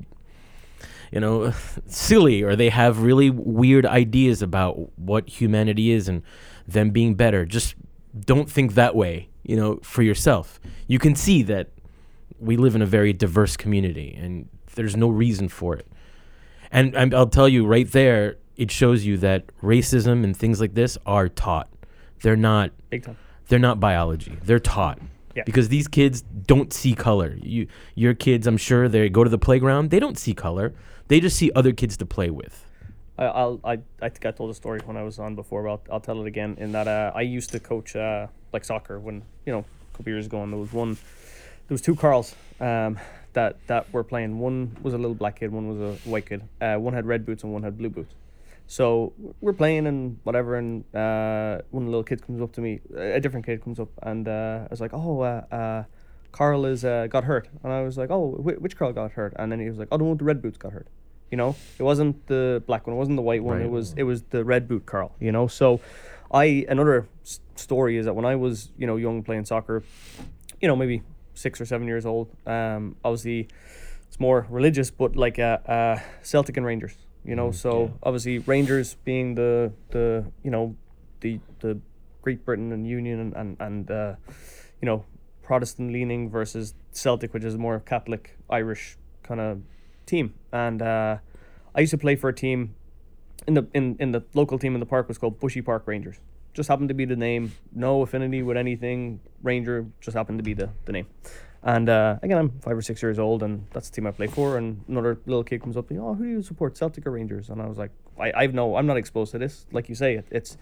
you 1.13 1.21
know, 1.21 1.53
silly 1.87 2.43
or 2.43 2.57
they 2.57 2.71
have 2.71 3.03
really 3.03 3.31
weird 3.31 3.87
ideas 3.87 4.43
about 4.43 4.99
what 4.99 5.29
humanity 5.29 5.93
is 5.93 6.09
and 6.09 6.23
them 6.67 6.91
being 6.91 7.15
better. 7.15 7.45
Just 7.45 7.77
don't 8.21 8.51
think 8.51 8.75
that 8.75 8.95
way. 8.95 9.29
You 9.43 9.57
know, 9.57 9.79
for 9.83 10.03
yourself. 10.03 10.59
You 10.89 10.99
can 10.99 11.15
see 11.15 11.45
that 11.45 11.69
we 12.41 12.57
live 12.57 12.75
in 12.75 12.83
a 12.83 12.87
very 12.87 13.13
diverse 13.13 13.57
community 13.57 14.17
and 14.21 14.49
there's 14.75 14.97
no 14.97 15.09
reason 15.09 15.49
for 15.49 15.77
it. 15.77 15.87
And, 16.73 16.95
and 16.97 17.15
I'll 17.15 17.29
tell 17.29 17.49
you 17.49 17.65
right 17.65 17.91
there, 17.91 18.37
it 18.57 18.71
shows 18.71 19.05
you 19.05 19.17
that 19.19 19.47
racism 19.63 20.25
and 20.25 20.37
things 20.37 20.61
like 20.61 20.75
this 20.75 20.99
are 21.07 21.29
taught. 21.29 21.69
They're 22.23 22.37
not 22.37 22.73
Big 22.91 23.05
time. 23.05 23.17
they're 23.49 23.61
not 23.61 23.79
biology. 23.79 24.37
They're 24.43 24.59
taught. 24.59 24.99
Yeah. 25.37 25.45
Because 25.47 25.69
these 25.69 25.87
kids 25.87 26.23
don't 26.23 26.73
see 26.73 26.95
color. 26.95 27.37
You 27.41 27.69
your 27.95 28.15
kids, 28.15 28.47
I'm 28.47 28.57
sure 28.57 28.89
they 28.89 29.09
go 29.09 29.23
to 29.23 29.31
the 29.31 29.39
playground, 29.39 29.91
they 29.91 30.01
don't 30.01 30.19
see 30.19 30.35
color. 30.35 30.75
They 31.09 31.21
just 31.21 31.37
see 31.37 31.53
other 31.55 31.73
kids 31.73 31.97
to 31.99 32.07
play 32.07 32.31
with. 32.31 32.66
I, 33.19 33.25
I'll, 33.25 33.61
I, 33.65 33.79
I 34.03 34.09
think 34.09 34.27
I 34.27 34.31
told 34.31 34.51
a 34.51 34.55
story 34.55 34.81
when 34.85 34.97
I 34.97 35.03
was 35.03 35.19
on 35.19 35.35
before, 35.35 35.63
but 35.63 35.71
I'll, 35.71 35.83
I'll 35.95 36.01
tell 36.01 36.21
it 36.21 36.27
again. 36.27 36.57
In 36.59 36.73
that 36.73 36.89
uh, 36.89 37.13
I 37.15 37.23
used 37.23 37.51
to 37.51 37.61
coach 37.61 37.97
uh, 37.97 38.27
like 38.53 38.65
soccer 38.65 38.99
when 38.99 39.23
you 39.45 39.53
know 39.53 39.65
a 39.93 39.97
couple 39.97 40.13
years 40.13 40.27
ago, 40.27 40.43
and 40.43 40.53
there 40.53 40.61
was 40.61 40.73
one, 40.73 40.95
there 40.95 41.75
was 41.75 41.83
two 41.83 41.97
Carls 41.97 42.35
um, 42.61 42.99
that 43.33 43.57
that 43.67 43.93
were 43.93 44.05
playing. 44.05 44.39
One 44.39 44.77
was 44.83 44.95
a 44.95 44.99
little 44.99 45.15
black 45.15 45.41
kid, 45.41 45.53
one 45.53 45.69
was 45.69 45.81
a 45.81 46.09
white 46.09 46.27
kid. 46.27 46.43
Uh, 46.61 46.77
one 46.77 46.95
had 46.95 47.07
red 47.07 47.25
boots 47.25 47.43
and 47.43 47.53
one 47.53 47.63
had 47.63 47.79
blue 47.79 47.91
boots. 47.91 48.15
So 48.69 49.13
we're 49.41 49.53
playing 49.53 49.87
and 49.87 50.19
whatever, 50.25 50.57
and 50.57 50.83
uh, 50.93 51.63
one 51.71 51.85
of 51.85 51.87
the 51.87 51.91
little 51.91 52.03
kids 52.03 52.23
comes 52.23 52.43
up 52.43 52.53
to 52.55 52.61
me, 52.61 52.81
a 52.97 53.21
different 53.21 53.47
kid 53.47 53.63
comes 53.63 53.79
up, 53.79 53.91
and 54.03 54.27
uh, 54.27 54.65
I 54.65 54.69
was 54.69 54.81
like, 54.81 54.93
"Oh, 54.93 55.21
uh, 55.21 55.45
uh, 55.53 55.85
Carl 56.37 56.67
is 56.67 56.85
uh, 56.85 57.07
got 57.07 57.25
hurt, 57.25 57.49
and 57.63 57.73
I 57.73 57.81
was 57.83 57.97
like, 57.97 58.11
oh, 58.11 58.33
wh- 58.33 58.61
which 58.61 58.77
Carl 58.77 58.93
got 58.93 59.13
hurt? 59.13 59.33
And 59.37 59.51
then 59.51 59.59
he 59.59 59.71
was 59.71 59.79
like, 59.79 59.89
oh, 59.91 59.97
the 59.97 60.05
one 60.05 60.11
with 60.11 60.19
the 60.19 60.27
red 60.27 60.43
boots 60.43 60.59
got 60.59 60.73
hurt. 60.73 60.87
You 61.31 61.37
know, 61.37 61.57
it 61.79 61.83
wasn't 61.83 62.27
the 62.29 62.63
black 62.67 62.87
one, 62.87 62.95
it 62.95 62.99
wasn't 62.99 63.17
the 63.17 63.23
white 63.23 63.43
one. 63.43 63.61
It 63.61 63.71
was 63.71 63.95
it 63.97 64.05
was 64.05 64.23
the 64.31 64.45
red 64.45 64.69
boot 64.69 64.87
Carl. 64.87 65.13
You 65.21 65.33
know, 65.33 65.47
so 65.49 65.81
I 66.33 66.65
another 66.69 67.09
s- 67.25 67.41
story 67.57 67.97
is 67.97 68.07
that 68.07 68.15
when 68.15 68.25
I 68.25 68.37
was 68.37 68.71
you 68.79 68.87
know 68.87 68.97
young 68.97 69.23
playing 69.23 69.45
soccer, 69.45 69.83
you 70.61 70.69
know 70.69 70.77
maybe 70.77 71.03
six 71.35 71.61
or 71.61 71.67
seven 71.67 71.87
years 71.87 72.07
old, 72.07 72.29
um, 72.47 72.97
obviously 73.05 73.49
it's 74.09 74.21
more 74.21 74.47
religious, 74.49 74.91
but 74.91 75.17
like 75.17 75.39
uh, 75.39 75.59
uh, 75.67 75.99
Celtic 76.23 76.57
and 76.57 76.65
Rangers. 76.65 76.97
You 77.25 77.35
know, 77.35 77.51
so 77.51 77.93
obviously 78.05 78.39
Rangers 78.39 78.97
being 79.05 79.35
the 79.35 79.73
the 79.91 80.25
you 80.45 80.51
know 80.51 80.77
the 81.21 81.41
the 81.61 81.81
Great 82.23 82.45
Britain 82.45 82.73
and 82.73 82.87
Union 82.87 83.19
and 83.21 83.35
and, 83.35 83.57
and 83.61 83.91
uh, 83.91 84.15
you 84.81 84.87
know 84.87 85.05
Protestant 85.43 85.93
leaning 85.93 86.31
versus 86.31 86.75
Celtic, 86.93 87.35
which 87.35 87.43
is 87.45 87.57
more 87.59 87.81
Catholic 87.81 88.37
Irish 88.49 88.97
kind 89.25 89.41
of 89.41 89.61
team. 90.07 90.35
And 90.53 90.81
uh, 90.81 91.19
I 91.75 91.81
used 91.81 91.91
to 91.91 91.99
play 91.99 92.17
for 92.17 92.29
a 92.29 92.35
team 92.35 92.75
in 93.47 93.55
the 93.55 93.67
in, 93.75 93.97
in 94.01 94.13
the 94.13 94.25
local 94.35 94.59
team 94.59 94.75
in 94.75 94.81
the 94.81 94.87
park 94.87 95.09
was 95.09 95.19
called 95.19 95.39
Bushy 95.41 95.63
Park 95.63 95.85
Rangers. 95.87 96.19
Just 96.55 96.69
happened 96.69 96.89
to 96.89 96.95
be 96.95 97.05
the 97.05 97.17
name. 97.17 97.53
No 97.73 98.03
affinity 98.03 98.43
with 98.43 98.57
anything. 98.57 99.21
Ranger 99.43 99.87
just 100.01 100.17
happened 100.17 100.39
to 100.39 100.43
be 100.43 100.55
the, 100.55 100.71
the 100.87 100.93
name. 100.93 101.07
And 101.63 101.89
uh, 101.89 102.19
again, 102.23 102.39
I'm 102.39 102.51
five 102.61 102.77
or 102.77 102.83
six 102.83 103.03
years 103.03 103.19
old, 103.19 103.43
and 103.43 103.67
that's 103.73 103.91
the 103.91 103.97
team 103.97 104.07
I 104.07 104.13
play 104.13 104.29
for. 104.29 104.57
And 104.57 104.83
another 104.89 105.19
little 105.27 105.45
kid 105.45 105.61
comes 105.61 105.77
up 105.77 105.89
to 105.89 105.95
me, 105.95 106.01
"Oh, 106.01 106.15
who 106.15 106.25
do 106.25 106.31
you 106.31 106.43
support, 106.43 106.77
Celtic 106.77 107.07
or 107.07 107.11
Rangers?" 107.11 107.51
And 107.51 107.61
I 107.61 107.67
was 107.67 107.77
like, 107.77 107.91
"I 108.19 108.33
I've 108.35 108.55
no, 108.55 108.77
I'm 108.77 108.87
not 108.87 108.97
exposed 108.97 109.33
to 109.33 109.39
this. 109.39 109.67
Like 109.73 109.89
you 109.89 109.95
say, 109.95 110.15
it, 110.15 110.27
it's, 110.31 110.57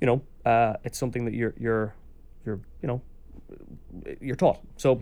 you 0.00 0.06
know, 0.06 0.22
uh, 0.50 0.74
it's 0.82 0.98
something 0.98 1.26
that 1.26 1.34
you're 1.34 1.54
you're, 1.58 1.94
you're, 2.46 2.60
you 2.80 2.88
know, 2.88 3.02
you're 4.20 4.36
taught. 4.36 4.60
So, 4.76 5.00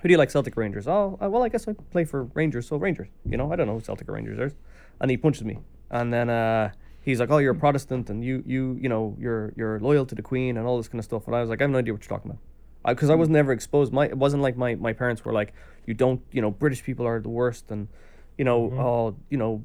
who 0.00 0.08
do 0.08 0.12
you 0.12 0.18
like, 0.18 0.30
Celtic 0.30 0.56
Rangers? 0.56 0.86
Oh, 0.86 1.18
uh, 1.22 1.28
well, 1.28 1.42
I 1.42 1.48
guess 1.48 1.66
I 1.68 1.74
play 1.90 2.04
for 2.04 2.24
Rangers, 2.34 2.68
so 2.68 2.76
Rangers. 2.76 3.08
You 3.24 3.36
know, 3.36 3.52
I 3.52 3.56
don't 3.56 3.66
know 3.66 3.74
who 3.74 3.80
Celtic 3.80 4.08
or 4.08 4.12
Rangers 4.12 4.38
are. 4.38 4.56
And 5.00 5.10
he 5.10 5.16
punches 5.16 5.44
me, 5.44 5.58
and 5.90 6.12
then 6.12 6.30
uh, 6.30 6.70
he's 7.02 7.20
like, 7.20 7.30
"Oh, 7.30 7.38
you're 7.38 7.52
a 7.52 7.56
Protestant, 7.56 8.10
and 8.10 8.24
you 8.24 8.42
you 8.46 8.78
you 8.80 8.88
know 8.88 9.16
you're 9.18 9.52
you're 9.56 9.80
loyal 9.80 10.06
to 10.06 10.14
the 10.14 10.22
Queen 10.22 10.56
and 10.56 10.66
all 10.66 10.76
this 10.76 10.88
kind 10.88 11.00
of 11.00 11.04
stuff." 11.04 11.26
And 11.26 11.34
I 11.34 11.40
was 11.40 11.50
like, 11.50 11.60
"I 11.60 11.64
have 11.64 11.70
no 11.70 11.78
idea 11.78 11.92
what 11.92 12.02
you're 12.02 12.16
talking 12.16 12.30
about." 12.30 12.40
Because 12.86 13.08
I, 13.08 13.14
was 13.14 13.30
never 13.30 13.50
exposed. 13.52 13.92
My 13.92 14.06
it 14.06 14.16
wasn't 14.18 14.42
like 14.42 14.56
my, 14.58 14.74
my 14.74 14.92
parents 14.92 15.24
were 15.24 15.32
like, 15.32 15.54
you 15.86 15.94
don't, 15.94 16.20
you 16.32 16.42
know, 16.42 16.50
British 16.50 16.82
people 16.82 17.06
are 17.06 17.18
the 17.18 17.30
worst, 17.30 17.70
and, 17.70 17.88
you 18.36 18.44
know, 18.44 18.70
oh, 18.78 19.16
you 19.30 19.38
know, 19.38 19.62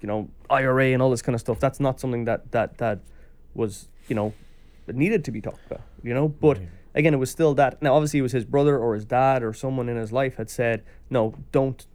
you 0.00 0.06
know, 0.06 0.28
IRA 0.48 0.92
and 0.92 1.02
all 1.02 1.10
this 1.10 1.22
kind 1.22 1.34
of 1.34 1.40
stuff. 1.40 1.58
That's 1.58 1.80
not 1.80 1.98
something 1.98 2.24
that 2.24 2.52
that 2.52 2.78
that 2.78 3.00
was, 3.54 3.88
you 4.08 4.14
know, 4.14 4.32
needed 4.86 5.24
to 5.24 5.32
be 5.32 5.40
talked 5.40 5.66
about. 5.66 5.82
You 6.02 6.14
know, 6.14 6.28
but 6.28 6.60
again, 6.96 7.14
it 7.14 7.18
was 7.18 7.30
still 7.30 7.54
that. 7.54 7.80
Now, 7.80 7.94
obviously, 7.94 8.18
it 8.18 8.22
was 8.22 8.32
his 8.32 8.44
brother 8.44 8.76
or 8.78 8.94
his 8.94 9.04
dad 9.04 9.42
or 9.44 9.52
someone 9.52 9.88
in 9.88 9.96
his 9.96 10.12
life 10.12 10.36
had 10.36 10.50
said, 10.50 10.82
no, 11.10 11.34
don't. 11.52 11.86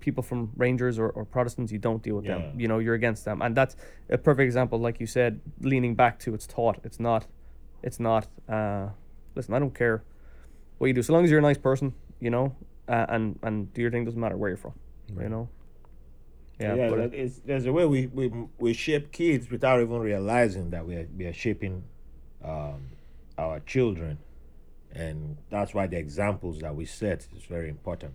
People 0.00 0.22
from 0.22 0.50
Rangers 0.56 0.98
or, 0.98 1.08
or 1.10 1.24
Protestants, 1.24 1.70
you 1.72 1.78
don't 1.78 2.02
deal 2.02 2.16
with 2.16 2.24
Yeah. 2.24 2.38
them. 2.38 2.60
You 2.60 2.68
know, 2.68 2.78
you're 2.78 2.94
against 2.94 3.24
them, 3.24 3.42
and 3.42 3.54
that's 3.54 3.74
a 4.08 4.16
perfect 4.16 4.44
example. 4.46 4.78
Like 4.78 5.00
you 5.00 5.06
said, 5.06 5.40
leaning 5.60 5.94
back 5.94 6.18
to 6.20 6.32
it's 6.34 6.46
taught. 6.46 6.78
It's 6.84 6.98
not. 7.00 7.26
It's 7.82 8.00
not. 8.00 8.26
Uh, 8.48 8.88
listen, 9.34 9.52
I 9.54 9.58
don't 9.58 9.74
care 9.74 10.02
what 10.78 10.86
you 10.86 10.94
do, 10.94 11.02
so 11.02 11.12
long 11.12 11.24
as 11.24 11.30
you're 11.30 11.40
a 11.40 11.42
nice 11.42 11.58
person. 11.58 11.92
You 12.20 12.30
know, 12.30 12.54
uh, 12.88 13.06
and 13.08 13.38
and 13.42 13.72
do 13.74 13.82
your 13.82 13.90
thing. 13.90 14.04
Doesn't 14.04 14.20
matter 14.20 14.36
where 14.36 14.48
you're 14.50 14.56
from. 14.56 14.74
You 15.20 15.28
know. 15.28 15.48
Yeah, 16.60 16.74
yeah, 16.76 16.90
but 16.90 17.12
is, 17.14 17.40
there's 17.44 17.66
a 17.66 17.72
way 17.72 17.84
we, 17.84 18.06
we 18.06 18.30
we 18.58 18.72
shape 18.72 19.10
kids 19.10 19.50
without 19.50 19.80
even 19.80 19.98
realizing 19.98 20.70
that 20.70 20.86
we 20.86 20.94
are, 20.94 21.08
we 21.16 21.26
are 21.26 21.32
shaping 21.32 21.82
um, 22.44 22.90
our 23.36 23.58
children, 23.60 24.18
and 24.94 25.36
that's 25.50 25.74
why 25.74 25.86
the 25.86 25.96
examples 25.96 26.60
that 26.60 26.74
we 26.74 26.84
set 26.84 27.26
is 27.36 27.44
very 27.44 27.68
important. 27.68 28.14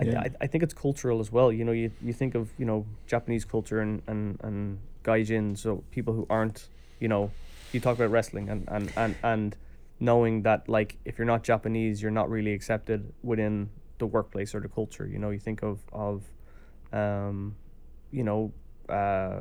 I, 0.00 0.04
Yeah. 0.04 0.20
I, 0.20 0.30
I 0.42 0.46
think 0.46 0.62
it's 0.64 0.74
cultural 0.74 1.20
as 1.20 1.30
well. 1.30 1.52
You 1.52 1.64
know, 1.64 1.72
you, 1.72 1.90
you 2.02 2.12
think 2.12 2.34
of 2.34 2.50
you 2.58 2.64
know 2.64 2.86
Japanese 3.06 3.44
culture 3.44 3.80
and 3.80 4.02
and 4.06 4.38
and 4.42 4.78
gaijin, 5.04 5.56
so 5.56 5.82
people 5.90 6.14
who 6.14 6.26
aren't, 6.30 6.68
you 7.00 7.08
know, 7.08 7.30
you 7.72 7.80
talk 7.80 7.96
about 7.96 8.10
wrestling 8.10 8.48
and 8.48 8.68
and 8.68 8.92
and 8.96 9.14
and 9.22 9.56
knowing 10.00 10.42
that 10.42 10.68
like 10.68 10.96
if 11.04 11.18
you're 11.18 11.26
not 11.26 11.42
Japanese, 11.42 12.00
you're 12.02 12.10
not 12.10 12.30
really 12.30 12.52
accepted 12.52 13.12
within 13.22 13.68
the 13.98 14.06
workplace 14.06 14.54
or 14.54 14.60
the 14.60 14.68
culture. 14.68 15.06
You 15.06 15.18
know, 15.18 15.30
you 15.30 15.38
think 15.38 15.62
of 15.62 15.80
of, 15.92 16.22
um, 16.92 17.56
you 18.10 18.24
know, 18.24 18.52
uh. 18.88 19.40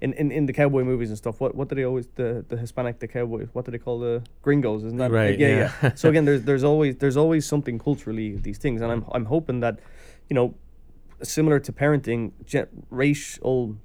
In, 0.00 0.12
in, 0.12 0.30
in 0.30 0.44
the 0.44 0.52
cowboy 0.52 0.84
movies 0.84 1.08
and 1.08 1.16
stuff, 1.16 1.40
what 1.40 1.54
what 1.54 1.68
do 1.68 1.74
they 1.74 1.84
always 1.84 2.06
the, 2.16 2.44
the 2.48 2.56
Hispanic 2.56 2.98
the 2.98 3.08
cowboys 3.08 3.48
what 3.54 3.64
do 3.64 3.70
they 3.70 3.78
call 3.78 3.98
the 3.98 4.22
gringos 4.42 4.84
isn't 4.84 4.98
that? 4.98 5.10
Right, 5.10 5.38
yeah 5.38 5.48
yeah. 5.48 5.72
yeah. 5.82 5.94
So 5.94 6.10
again 6.10 6.24
there's 6.28 6.42
there's 6.42 6.64
always 6.64 6.96
there's 6.96 7.16
always 7.16 7.46
something 7.46 7.78
culturally 7.78 8.36
these 8.36 8.58
things 8.58 8.82
and 8.82 8.92
I'm 8.92 9.06
I'm 9.12 9.24
hoping 9.24 9.60
that 9.60 9.78
you 10.28 10.34
know 10.34 10.54
similar 11.22 11.58
to 11.60 11.72
parenting 11.72 12.32
racial 12.90 13.76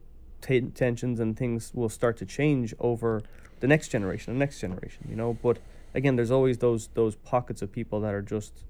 ten 0.41 0.71
tensions 0.71 1.19
and 1.21 1.37
things 1.37 1.71
will 1.73 1.89
start 1.89 2.17
to 2.17 2.25
change 2.25 2.73
over 2.79 3.21
the 3.61 3.67
next 3.67 3.87
generation 3.87 4.33
the 4.33 4.39
next 4.39 4.59
generation 4.59 5.07
you 5.09 5.15
know? 5.15 5.37
But 5.41 5.59
again 5.93 6.17
there's 6.17 6.31
always 6.31 6.57
those 6.57 6.89
those 6.93 7.15
pockets 7.15 7.61
of 7.61 7.71
people 7.71 8.01
that 8.01 8.13
are 8.13 8.21
just 8.21 8.65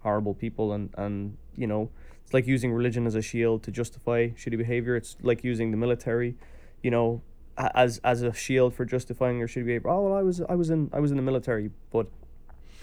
horrible 0.00 0.34
people 0.34 0.72
and 0.72 0.90
and 0.98 1.36
you 1.56 1.68
know 1.68 1.88
it's 2.24 2.34
like 2.34 2.46
using 2.46 2.72
religion 2.72 3.06
as 3.06 3.14
a 3.14 3.22
shield 3.22 3.62
to 3.64 3.70
justify 3.70 4.28
shitty 4.28 4.56
behavior. 4.56 4.96
It's 4.96 5.16
like 5.22 5.44
using 5.44 5.70
the 5.70 5.76
military 5.76 6.36
you 6.84 6.90
know 6.90 7.22
as 7.56 7.98
as 8.04 8.22
a 8.22 8.32
shield 8.32 8.74
for 8.74 8.84
justifying 8.84 9.38
your 9.38 9.48
shitty 9.48 9.66
behavior. 9.66 9.90
Oh 9.90 10.02
well 10.02 10.14
i 10.14 10.22
was 10.22 10.40
i 10.42 10.54
was 10.54 10.70
in 10.70 10.90
i 10.92 11.00
was 11.00 11.10
in 11.12 11.16
the 11.16 11.22
military 11.30 11.70
but 11.90 12.06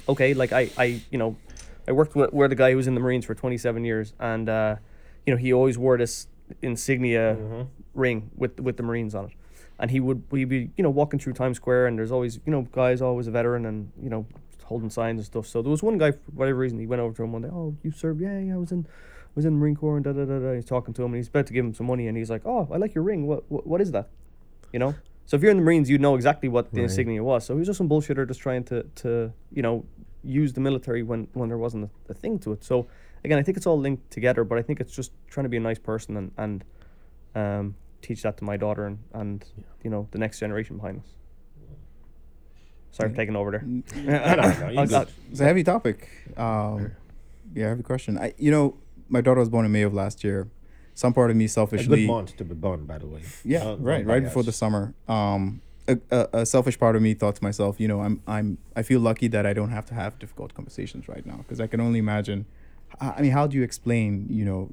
okay 0.08 0.34
like 0.34 0.52
i 0.54 0.70
i 0.78 1.02
you 1.12 1.18
know 1.18 1.36
i 1.88 1.92
worked 1.92 2.16
with, 2.16 2.32
with 2.34 2.52
a 2.52 2.56
guy 2.56 2.72
who 2.72 2.78
was 2.78 2.88
in 2.88 2.96
the 2.96 3.02
marines 3.02 3.26
for 3.26 3.36
27 3.36 3.84
years 3.86 4.14
and 4.20 4.50
uh 4.50 4.76
you 5.26 5.34
know 5.34 5.38
he 5.38 5.54
always 5.54 5.78
wore 5.78 5.98
this 5.98 6.28
insignia 6.62 7.68
ring 7.94 8.32
with 8.36 8.60
with 8.60 8.78
the 8.78 8.84
marines 8.84 9.16
on 9.16 9.26
it. 9.26 9.32
And 9.80 9.90
he 9.92 10.00
would 10.00 10.24
we'd 10.32 10.50
be 10.50 10.72
you 10.78 10.84
know 10.84 10.90
walking 10.90 11.20
through 11.20 11.34
times 11.34 11.58
square 11.58 11.88
and 11.88 11.98
there's 11.98 12.12
always 12.12 12.40
you 12.46 12.52
know 12.52 12.68
guys 12.72 13.02
always 13.02 13.28
a 13.28 13.32
veteran 13.32 13.66
and 13.66 13.92
you 14.02 14.10
know 14.10 14.26
holding 14.64 14.90
signs 14.90 15.20
and 15.20 15.26
stuff. 15.26 15.48
So 15.48 15.62
there 15.62 15.72
was 15.72 15.84
one 15.84 15.98
guy 15.98 16.12
for 16.12 16.32
whatever 16.34 16.60
reason 16.60 16.80
he 16.80 16.88
went 16.88 17.02
over 17.02 17.14
to 17.16 17.24
him 17.24 17.34
one 17.34 17.42
day 17.42 17.50
oh 17.52 17.76
you 17.84 17.92
served 17.92 18.22
yeah 18.22 18.40
yeah 18.40 18.54
i 18.54 18.58
was 18.58 18.72
in 18.72 18.86
was 19.36 19.46
in 19.46 19.54
the 19.54 19.60
marine 19.60 19.76
corps 19.76 19.96
and 19.98 20.04
da 20.04 20.12
da 20.12 20.26
da 20.26 20.40
da 20.40 20.54
he's 20.54 20.66
talking 20.66 20.94
to 20.94 21.02
him 21.04 21.08
and 21.14 21.16
he's 21.18 21.28
about 21.30 21.48
to 21.48 21.54
give 21.54 21.64
him 21.66 21.74
some 21.74 21.88
money 21.88 22.08
and 22.08 22.18
he's 22.18 22.30
like 22.30 22.42
oh 22.46 22.68
i 22.72 22.78
like 22.78 22.94
your 22.94 23.04
ring. 23.04 23.28
What 23.28 23.50
what, 23.52 23.66
what 23.68 23.82
is 23.82 23.92
that? 23.92 24.10
You 24.74 24.80
know? 24.80 24.96
So 25.26 25.38
if 25.38 25.42
you're 25.42 25.52
in 25.52 25.58
the 25.58 25.64
marines 25.64 25.90
you 25.90 25.98
know 25.98 26.16
exactly 26.16 26.50
what 26.50 26.72
the 26.74 26.82
Right. 26.82 26.90
insignia 26.90 27.24
was. 27.24 27.46
So 27.46 27.54
he 27.54 27.60
was 27.60 27.68
just 27.68 27.78
some 27.78 27.88
bullshitter 27.90 28.28
just 28.28 28.42
trying 28.42 28.64
to 28.66 28.84
to 29.04 29.32
you 29.52 29.62
know 29.62 29.86
use 30.24 30.54
the 30.54 30.62
military 30.62 31.04
when 31.04 31.28
when 31.34 31.50
there 31.50 31.58
wasn't 31.58 31.86
a, 31.86 32.12
a 32.12 32.14
thing 32.14 32.40
to 32.40 32.52
it. 32.54 32.64
So 32.64 32.88
again 33.24 33.38
i 33.38 33.44
think 33.44 33.56
it's 33.56 33.68
all 33.68 33.80
linked 33.80 34.10
together 34.10 34.44
but 34.44 34.58
i 34.58 34.64
think 34.64 34.80
it's 34.82 34.96
just 34.96 35.12
trying 35.28 35.44
to 35.44 35.50
be 35.50 35.58
a 35.58 35.60
nice 35.70 35.78
person 35.78 36.18
and 36.18 36.32
and 36.38 36.64
um 37.36 37.76
teach 38.02 38.24
that 38.24 38.36
to 38.38 38.44
my 38.44 38.58
daughter 38.58 38.86
and 38.88 38.98
and 39.14 39.46
you 39.84 39.90
know 39.92 40.08
the 40.12 40.18
next 40.18 40.40
generation 40.40 40.76
behind 40.78 41.00
us. 41.00 41.10
Sorry 42.92 43.10
for 43.10 43.16
taking 43.16 43.36
over 43.36 43.52
there. 43.52 43.64
No, 43.96 44.36
no, 44.36 44.86
no, 44.86 45.06
It's 45.32 45.40
a 45.40 45.46
heavy 45.46 45.64
topic. 45.64 46.10
Um, 46.36 46.92
yeah, 47.54 47.70
heavy 47.70 47.84
question. 47.84 48.18
I, 48.18 48.34
you 48.38 48.52
know, 48.52 48.76
my 49.12 49.22
daughter 49.22 49.40
was 49.40 49.50
born 49.50 49.66
in 49.66 49.72
May 49.72 49.84
of 49.84 49.94
last 49.94 50.24
year. 50.24 50.48
Some 50.94 51.14
part 51.14 51.30
of 51.32 51.38
me 51.38 51.48
selfishly. 51.48 51.86
A 52.04 52.08
good 52.08 52.08
month 52.08 52.36
to 52.38 52.44
be 52.46 52.54
born, 52.56 52.86
by 52.86 52.98
the 52.98 53.08
way. 53.08 53.22
yeah, 53.46 53.64
Don't- 53.64 53.82
right, 53.82 54.06
right 54.06 54.24
before 54.24 54.44
the 54.44 54.52
summer. 54.52 54.94
Um, 55.08 55.62
a, 55.88 55.98
a, 56.12 56.28
a 56.42 56.46
selfish 56.46 56.78
part 56.80 56.96
of 56.96 57.02
me 57.02 57.14
thought 57.14 57.36
to 57.38 57.44
myself, 57.44 57.80
you 57.80 57.88
know, 57.88 58.02
I'm, 58.02 58.22
I'm, 58.28 58.58
I 58.76 58.84
feel 58.84 59.00
lucky 59.00 59.28
that 59.30 59.46
I 59.46 59.54
don't 59.54 59.72
have 59.72 59.86
to 59.88 59.94
have 59.94 60.20
difficult 60.20 60.54
conversations 60.54 61.08
right 61.08 61.26
now 61.26 61.38
because 61.38 61.60
I 61.60 61.68
can 61.68 61.80
only 61.82 62.00
imagine. 62.00 62.46
I 63.00 63.10
I 63.18 63.22
mean, 63.22 63.32
how 63.32 63.48
do 63.48 63.58
you 63.58 63.64
explain, 63.64 64.28
you 64.30 64.46
know, 64.46 64.72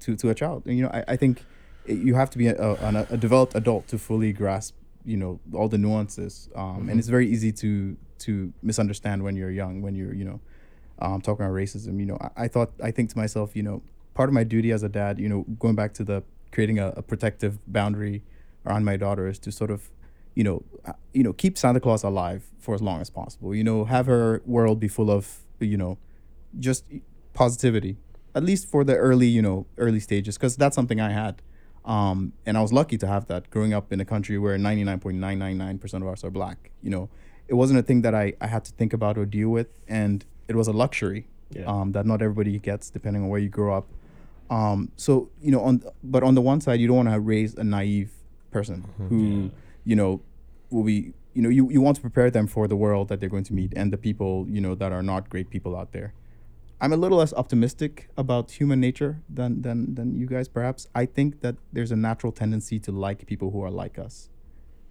to 0.00 0.16
to 0.16 0.30
a 0.30 0.34
child? 0.34 0.62
And, 0.66 0.76
you 0.78 0.82
know, 0.84 0.90
I, 0.92 1.04
I 1.14 1.16
think 1.16 1.44
it- 1.86 1.98
you 2.06 2.14
have 2.14 2.30
to 2.30 2.38
be 2.38 2.46
a, 2.48 2.56
a, 2.58 3.06
a 3.10 3.16
developed 3.16 3.54
adult 3.54 3.86
to 3.88 3.98
fully 3.98 4.32
grasp, 4.32 4.74
you 5.04 5.16
know, 5.16 5.38
all 5.58 5.68
the 5.68 5.78
nuances. 5.78 6.48
Um, 6.56 6.88
And 6.88 6.98
it's 6.98 7.08
very 7.16 7.28
easy 7.34 7.52
to 7.62 7.96
to 8.26 8.52
misunderstand 8.62 9.18
when 9.26 9.34
you're 9.36 9.50
young, 9.62 9.74
when 9.84 9.94
you're, 9.94 10.14
you 10.20 10.24
know, 10.24 10.40
um, 10.98 11.20
talking 11.20 11.44
about 11.44 11.54
racism. 11.54 11.98
You 11.98 12.06
know, 12.06 12.18
I, 12.20 12.44
I 12.44 12.48
thought, 12.48 12.72
I 12.82 12.90
think 12.90 13.10
to 13.10 13.18
myself, 13.18 13.56
you 13.56 13.62
know, 13.62 13.82
part 14.14 14.28
of 14.28 14.34
my 14.34 14.44
duty 14.44 14.70
as 14.72 14.82
a 14.82 14.88
dad, 14.88 15.18
you 15.18 15.28
know, 15.28 15.44
going 15.58 15.74
back 15.74 15.94
to 15.94 16.04
the 16.04 16.22
creating 16.50 16.78
a, 16.78 16.88
a 16.96 17.02
protective 17.02 17.58
boundary 17.66 18.22
around 18.66 18.84
my 18.84 18.96
daughter 18.96 19.26
is 19.26 19.38
to 19.40 19.52
sort 19.52 19.70
of, 19.70 19.90
you 20.34 20.44
know, 20.44 20.62
uh, 20.84 20.92
you 21.12 21.22
know, 21.22 21.32
keep 21.32 21.58
Santa 21.58 21.80
Claus 21.80 22.02
alive 22.02 22.44
for 22.58 22.74
as 22.74 22.82
long 22.82 23.00
as 23.00 23.10
possible. 23.10 23.54
You 23.54 23.64
know, 23.64 23.84
have 23.84 24.06
her 24.06 24.42
world 24.46 24.80
be 24.80 24.88
full 24.88 25.10
of, 25.10 25.38
you 25.60 25.76
know, 25.76 25.98
just 26.58 26.84
positivity, 27.34 27.96
at 28.34 28.42
least 28.42 28.68
for 28.68 28.84
the 28.84 28.96
early, 28.96 29.26
you 29.26 29.42
know, 29.42 29.66
early 29.78 30.00
stages, 30.00 30.36
because 30.36 30.56
that's 30.56 30.74
something 30.74 31.00
I 31.00 31.10
had. 31.10 31.42
Um, 31.84 32.32
and 32.46 32.56
I 32.56 32.62
was 32.62 32.72
lucky 32.72 32.96
to 32.98 33.06
have 33.06 33.26
that 33.26 33.50
growing 33.50 33.74
up 33.74 33.92
in 33.92 34.00
a 34.00 34.04
country 34.04 34.38
where 34.38 34.56
99.999% 34.56 35.94
of 35.94 36.06
us 36.06 36.22
are 36.24 36.30
black. 36.30 36.70
You 36.82 36.90
know, 36.90 37.08
it 37.48 37.54
wasn't 37.54 37.80
a 37.80 37.82
thing 37.82 38.02
that 38.02 38.14
I, 38.14 38.34
I 38.40 38.46
had 38.46 38.64
to 38.66 38.72
think 38.72 38.92
about 38.92 39.18
or 39.18 39.26
deal 39.26 39.48
with. 39.48 39.68
And 39.88 40.24
it 40.48 40.56
was 40.56 40.68
a 40.68 40.72
luxury 40.72 41.26
Yeah. 41.50 41.64
um, 41.66 41.92
that 41.92 42.04
not 42.06 42.22
everybody 42.22 42.58
gets 42.58 42.90
depending 42.90 43.22
on 43.24 43.28
where 43.28 43.40
you 43.40 43.48
grow 43.48 43.76
up. 43.76 43.86
Um, 44.50 44.90
so, 44.96 45.30
you 45.40 45.50
know, 45.50 45.60
on, 45.68 45.82
but 46.02 46.22
on 46.22 46.34
the 46.34 46.40
one 46.42 46.60
side, 46.60 46.80
you 46.80 46.86
don't 46.88 46.96
want 47.04 47.10
to 47.10 47.20
raise 47.20 47.54
a 47.54 47.64
naive 47.64 48.10
person 48.50 48.84
who, 49.08 49.50
you 49.84 49.96
know, 49.96 50.20
will 50.70 50.84
be 50.84 51.12
you 51.34 51.40
know 51.42 51.48
you, 51.48 51.70
you 51.70 51.80
want 51.80 51.96
to 51.96 52.02
prepare 52.02 52.30
them 52.30 52.46
for 52.46 52.68
the 52.68 52.76
world 52.76 53.08
that 53.08 53.18
they're 53.20 53.28
going 53.36 53.44
to 53.44 53.54
meet 53.54 53.72
and 53.74 53.90
the 53.92 53.96
people 53.96 54.46
you 54.54 54.60
know 54.60 54.74
that 54.74 54.92
are 54.92 55.02
not 55.02 55.30
great 55.30 55.48
people 55.48 55.74
out 55.76 55.92
there. 55.92 56.12
I'm 56.80 56.92
a 56.92 56.96
little 56.96 57.18
less 57.18 57.32
optimistic 57.32 58.08
about 58.18 58.50
human 58.60 58.80
nature 58.80 59.22
than 59.38 59.62
than 59.62 59.94
than 59.94 60.14
you 60.20 60.26
guys 60.26 60.48
perhaps. 60.48 60.88
I 60.94 61.06
think 61.06 61.40
that 61.40 61.56
there's 61.72 61.92
a 61.92 61.96
natural 61.96 62.32
tendency 62.32 62.78
to 62.80 62.92
like 62.92 63.26
people 63.26 63.50
who 63.50 63.62
are 63.62 63.70
like 63.70 63.98
us 63.98 64.28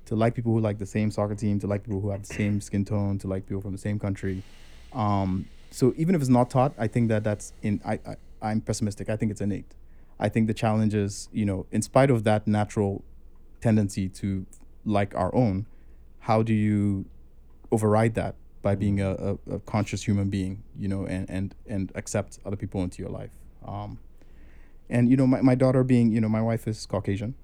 to 0.05 0.15
like 0.15 0.33
people 0.33 0.51
who 0.53 0.59
like 0.59 0.79
the 0.79 0.85
same 0.97 1.11
soccer 1.11 1.35
team 1.35 1.59
to 1.59 1.67
like 1.67 1.83
people 1.83 2.01
who 2.01 2.09
have 2.09 2.23
the 2.27 2.33
same 2.33 2.59
skin 2.61 2.83
tone 2.85 3.19
to 3.19 3.27
like 3.27 3.45
people 3.47 3.61
from 3.61 3.71
the 3.73 3.77
same 3.89 3.99
country 3.99 4.41
um, 4.93 5.45
so 5.69 5.93
even 5.97 6.15
if 6.15 6.21
it's 6.21 6.29
not 6.29 6.49
taught 6.49 6.73
i 6.77 6.87
think 6.87 7.07
that 7.09 7.23
that's 7.23 7.53
in 7.61 7.79
I, 7.85 7.93
I 8.05 8.15
i'm 8.41 8.59
pessimistic. 8.61 9.09
I 9.09 9.15
think 9.17 9.31
it's 9.31 9.41
innate. 9.41 9.71
I 10.19 10.27
think 10.29 10.47
the 10.47 10.53
challenge 10.53 10.93
is 10.95 11.29
you 11.31 11.45
know 11.45 11.65
in 11.71 11.81
spite 11.81 12.09
of 12.09 12.23
that 12.23 12.47
natural 12.47 13.03
tendency 13.61 14.09
to 14.09 14.45
like 14.85 15.13
our 15.15 15.33
own 15.35 15.65
how 16.19 16.41
do 16.43 16.53
you 16.53 17.05
override 17.71 18.15
that 18.15 18.35
by 18.61 18.75
being 18.75 18.99
a, 18.99 19.11
a, 19.11 19.55
a 19.55 19.59
conscious 19.59 20.03
human 20.03 20.29
being 20.29 20.63
you 20.77 20.87
know 20.87 21.05
and 21.05 21.29
and 21.29 21.55
and 21.67 21.91
accept 21.95 22.39
other 22.45 22.55
people 22.57 22.81
into 22.83 23.01
your 23.01 23.11
life? 23.11 23.31
Um, 23.65 23.99
and 24.89 25.09
you 25.09 25.15
know 25.17 25.27
my, 25.27 25.41
my 25.41 25.55
daughter 25.55 25.83
being 25.83 26.11
you 26.11 26.19
know 26.21 26.29
my 26.29 26.41
wife 26.41 26.67
is 26.67 26.85
caucasian. 26.85 27.35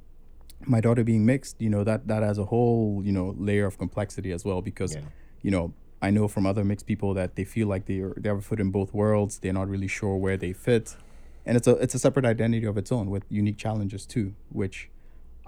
My 0.66 0.82
daughter 0.82 1.04
being 1.04 1.26
mixed 1.26 1.62
you 1.62 1.70
know 1.70 1.84
that 1.84 2.08
that 2.08 2.24
has 2.24 2.38
a 2.40 2.46
whole 2.46 3.02
you 3.06 3.12
know 3.12 3.36
layer 3.38 3.66
of 3.68 3.78
complexity 3.78 4.32
as 4.32 4.44
well 4.44 4.62
because 4.62 4.96
Yeah. 4.96 5.02
you 5.44 5.52
know 5.52 5.74
i 6.02 6.10
know 6.10 6.28
from 6.28 6.46
other 6.46 6.64
mixed 6.64 6.86
people 6.86 7.14
that 7.14 7.36
they 7.36 7.44
feel 7.44 7.68
like 7.68 7.86
they 7.86 8.00
are 8.00 8.14
they 8.18 8.30
have 8.30 8.38
a 8.38 8.42
foot 8.42 8.60
in 8.60 8.72
both 8.72 8.94
worlds 8.94 9.40
they're 9.40 9.54
not 9.54 9.68
really 9.68 9.88
sure 9.88 10.16
where 10.16 10.38
they 10.38 10.54
fit 10.54 10.96
and 11.46 11.58
it's 11.58 11.68
a 11.68 11.72
it's 11.78 11.96
a 11.96 12.00
separate 12.00 12.26
identity 12.26 12.66
of 12.66 12.78
its 12.78 12.92
own 12.92 13.10
with 13.10 13.24
unique 13.30 13.58
challenges 13.58 14.06
too 14.06 14.34
which 14.50 14.90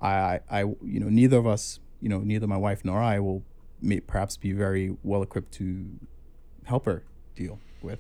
i 0.02 0.40
i, 0.50 0.62
you 0.62 1.00
know 1.00 1.10
neither 1.10 1.38
of 1.38 1.48
us 1.48 1.80
you 2.02 2.10
know 2.10 2.20
neither 2.20 2.48
my 2.48 2.58
wife 2.58 2.84
nor 2.84 3.00
i 3.02 3.20
will 3.20 3.44
may 3.82 4.00
perhaps 4.00 4.38
be 4.38 4.52
very 4.52 4.96
well 5.04 5.22
equipped 5.22 5.54
to 5.54 5.86
help 6.66 6.86
her 6.86 7.04
deal 7.36 7.60
with 7.82 8.00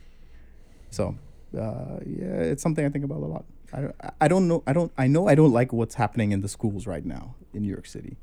so 0.91 1.15
uh, 1.57 1.99
yeah, 2.05 2.51
it's 2.51 2.61
something 2.61 2.85
I 2.85 2.89
think 2.89 3.05
about 3.05 3.17
a 3.17 3.25
lot. 3.25 3.45
I 3.73 3.81
don't, 3.81 3.95
I 4.21 4.27
don't 4.27 4.47
know. 4.47 4.63
I 4.67 4.73
don't. 4.73 4.91
I 4.97 5.07
know 5.07 5.27
I 5.27 5.35
don't 5.35 5.51
like 5.51 5.71
what's 5.73 5.95
happening 5.95 6.31
in 6.31 6.41
the 6.41 6.47
schools 6.47 6.87
right 6.87 7.05
now 7.05 7.35
in 7.53 7.61
New 7.61 7.69
York 7.69 7.85
City. 7.85 8.17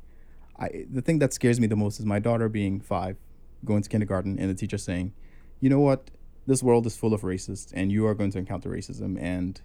I 0.59 0.85
the 0.91 1.01
thing 1.01 1.19
that 1.19 1.33
scares 1.33 1.59
me 1.59 1.67
the 1.67 1.75
most 1.75 1.99
is 1.99 2.05
my 2.05 2.19
daughter 2.19 2.49
being 2.49 2.79
five, 2.79 3.17
going 3.65 3.81
to 3.81 3.89
kindergarten, 3.89 4.37
and 4.39 4.49
the 4.49 4.55
teacher 4.55 4.77
saying, 4.77 5.13
"You 5.59 5.69
know 5.69 5.79
what? 5.79 6.11
This 6.45 6.63
world 6.63 6.85
is 6.85 6.95
full 6.95 7.13
of 7.13 7.21
racists, 7.21 7.71
and 7.73 7.91
you 7.91 8.05
are 8.07 8.15
going 8.15 8.31
to 8.31 8.37
encounter 8.37 8.69
racism." 8.69 9.17
And, 9.21 9.59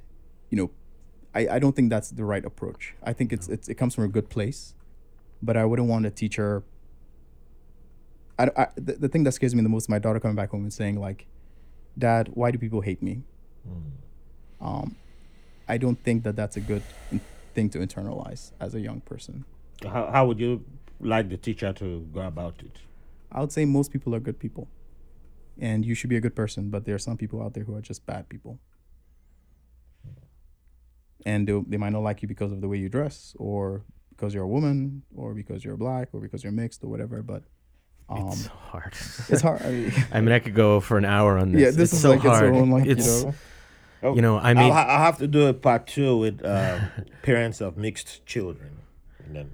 you 0.50 0.56
know, 0.56 0.70
I, 1.34 1.56
I 1.56 1.58
don't 1.58 1.74
think 1.74 1.90
that's 1.90 2.10
the 2.10 2.24
right 2.24 2.44
approach. 2.44 2.94
I 3.02 3.12
think 3.12 3.32
it's, 3.32 3.48
it's 3.48 3.68
it 3.68 3.74
comes 3.74 3.94
from 3.94 4.04
a 4.04 4.08
good 4.08 4.28
place, 4.28 4.74
but 5.42 5.56
I 5.56 5.64
wouldn't 5.64 5.88
want 5.88 6.06
a 6.06 6.10
teacher. 6.10 6.62
I, 8.38 8.50
I 8.56 8.66
the, 8.74 8.94
the 8.94 9.08
thing 9.08 9.24
that 9.24 9.32
scares 9.32 9.54
me 9.54 9.62
the 9.62 9.68
most 9.68 9.84
is 9.84 9.88
my 9.88 9.98
daughter 9.98 10.20
coming 10.20 10.36
back 10.36 10.50
home 10.50 10.62
and 10.62 10.72
saying 10.72 11.00
like, 11.00 11.26
"Dad, 11.96 12.30
why 12.34 12.50
do 12.50 12.58
people 12.58 12.80
hate 12.80 13.02
me?" 13.02 13.22
Um, 14.60 14.96
I 15.68 15.78
don't 15.78 16.02
think 16.02 16.22
that 16.24 16.36
that's 16.36 16.56
a 16.56 16.60
good 16.60 16.82
thing 17.54 17.68
to 17.70 17.78
internalize 17.78 18.52
as 18.60 18.74
a 18.74 18.80
young 18.80 19.00
person. 19.00 19.44
How, 19.82 20.10
how 20.10 20.26
would 20.26 20.38
you 20.38 20.64
like 21.00 21.28
the 21.28 21.36
teacher 21.36 21.72
to 21.72 22.06
go 22.12 22.20
about 22.20 22.54
it? 22.60 22.78
I 23.32 23.40
would 23.40 23.52
say 23.52 23.64
most 23.64 23.90
people 23.92 24.14
are 24.14 24.20
good 24.20 24.38
people, 24.38 24.68
and 25.58 25.84
you 25.84 25.94
should 25.94 26.10
be 26.10 26.16
a 26.16 26.20
good 26.20 26.36
person. 26.36 26.70
But 26.70 26.84
there 26.84 26.94
are 26.94 26.98
some 26.98 27.16
people 27.16 27.42
out 27.42 27.54
there 27.54 27.64
who 27.64 27.74
are 27.74 27.80
just 27.80 28.04
bad 28.06 28.28
people, 28.28 28.58
and 31.24 31.46
they 31.46 31.60
they 31.66 31.76
might 31.76 31.92
not 31.92 32.02
like 32.02 32.22
you 32.22 32.28
because 32.28 32.52
of 32.52 32.60
the 32.60 32.68
way 32.68 32.76
you 32.78 32.88
dress, 32.88 33.34
or 33.38 33.84
because 34.10 34.34
you're 34.34 34.44
a 34.44 34.48
woman, 34.48 35.02
or 35.16 35.34
because 35.34 35.64
you're 35.64 35.76
black, 35.76 36.08
or 36.12 36.20
because 36.20 36.42
you're 36.44 36.52
mixed, 36.52 36.84
or 36.84 36.88
whatever. 36.88 37.22
But 37.22 37.44
um, 38.08 38.28
it's 38.28 38.46
hard. 38.46 38.94
it's 39.28 39.42
hard. 39.42 39.62
I 39.62 39.70
mean, 39.70 39.92
I 40.12 40.20
mean, 40.20 40.32
I 40.32 40.38
could 40.38 40.54
go 40.54 40.80
for 40.80 40.98
an 40.98 41.04
hour 41.04 41.38
on 41.38 41.52
this. 41.52 41.60
yeah, 41.60 41.70
this 41.70 41.90
it's 41.90 41.92
is 41.94 42.02
so 42.02 42.10
like 42.10 42.20
hard. 42.20 42.44
its 42.44 42.56
own, 42.56 42.70
like 42.70 42.86
it's 42.86 43.20
you 43.20 43.26
know. 43.26 43.34
Oh, 44.04 44.16
you 44.16 44.22
know, 44.22 44.36
I 44.36 44.50
I'll, 44.50 44.72
ha- 44.72 44.86
I'll 44.88 45.04
have 45.04 45.18
to 45.18 45.28
do 45.28 45.46
a 45.46 45.54
part 45.54 45.86
two 45.86 46.16
with 46.16 46.44
uh, 46.44 46.80
parents 47.22 47.60
of 47.60 47.76
mixed 47.76 48.26
children. 48.26 48.78
And 49.24 49.36
then 49.36 49.50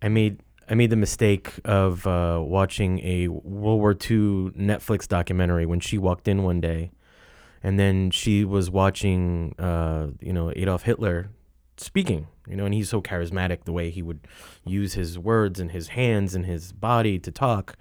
I 0.00 0.08
made 0.08 0.40
I 0.68 0.74
made 0.74 0.90
the 0.90 0.96
mistake 0.96 1.52
of 1.64 2.06
uh, 2.06 2.40
watching 2.42 3.00
a 3.00 3.28
World 3.28 3.80
War 3.80 3.92
II 3.92 4.52
Netflix 4.56 5.06
documentary 5.06 5.66
when 5.66 5.80
she 5.80 5.98
walked 5.98 6.26
in 6.28 6.42
one 6.42 6.60
day, 6.60 6.90
and 7.62 7.78
then 7.78 8.10
she 8.10 8.44
was 8.44 8.70
watching, 8.70 9.54
uh, 9.58 10.08
you 10.20 10.32
know, 10.32 10.52
Adolf 10.56 10.82
Hitler 10.82 11.30
speaking. 11.76 12.28
You 12.46 12.56
know, 12.56 12.66
and 12.66 12.74
he's 12.74 12.90
so 12.90 13.00
charismatic 13.00 13.64
the 13.64 13.72
way 13.72 13.88
he 13.88 14.02
would 14.02 14.20
use 14.66 14.92
his 14.94 15.18
words 15.18 15.58
and 15.58 15.70
his 15.70 15.88
hands 15.88 16.34
and 16.34 16.44
his 16.44 16.72
body 16.72 17.18
to 17.20 17.30
talk. 17.30 17.76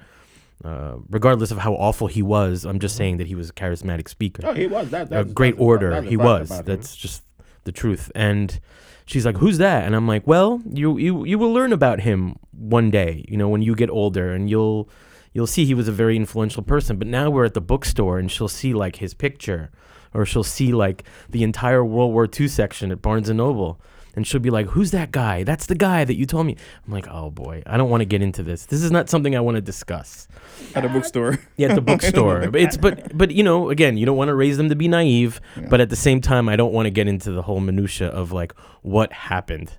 Uh, 0.64 0.96
regardless 1.10 1.52
of 1.52 1.58
how 1.58 1.74
awful 1.74 2.08
he 2.08 2.22
was, 2.22 2.64
I'm 2.64 2.80
just 2.80 2.96
saying 2.96 3.18
that 3.18 3.28
he 3.28 3.36
was 3.36 3.50
a 3.50 3.54
charismatic 3.54 4.08
speaker 4.08 4.44
oh, 4.46 4.54
he 4.54 4.68
was 4.68 4.90
that. 4.92 5.12
a 5.12 5.26
great 5.26 5.52
that's 5.52 5.58
the- 5.58 5.64
order. 5.64 5.90
that's 5.90 6.08
He 6.08 6.16
was. 6.16 6.62
That's 6.64 6.96
just 6.96 7.24
the 7.66 7.74
truth. 7.74 8.10
And 8.16 8.58
she's 9.06 9.26
like, 9.26 9.38
"Who's 9.38 9.58
that?" 9.58 9.86
And 9.86 9.96
I'm 9.96 10.08
like, 10.08 10.26
"Well, 10.28 10.62
you 10.70 10.98
you 10.98 11.26
you 11.26 11.38
will 11.38 11.54
learn 11.54 11.74
about 11.74 12.02
him 12.02 12.36
one 12.52 12.92
day. 12.92 13.26
You 13.28 13.38
know, 13.38 13.50
when 13.50 13.62
you 13.62 13.76
get 13.76 13.90
older, 13.90 14.32
and 14.34 14.50
you'll 14.50 14.90
you'll 15.34 15.48
see 15.48 15.66
he 15.66 15.74
was 15.74 15.88
a 15.88 15.92
very 15.92 16.16
influential 16.16 16.64
person. 16.64 16.98
But 16.98 17.08
now 17.08 17.30
we're 17.30 17.46
at 17.46 17.54
the 17.54 17.62
bookstore, 17.62 18.20
and 18.20 18.32
she'll 18.32 18.48
see 18.48 18.74
like 18.74 18.98
his 18.98 19.14
picture, 19.14 19.72
or 20.14 20.26
she'll 20.26 20.44
see 20.44 20.72
like 20.72 21.04
the 21.30 21.44
entire 21.44 21.84
World 21.84 22.14
War 22.14 22.28
II 22.28 22.48
section 22.48 22.92
at 22.92 23.02
Barnes 23.02 23.30
and 23.30 23.38
Noble." 23.38 23.80
And 24.16 24.28
she'll 24.28 24.40
be 24.40 24.52
like, 24.52 24.68
"Who's 24.68 24.92
that 24.92 25.10
guy? 25.12 25.44
That's 25.44 25.66
the 25.66 25.76
guy 25.76 26.06
that 26.06 26.16
you 26.16 26.26
told 26.28 26.46
me." 26.46 26.56
I'm 26.86 26.94
like, 26.94 27.08
"Oh 27.10 27.32
boy, 27.32 27.64
I 27.66 27.78
don't 27.78 27.90
want 27.90 28.02
to 28.02 28.06
get 28.06 28.22
into 28.22 28.44
this. 28.44 28.68
This 28.68 28.84
is 28.84 28.92
not 28.92 29.10
something 29.10 29.36
I 29.36 29.40
want 29.40 29.56
to 29.56 29.62
discuss." 29.62 30.28
at 30.76 30.86
a 30.86 30.90
bookstore. 30.90 31.40
Yeah, 31.58 31.70
at 31.70 31.76
the 31.76 31.82
bookstore. 31.82 32.50
but 32.52 32.62
it's 32.62 32.78
but 32.78 33.16
but 33.18 33.32
you 33.32 33.44
know, 33.44 33.70
again, 33.70 33.98
you 33.98 34.06
don't 34.06 34.18
want 34.18 34.30
to 34.30 34.36
raise 34.36 34.58
them 34.58 34.70
to 34.70 34.76
be 34.76 34.88
naive, 34.88 35.42
but 35.70 35.82
at 35.82 35.90
the 35.90 35.96
same 35.96 36.22
time, 36.22 36.48
I 36.48 36.56
don't 36.56 36.74
want 36.74 36.86
to 36.86 36.90
get 36.92 37.08
into 37.08 37.32
the 37.32 37.42
whole 37.42 37.60
minutia 37.60 38.08
of 38.08 38.32
like 38.32 38.54
what 38.84 39.12
happened. 39.14 39.72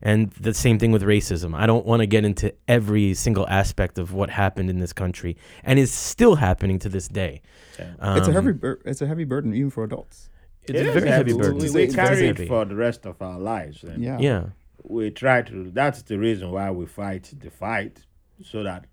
And 0.00 0.30
the 0.32 0.54
same 0.54 0.78
thing 0.78 0.92
with 0.92 1.02
racism. 1.02 1.56
I 1.56 1.66
don't 1.66 1.84
want 1.84 2.00
to 2.00 2.06
get 2.06 2.24
into 2.24 2.54
every 2.68 3.14
single 3.14 3.48
aspect 3.48 3.98
of 3.98 4.12
what 4.12 4.30
happened 4.30 4.70
in 4.70 4.78
this 4.78 4.92
country 4.92 5.36
and 5.64 5.76
is 5.76 5.92
still 5.92 6.36
happening 6.36 6.78
to 6.80 6.88
this 6.88 7.08
day. 7.08 7.42
it's 7.78 7.88
a 8.00 8.22
Um, 8.28 8.32
heavy. 8.32 8.52
Bur- 8.52 8.80
it's 8.84 9.02
a 9.02 9.08
heavy 9.08 9.24
burden 9.24 9.52
even 9.54 9.70
for 9.70 9.82
adults. 9.82 10.30
It's 10.70 10.80
It 10.80 10.86
a 10.86 10.92
very 10.92 11.08
heavy 11.08 11.32
burden. 11.32 11.58
We, 11.58 11.64
we 11.64 11.86
very 11.86 11.88
carry 11.88 12.28
it 12.28 12.48
for 12.48 12.64
the 12.64 12.74
rest 12.76 13.06
of 13.06 13.20
our 13.22 13.38
lives. 13.38 13.82
And 13.84 14.02
Yeah. 14.02 14.18
Yeah. 14.18 14.44
we 14.82 15.10
try 15.10 15.42
to. 15.42 15.70
That's 15.70 16.02
the 16.02 16.18
reason 16.18 16.50
why 16.50 16.70
we 16.70 16.86
fight 16.86 17.32
the 17.38 17.50
fight, 17.50 18.00
so 18.42 18.62
that 18.62 18.86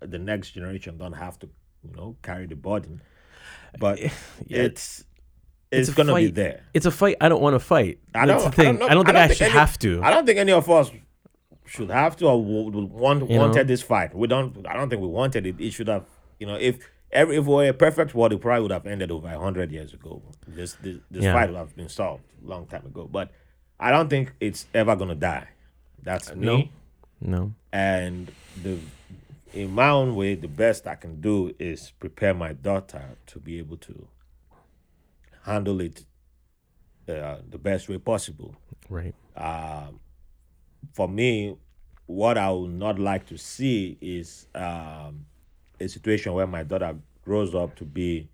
the 0.00 0.18
next 0.18 0.50
generation 0.52 0.98
don't 0.98 1.14
have 1.14 1.38
to, 1.40 1.48
you 1.84 1.92
know, 1.96 2.16
carry 2.22 2.46
the 2.46 2.56
burden. 2.56 3.00
But 3.78 3.98
Yeah. 4.46 4.62
it's 4.66 5.04
It's 5.70 5.88
it's, 5.88 5.96
gonna 5.96 6.14
be 6.14 6.28
there. 6.30 6.60
It's 6.74 6.84
a 6.86 6.90
fight 6.90 7.16
I 7.20 7.28
don't 7.30 7.40
want 7.40 7.54
to 7.54 7.60
fight. 7.60 7.98
I 8.14 8.26
That's 8.26 8.42
don't- 8.42 8.50
the 8.54 8.62
thing. 8.62 8.78
know- 8.78 8.88
I 8.88 8.94
don't 8.94 9.06
think 9.06 9.16
I, 9.16 9.28
should 9.28 9.42
any- 9.46 9.52
have 9.52 9.78
to. 9.78 10.02
I 10.02 10.10
don't 10.10 10.26
think 10.26 10.38
any 10.38 10.52
of 10.52 10.68
us 10.68 10.90
should 11.64 11.88
have 11.90 12.14
to 12.16 12.26
or 12.26 12.38
w- 12.42 12.70
w- 12.70 12.86
want, 12.88 13.20
You 13.30 13.36
know? 13.36 13.42
wanted 13.46 13.66
this 13.68 13.80
fight. 13.82 14.14
We 14.14 14.26
don't. 14.28 14.66
I 14.66 14.74
don't 14.74 14.90
think 14.90 15.00
we 15.00 15.08
wanted 15.08 15.46
it. 15.46 15.56
It 15.58 15.70
should 15.72 15.88
have. 15.88 16.04
You 16.38 16.46
know, 16.48 16.56
if 16.56 16.76
every 17.12 17.36
if 17.36 17.44
we 17.46 17.54
were 17.54 17.68
a 17.68 17.72
perfect 17.72 18.14
world, 18.14 18.32
it 18.32 18.40
probably 18.40 18.62
would 18.62 18.70
have 18.72 18.86
ended 18.86 19.10
over 19.10 19.28
hundred 19.28 19.70
years 19.72 19.92
ago. 19.94 20.22
This 20.46 20.74
this, 20.74 20.98
this 21.10 21.24
Yeah. 21.24 21.32
fight 21.34 21.50
would 21.50 21.58
have 21.58 21.74
been 21.76 21.88
solved 21.88 22.24
a 22.44 22.48
long 22.48 22.66
time 22.66 22.86
ago. 22.86 23.08
But 23.10 23.30
I 23.78 23.90
don't 23.90 24.08
think 24.08 24.32
it's 24.40 24.66
ever 24.74 24.96
gonna 24.96 25.14
die. 25.14 25.48
That's 26.02 26.34
me. 26.34 26.46
no. 27.20 27.38
No. 27.38 27.52
And 27.72 28.30
the 28.62 28.78
in 29.54 29.70
my 29.72 29.90
own 29.90 30.14
way, 30.16 30.34
the 30.34 30.48
best 30.48 30.86
I 30.86 30.94
can 30.94 31.20
do 31.20 31.54
is 31.58 31.92
prepare 32.00 32.34
my 32.34 32.52
daughter 32.54 33.16
to 33.26 33.38
be 33.38 33.58
able 33.58 33.76
to 33.78 34.08
handle 35.42 35.80
it 35.80 36.04
uh, 37.08 37.36
the 37.50 37.58
best 37.58 37.88
way 37.88 37.98
possible 37.98 38.54
Right. 38.88 39.14
for 40.92 41.08
me, 41.08 41.56
what 42.06 42.38
I 42.38 42.50
would 42.50 42.70
not 42.72 42.98
like 42.98 43.26
to 43.26 43.36
see 43.38 43.96
is 44.00 44.46
um, 44.54 45.26
a 45.82 45.88
situation 45.88 46.32
where 46.32 46.46
my 46.46 46.62
daughter 46.62 46.96
grows 47.24 47.54
up 47.54 47.76
to 47.76 47.84
be 47.84 48.28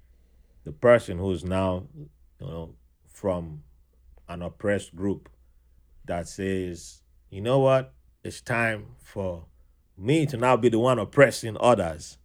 the 0.65 0.73
person 0.73 1.19
who's 1.19 1.45
now, 1.45 1.87
you 1.97 2.09
know, 2.47 2.75
from 3.07 3.63
an 4.29 4.43
oppressed 4.43 4.95
group 4.95 5.29
that 6.05 6.29
says, 6.29 7.03
you 7.31 7.41
know 7.41 7.59
what, 7.59 7.93
it's 8.23 8.41
time 8.41 8.87
for 8.99 9.45
me 9.97 10.27
to 10.27 10.37
now 10.37 10.57
be 10.57 10.69
the 10.69 10.79
one 10.79 10.99
oppressing 10.99 11.57
others, 11.61 12.19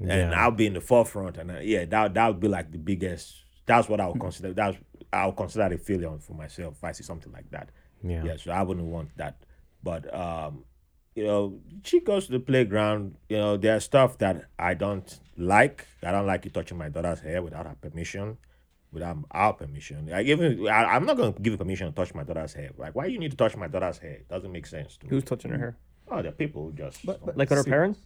and 0.00 0.34
I'll 0.34 0.50
be 0.50 0.66
in 0.66 0.74
the 0.74 0.80
forefront, 0.80 1.38
and 1.38 1.50
uh, 1.50 1.58
yeah, 1.58 1.84
that 1.86 2.14
that 2.14 2.26
would 2.28 2.40
be 2.40 2.48
like 2.48 2.70
the 2.70 2.78
biggest. 2.78 3.34
That's 3.64 3.88
what 3.88 4.00
I 4.00 4.06
would 4.06 4.20
consider. 4.20 4.52
That's 4.52 4.76
I'll 5.12 5.32
consider 5.32 5.74
a 5.74 5.78
failure 5.78 6.16
for 6.20 6.34
myself 6.34 6.74
if 6.76 6.84
I 6.84 6.92
see 6.92 7.02
something 7.02 7.32
like 7.32 7.50
that. 7.50 7.70
Yeah. 8.02 8.24
Yeah, 8.24 8.36
so 8.36 8.52
I 8.52 8.62
wouldn't 8.62 8.86
want 8.86 9.16
that. 9.16 9.40
But 9.82 10.12
um, 10.14 10.64
you 11.16 11.24
know, 11.24 11.58
she 11.82 11.98
goes 12.00 12.26
to 12.26 12.32
the 12.32 12.40
playground. 12.40 13.16
You 13.28 13.38
know, 13.38 13.56
there's 13.56 13.84
stuff 13.84 14.18
that 14.18 14.44
I 14.58 14.74
don't 14.74 15.08
like. 15.36 15.86
I 16.04 16.12
don't 16.12 16.26
like 16.26 16.44
you 16.44 16.50
touching 16.52 16.78
my 16.78 16.88
daughter's 16.88 17.20
hair 17.20 17.42
without 17.42 17.66
her 17.66 17.74
permission, 17.80 18.36
without 18.92 19.16
our 19.32 19.54
permission. 19.54 20.06
Like 20.06 20.26
even 20.26 20.68
I, 20.68 20.84
I'm 20.84 21.06
not 21.06 21.16
going 21.16 21.32
to 21.34 21.40
give 21.42 21.52
you 21.54 21.56
permission 21.58 21.86
to 21.88 21.92
touch 21.94 22.14
my 22.14 22.22
daughter's 22.22 22.52
hair. 22.54 22.70
Like, 22.76 22.94
why 22.94 23.06
you 23.06 23.18
need 23.18 23.32
to 23.32 23.36
touch 23.36 23.56
my 23.56 23.66
daughter's 23.66 23.98
hair? 23.98 24.12
It 24.22 24.28
doesn't 24.28 24.52
make 24.52 24.66
sense 24.66 24.96
to 24.98 25.06
me. 25.06 25.10
Who's 25.10 25.24
touching 25.24 25.50
her 25.52 25.58
hair? 25.58 25.76
Oh, 26.08 26.22
the 26.22 26.32
people 26.32 26.66
who 26.66 26.72
just. 26.72 27.04
But- 27.04 27.24
but- 27.24 27.36
Like 27.36 27.50
other 27.50 27.62
See- 27.62 27.70
parents? 27.70 28.00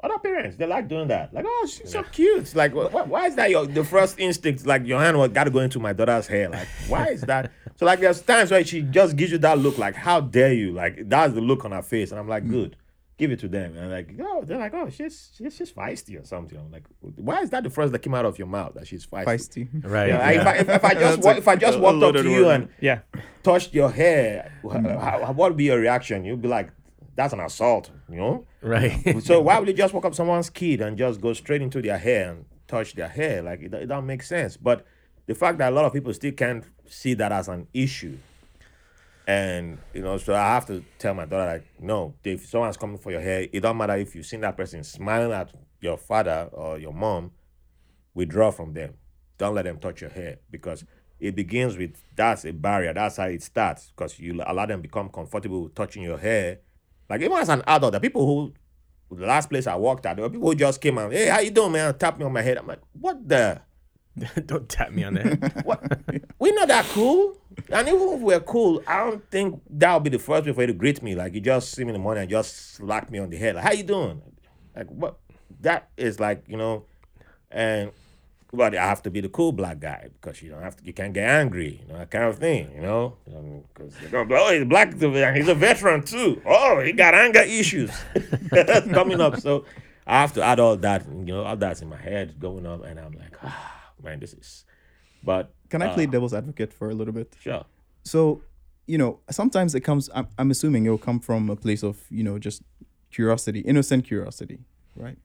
Other 0.00 0.18
parents, 0.18 0.56
they 0.56 0.66
like 0.66 0.86
doing 0.86 1.08
that. 1.08 1.34
Like, 1.34 1.44
oh, 1.48 1.66
she's 1.68 1.90
so 1.90 2.04
cute. 2.04 2.54
Like, 2.54 2.72
wh- 2.72 2.88
wh- 2.90 3.08
why 3.08 3.26
is 3.26 3.34
that 3.34 3.50
your 3.50 3.66
the 3.66 3.82
first 3.84 4.20
instinct? 4.20 4.64
Like, 4.64 4.86
your 4.86 5.00
hand 5.00 5.18
was 5.18 5.30
got 5.30 5.44
to 5.44 5.50
go 5.50 5.58
into 5.58 5.80
my 5.80 5.92
daughter's 5.92 6.28
hair. 6.28 6.48
Like, 6.50 6.68
why 6.86 7.08
is 7.08 7.22
that? 7.22 7.50
so, 7.76 7.84
like, 7.84 7.98
there's 7.98 8.22
times 8.22 8.52
where 8.52 8.64
she 8.64 8.82
just 8.82 9.16
gives 9.16 9.32
you 9.32 9.38
that 9.38 9.58
look. 9.58 9.76
Like, 9.76 9.96
how 9.96 10.20
dare 10.20 10.52
you? 10.52 10.70
Like, 10.72 11.08
that's 11.08 11.34
the 11.34 11.40
look 11.40 11.64
on 11.64 11.72
her 11.72 11.82
face, 11.82 12.12
and 12.12 12.20
I'm 12.20 12.28
like, 12.28 12.44
hmm. 12.44 12.50
good. 12.52 12.76
Give 13.16 13.32
it 13.32 13.40
to 13.40 13.48
them, 13.48 13.76
and 13.76 13.90
like, 13.90 14.14
oh, 14.22 14.44
they're 14.46 14.58
like, 14.58 14.72
oh, 14.74 14.88
she's 14.90 15.32
she's, 15.36 15.56
she's 15.56 15.72
feisty 15.72 16.22
or 16.22 16.24
something. 16.24 16.56
I'm 16.56 16.70
like, 16.70 16.84
why 17.00 17.40
is 17.40 17.50
that 17.50 17.64
the 17.64 17.70
first 17.70 17.90
that 17.90 17.98
came 17.98 18.14
out 18.14 18.24
of 18.24 18.38
your 18.38 18.46
mouth 18.46 18.74
that 18.74 18.86
she's 18.86 19.04
feisty? 19.04 19.24
Feisty. 19.26 19.84
Right. 19.84 20.10
Yeah, 20.10 20.20
I- 20.20 20.32
if, 20.34 20.46
I, 20.46 20.54
if, 20.58 20.68
if 20.68 20.84
I 20.84 20.94
just 20.94 21.18
wa- 21.24 21.32
a- 21.32 21.36
if 21.38 21.48
I 21.48 21.56
just 21.56 21.80
walked 21.80 22.00
up 22.04 22.14
to 22.14 22.22
you 22.30 22.44
word. 22.44 22.52
and 22.60 22.68
Yeah. 22.80 23.00
touched 23.42 23.74
your 23.74 23.90
hair, 23.90 24.52
wh- 24.64 24.76
hmm. 24.76 24.86
how, 24.86 25.32
what 25.32 25.50
would 25.50 25.56
be 25.56 25.64
your 25.64 25.80
reaction? 25.80 26.24
You'd 26.24 26.40
be 26.40 26.46
like, 26.46 26.70
that's 27.18 27.32
an 27.32 27.40
assault, 27.40 27.90
you 28.08 28.16
know? 28.16 28.46
Right. 28.62 29.20
so 29.24 29.40
why 29.40 29.58
would 29.58 29.66
you 29.66 29.74
just 29.74 29.92
walk 29.92 30.04
up 30.04 30.14
someone's 30.14 30.50
kid 30.50 30.80
and 30.80 30.96
just 30.96 31.20
go 31.20 31.32
straight 31.32 31.60
into 31.60 31.82
their 31.82 31.98
hair 31.98 32.30
and 32.30 32.44
touch 32.68 32.94
their 32.94 33.08
hair? 33.08 33.42
Like, 33.42 33.60
it, 33.60 33.74
it 33.74 33.86
don't 33.86 34.06
make 34.06 34.22
sense. 34.22 34.56
But 34.56 34.86
the 35.26 35.34
fact 35.34 35.58
that 35.58 35.72
a 35.72 35.74
lot 35.74 35.84
of 35.84 35.92
people 35.92 36.14
still 36.14 36.30
can't 36.30 36.64
see 36.88 37.14
that 37.14 37.32
as 37.32 37.48
an 37.48 37.66
issue. 37.74 38.16
And, 39.26 39.78
you 39.92 40.00
know, 40.00 40.16
so 40.16 40.32
I 40.32 40.46
have 40.54 40.66
to 40.66 40.84
tell 41.00 41.12
my 41.12 41.24
daughter, 41.24 41.54
like, 41.54 41.66
no, 41.80 42.14
if 42.22 42.46
someone's 42.46 42.76
coming 42.76 42.98
for 42.98 43.10
your 43.10 43.20
hair, 43.20 43.48
it 43.52 43.60
don't 43.62 43.76
matter 43.76 43.96
if 43.96 44.14
you've 44.14 44.24
seen 44.24 44.42
that 44.42 44.56
person 44.56 44.84
smiling 44.84 45.32
at 45.32 45.52
your 45.80 45.98
father 45.98 46.48
or 46.52 46.78
your 46.78 46.94
mom, 46.94 47.32
withdraw 48.14 48.52
from 48.52 48.74
them. 48.74 48.94
Don't 49.38 49.56
let 49.56 49.64
them 49.64 49.80
touch 49.80 50.02
your 50.02 50.10
hair 50.10 50.38
because 50.52 50.84
it 51.18 51.34
begins 51.34 51.76
with 51.76 51.96
that's 52.14 52.44
a 52.44 52.52
barrier. 52.52 52.94
That's 52.94 53.16
how 53.16 53.24
it 53.24 53.42
starts 53.42 53.90
because 53.90 54.20
you 54.20 54.40
allow 54.46 54.66
them 54.66 54.82
become 54.82 55.08
comfortable 55.08 55.64
with 55.64 55.74
touching 55.74 56.04
your 56.04 56.18
hair. 56.18 56.60
Like 57.08 57.22
even 57.22 57.38
as 57.38 57.48
an 57.48 57.62
adult, 57.66 57.92
the 57.92 58.00
people 58.00 58.26
who 58.26 58.54
the 59.10 59.26
last 59.26 59.48
place 59.48 59.66
I 59.66 59.76
worked 59.76 60.04
at, 60.06 60.16
there 60.16 60.24
were 60.24 60.30
people 60.30 60.50
who 60.50 60.54
just 60.54 60.80
came 60.80 60.98
and 60.98 61.12
hey, 61.12 61.28
how 61.28 61.40
you 61.40 61.50
doing, 61.50 61.72
man? 61.72 61.96
Tap 61.96 62.18
me 62.18 62.24
on 62.24 62.32
my 62.32 62.42
head. 62.42 62.58
I'm 62.58 62.66
like, 62.66 62.80
what 62.92 63.26
the? 63.26 63.60
Don't 64.46 64.68
tap 64.68 64.92
me 64.92 65.04
on 65.04 65.14
the 65.14 65.22
head. 65.22 65.52
What? 65.64 65.82
We're 66.38 66.54
not 66.54 66.68
that 66.68 66.84
cool. 66.86 67.36
And 67.70 67.88
even 67.88 68.08
if 68.08 68.20
we're 68.20 68.40
cool, 68.40 68.82
I 68.86 69.04
don't 69.04 69.30
think 69.30 69.60
that 69.70 69.92
would 69.94 70.04
be 70.04 70.10
the 70.10 70.18
first 70.18 70.46
way 70.46 70.52
for 70.52 70.60
you 70.60 70.68
to 70.68 70.72
greet 70.72 71.02
me. 71.02 71.14
Like 71.14 71.34
you 71.34 71.40
just 71.40 71.72
see 71.72 71.82
me 71.82 71.90
in 71.90 71.94
the 71.94 71.98
morning 71.98 72.22
and 72.22 72.30
just 72.30 72.74
slap 72.74 73.10
me 73.10 73.18
on 73.18 73.30
the 73.30 73.36
head. 73.36 73.56
Like, 73.56 73.64
how 73.64 73.72
you 73.72 73.82
doing? 73.82 74.22
Like 74.76 74.86
what? 74.88 75.18
That 75.60 75.88
is 75.96 76.20
like 76.20 76.44
you 76.46 76.56
know, 76.56 76.84
and 77.50 77.90
but 78.52 78.74
I 78.74 78.86
have 78.86 79.02
to 79.02 79.10
be 79.10 79.20
the 79.20 79.28
cool 79.28 79.52
black 79.52 79.78
guy 79.80 80.08
because 80.20 80.42
you 80.42 80.50
don't 80.50 80.62
have 80.62 80.76
to. 80.76 80.84
You 80.84 80.92
can't 80.92 81.12
get 81.12 81.28
angry, 81.28 81.80
you 81.82 81.92
know, 81.92 81.98
that 81.98 82.10
kind 82.10 82.24
of 82.24 82.38
thing, 82.38 82.70
you 82.74 82.80
know. 82.80 83.16
Because 83.26 83.94
they're 84.00 84.10
gonna 84.10 84.26
be, 84.26 84.34
oh, 84.34 84.52
he's 84.52 84.64
black. 84.64 84.94
He's 84.94 85.48
a 85.48 85.54
veteran 85.54 86.02
too. 86.02 86.40
Oh, 86.46 86.80
he 86.80 86.92
got 86.92 87.14
anger 87.14 87.40
issues 87.40 87.90
coming 88.92 89.20
up. 89.20 89.38
So 89.40 89.64
I 90.06 90.20
have 90.20 90.32
to 90.34 90.42
add 90.42 90.60
all 90.60 90.76
that. 90.78 91.06
You 91.06 91.24
know, 91.24 91.44
all 91.44 91.56
that's 91.56 91.82
in 91.82 91.88
my 91.88 91.98
head 91.98 92.40
going 92.40 92.66
up, 92.66 92.84
and 92.84 92.98
I'm 92.98 93.12
like, 93.12 93.36
ah, 93.44 93.92
man, 94.02 94.20
this 94.20 94.32
is. 94.32 94.64
But 95.22 95.52
Can 95.68 95.82
I 95.82 95.92
play 95.92 96.04
uh, 96.04 96.10
devil's 96.10 96.32
advocate 96.32 96.72
for 96.72 96.90
a 96.90 96.94
little 96.94 97.12
bit? 97.12 97.36
Sure. 97.40 97.64
So, 98.04 98.40
you 98.86 98.96
know, 98.96 99.20
sometimes 99.30 99.74
it 99.74 99.80
comes. 99.80 100.08
I'm, 100.14 100.28
I'm 100.38 100.50
assuming 100.50 100.86
it 100.86 100.90
will 100.90 100.96
come 100.96 101.20
from 101.20 101.50
a 101.50 101.56
place 101.56 101.82
of 101.82 102.00
you 102.08 102.24
know 102.24 102.38
just 102.38 102.62
curiosity, 103.10 103.60
innocent 103.60 104.06
curiosity, 104.06 104.60
right? 104.96 105.18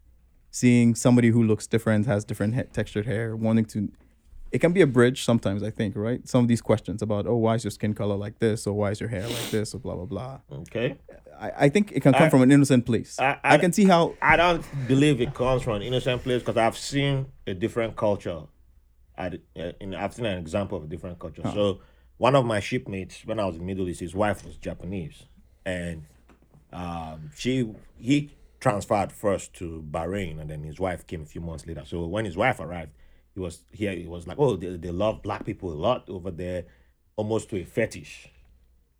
Seeing 0.56 0.94
somebody 0.94 1.30
who 1.30 1.42
looks 1.42 1.66
different, 1.66 2.06
has 2.06 2.24
different 2.24 2.54
he- 2.54 2.62
textured 2.72 3.08
hair, 3.08 3.36
wanting 3.36 3.66
to. 3.74 3.90
It 4.52 4.60
can 4.60 4.72
be 4.72 4.82
a 4.82 4.86
bridge 4.88 5.24
sometimes. 5.24 5.64
I 5.64 5.72
think, 5.72 5.96
right? 5.96 6.22
Some 6.28 6.42
of 6.44 6.48
these 6.48 6.62
questions 6.62 7.02
about, 7.02 7.26
oh, 7.26 7.38
why 7.38 7.56
is 7.56 7.64
your 7.64 7.72
skin 7.72 7.96
color 7.96 8.16
like 8.16 8.38
this, 8.38 8.68
or 8.68 8.74
why 8.74 8.92
is 8.92 9.00
your 9.00 9.10
hair 9.10 9.28
like 9.28 9.50
this, 9.50 9.74
or 9.74 9.80
blah 9.80 9.96
blah 9.96 10.06
blah. 10.06 10.40
Okay. 10.62 10.96
I, 11.40 11.52
I 11.66 11.70
think 11.70 11.92
it 11.92 12.02
can 12.02 12.14
come 12.14 12.28
I- 12.28 12.30
from 12.30 12.44
an 12.44 12.52
innocent 12.52 12.86
place. 12.86 13.20
I- 13.20 13.40
I, 13.44 13.56
I- 13.56 13.58
can 13.58 13.74
see 13.74 13.86
how. 13.86 14.14
I 14.22 14.36
don't 14.36 14.64
believe 14.88 15.22
it 15.22 15.34
comes 15.34 15.64
from 15.64 15.78
an 15.78 15.82
innocent 15.82 16.22
place 16.22 16.44
because 16.44 16.58
I've 16.58 16.78
seen 16.78 17.26
a 17.48 17.56
different 17.56 17.96
culture. 17.96 18.42
At, 19.18 19.34
uh, 19.60 19.72
in, 19.82 19.96
I've 19.96 20.14
seen 20.14 20.26
an 20.28 20.38
example 20.38 20.78
of 20.78 20.84
a 20.84 20.88
different 20.88 21.18
culture. 21.18 21.42
So, 21.52 21.80
one 22.18 22.36
of 22.36 22.46
my 22.46 22.60
shipmates 22.60 23.26
when 23.26 23.40
I 23.40 23.46
was 23.46 23.56
in 23.56 23.66
Middle 23.66 23.90
East, 23.90 24.02
his 24.02 24.14
wife 24.14 24.46
was 24.46 24.56
Japanese, 24.58 25.24
and 25.66 26.04
um, 26.72 27.32
she 27.36 27.72
he 27.98 28.30
transferred 28.64 29.12
first 29.12 29.54
to 29.56 29.86
Bahrain, 29.92 30.40
and 30.40 30.50
then 30.50 30.64
his 30.64 30.80
wife 30.80 31.06
came 31.06 31.22
a 31.22 31.26
few 31.26 31.42
months 31.42 31.68
later. 31.68 31.84
So 31.86 32.06
when 32.06 32.24
his 32.24 32.38
wife 32.38 32.60
arrived, 32.62 32.92
he 33.34 33.40
was 33.42 33.64
here. 33.72 33.92
He 33.92 34.08
was 34.08 34.26
like, 34.26 34.40
"Oh, 34.40 34.56
they, 34.56 34.78
they 34.78 34.92
love 34.92 35.22
black 35.22 35.46
people 35.46 35.72
a 35.72 35.76
lot 35.76 36.10
over 36.10 36.32
there, 36.32 36.66
almost 37.18 37.50
to 37.50 37.62
a 37.62 37.66
fetish." 37.66 38.30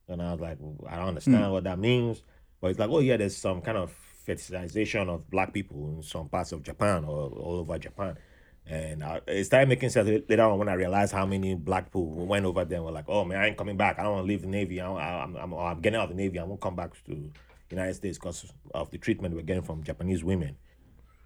And 0.08 0.22
I 0.22 0.32
was 0.32 0.42
like, 0.42 0.58
well, 0.60 0.90
I 0.90 0.98
don't 0.98 1.10
understand 1.10 1.46
hmm. 1.46 1.52
what 1.52 1.64
that 1.64 1.80
means. 1.80 2.22
But 2.60 2.72
it's 2.72 2.80
like, 2.80 2.90
oh 2.90 3.00
yeah, 3.00 3.18
there's 3.18 3.38
some 3.38 3.62
kind 3.62 3.78
of 3.78 3.96
fetishization 4.28 5.10
of 5.10 5.30
black 5.30 5.54
people 5.54 5.96
in 5.96 6.04
some 6.04 6.30
parts 6.30 6.52
of 6.52 6.64
Japan 6.64 7.04
or 7.06 7.30
all 7.30 7.58
over 7.60 7.78
Japan. 7.78 8.18
And 8.66 9.04
I, 9.04 9.22
it 9.28 9.44
started 9.46 9.68
making 9.68 9.90
sense 9.90 10.08
later 10.30 10.44
on 10.44 10.58
when 10.58 10.70
I 10.70 10.74
realized 10.74 11.14
how 11.14 11.26
many 11.26 11.56
black 11.56 11.86
people 11.86 12.06
went 12.06 12.46
over 12.46 12.64
there 12.64 12.78
and 12.78 12.86
were 12.86 12.92
like, 12.92 13.10
oh 13.10 13.26
man, 13.26 13.40
I 13.40 13.48
ain't 13.48 13.58
coming 13.58 13.76
back. 13.76 14.00
I 14.00 14.04
don't 14.04 14.14
want 14.14 14.24
to 14.24 14.28
leave 14.28 14.42
the 14.42 14.48
Navy. 14.48 14.80
I, 14.80 15.24
I'm, 15.24 15.36
I'm, 15.36 15.54
I'm 15.54 15.82
getting 15.82 16.00
out 16.00 16.04
of 16.04 16.10
the 16.10 16.16
Navy. 16.16 16.40
I 16.40 16.44
won't 16.44 16.62
come 16.62 16.76
back 16.76 16.92
to 17.06 17.32
United 17.74 17.96
States 17.96 18.18
because 18.18 18.52
of 18.74 18.92
the 18.92 18.98
treatment 18.98 19.36
we're 19.36 19.42
getting 19.42 19.64
from 19.64 19.84
Japanese 19.84 20.24
women. 20.24 20.56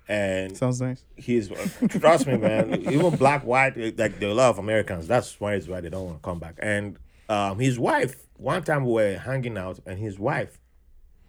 And 0.09 0.55
Sounds 0.55 0.79
nice. 0.81 1.03
he's 1.17 1.49
trust 1.89 2.27
me, 2.27 2.37
man. 2.37 2.81
Even 2.91 3.15
black, 3.17 3.43
white, 3.45 3.75
like 3.97 4.19
there 4.19 4.29
are 4.29 4.31
a 4.31 4.35
lot 4.35 4.49
of 4.51 4.57
Americans. 4.59 5.07
That's 5.07 5.37
why 5.39 5.55
it's 5.55 5.67
why 5.67 5.81
they 5.81 5.89
don't 5.89 6.05
want 6.05 6.17
to 6.17 6.23
come 6.23 6.39
back. 6.39 6.55
And 6.59 6.97
um, 7.27 7.59
his 7.59 7.77
wife, 7.77 8.15
one 8.37 8.63
time 8.63 8.85
we 8.85 8.93
were 8.93 9.17
hanging 9.17 9.57
out, 9.57 9.79
and 9.85 9.99
his 9.99 10.17
wife 10.17 10.59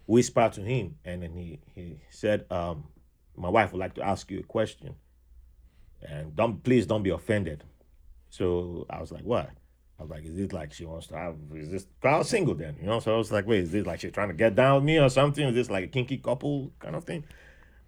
whispered 0.05 0.53
to 0.53 0.61
him, 0.61 0.95
and 1.03 1.21
then 1.23 1.33
he 1.33 1.59
he 1.75 1.97
said, 2.09 2.45
um, 2.49 2.85
"My 3.35 3.49
wife 3.49 3.73
would 3.73 3.79
like 3.79 3.95
to 3.95 4.01
ask 4.01 4.31
you 4.31 4.39
a 4.39 4.43
question, 4.43 4.95
and 6.01 6.33
don't 6.35 6.63
please 6.63 6.85
don't 6.87 7.03
be 7.03 7.09
offended." 7.09 7.65
So 8.29 8.85
I 8.89 9.01
was 9.01 9.11
like, 9.11 9.23
"What?" 9.23 9.49
I 9.99 10.03
was 10.03 10.09
like, 10.11 10.23
"Is 10.25 10.35
this 10.35 10.53
like 10.53 10.71
she 10.73 10.85
wants 10.85 11.07
to 11.07 11.17
have? 11.17 11.35
Is 11.53 11.69
this, 11.71 11.87
I 12.03 12.17
was 12.17 12.29
single 12.29 12.55
then, 12.55 12.77
you 12.79 12.87
know." 12.87 12.99
So 13.01 13.13
I 13.13 13.17
was 13.17 13.31
like, 13.31 13.45
"Wait, 13.45 13.59
is 13.63 13.71
this 13.71 13.85
like 13.85 13.99
she's 13.99 14.13
trying 14.13 14.29
to 14.29 14.33
get 14.33 14.55
down 14.55 14.75
with 14.75 14.83
me 14.85 14.97
or 14.97 15.09
something? 15.09 15.45
Is 15.47 15.55
this 15.55 15.69
like 15.69 15.83
a 15.83 15.87
kinky 15.87 16.17
couple 16.17 16.71
kind 16.79 16.95
of 16.95 17.03
thing?" 17.03 17.25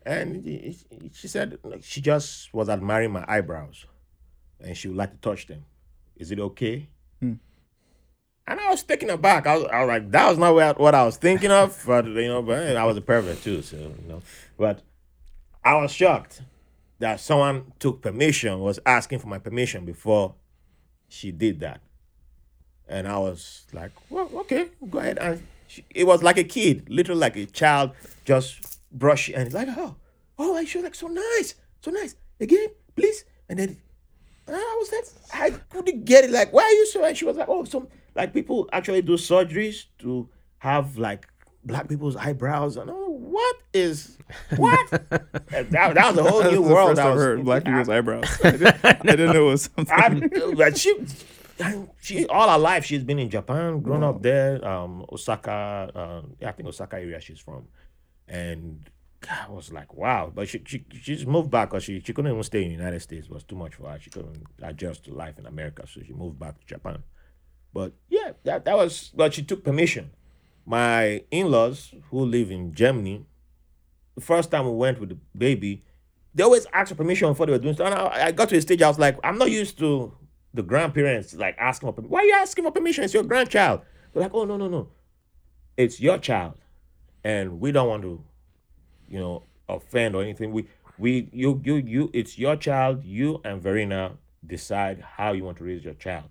And 0.06 0.44
he- 0.44 0.76
he- 0.90 1.12
she 1.14 1.28
said 1.28 1.58
like, 1.64 1.84
she 1.84 2.02
just 2.02 2.54
was 2.54 2.68
admiring 2.70 3.12
my 3.12 3.24
eyebrows, 3.28 3.86
and 4.60 4.76
she 4.76 4.88
would 4.90 4.98
like 4.98 5.12
to 5.12 5.18
touch 5.30 5.48
them. 5.48 5.64
Is 6.18 6.32
it 6.32 6.40
okay? 6.40 6.90
Hmm. 7.20 7.34
And 8.48 8.60
I 8.60 8.70
was 8.72 8.84
taken 8.84 9.10
aback. 9.10 9.48
I 9.48 9.56
was, 9.56 9.66
I 9.72 9.80
was 9.82 9.88
like, 9.88 10.12
that 10.12 10.28
was 10.30 10.38
not 10.38 10.54
what, 10.54 10.80
what 10.80 10.96
I 10.96 11.06
was 11.06 11.16
thinking 11.18 11.52
of, 11.52 11.82
but 11.88 12.06
you 12.06 12.28
know, 12.28 12.42
but 12.42 12.76
I 12.76 12.84
was 12.84 12.98
a 12.98 13.02
pervert 13.02 13.42
too, 13.42 13.62
so 13.62 13.78
you 13.78 13.96
know. 14.08 14.22
But 14.58 14.82
I 15.64 15.76
was 15.76 15.92
shocked 15.92 16.42
that 17.00 17.20
someone 17.20 17.72
took 17.80 18.02
permission, 18.02 18.60
was 18.60 18.80
asking 18.86 19.20
for 19.20 19.28
my 19.28 19.38
permission 19.40 19.86
before 19.86 20.36
she 21.08 21.32
did 21.32 21.60
that. 21.62 21.82
And 22.92 23.08
I 23.08 23.18
was 23.18 23.64
like, 23.74 23.92
well, 24.10 24.30
okay, 24.42 24.70
go 24.90 25.00
ahead. 25.00 25.18
And 25.18 25.42
she, 25.68 25.86
it 25.96 26.06
was 26.06 26.22
like 26.22 26.38
a 26.38 26.44
kid, 26.44 26.90
literally 26.90 27.22
like 27.22 27.36
a 27.38 27.46
child, 27.46 27.92
just 28.26 28.80
brush 28.92 29.30
and 29.30 29.44
it's 29.44 29.56
like, 29.56 29.70
oh, 29.72 29.96
oh, 30.38 30.56
I 30.56 30.66
should 30.66 30.84
like 30.84 30.96
so 30.96 31.08
nice, 31.08 31.56
so 31.82 31.92
nice. 31.92 32.16
Again, 32.40 32.68
please. 32.96 33.24
And 33.48 33.60
then 33.60 33.78
I 34.48 34.78
was 34.80 34.92
like, 34.92 35.06
I 35.42 35.50
couldn't 35.70 36.06
get 36.06 36.26
it. 36.26 36.32
Like, 36.32 36.52
why 36.52 36.64
are 36.64 36.72
you 36.72 36.88
so? 36.88 37.04
And 37.06 37.16
she 37.16 37.26
was 37.26 37.38
like, 37.38 37.48
oh, 37.50 37.64
some 37.64 37.88
like 38.16 38.34
people 38.34 38.68
actually 38.74 39.02
do 39.02 39.14
surgeries 39.14 39.86
to 40.00 40.28
have 40.60 40.98
like 40.98 41.28
black 41.64 41.88
people's 41.88 42.16
eyebrows. 42.16 42.78
And 42.78 42.90
oh, 42.90 43.10
what 43.10 43.56
is 43.74 44.18
what? 44.58 44.90
That, 45.52 45.94
that 45.94 46.16
was 46.16 46.18
a 46.18 46.30
whole 46.30 46.44
new 46.44 46.62
world. 46.62 46.98
I 46.98 47.14
heard 47.14 47.44
black 47.46 47.64
people's 47.66 47.90
eyebrows. 47.90 48.26
I 48.44 48.52
didn't, 48.52 48.86
I 48.86 48.94
didn't 48.94 49.34
know 49.34 49.48
it 49.48 49.52
was 49.52 49.70
something. 49.76 50.32
I, 50.42 50.54
but 50.56 50.78
she, 50.78 50.94
she 52.00 52.26
all 52.28 52.50
her 52.50 52.58
life 52.58 52.86
she's 52.86 53.04
been 53.04 53.20
in 53.20 53.30
Japan, 53.30 53.82
grown 53.82 54.04
up 54.04 54.22
there, 54.22 54.64
um, 54.66 55.06
Osaka. 55.12 55.92
Um, 55.94 56.36
yeah, 56.40 56.50
I 56.50 56.52
think 56.54 56.68
Osaka 56.70 56.98
area 56.98 57.20
she's 57.20 57.40
from, 57.40 57.68
and 58.28 58.90
I 59.30 59.50
was 59.50 59.72
like, 59.72 59.94
wow. 59.94 60.32
But 60.34 60.50
she 60.50 60.62
she 60.66 60.86
she 60.92 61.16
just 61.16 61.28
moved 61.28 61.52
back 61.52 61.70
because 61.70 61.84
she 61.84 62.00
she 62.00 62.14
couldn't 62.14 62.32
even 62.32 62.44
stay 62.44 62.64
in 62.64 62.70
the 62.70 62.76
United 62.76 63.02
States. 63.02 63.28
It 63.28 63.34
was 63.34 63.44
too 63.44 63.56
much 63.56 63.76
for 63.76 63.90
her. 63.90 64.00
She 64.00 64.10
couldn't 64.10 64.44
adjust 64.62 65.06
to 65.06 65.14
life 65.14 65.38
in 65.38 65.46
America, 65.46 65.86
so 65.88 66.02
she 66.06 66.14
moved 66.14 66.40
back 66.40 66.60
to 66.60 66.66
Japan. 66.66 67.04
But 67.74 67.94
yeah, 68.10 68.32
that 68.44 68.66
that 68.66 68.78
was. 68.78 69.12
But 69.16 69.34
she 69.34 69.44
took 69.44 69.64
permission. 69.64 70.12
My 70.66 71.24
in-laws 71.32 71.94
who 72.10 72.20
live 72.26 72.52
in 72.52 72.74
Germany, 72.74 73.26
the 74.16 74.22
first 74.22 74.52
time 74.52 74.66
we 74.66 74.74
went 74.74 75.00
with 75.00 75.10
the 75.10 75.18
baby, 75.36 75.84
they 76.36 76.44
always 76.44 76.68
ask 76.72 76.90
for 76.90 76.96
permission 76.96 77.30
before 77.30 77.48
they 77.48 77.52
were 77.52 77.60
doing 77.60 77.74
stuff. 77.74 77.88
And 77.88 77.96
I, 77.96 78.28
I 78.28 78.32
got 78.32 78.50
to 78.50 78.58
a 78.58 78.62
stage 78.62 78.82
I 78.82 78.88
was 78.88 79.00
like, 79.00 79.18
I'm 79.24 79.38
not 79.38 79.50
used 79.50 79.80
to 79.80 80.14
the 80.54 80.64
grandparents 80.64 81.34
like 81.34 81.56
asking 81.58 81.88
for 81.90 81.94
permission. 81.94 82.12
Why 82.12 82.20
are 82.20 82.26
you 82.26 82.34
asking 82.36 82.64
for 82.66 82.72
permission? 82.72 83.04
It's 83.04 83.14
your 83.14 83.24
grandchild. 83.24 83.82
They're 84.14 84.24
like, 84.24 84.34
oh 84.34 84.44
no, 84.46 84.58
no, 84.58 84.68
no. 84.68 84.90
It's 85.78 86.00
your 86.00 86.18
child. 86.18 86.56
And 87.24 87.60
we 87.60 87.72
don't 87.72 87.88
want 87.88 88.04
to, 88.04 88.24
you 89.08 89.20
know, 89.20 89.44
offend 89.70 90.16
or 90.16 90.22
anything. 90.24 90.52
We 90.52 90.66
we 90.98 91.30
you 91.32 91.62
you 91.64 91.76
you 91.76 92.10
it's 92.14 92.38
your 92.38 92.56
child. 92.56 93.04
You 93.04 93.40
and 93.44 93.62
Verena 93.62 94.14
decide 94.46 95.02
how 95.18 95.32
you 95.34 95.44
want 95.44 95.58
to 95.60 95.64
raise 95.64 95.84
your 95.84 95.94
child. 95.94 96.30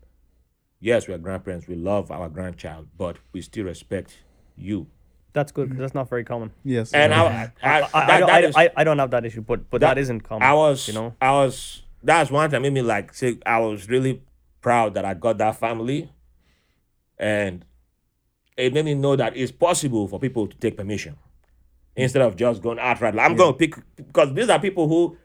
Yes, 0.81 1.07
we're 1.07 1.19
grandparents, 1.19 1.69
we 1.69 1.75
love 1.75 2.11
our 2.11 2.29
grandchild, 2.31 2.89
but 2.97 3.19
we 3.33 3.43
still 3.43 3.65
respect 3.67 4.17
you 4.57 4.87
That's 5.35 5.53
good 5.53 5.69
'cause 5.69 5.79
that's 5.79 5.95
not 5.95 6.09
very 6.09 6.25
common. 6.25 6.53
Yes. 6.65 6.93
And 6.93 7.13
I, 7.15 7.53
I, 7.63 7.63
I, 7.63 7.81
that- 7.81 7.95
I, 7.95 8.19
don't, 8.19 8.27
that 8.27 8.31
I, 8.45 8.47
is- 8.49 8.57
I, 8.57 8.71
I 8.77 8.85
don't 8.85 8.99
have 8.99 9.11
that 9.13 9.25
issue, 9.27 9.43
but 9.43 9.71
but 9.71 9.81
that 9.83 9.97
isn't 9.99 10.21
common. 10.23 10.43
I 10.43 10.55
was, 10.55 10.89
you 10.89 10.95
know, 10.95 11.15
I 11.21 11.33
was. 11.33 11.83
That's 12.03 12.31
one 12.31 12.49
thing 12.51 12.63
that 12.63 12.63
made 12.63 12.73
me 12.73 12.83
like 12.83 13.15
say 13.15 13.39
I 13.45 13.59
was 13.61 13.89
really 13.89 14.23
proud 14.61 14.95
that 14.95 15.05
I 15.05 15.15
got 15.15 15.39
that 15.39 15.59
family, 15.59 16.11
and 17.19 17.65
it 18.57 18.73
made 18.73 18.85
me 18.85 18.95
know 18.95 19.17
that 19.17 19.37
it's 19.37 19.53
possible 19.53 20.07
for 20.09 20.19
people 20.19 20.47
to 20.47 20.57
take 20.57 20.77
permission 20.77 21.17
instead 21.97 22.23
of 22.23 22.37
just 22.37 22.63
going 22.63 22.79
outright. 22.79 23.15
Like, 23.15 23.29
I'm 23.29 23.37
going 23.37 23.53
to 23.53 23.59
pick 23.59 23.75
because 23.97 24.33
these 24.35 24.49
are 24.49 24.59
people 24.59 24.89
who 24.89 25.17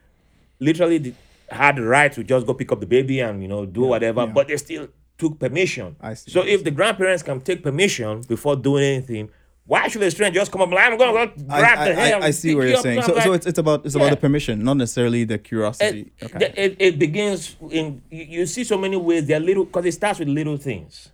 literally 0.59 0.99
did- 0.99 1.15
had 1.49 1.75
the 1.75 1.83
right 1.83 2.11
to 2.11 2.23
just 2.23 2.45
go 2.47 2.53
pick 2.53 2.71
up 2.71 2.79
the 2.79 2.85
baby 2.87 3.19
and 3.19 3.41
you 3.41 3.47
know 3.47 3.65
do 3.65 3.81
whatever, 3.81 4.21
yeah. 4.21 4.31
but 4.33 4.47
they 4.47 4.57
still 4.57 4.87
took 5.17 5.39
permission. 5.39 5.95
I 6.01 6.13
see, 6.15 6.31
So 6.31 6.41
I 6.41 6.45
if 6.47 6.63
the 6.63 6.71
grandparents 6.71 7.23
can 7.23 7.39
take 7.41 7.63
permission 7.63 8.21
before 8.21 8.55
doing 8.55 8.83
anything. 8.83 9.29
Why 9.67 9.87
should 9.87 10.03
a 10.03 10.11
stranger 10.11 10.39
just 10.39 10.51
come 10.51 10.61
up 10.61 10.69
like 10.69 10.91
I'm 10.91 10.97
gonna 10.97 11.25
go 11.25 11.43
grab 11.47 11.79
I, 11.79 11.87
the 11.89 11.95
hair? 11.95 12.15
I, 12.17 12.27
I 12.27 12.31
see 12.31 12.53
what 12.53 12.63
you 12.63 12.73
you're 12.73 12.81
saying. 12.81 13.01
So, 13.01 13.19
so 13.19 13.33
it's 13.33 13.47
it's 13.47 13.57
about 13.57 13.85
it's 13.85 13.95
about 13.95 14.11
the 14.11 14.17
permission, 14.17 14.63
not 14.63 14.77
necessarily 14.77 15.23
the 15.23 15.39
curiosity. 15.39 16.11
it, 16.19 16.35
okay. 16.35 16.53
it, 16.55 16.75
it 16.79 16.99
begins 16.99 17.55
in 17.71 18.03
you, 18.11 18.23
you 18.25 18.45
see 18.45 18.63
so 18.63 18.77
many 18.77 18.95
ways 18.95 19.25
they're 19.25 19.39
little 19.39 19.65
because 19.65 19.85
it 19.85 19.93
starts 19.93 20.19
with 20.19 20.27
little 20.27 20.57
things 20.57 21.09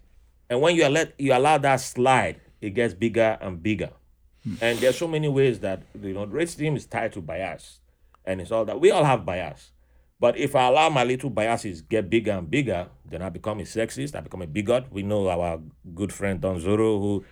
and 0.52 0.60
when 0.60 0.76
you 0.76 0.88
let 0.90 1.14
you 1.18 1.34
allow 1.34 1.58
that 1.58 1.78
slide 1.78 2.40
it 2.60 2.72
gets 2.72 2.94
bigger 2.94 3.38
and 3.42 3.64
bigger 3.64 3.90
hmm. 4.44 4.56
and 4.62 4.78
there's 4.80 4.98
so 4.98 5.08
many 5.08 5.30
ways 5.30 5.60
that 5.60 5.82
you 6.00 6.14
know 6.14 6.28
racism 6.28 6.76
is 6.76 6.86
tied 6.86 7.12
to 7.14 7.22
bias 7.22 7.80
and 8.26 8.40
it's 8.42 8.52
all 8.52 8.66
that 8.66 8.80
we 8.80 8.92
all 8.92 9.06
have 9.06 9.26
bias 9.26 9.72
but 10.20 10.38
if 10.38 10.56
i 10.56 10.68
allow 10.68 10.90
my 10.90 11.04
little 11.04 11.30
biases 11.30 11.82
get 11.82 12.10
bigger 12.10 12.34
and 12.34 12.52
bigger 12.52 12.88
then 13.10 13.22
i 13.22 13.30
become 13.30 13.60
a 13.62 13.64
sexist 13.64 14.14
i 14.14 14.20
become 14.20 14.42
a 14.42 14.48
bigot 14.48 14.92
we 14.92 15.02
know 15.02 15.30
our 15.30 15.60
good 15.96 16.12
friend 16.14 16.42
don 16.42 16.60
zoro 16.60 17.00
who- 17.00 17.26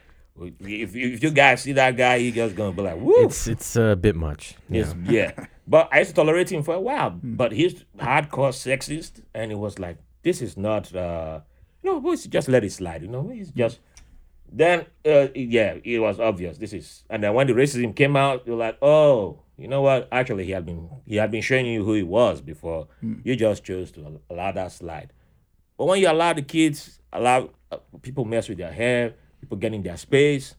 if, 0.59 0.95
if 0.95 1.23
you 1.23 1.31
guys 1.31 1.61
see 1.61 1.73
that 1.73 1.95
guy 1.95 2.19
he 2.19 2.31
just 2.31 2.55
gonna 2.55 2.71
be 2.71 2.81
like 2.81 2.97
woo 2.97 3.25
It's 3.25 3.47
it's 3.47 3.75
a 3.75 3.95
bit 3.95 4.15
much. 4.15 4.55
Yeah. 4.69 4.93
Yeah. 5.05 5.31
But 5.69 5.87
I 5.91 5.99
used 5.99 6.09
to 6.09 6.15
tolerate 6.15 6.51
him 6.51 6.63
for 6.63 6.73
a 6.73 6.79
while. 6.79 7.11
But 7.11 7.51
he's 7.51 7.85
hardcore 7.99 8.49
sexist, 8.51 9.21
and 9.35 9.51
it 9.51 9.55
was 9.55 9.77
like, 9.77 9.97
this 10.23 10.41
is 10.41 10.57
not, 10.57 10.93
uh, 10.95 11.41
you 11.83 11.91
know, 11.91 11.99
we 11.99 12.17
just 12.17 12.47
let 12.47 12.63
it 12.63 12.71
slide. 12.71 13.03
You 13.03 13.07
know, 13.07 13.29
he's 13.29 13.51
just. 13.51 13.79
Then, 14.51 14.87
uh, 15.05 15.27
yeah, 15.35 15.75
it 15.83 15.99
was 15.99 16.19
obvious. 16.19 16.57
This 16.57 16.73
is, 16.73 17.03
and 17.07 17.23
then 17.23 17.35
when 17.35 17.45
the 17.45 17.53
racism 17.53 17.95
came 17.95 18.15
out, 18.15 18.47
you're 18.47 18.57
like, 18.57 18.79
oh, 18.81 19.43
you 19.59 19.67
know 19.67 19.83
what? 19.83 20.07
Actually, 20.11 20.45
he 20.45 20.51
had 20.53 20.65
been 20.65 20.89
he 21.05 21.17
had 21.17 21.29
been 21.29 21.43
showing 21.43 21.67
you 21.67 21.83
who 21.85 21.93
he 21.93 22.01
was 22.01 22.41
before. 22.41 22.87
You 23.23 23.35
just 23.35 23.63
chose 23.63 23.91
to 23.91 24.19
allow 24.31 24.51
that 24.51 24.71
slide. 24.71 25.13
But 25.77 25.85
when 25.85 25.99
you 26.01 26.09
allow 26.09 26.33
the 26.33 26.41
kids, 26.41 26.99
allow 27.13 27.51
uh, 27.71 27.77
people 28.01 28.25
mess 28.25 28.49
with 28.49 28.57
their 28.57 28.71
hair, 28.71 29.13
people 29.49 29.57
get 29.59 29.73
in 29.73 29.81
their 29.81 29.97
space, 29.97 30.55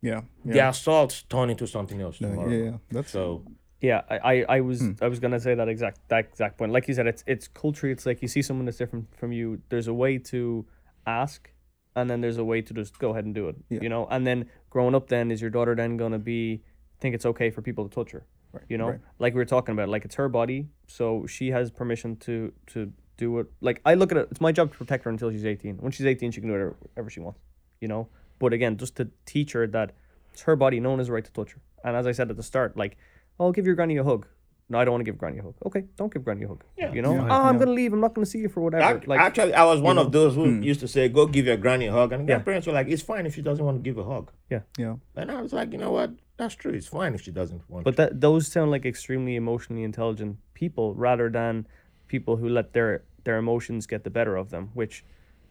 yeah. 0.00 0.22
their 0.44 0.56
Yeah. 0.56 0.70
assaults 0.70 1.22
turn 1.28 1.50
into 1.50 1.66
something 1.66 2.00
else 2.00 2.20
Yeah, 2.20 2.28
tomorrow. 2.30 2.50
yeah, 2.50 2.64
yeah. 2.64 2.76
That's 2.90 3.10
So 3.10 3.44
Yeah, 3.82 4.02
I, 4.10 4.18
I, 4.32 4.44
I 4.56 4.60
was 4.60 4.80
Hmm. 4.80 4.92
I 5.00 5.08
was 5.08 5.20
gonna 5.20 5.40
say 5.40 5.54
that 5.54 5.68
exact 5.68 5.98
that 6.08 6.24
exact 6.26 6.58
point. 6.58 6.70
Like 6.72 6.86
you 6.88 6.94
said, 6.94 7.06
it's 7.06 7.24
it's 7.26 7.48
culture. 7.48 7.88
It's 7.90 8.04
like 8.06 8.20
you 8.22 8.28
see 8.28 8.42
someone 8.42 8.66
that's 8.66 8.76
different 8.78 9.06
from 9.16 9.32
you. 9.32 9.60
There's 9.70 9.88
a 9.88 9.94
way 9.94 10.18
to 10.32 10.66
ask, 11.06 11.50
and 11.96 12.08
then 12.10 12.20
there's 12.20 12.36
a 12.38 12.44
way 12.44 12.60
to 12.62 12.74
just 12.74 12.98
go 12.98 13.10
ahead 13.12 13.24
and 13.24 13.34
do 13.34 13.48
it. 13.48 13.56
Yeah. 13.70 13.80
You 13.82 13.88
know, 13.88 14.06
and 14.10 14.26
then 14.26 14.38
growing 14.68 14.94
up, 14.94 15.08
then 15.08 15.30
is 15.30 15.40
your 15.40 15.50
daughter 15.50 15.74
then 15.74 15.96
gonna 15.96 16.18
be 16.18 16.62
think 17.00 17.14
it's 17.14 17.24
okay 17.32 17.48
for 17.50 17.62
people 17.62 17.88
to 17.88 17.94
touch 17.94 18.10
her? 18.12 18.22
Right, 18.52 18.64
You 18.68 18.76
know, 18.78 18.90
right. 18.90 19.00
like 19.18 19.32
we 19.34 19.38
were 19.38 19.46
talking 19.56 19.72
about, 19.72 19.88
like 19.88 20.04
it's 20.04 20.16
her 20.16 20.28
body, 20.28 20.68
so 20.86 21.24
she 21.26 21.50
has 21.52 21.70
permission 21.70 22.16
to 22.26 22.52
to 22.72 22.92
do 23.16 23.38
it. 23.40 23.46
Like 23.62 23.80
I 23.86 23.94
look 23.94 24.12
at 24.12 24.18
it, 24.18 24.28
it's 24.30 24.40
my 24.42 24.52
job 24.52 24.72
to 24.72 24.76
protect 24.78 25.04
her 25.04 25.10
until 25.10 25.30
she's 25.30 25.46
eighteen. 25.46 25.76
When 25.78 25.90
she's 25.92 26.04
eighteen, 26.06 26.32
she 26.32 26.40
can 26.42 26.50
do 26.50 26.74
whatever 26.94 27.08
she 27.08 27.20
wants. 27.20 27.40
You 27.80 27.88
know, 27.88 28.08
but 28.40 28.52
again, 28.52 28.76
just 28.76 28.96
to 28.96 29.08
teach 29.26 29.52
her 29.52 29.68
that 29.68 29.92
it's 30.32 30.42
her 30.42 30.56
body, 30.56 30.80
no 30.80 30.90
one 30.90 30.98
has 30.98 31.08
a 31.08 31.12
right 31.12 31.24
to 31.24 31.32
touch 31.32 31.52
her. 31.52 31.60
And 31.84 31.96
as 31.96 32.06
I 32.08 32.12
said 32.12 32.28
at 32.30 32.36
the 32.36 32.42
start, 32.42 32.76
like, 32.76 32.96
I'll 33.38 33.52
give 33.52 33.64
your 33.66 33.76
granny 33.76 33.96
a 33.98 34.04
hug. 34.04 34.26
No, 34.68 34.78
I 34.78 34.84
don't 34.84 34.92
want 34.92 35.00
to 35.04 35.10
give 35.10 35.18
Granny 35.18 35.38
a 35.38 35.42
hug. 35.42 35.54
Okay, 35.66 35.82
don't 35.96 36.12
give 36.14 36.22
Granny 36.24 36.44
a 36.44 36.48
hug. 36.48 36.62
Yeah. 36.78 36.92
You 36.92 37.02
know, 37.02 37.14
Yeah. 37.14 37.22
oh, 37.28 37.42
I'm 37.48 37.54
Yeah. 37.54 37.58
gonna 37.58 37.72
leave. 37.72 37.92
I'm 37.92 37.98
not 38.00 38.14
gonna 38.14 38.24
see 38.34 38.38
you 38.38 38.48
for 38.48 38.60
whatever. 38.60 38.98
Ac- 38.98 39.06
like, 39.08 39.18
actually, 39.18 39.52
I 39.52 39.64
was 39.64 39.80
one 39.80 39.96
you 39.96 40.02
of 40.02 40.12
those 40.12 40.36
who 40.36 40.44
Hmm. 40.48 40.62
used 40.62 40.78
to 40.78 40.86
say, 40.86 41.08
"Go 41.08 41.26
give 41.26 41.44
your 41.46 41.56
granny 41.56 41.86
a 41.88 41.92
hug," 41.92 42.12
and 42.12 42.28
Yeah. 42.28 42.38
parents 42.38 42.68
were 42.68 42.72
like, 42.72 42.86
"It's 42.86 43.02
fine 43.02 43.26
if 43.26 43.34
she 43.34 43.42
doesn't 43.42 43.64
want 43.64 43.78
to 43.78 43.82
give 43.82 43.98
a 43.98 44.04
hug." 44.04 44.30
yeah. 44.48 44.60
yeah. 44.78 44.94
And 45.16 45.28
I 45.32 45.42
was 45.42 45.52
like, 45.52 45.72
you 45.72 45.78
know 45.78 45.90
what? 45.90 46.12
That's 46.36 46.54
true. 46.54 46.72
It's 46.72 46.86
fine 46.86 47.14
if 47.14 47.20
she 47.20 47.32
doesn't 47.32 47.62
want. 47.68 47.84
But 47.84 47.96
that 47.96 48.20
those 48.20 48.46
sound 48.46 48.70
like 48.70 48.86
extremely 48.86 49.34
emotionally 49.34 49.82
intelligent 49.82 50.36
people, 50.54 50.94
rather 50.94 51.28
than 51.28 51.66
people 52.06 52.36
who 52.36 52.48
let 52.48 52.72
their 52.72 53.02
their 53.24 53.38
emotions 53.38 53.88
get 53.88 54.04
the 54.04 54.10
better 54.10 54.36
of 54.36 54.50
them. 54.50 54.70
Which 54.74 55.04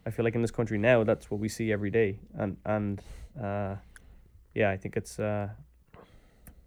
I 0.06 0.10
feel 0.10 0.24
like 0.24 0.34
in 0.34 0.42
this 0.42 0.50
country 0.50 0.78
now, 0.78 1.04
that's 1.04 1.30
what 1.30 1.40
we 1.40 1.48
see 1.48 1.72
every 1.72 1.90
day. 1.90 2.18
And 2.34 2.56
and 2.64 3.00
uh, 3.40 3.76
yeah, 4.54 4.70
I 4.70 4.76
think 4.76 4.96
it's. 4.96 5.18
Uh, 5.18 5.48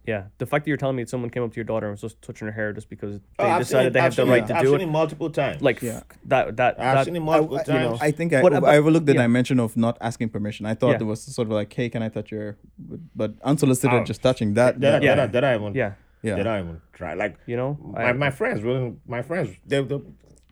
yeah, 0.06 0.24
the 0.36 0.44
fact 0.44 0.66
that 0.66 0.68
you're 0.68 0.76
telling 0.76 0.96
me 0.96 1.02
that 1.02 1.08
someone 1.08 1.30
came 1.30 1.42
up 1.42 1.50
to 1.52 1.56
your 1.56 1.64
daughter 1.64 1.86
and 1.86 1.92
was 1.94 2.02
just 2.02 2.20
touching 2.20 2.46
her 2.46 2.52
hair 2.52 2.74
just 2.74 2.90
because 2.90 3.20
they 3.20 3.24
Oh, 3.38 3.58
decided 3.58 3.94
they 3.94 4.00
I've 4.00 4.14
the 4.14 4.26
right 4.26 4.42
it- 4.44 4.48
to 4.48 4.60
do 4.60 4.66
seen 4.72 4.80
it, 4.82 4.82
it 4.82 4.86
multiple 4.90 5.30
times. 5.30 5.62
like 5.62 5.80
Yeah. 5.80 6.02
that 6.26 6.58
that 6.58 6.78
I've 6.78 7.06
that 7.06 7.20
multiple 7.22 7.56
I, 7.56 7.62
times. 7.62 8.00
know, 8.00 8.06
I 8.06 8.10
think 8.10 8.34
I, 8.34 8.42
But- 8.42 8.62
I 8.64 8.76
overlooked 8.76 9.06
the 9.06 9.14
yeah. 9.14 9.22
dimension 9.22 9.58
of 9.58 9.78
not 9.78 9.96
asking 10.02 10.28
permission. 10.28 10.66
I 10.66 10.74
thought 10.74 10.90
Yeah. 10.90 10.98
there 10.98 11.06
was 11.06 11.22
sort 11.22 11.48
of 11.48 11.52
like, 11.54 11.72
hey, 11.72 11.88
can 11.88 12.02
I 12.02 12.10
touch 12.10 12.30
your, 12.30 12.58
but, 12.78 13.00
but 13.16 13.34
unsolicited, 13.42 13.98
Oh. 13.98 14.04
just 14.04 14.20
touching 14.22 14.52
that. 14.54 14.78
Did 14.78 14.88
I, 14.88 14.90
that- 14.92 15.00
did, 15.00 15.08
I, 15.10 15.14
Yeah. 15.14 15.26
did 15.26 15.44
I 15.44 15.54
even? 15.54 15.74
yeah, 15.74 15.92
Yeah. 16.20 16.36
Did 16.36 16.46
I 16.48 16.58
even 16.60 16.82
try? 16.92 17.14
Like 17.14 17.38
you 17.46 17.56
know, 17.56 17.78
my, 17.82 18.12
my 18.12 18.28
friends 18.30 18.62
wouldn't. 18.62 18.98
My 19.08 19.22
friends, 19.22 19.56
they, 19.66 19.80
they 19.80 20.00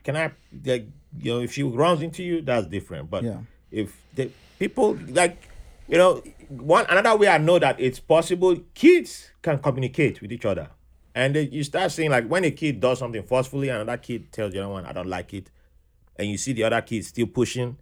can 0.03 0.17
I? 0.17 0.33
They, 0.51 0.87
you 1.21 1.33
know, 1.33 1.41
if 1.41 1.53
she 1.53 1.63
runs 1.63 2.03
into 2.03 2.23
you, 2.23 2.43
that's 2.43 2.67
different. 2.67 3.11
But 3.11 3.25
Yeah. 3.25 3.39
if 3.71 3.97
the 4.15 4.31
people 4.59 4.99
like, 5.09 5.37
you 5.89 5.99
know, 5.99 6.23
one 6.49 6.87
another 6.89 7.17
way 7.19 7.29
I 7.29 7.39
know 7.39 7.59
that 7.59 7.81
it's 7.81 7.99
possible. 8.01 8.57
Kids 8.75 9.31
can 9.43 9.59
communicate 9.59 10.21
with 10.23 10.33
each 10.33 10.45
other, 10.45 10.71
and 11.15 11.35
they, 11.35 11.43
you 11.49 11.65
start 11.65 11.91
seeing 11.93 12.11
like 12.11 12.27
when 12.29 12.45
a 12.45 12.51
kid 12.51 12.81
does 12.81 12.99
something 12.99 13.23
forcefully, 13.23 13.69
and 13.69 13.83
another 13.83 13.99
kid 13.99 14.33
tells 14.33 14.53
the 14.53 14.59
other 14.61 14.69
one, 14.73 14.85
"I 14.87 14.93
don't 14.93 15.09
like 15.09 15.33
it," 15.35 15.51
and 16.17 16.29
you 16.29 16.39
see 16.39 16.53
the 16.53 16.65
other 16.65 16.81
kid 16.83 17.05
still 17.05 17.27
pushing. 17.27 17.77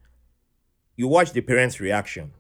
You 0.97 1.09
watch 1.09 1.33
the 1.33 1.41
parents' 1.41 1.81
reaction. 1.81 2.33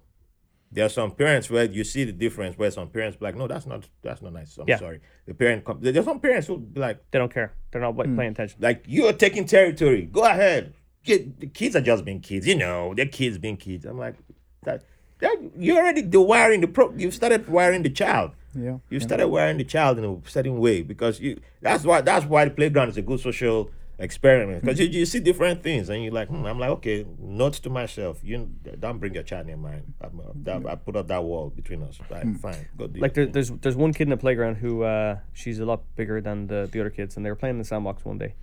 There 0.72 0.86
are 0.86 0.90
some 0.90 1.10
parents 1.12 1.50
where 1.50 1.64
you 1.64 1.82
see 1.82 2.04
the 2.04 2.12
difference. 2.12 2.56
Where 2.56 2.70
some 2.70 2.88
parents 2.88 3.16
be 3.16 3.24
like, 3.24 3.36
"No, 3.36 3.48
that's 3.48 3.66
not 3.66 3.88
that's 4.02 4.22
not 4.22 4.32
nice. 4.32 4.56
I'm 4.58 4.66
Yeah. 4.68 4.78
sorry." 4.78 5.00
The 5.26 5.34
parent, 5.34 5.64
com- 5.64 5.78
there's 5.80 6.04
some 6.04 6.20
parents 6.20 6.46
who 6.46 6.58
be 6.58 6.80
like, 6.80 6.98
they 7.10 7.18
don't 7.18 7.32
care. 7.32 7.52
They're 7.70 7.80
not 7.80 7.94
Hmm. 7.94 8.16
paying 8.16 8.30
attention. 8.32 8.58
like 8.60 8.84
you're 8.86 9.12
taking 9.12 9.46
territory. 9.46 10.02
Go 10.06 10.22
ahead. 10.24 10.74
Kid, 11.04 11.40
the 11.40 11.46
kids 11.46 11.74
are 11.76 11.80
just 11.80 12.04
being 12.04 12.20
kids, 12.20 12.46
you 12.46 12.56
know. 12.56 12.94
They're 12.94 13.06
kids 13.06 13.38
being 13.38 13.56
kids. 13.56 13.84
I'm 13.86 13.98
like, 13.98 14.16
that, 14.64 14.84
that 15.20 15.36
you 15.56 15.76
already 15.76 16.02
the 16.02 16.20
wiring 16.20 16.60
the 16.60 16.68
pro. 16.68 16.92
You 16.92 17.10
started 17.10 17.48
wiring 17.48 17.82
the 17.82 17.90
child. 17.90 18.32
Yeah. 18.54 18.78
You 18.90 19.00
started 19.00 19.28
wiring 19.28 19.58
the 19.58 19.64
child 19.64 19.98
in 19.98 20.04
a 20.04 20.28
certain 20.28 20.58
way 20.58 20.82
because 20.82 21.20
you. 21.20 21.40
That's 21.62 21.84
why. 21.84 22.00
That's 22.00 22.26
why 22.26 22.44
the 22.44 22.50
playground 22.50 22.88
is 22.90 22.96
a 22.96 23.02
good 23.02 23.20
social 23.20 23.70
experiment 24.00 24.62
because 24.62 24.80
you, 24.80 24.86
you 24.86 25.04
see 25.04 25.20
different 25.20 25.62
things 25.62 25.90
and 25.90 26.02
you're 26.02 26.12
like, 26.12 26.28
hmm, 26.28 26.44
I'm 26.46 26.58
like, 26.58 26.70
okay. 26.70 27.06
Note 27.18 27.54
to 27.54 27.70
myself, 27.70 28.18
you 28.22 28.48
don't 28.78 28.98
bring 28.98 29.14
your 29.14 29.22
child 29.22 29.46
near 29.46 29.56
mine. 29.56 29.94
I'm, 30.00 30.20
uh, 30.20 30.32
that, 30.42 30.66
I 30.66 30.74
put 30.74 30.96
up 30.96 31.08
that 31.08 31.22
wall 31.22 31.50
between 31.50 31.82
us. 31.82 31.98
Right, 32.10 32.26
fine. 32.38 32.66
Go 32.76 32.86
do 32.86 33.00
Like 33.00 33.14
there, 33.14 33.26
there's 33.26 33.50
there's 33.50 33.76
one 33.76 33.92
kid 33.92 34.04
in 34.04 34.10
the 34.10 34.16
playground 34.16 34.56
who 34.56 34.82
uh, 34.82 35.18
she's 35.32 35.60
a 35.60 35.66
lot 35.66 35.82
bigger 35.96 36.20
than 36.20 36.46
the, 36.46 36.68
the 36.72 36.80
other 36.80 36.90
kids, 36.90 37.16
and 37.16 37.24
they 37.24 37.30
were 37.30 37.36
playing 37.36 37.56
in 37.56 37.58
the 37.58 37.64
sandbox 37.64 38.04
one 38.04 38.18
day, 38.18 38.34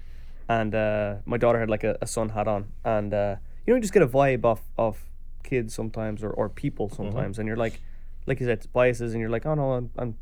and 0.49 0.73
uh, 0.75 1.15
my 1.25 1.37
daughter 1.37 1.59
had 1.59 1.69
like 1.69 1.83
a, 1.83 1.97
a 2.01 2.07
sun 2.07 2.29
hat 2.29 2.47
on, 2.47 2.71
and 2.83 3.13
uh, 3.13 3.35
you 3.65 3.73
know 3.73 3.75
you 3.75 3.81
just 3.81 3.93
get 3.93 4.01
a 4.01 4.07
vibe 4.07 4.45
off 4.45 4.61
of 4.77 5.03
kids 5.43 5.73
sometimes 5.73 6.23
or, 6.23 6.31
or 6.31 6.49
people 6.49 6.89
sometimes, 6.89 7.39
and 7.39 7.47
you're 7.47 7.57
like, 7.57 7.81
like 8.25 8.39
you 8.39 8.45
said, 8.45 8.57
it's 8.59 8.65
biases, 8.67 9.13
and 9.13 9.21
you're 9.21 9.29
like, 9.29 9.45
oh 9.45 9.55
no, 9.55 9.71
I'm, 9.73 9.89
I'm 9.97 10.15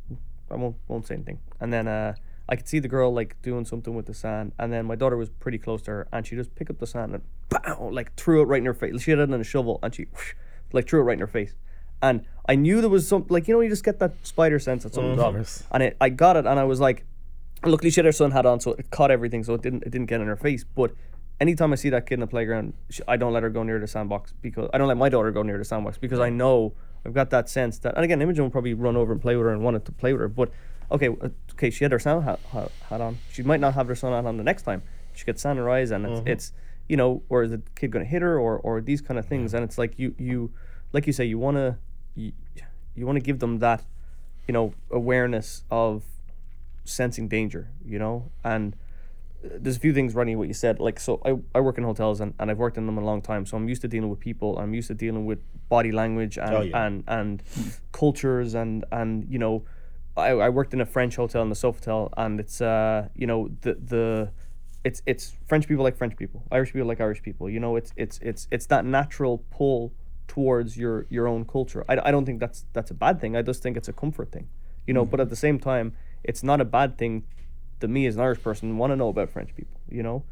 I 0.52 0.56
won't 0.56 0.76
won't 0.88 1.07
say 1.07 1.15
anything, 1.15 1.39
and 1.60 1.72
then 1.72 1.88
uh, 1.88 2.15
I 2.47 2.56
could 2.56 2.68
see 2.68 2.80
the 2.80 2.88
girl 2.88 3.14
like 3.14 3.41
doing 3.41 3.65
something 3.65 3.95
with 3.95 4.06
the 4.06 4.14
sand, 4.14 4.53
and 4.60 4.72
then 4.72 4.85
my 4.85 4.95
daughter 4.95 5.18
was 5.18 5.30
pretty 5.30 5.57
close 5.57 5.81
to 5.84 5.91
her, 5.91 6.07
and 6.11 6.26
she 6.26 6.35
just 6.35 6.53
picked 6.56 6.69
up 6.69 6.80
the 6.80 6.88
sand 6.88 7.14
and 7.14 7.23
pow, 7.49 7.89
like 7.91 8.14
threw 8.15 8.41
it 8.41 8.45
right 8.45 8.60
in 8.60 8.65
her 8.65 8.73
face. 8.73 9.02
She 9.02 9.11
had 9.11 9.19
it 9.19 9.30
in 9.30 9.34
a 9.34 9.43
shovel, 9.43 9.80
and 9.81 9.93
she 9.93 10.03
whoosh, 10.14 10.34
like 10.72 10.88
threw 10.88 11.02
it 11.02 11.03
right 11.03 11.14
in 11.14 11.19
her 11.22 11.27
face. 11.27 11.56
And 12.02 12.26
I 12.47 12.56
knew 12.56 12.81
there 12.81 12.89
was 12.89 13.07
some, 13.07 13.26
like 13.30 13.47
you 13.47 13.53
know, 13.53 13.61
you 13.61 13.69
just 13.69 13.84
get 13.84 13.99
that 13.99 14.14
spider 14.23 14.60
sense 14.60 14.84
that 14.84 14.93
something's 14.93 15.18
course. 15.34 15.64
And 15.72 15.81
it, 15.84 15.97
I 15.99 16.10
got 16.10 16.35
it, 16.35 16.45
and 16.45 16.60
I 16.60 16.65
was 16.65 16.80
like, 16.80 17.06
luckily 17.66 17.90
she 17.90 18.00
had 18.00 18.06
her 18.06 18.12
sun 18.12 18.32
hat 18.32 18.46
on, 18.46 18.60
so 18.60 18.74
it 18.74 18.90
caught 18.92 19.12
everything, 19.12 19.44
so 19.44 19.54
it 19.54 19.62
didn't, 19.62 19.84
it 19.84 19.92
didn't 19.92 20.08
get 20.08 20.22
in 20.22 20.28
her 20.28 20.36
face. 20.36 20.64
But 20.64 20.94
anytime 21.40 21.74
I 21.74 21.76
see 21.76 21.90
that 21.90 22.06
kid 22.06 22.16
in 22.16 22.20
the 22.22 22.28
playground, 22.28 22.74
sh 22.90 23.02
I 23.08 23.18
don't 23.18 23.34
let 23.34 23.44
her 23.44 23.50
go 23.50 23.64
near 23.64 23.80
the 23.80 23.88
sandbox 23.88 24.34
because 24.42 24.70
I 24.74 24.78
don't 24.78 24.88
let 24.88 24.98
my 24.98 25.10
daughter 25.10 25.32
go 25.32 25.44
near 25.44 25.58
the 25.58 25.66
sandbox 25.66 25.98
because 25.98 26.20
I 26.20 26.30
know 26.30 26.74
I've 27.06 27.14
got 27.14 27.30
that 27.32 27.50
sense 27.50 27.80
that. 27.80 27.96
And 27.96 28.04
again, 28.04 28.22
Imogen 28.22 28.44
will 28.44 28.52
probably 28.52 28.74
run 28.74 28.96
over 28.96 29.12
and 29.12 29.22
play 29.22 29.36
with 29.36 29.46
her 29.46 29.54
and 29.54 29.64
wanted 29.64 29.86
to 29.86 29.92
play 29.92 30.14
with 30.14 30.22
her, 30.22 30.28
but 30.28 30.52
okay, 30.92 31.10
okay, 31.54 31.70
she 31.70 31.84
had 31.84 31.92
her 31.92 32.00
sun 32.00 32.24
hat, 32.24 32.40
hat, 32.52 32.72
hat 32.90 33.02
on. 33.02 33.18
She 33.32 33.44
might 33.44 33.60
not 33.60 33.74
have 33.74 33.88
her 33.88 33.96
sun 33.96 34.12
hat 34.14 34.26
on 34.26 34.38
the 34.38 34.44
next 34.44 34.64
time. 34.64 34.84
She 35.14 35.26
gets 35.26 35.42
sand 35.42 35.58
in 35.58 35.66
her 35.66 35.70
eyes, 35.70 35.92
and 35.92 36.06
it's, 36.06 36.20
mm-hmm. 36.20 36.28
it's 36.28 36.52
you 36.88 36.98
know, 36.98 37.24
or 37.30 37.44
is 37.44 37.52
the 37.52 37.62
kid 37.76 37.92
going 37.92 38.06
to 38.06 38.10
hit 38.10 38.22
her, 38.22 38.38
or 38.38 38.58
or 38.60 38.82
these 38.82 39.02
kind 39.02 39.20
of 39.20 39.26
things, 39.26 39.54
and 39.54 39.64
it's 39.64 39.78
like 39.78 39.98
you 39.98 40.14
you, 40.18 40.52
like 40.94 41.08
you 41.08 41.14
say, 41.14 41.26
you 41.26 41.40
want 41.40 41.58
to 41.58 41.78
you, 42.16 42.34
you 42.96 43.06
want 43.06 43.18
to 43.18 43.22
give 43.22 43.40
them 43.40 43.60
that, 43.60 43.84
you 44.48 44.54
know, 44.54 44.74
awareness 44.92 45.64
of 45.72 46.04
sensing 46.86 47.28
danger, 47.28 47.70
you 47.86 47.99
know, 47.99 48.32
and 48.44 48.76
there's 49.44 49.78
a 49.78 49.80
few 49.80 49.94
things 49.94 50.16
running 50.16 50.38
what 50.40 50.48
you 50.48 50.53
said. 50.56 50.80
Like, 50.80 50.99
so 50.99 51.22
I, 51.24 51.36
I 51.57 51.62
work 51.62 51.78
in 51.78 51.84
hotels 51.84 52.20
and, 52.20 52.34
and 52.40 52.49
I've 52.49 52.57
worked 52.57 52.78
in 52.78 52.86
them 52.88 52.98
a 52.98 53.03
long 53.06 53.22
time. 53.22 53.45
So 53.45 53.57
I'm 53.57 53.68
used 53.70 53.82
to 53.84 53.88
dealing 53.88 54.10
with 54.10 54.20
people. 54.20 54.57
I'm 54.57 54.74
used 54.74 54.88
to 54.88 54.95
dealing 54.95 55.26
with 55.28 55.40
body 55.70 55.91
language 55.91 56.38
and 56.40 56.53
Oh, 56.56 56.62
yeah. 56.62 56.86
and, 56.86 57.03
and 57.07 57.44
cultures 57.91 58.56
and 58.56 58.86
and 58.91 59.26
you 59.30 59.38
know, 59.40 59.64
I, 60.18 60.30
I 60.30 60.49
worked 60.49 60.74
in 60.74 60.82
a 60.82 60.86
French 60.86 61.16
hotel 61.16 61.41
in 61.44 61.49
the 61.49 61.56
Sofitel 61.56 62.10
and 62.18 62.40
it's 62.40 62.62
uh 62.62 63.10
you 63.16 63.28
know 63.28 63.49
the 63.62 63.74
the 63.76 64.32
it's 64.84 65.02
it's 65.06 65.34
French 65.48 65.68
people 65.68 65.84
like 65.84 65.98
French 65.98 66.16
people, 66.16 66.44
Irish 66.52 66.72
people 66.74 66.88
like 66.88 67.02
Irish 67.02 67.22
people. 67.22 67.49
You 67.49 67.60
know, 67.60 67.76
it's 67.76 67.91
it's 67.95 68.20
it's 68.22 68.48
it's 68.52 68.66
that 68.68 68.86
natural 68.86 69.44
pull 69.52 69.94
towards 70.28 70.76
your 70.78 71.06
your 71.10 71.28
own 71.28 71.45
culture. 71.45 71.84
I, 71.88 71.98
I 72.07 72.12
don't 72.12 72.26
think 72.26 72.40
that's 72.40 72.66
that's 72.74 72.90
a 72.91 72.95
bad 72.95 73.20
thing. 73.22 73.36
I 73.36 73.41
just 73.44 73.62
think 73.62 73.78
it's 73.78 73.88
a 73.90 73.94
comfort 73.94 74.32
thing. 74.32 74.48
You 74.88 74.94
know, 74.94 75.06
but 75.06 75.20
at 75.20 75.30
the 75.30 75.36
same 75.36 75.60
time, 75.60 75.94
it's 76.27 76.43
not 76.43 76.61
a 76.61 76.65
bad 76.65 76.97
thing 76.97 77.23
that 77.80 77.88
me 77.88 78.06
as 78.06 78.15
an 78.15 78.22
Irish 78.22 78.41
person 78.41 78.77
want 78.77 78.91
to 78.91 78.95
know 78.95 79.10
about 79.10 79.30
French 79.30 79.56
people. 79.56 79.80
You 79.89 80.03
know, 80.03 80.23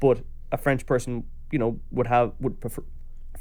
but 0.00 0.20
a 0.50 0.58
French 0.58 0.86
person, 0.86 1.24
you 1.50 1.58
know, 1.58 1.78
would 1.90 2.06
have 2.06 2.32
would 2.40 2.60
prefer 2.60 2.82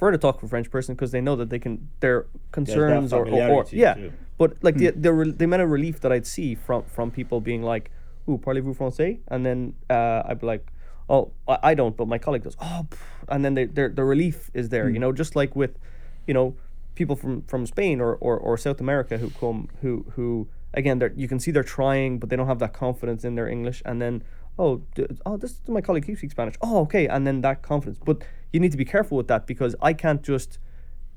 prefer 0.01 0.11
to 0.11 0.17
talk 0.17 0.39
to 0.39 0.45
a 0.45 0.49
French 0.49 0.69
person 0.71 0.95
because 0.95 1.11
they 1.11 1.21
know 1.21 1.35
that 1.35 1.49
they 1.49 1.59
can 1.59 1.89
their 1.99 2.25
concerns 2.51 3.13
or, 3.13 3.27
or, 3.27 3.49
or 3.49 3.65
yeah. 3.71 3.93
too. 3.93 4.13
But 4.37 4.57
like 4.63 4.75
the 4.75 4.89
the, 4.89 5.13
re- 5.13 5.31
the 5.31 5.45
amount 5.45 5.61
of 5.61 5.69
relief 5.69 6.01
that 6.01 6.11
I'd 6.11 6.25
see 6.25 6.55
from 6.55 6.83
from 6.83 7.11
people 7.11 7.39
being 7.39 7.61
like, 7.61 7.91
"Ooh, 8.27 8.39
parlez-vous 8.39 8.73
français?" 8.73 9.19
and 9.27 9.45
then 9.45 9.75
uh, 9.89 10.23
I'd 10.25 10.39
be 10.39 10.47
like, 10.47 10.65
"Oh, 11.07 11.31
I, 11.47 11.57
I 11.63 11.73
don't," 11.75 11.95
but 11.95 12.07
my 12.07 12.17
colleague 12.17 12.43
does. 12.43 12.57
Oh, 12.59 12.87
and 13.29 13.45
then 13.45 13.53
they, 13.53 13.65
their 13.65 13.89
the 13.89 14.03
relief 14.03 14.49
is 14.55 14.69
there. 14.69 14.89
You 14.89 14.97
know, 14.97 15.11
just 15.11 15.35
like 15.35 15.55
with, 15.55 15.77
you 16.25 16.33
know, 16.33 16.55
people 16.95 17.15
from 17.15 17.43
from 17.43 17.67
Spain 17.67 18.01
or, 18.01 18.15
or, 18.15 18.35
or 18.37 18.57
South 18.57 18.81
America 18.81 19.19
who 19.19 19.29
come 19.29 19.69
who 19.81 20.05
who 20.15 20.47
again 20.73 20.99
they 20.99 21.09
you 21.15 21.27
can 21.27 21.39
see 21.39 21.51
they're 21.51 21.63
trying, 21.63 22.19
but 22.19 22.29
they 22.29 22.35
don't 22.35 22.47
have 22.47 22.59
that 22.59 22.73
confidence 22.73 23.23
in 23.23 23.35
their 23.35 23.47
English, 23.47 23.81
and 23.85 24.01
then. 24.01 24.23
Oh, 24.59 24.81
d- 24.95 25.07
oh! 25.25 25.37
This 25.37 25.51
is 25.51 25.61
my 25.69 25.79
colleague. 25.79 26.05
He 26.05 26.13
speaks 26.13 26.33
Spanish. 26.33 26.55
Oh, 26.61 26.81
okay, 26.81 27.07
and 27.07 27.25
then 27.25 27.39
that 27.41 27.61
confidence. 27.61 27.97
But 28.03 28.21
you 28.51 28.59
need 28.59 28.71
to 28.73 28.77
be 28.77 28.83
careful 28.83 29.15
with 29.17 29.29
that 29.29 29.47
because 29.47 29.75
I 29.81 29.93
can't 29.93 30.21
just 30.21 30.59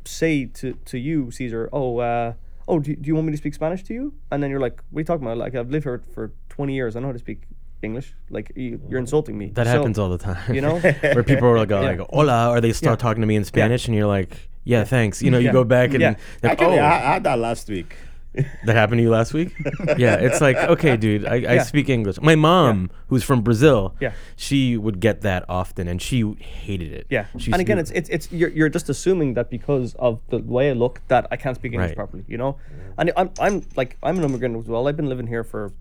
say 0.05 0.47
to, 0.47 0.75
to 0.85 0.99
you, 0.99 1.31
Cesar, 1.33 1.69
oh, 1.73 1.99
uh, 1.99 2.35
oh, 2.69 2.79
do, 2.79 2.95
do 2.95 3.07
you 3.09 3.15
want 3.15 3.27
me 3.27 3.33
to 3.33 3.37
speak 3.37 3.55
Spanish 3.55 3.83
to 3.85 3.93
you? 3.95 4.15
And 4.31 4.41
then 4.43 4.51
you're 4.51 4.61
like, 4.61 4.81
what 4.91 4.99
are 4.99 5.01
you 5.01 5.05
talking 5.05 5.27
about? 5.27 5.39
Like, 5.39 5.55
I've 5.57 5.69
lived 5.69 5.85
here 5.85 6.03
for 6.15 6.33
20 6.51 6.75
years. 6.75 6.95
I 6.95 7.01
know 7.01 7.09
how 7.09 7.13
to 7.13 7.19
speak 7.19 7.43
English. 7.83 8.15
Like, 8.31 8.53
you, 8.55 8.81
you're 8.89 9.01
insulting 9.01 9.37
me. 9.37 9.49
That 9.55 9.67
So, 9.67 9.73
happens 9.73 9.99
all 9.99 10.09
the 10.11 10.19
time. 10.19 10.55
you 10.55 10.61
know? 10.61 10.79
where 11.01 11.25
people 11.25 11.49
are 11.49 11.59
like, 11.59 11.69
go, 11.69 11.81
Yeah. 11.83 11.89
like, 11.97 12.01
hola, 12.11 12.51
or 12.51 12.61
they 12.61 12.73
start 12.73 13.01
Yeah. 13.01 13.03
talking 13.03 13.21
to 13.23 13.27
me 13.27 13.35
in 13.37 13.45
Spanish, 13.45 13.89
and 13.89 13.97
you're 13.97 14.07
like, 14.07 14.49
yeah, 14.63 14.85
thanks. 14.85 15.21
You 15.23 15.31
know, 15.33 15.39
you 15.39 15.47
Yeah. 15.47 15.53
go 15.53 15.65
back 15.65 15.91
and 15.91 16.01
Yeah. 16.01 16.15
like, 16.43 16.53
Actually, 16.53 16.79
oh, 16.79 16.85
I, 16.85 16.95
I 16.95 17.13
had 17.15 17.25
that 17.25 17.39
last 17.39 17.69
week. 17.69 17.97
that 18.65 18.75
happened 18.75 18.99
to 18.99 19.03
you 19.03 19.11
last 19.11 19.33
week. 19.33 19.55
yeah, 19.97 20.17
it's 20.17 20.41
like, 20.41 20.57
okay, 20.57 20.97
dude, 20.97 21.25
I, 21.25 21.35
I 21.35 21.39
Yeah. 21.55 21.63
speak 21.63 21.89
English. 21.89 22.21
My 22.21 22.35
mom, 22.35 22.91
who's 23.09 23.23
from 23.23 23.43
Brazil, 23.43 23.95
Yeah. 24.01 24.13
she 24.37 24.77
would 24.77 24.99
get 25.01 25.21
that 25.23 25.45
often, 25.49 25.87
and 25.87 26.03
she 26.03 26.23
hated 26.41 26.93
it. 26.93 27.07
Yeah, 27.11 27.27
She 27.39 27.53
and 27.53 27.61
again, 27.61 27.79
it's 27.79 27.91
it's 27.93 28.09
it's 28.11 28.33
you're, 28.33 28.51
you're 28.51 28.69
just 28.69 28.89
assuming 28.89 29.35
that 29.35 29.51
because 29.51 29.95
of 29.95 30.21
the 30.31 30.39
way 30.39 30.71
I 30.71 30.73
look 30.73 31.01
that 31.09 31.27
I 31.31 31.37
can't 31.37 31.57
speak 31.57 31.73
English 31.73 31.91
Right. 31.91 31.97
properly, 31.97 32.25
you 32.27 32.37
know. 32.39 32.57
And 32.99 33.13
I'm 33.17 33.31
I'm 33.39 33.63
like 33.77 33.97
I'm 34.03 34.19
an 34.19 34.25
immigrant 34.25 34.57
as 34.57 34.67
well. 34.67 34.89
I've 34.89 34.97
been 34.97 35.09
living 35.09 35.29
here 35.29 35.45
for 35.45 35.73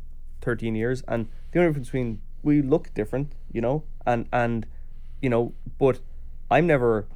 13 0.41 0.75
years, 0.75 1.03
and 1.07 1.27
the 1.51 1.59
only 1.59 1.69
difference 1.69 1.87
between 1.87 2.21
we 2.43 2.61
look 2.61 2.93
different, 2.93 3.33
you 3.51 3.61
know, 3.61 3.83
and 4.05 4.27
and 4.31 4.65
you 5.21 5.29
know, 5.29 5.53
but 5.79 5.99
I'm 6.51 6.67
never 6.67 7.07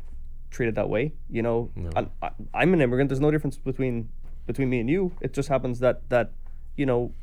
treated 0.50 0.74
that 0.76 0.90
way, 0.90 1.14
you 1.30 1.42
know. 1.44 1.70
And 1.96 2.10
I, 2.24 2.30
I'm 2.56 2.74
an 2.74 2.82
immigrant. 2.82 3.10
There's 3.10 3.20
no 3.20 3.30
difference 3.30 3.58
between 3.58 4.10
between 4.48 4.70
me 4.70 4.80
and 4.80 4.90
you. 4.90 5.12
It 5.22 5.34
just 5.34 5.50
happens 5.50 5.80
that 5.80 6.10
that 6.10 6.32
you 6.76 6.86
know 6.86 7.14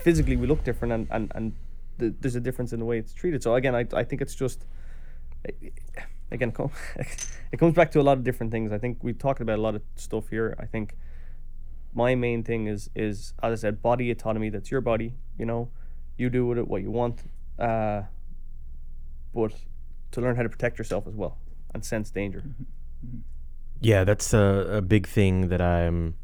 physically 0.00 0.36
we 0.36 0.46
look 0.46 0.64
different 0.64 0.92
and 0.92 1.06
and 1.10 1.32
and 1.34 1.52
th- 1.98 2.14
there's 2.20 2.34
a 2.34 2.40
difference 2.40 2.72
in 2.72 2.80
the 2.80 2.86
way 2.86 2.98
it's 2.98 3.14
treated. 3.14 3.42
So 3.42 3.54
again 3.54 3.74
i, 3.74 3.86
I 3.92 4.02
think 4.02 4.20
it's 4.20 4.34
just 4.34 4.64
again 6.30 6.52
it 7.52 7.58
comes 7.58 7.74
back 7.74 7.90
to 7.92 8.00
a 8.00 8.02
lot 8.02 8.18
of 8.18 8.24
different 8.24 8.50
things. 8.50 8.72
I 8.72 8.78
think 8.78 8.98
we 9.02 9.12
talked 9.12 9.40
about 9.40 9.58
a 9.58 9.62
lot 9.62 9.76
of 9.76 9.82
stuff 9.94 10.28
here. 10.30 10.56
I 10.58 10.66
think 10.66 10.96
my 11.94 12.14
main 12.14 12.42
thing 12.42 12.66
is 12.66 12.90
is 12.94 13.32
as 13.42 13.52
i 13.52 13.54
said 13.54 13.80
body 13.80 14.10
autonomy 14.10 14.50
that's 14.50 14.70
your 14.70 14.80
body 14.80 15.14
you 15.38 15.46
know? 15.46 15.70
You 16.16 16.30
do 16.30 16.46
with 16.46 16.58
it 16.58 16.68
what 16.68 16.82
you 16.82 16.90
want 16.90 17.22
uh 17.58 18.02
but 19.34 19.52
to 20.12 20.20
learn 20.20 20.36
how 20.36 20.42
to 20.42 20.48
protect 20.48 20.78
yourself 20.78 21.06
as 21.06 21.14
well 21.14 21.38
and 21.72 21.84
sense 21.84 22.10
danger 22.10 22.42
Yeah, 23.80 24.04
that's 24.04 24.32
a, 24.32 24.66
a 24.70 24.82
big 24.82 25.06
thing 25.06 25.48
that 25.48 25.60
I'm 25.60 26.14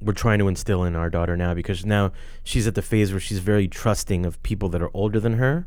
we're 0.00 0.12
trying 0.12 0.38
to 0.38 0.48
instill 0.48 0.84
in 0.84 0.94
our 0.94 1.10
daughter 1.10 1.36
now 1.36 1.54
because 1.54 1.84
now 1.84 2.12
she's 2.44 2.66
at 2.66 2.74
the 2.74 2.82
phase 2.82 3.10
where 3.10 3.20
she's 3.20 3.40
very 3.40 3.66
trusting 3.66 4.24
of 4.24 4.40
people 4.42 4.68
that 4.68 4.80
are 4.80 4.90
older 4.94 5.18
than 5.18 5.34
her, 5.34 5.66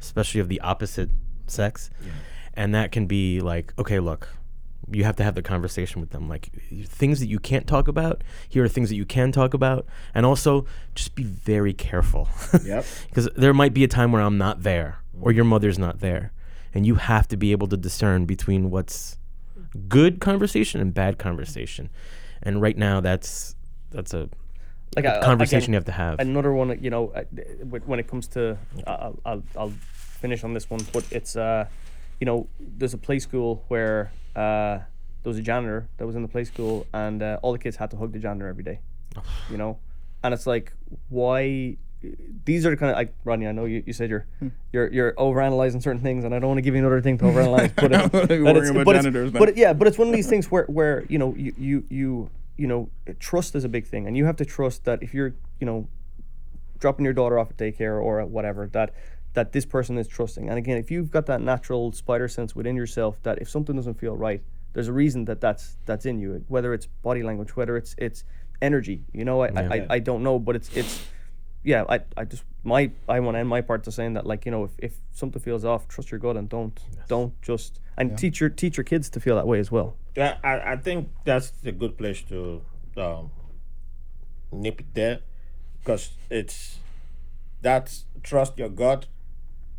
especially 0.00 0.40
of 0.40 0.48
the 0.48 0.60
opposite 0.60 1.10
sex. 1.46 1.90
And 2.54 2.74
that 2.74 2.92
can 2.92 3.06
be 3.06 3.40
like, 3.40 3.72
okay, 3.78 3.98
look, 3.98 4.28
you 4.90 5.04
have 5.04 5.16
to 5.16 5.24
have 5.24 5.34
the 5.34 5.42
conversation 5.42 6.00
with 6.00 6.10
them. 6.10 6.28
Like 6.28 6.50
things 6.84 7.18
that 7.20 7.26
you 7.26 7.38
can't 7.38 7.66
talk 7.66 7.88
about, 7.88 8.22
here 8.48 8.62
are 8.64 8.68
things 8.68 8.88
that 8.90 8.96
you 8.96 9.06
can 9.06 9.32
talk 9.32 9.54
about. 9.54 9.86
And 10.14 10.24
also 10.26 10.66
just 10.94 11.14
be 11.14 11.24
very 11.24 11.72
careful. 11.72 12.28
Yep. 12.64 12.84
Because 13.08 13.28
there 13.34 13.54
might 13.54 13.74
be 13.74 13.82
a 13.82 13.88
time 13.88 14.12
where 14.12 14.22
I'm 14.22 14.38
not 14.38 14.62
there 14.62 14.98
or 15.20 15.32
your 15.32 15.44
mother's 15.44 15.78
not 15.78 16.00
there. 16.00 16.32
And 16.74 16.86
you 16.86 16.94
have 16.94 17.26
to 17.28 17.36
be 17.36 17.50
able 17.52 17.66
to 17.68 17.76
discern 17.76 18.24
between 18.24 18.70
what's 18.70 19.18
good 19.88 20.20
conversation 20.20 20.80
and 20.80 20.92
bad 20.94 21.18
conversation. 21.18 21.90
And 22.42 22.60
right 22.60 22.76
now, 22.76 23.00
that's 23.00 23.54
that's 23.90 24.12
a 24.14 24.28
like 24.96 25.06
I- 25.06 25.20
conversation 25.20 25.56
again, 25.58 25.72
you 25.72 25.76
have 25.76 25.84
to 25.86 25.92
have. 25.92 26.18
another 26.20 26.52
one 26.52 26.78
you 26.82 26.90
know 26.90 27.08
uh, 27.10 27.22
when 27.86 27.98
it 27.98 28.06
comes 28.08 28.26
to 28.28 28.58
I'll, 28.86 29.18
I'll, 29.24 29.42
I'll 29.56 29.72
finish 29.94 30.44
on 30.44 30.52
this 30.54 30.68
one 30.68 30.80
but 30.92 31.04
it's 31.10 31.34
uh 31.34 31.66
you 32.20 32.26
know 32.26 32.46
there's 32.60 32.94
a 32.94 32.98
play 32.98 33.18
school 33.18 33.64
where 33.68 34.12
uh 34.36 34.78
there 35.22 35.30
was 35.30 35.38
a 35.38 35.42
janitor 35.42 35.88
that 35.96 36.06
was 36.06 36.14
in 36.16 36.22
the 36.22 36.28
play 36.28 36.44
school 36.44 36.86
and 36.92 37.22
uh, 37.22 37.38
all 37.42 37.52
the 37.52 37.58
kids 37.58 37.76
had 37.76 37.90
to 37.92 37.96
hug 37.96 38.12
the 38.12 38.18
janitor 38.18 38.48
every 38.48 38.64
day 38.64 38.80
you 39.50 39.56
know 39.56 39.78
and 40.22 40.34
it's 40.34 40.46
like 40.46 40.72
why 41.08 41.76
these 42.44 42.66
are 42.66 42.70
the 42.70 42.76
kind 42.76 42.90
of 42.90 42.96
like 42.96 43.14
Rodney 43.24 43.46
I 43.46 43.52
know 43.52 43.64
you, 43.64 43.82
you 43.86 43.92
said 43.92 44.10
you're 44.10 44.26
you're 44.72 44.92
you're 44.92 45.12
overanalyzing 45.12 45.82
certain 45.82 46.02
things 46.02 46.24
and 46.24 46.34
I 46.34 46.38
don't 46.38 46.48
want 46.48 46.58
to 46.58 46.62
give 46.62 46.74
you 46.74 46.80
another 46.80 47.00
thing 47.00 47.18
to 47.18 47.24
overanalyze 47.30 47.74
but, 47.76 47.92
it, 47.92 48.12
but 48.12 48.56
it's, 48.56 48.70
about 48.70 48.84
but, 48.84 48.96
it's, 48.96 49.04
janitors, 49.04 49.30
but 49.30 49.48
it- 49.50 49.56
yeah 49.56 49.72
but 49.72 49.86
it's 49.88 49.98
one 49.98 50.08
of 50.08 50.14
these 50.14 50.28
things 50.28 50.50
where 50.50 50.64
where 50.64 51.04
you 51.08 51.18
know 51.18 51.34
you 51.36 51.54
you 51.56 51.84
you 51.88 52.30
you 52.56 52.66
know 52.66 52.88
trust 53.18 53.54
is 53.54 53.64
a 53.64 53.68
big 53.68 53.86
thing 53.86 54.06
and 54.06 54.16
you 54.16 54.24
have 54.24 54.36
to 54.36 54.44
trust 54.44 54.84
that 54.84 55.02
if 55.02 55.14
you're 55.14 55.34
you 55.60 55.66
know 55.66 55.88
dropping 56.78 57.04
your 57.04 57.14
daughter 57.14 57.38
off 57.38 57.50
at 57.50 57.56
daycare 57.56 58.02
or 58.02 58.20
at 58.20 58.28
whatever 58.28 58.66
that 58.66 58.92
that 59.34 59.52
this 59.52 59.64
person 59.64 59.96
is 59.96 60.06
trusting. 60.06 60.48
And 60.48 60.58
again 60.58 60.76
if 60.76 60.90
you've 60.90 61.10
got 61.10 61.26
that 61.26 61.40
natural 61.40 61.92
spider 61.92 62.28
sense 62.28 62.54
within 62.54 62.76
yourself 62.76 63.22
that 63.22 63.40
if 63.40 63.48
something 63.48 63.76
doesn't 63.76 63.94
feel 63.94 64.16
right 64.16 64.42
there's 64.72 64.88
a 64.88 64.92
reason 64.92 65.24
that 65.26 65.40
that's 65.40 65.76
that's 65.86 66.06
in 66.06 66.18
you 66.18 66.44
whether 66.48 66.74
it's 66.74 66.86
body 67.02 67.22
language 67.22 67.56
whether 67.56 67.76
it's 67.76 67.94
it's 67.98 68.24
energy 68.60 69.02
you 69.12 69.24
know 69.24 69.42
i 69.42 69.48
I, 69.48 69.62
I, 69.62 69.86
I 69.90 69.98
don't 69.98 70.22
know 70.22 70.38
but 70.38 70.56
it's 70.56 70.70
it's 70.74 71.04
yeah 71.62 71.84
i 71.88 72.00
i 72.16 72.24
just 72.24 72.44
my 72.64 72.90
i 73.08 73.20
want 73.20 73.34
to 73.34 73.38
end 73.38 73.48
my 73.48 73.60
part 73.60 73.84
to 73.84 73.92
saying 73.92 74.14
that 74.14 74.26
like 74.26 74.44
you 74.44 74.50
know 74.50 74.64
if, 74.64 74.70
if 74.78 74.94
something 75.12 75.40
feels 75.40 75.64
off 75.64 75.86
trust 75.88 76.10
your 76.10 76.18
gut 76.18 76.36
and 76.36 76.48
don't 76.48 76.80
don't 77.08 77.40
just 77.42 77.80
and 77.96 78.18
teach 78.18 78.40
your 78.40 78.48
teach 78.48 78.76
your 78.76 78.84
kids 78.84 79.08
to 79.10 79.20
feel 79.20 79.36
that 79.36 79.46
way 79.46 79.58
as 79.58 79.70
well. 79.70 79.96
Yeah, 80.16 80.38
I, 80.42 80.72
I 80.72 80.76
think 80.76 81.10
that's 81.24 81.52
a 81.64 81.72
good 81.72 81.96
place 81.96 82.22
to 82.22 82.62
um, 82.96 83.30
nip 84.50 84.80
it 84.80 84.94
there 84.94 85.20
because 85.80 86.10
it's 86.30 86.78
that's 87.60 88.04
trust 88.22 88.58
your 88.58 88.68
gut 88.68 89.06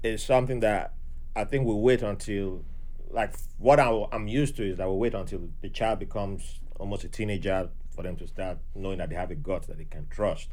is 0.02 0.24
something 0.24 0.60
that 0.62 0.94
I 1.36 1.44
think 1.46 1.66
we 1.66 1.74
wait 1.76 2.02
until 2.02 2.64
like 3.10 3.36
what 3.58 3.80
I, 3.80 4.06
I'm 4.12 4.28
used 4.28 4.56
to 4.58 4.64
is 4.64 4.78
that 4.78 4.90
we 4.90 4.96
wait 4.96 5.14
until 5.14 5.50
the 5.62 5.70
child 5.70 6.00
becomes 6.00 6.60
almost 6.80 7.04
a 7.04 7.10
teenager 7.10 7.70
for 7.96 8.04
them 8.04 8.16
to 8.18 8.28
start 8.28 8.58
knowing 8.76 8.98
that 8.98 9.10
they 9.10 9.16
have 9.16 9.32
a 9.32 9.36
gut 9.36 9.68
that 9.68 9.78
they 9.78 9.86
can 9.86 10.08
trust. 10.10 10.50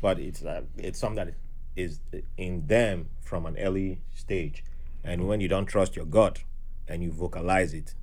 But 0.00 0.18
it's 0.18 0.42
uh, 0.42 0.62
it's 0.76 0.98
something 0.98 1.26
that 1.26 1.34
is 1.74 2.00
in 2.36 2.66
them 2.66 3.08
from 3.20 3.46
an 3.46 3.56
early 3.58 4.00
stage, 4.14 4.64
and 5.04 5.26
when 5.26 5.40
you 5.40 5.48
don't 5.48 5.66
trust 5.66 5.96
your 5.96 6.06
gut 6.06 6.42
and 6.88 7.02
you 7.02 7.10
vocalize 7.10 7.74
it, 7.74 7.94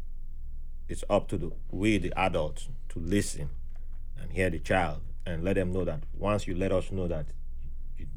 it's 0.90 1.04
up 1.10 1.28
to 1.30 1.38
the 1.38 1.52
we 1.72 1.98
the 1.98 2.14
adults 2.18 2.70
to 2.90 3.00
listen 3.00 3.50
and 4.20 4.32
hear 4.32 4.50
the 4.50 4.60
child 4.60 5.02
and 5.26 5.44
let 5.44 5.56
them 5.56 5.72
know 5.72 5.86
that 5.86 6.04
once 6.18 6.48
you 6.48 6.56
let 6.56 6.72
us 6.72 6.92
know 6.92 7.08
that 7.08 7.28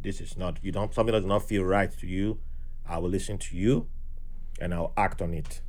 this 0.03 0.21
is 0.21 0.37
not 0.37 0.59
you 0.63 0.73
don't 0.73 0.93
something 0.93 1.13
does 1.13 1.25
not 1.25 1.43
feel 1.47 1.63
right 1.63 1.97
to 1.97 2.07
you 2.07 2.39
i 2.89 2.99
will 2.99 3.09
listen 3.09 3.39
to 3.39 3.57
you 3.57 3.87
and 4.61 4.75
i'll 4.75 4.93
act 4.97 5.23
on 5.23 5.35
it. 5.35 5.61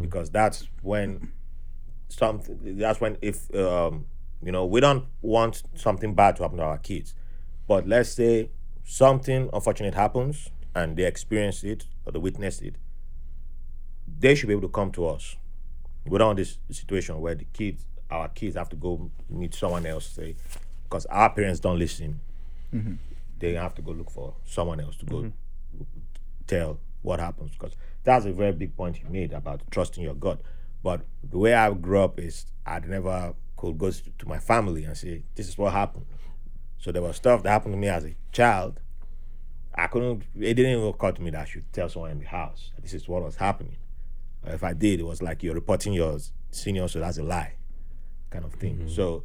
Because 0.00 0.30
that's 0.30 0.68
when 0.82 1.32
something 2.08 2.76
that's 2.76 3.00
when 3.00 3.16
if 3.20 3.52
um 3.54 4.06
you 4.42 4.52
know 4.52 4.64
we 4.64 4.80
don't 4.80 5.04
want 5.20 5.62
something 5.74 6.14
bad 6.14 6.36
to 6.36 6.42
happen 6.42 6.58
to 6.58 6.64
our 6.64 6.78
kids 6.78 7.14
but 7.66 7.86
let's 7.86 8.10
say 8.10 8.50
something 8.84 9.48
unfortunate 9.52 9.94
happens 9.94 10.50
and 10.74 10.96
they 10.96 11.04
experience 11.04 11.62
it 11.62 11.86
or 12.04 12.12
they 12.12 12.18
witness 12.18 12.60
it 12.60 12.76
they 14.22 14.34
should 14.34 14.46
be 14.46 14.52
able 14.52 14.62
to 14.62 14.68
come 14.68 14.90
to 14.92 15.06
us. 15.06 15.36
We 16.06 16.18
don't 16.18 16.28
want 16.28 16.36
this 16.38 16.58
situation 16.70 17.20
where 17.20 17.34
the 17.34 17.44
kids, 17.52 17.84
our 18.10 18.28
kids, 18.28 18.56
have 18.56 18.68
to 18.70 18.76
go 18.76 19.10
meet 19.28 19.54
someone 19.54 19.86
else, 19.86 20.06
say, 20.06 20.36
because 20.84 21.06
our 21.06 21.30
parents 21.30 21.60
don't 21.60 21.78
listen. 21.78 22.20
Mm-hmm. 22.74 22.94
They 23.38 23.54
have 23.54 23.74
to 23.74 23.82
go 23.82 23.92
look 23.92 24.10
for 24.10 24.34
someone 24.44 24.80
else 24.80 24.96
to 24.96 25.06
go 25.06 25.16
mm-hmm. 25.16 25.84
tell 26.46 26.78
what 27.02 27.18
happens 27.18 27.50
because 27.52 27.74
that's 28.04 28.24
a 28.24 28.32
very 28.32 28.52
big 28.52 28.76
point 28.76 29.00
you 29.00 29.08
made 29.10 29.32
about 29.32 29.62
trusting 29.70 30.02
your 30.04 30.14
gut. 30.14 30.40
But 30.82 31.02
the 31.28 31.38
way 31.38 31.54
I 31.54 31.72
grew 31.72 32.00
up 32.02 32.20
is 32.20 32.46
I'd 32.64 32.88
never 32.88 33.34
could 33.62 33.78
go 33.78 33.90
to 33.90 34.28
my 34.28 34.38
family 34.38 34.84
and 34.84 34.96
say 34.96 35.22
this 35.36 35.48
is 35.48 35.56
what 35.56 35.72
happened. 35.72 36.06
So 36.78 36.90
there 36.90 37.02
was 37.02 37.16
stuff 37.16 37.44
that 37.44 37.50
happened 37.50 37.74
to 37.74 37.78
me 37.78 37.88
as 37.88 38.04
a 38.04 38.14
child. 38.32 38.80
I 39.74 39.86
couldn't. 39.86 40.24
It 40.36 40.54
didn't 40.54 40.72
even 40.72 40.88
occur 40.88 41.12
to 41.12 41.22
me 41.22 41.30
that 41.30 41.42
I 41.42 41.44
should 41.44 41.72
tell 41.72 41.88
someone 41.88 42.10
in 42.10 42.18
the 42.18 42.26
house 42.26 42.72
this 42.82 42.92
is 42.92 43.08
what 43.08 43.22
was 43.22 43.36
happening. 43.36 43.76
Or 44.44 44.52
if 44.52 44.64
I 44.64 44.72
did, 44.72 44.98
it 44.98 45.04
was 45.04 45.22
like 45.22 45.42
you're 45.42 45.54
reporting 45.54 45.92
your 45.92 46.18
senior, 46.50 46.88
so 46.88 46.98
that's 46.98 47.18
a 47.18 47.22
lie, 47.22 47.54
kind 48.30 48.44
of 48.44 48.52
thing. 48.54 48.78
Mm-hmm. 48.78 48.88
So 48.88 49.22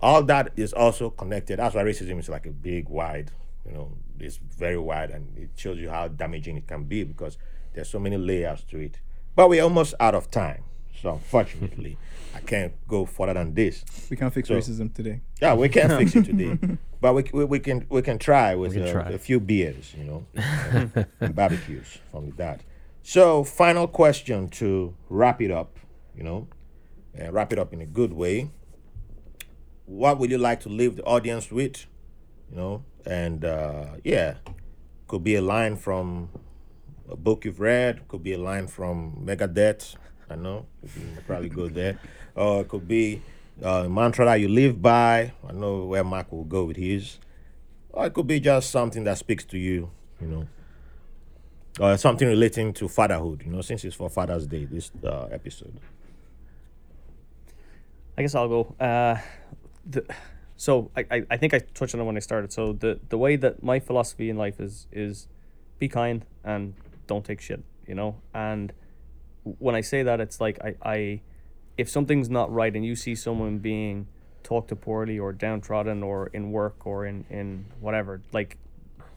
all 0.00 0.22
that 0.24 0.52
is 0.56 0.74
also 0.74 1.08
connected. 1.08 1.58
That's 1.58 1.74
why 1.74 1.82
racism 1.82 2.18
is 2.18 2.28
like 2.28 2.44
a 2.44 2.50
big, 2.50 2.90
wide, 2.90 3.32
you 3.64 3.72
know, 3.72 3.92
it's 4.20 4.36
very 4.36 4.76
wide, 4.76 5.10
and 5.10 5.36
it 5.38 5.50
shows 5.56 5.78
you 5.78 5.88
how 5.88 6.08
damaging 6.08 6.58
it 6.58 6.66
can 6.66 6.84
be 6.84 7.04
because 7.04 7.38
there's 7.72 7.88
so 7.88 7.98
many 7.98 8.18
layers 8.18 8.62
to 8.64 8.78
it. 8.78 9.00
But 9.34 9.48
we're 9.48 9.62
almost 9.62 9.94
out 9.98 10.14
of 10.14 10.30
time, 10.30 10.64
so 11.00 11.12
unfortunately, 11.14 11.98
I 12.34 12.40
can't 12.40 12.72
go 12.88 13.04
further 13.06 13.34
than 13.34 13.54
this. 13.54 13.84
We 14.10 14.16
can't 14.16 14.32
fix 14.32 14.48
So- 14.48 14.56
racism 14.56 14.92
today. 14.92 15.20
Yeah, 15.40 15.54
we 15.54 15.68
can't 15.68 15.92
fix 15.92 16.14
it 16.14 16.24
today, 16.24 16.58
but 17.00 17.14
we, 17.14 17.24
we, 17.32 17.44
we 17.44 17.58
can 17.60 17.86
we 17.88 18.02
can 18.02 18.18
try 18.18 18.54
with 18.54 18.74
can 18.74 18.82
uh, 18.84 18.92
try. 18.92 19.10
a 19.10 19.18
few 19.18 19.40
beers, 19.40 19.94
you 19.96 20.04
know, 20.04 20.26
and, 20.34 21.06
and 21.20 21.34
barbecues 21.34 21.98
from 22.10 22.30
that. 22.36 22.62
So, 23.02 23.42
final 23.42 23.88
question 23.88 24.48
to 24.50 24.94
wrap 25.08 25.42
it 25.42 25.50
up, 25.50 25.78
you 26.16 26.22
know, 26.22 26.46
and 27.14 27.32
wrap 27.32 27.52
it 27.52 27.58
up 27.58 27.72
in 27.72 27.80
a 27.80 27.86
good 27.86 28.12
way. 28.12 28.50
What 29.86 30.18
would 30.18 30.30
you 30.30 30.38
like 30.38 30.60
to 30.60 30.68
leave 30.68 30.96
the 30.96 31.02
audience 31.04 31.50
with, 31.50 31.86
you 32.50 32.56
know? 32.56 32.84
And 33.04 33.44
uh, 33.44 33.86
yeah, 34.04 34.34
could 35.08 35.24
be 35.24 35.34
a 35.34 35.42
line 35.42 35.76
from 35.76 36.28
a 37.10 37.16
book 37.16 37.44
you've 37.44 37.58
read, 37.60 38.06
could 38.06 38.22
be 38.22 38.32
a 38.34 38.38
line 38.38 38.68
from 38.68 39.24
Megadeth. 39.26 39.96
I 40.32 40.36
know 40.36 40.66
probably 41.26 41.48
go 41.48 41.68
there, 41.68 41.98
or 42.34 42.62
it 42.62 42.68
could 42.68 42.88
be 42.88 43.22
uh, 43.62 43.88
mantra 43.88 44.24
that 44.24 44.36
you 44.36 44.48
live 44.48 44.80
by. 44.80 45.32
I 45.46 45.52
know 45.52 45.84
where 45.84 46.02
Mark 46.02 46.32
will 46.32 46.44
go 46.44 46.64
with 46.64 46.76
his, 46.76 47.18
or 47.90 48.06
it 48.06 48.14
could 48.14 48.26
be 48.26 48.40
just 48.40 48.70
something 48.70 49.04
that 49.04 49.18
speaks 49.18 49.44
to 49.46 49.58
you, 49.58 49.90
you 50.20 50.26
know, 50.26 50.48
or 51.80 51.96
something 51.96 52.26
relating 52.26 52.72
to 52.74 52.88
fatherhood. 52.88 53.42
You 53.44 53.52
know, 53.52 53.60
since 53.60 53.84
it's 53.84 53.96
for 53.96 54.08
Father's 54.08 54.46
Day, 54.46 54.64
this 54.64 54.90
uh, 55.04 55.26
episode. 55.30 55.78
I 58.16 58.22
guess 58.22 58.34
I'll 58.34 58.48
go. 58.48 58.74
Uh, 58.78 59.18
the, 59.88 60.04
so 60.56 60.90
I, 60.96 61.04
I, 61.10 61.22
I 61.30 61.36
think 61.36 61.54
I 61.54 61.58
touched 61.58 61.94
on 61.94 62.00
it 62.00 62.04
when 62.04 62.16
I 62.16 62.20
started. 62.20 62.52
So 62.52 62.72
the, 62.72 63.00
the 63.08 63.18
way 63.18 63.36
that 63.36 63.62
my 63.62 63.80
philosophy 63.80 64.30
in 64.30 64.36
life 64.36 64.60
is 64.60 64.86
is 64.92 65.28
be 65.78 65.88
kind 65.88 66.24
and 66.44 66.74
don't 67.06 67.24
take 67.24 67.40
shit, 67.40 67.64
you 67.86 67.94
know? 67.94 68.16
And 68.32 68.72
when 69.44 69.74
I 69.74 69.80
say 69.80 70.02
that, 70.02 70.20
it's 70.20 70.40
like 70.40 70.58
I, 70.62 70.74
I 70.82 71.20
if 71.76 71.88
something's 71.88 72.28
not 72.28 72.52
right 72.52 72.74
and 72.74 72.84
you 72.84 72.94
see 72.94 73.14
someone 73.14 73.58
being 73.58 74.06
talked 74.42 74.68
to 74.68 74.76
poorly 74.76 75.18
or 75.18 75.32
downtrodden 75.32 76.02
or 76.02 76.26
in 76.28 76.52
work 76.52 76.86
or 76.86 77.06
in, 77.06 77.24
in 77.30 77.66
whatever, 77.80 78.22
like 78.32 78.58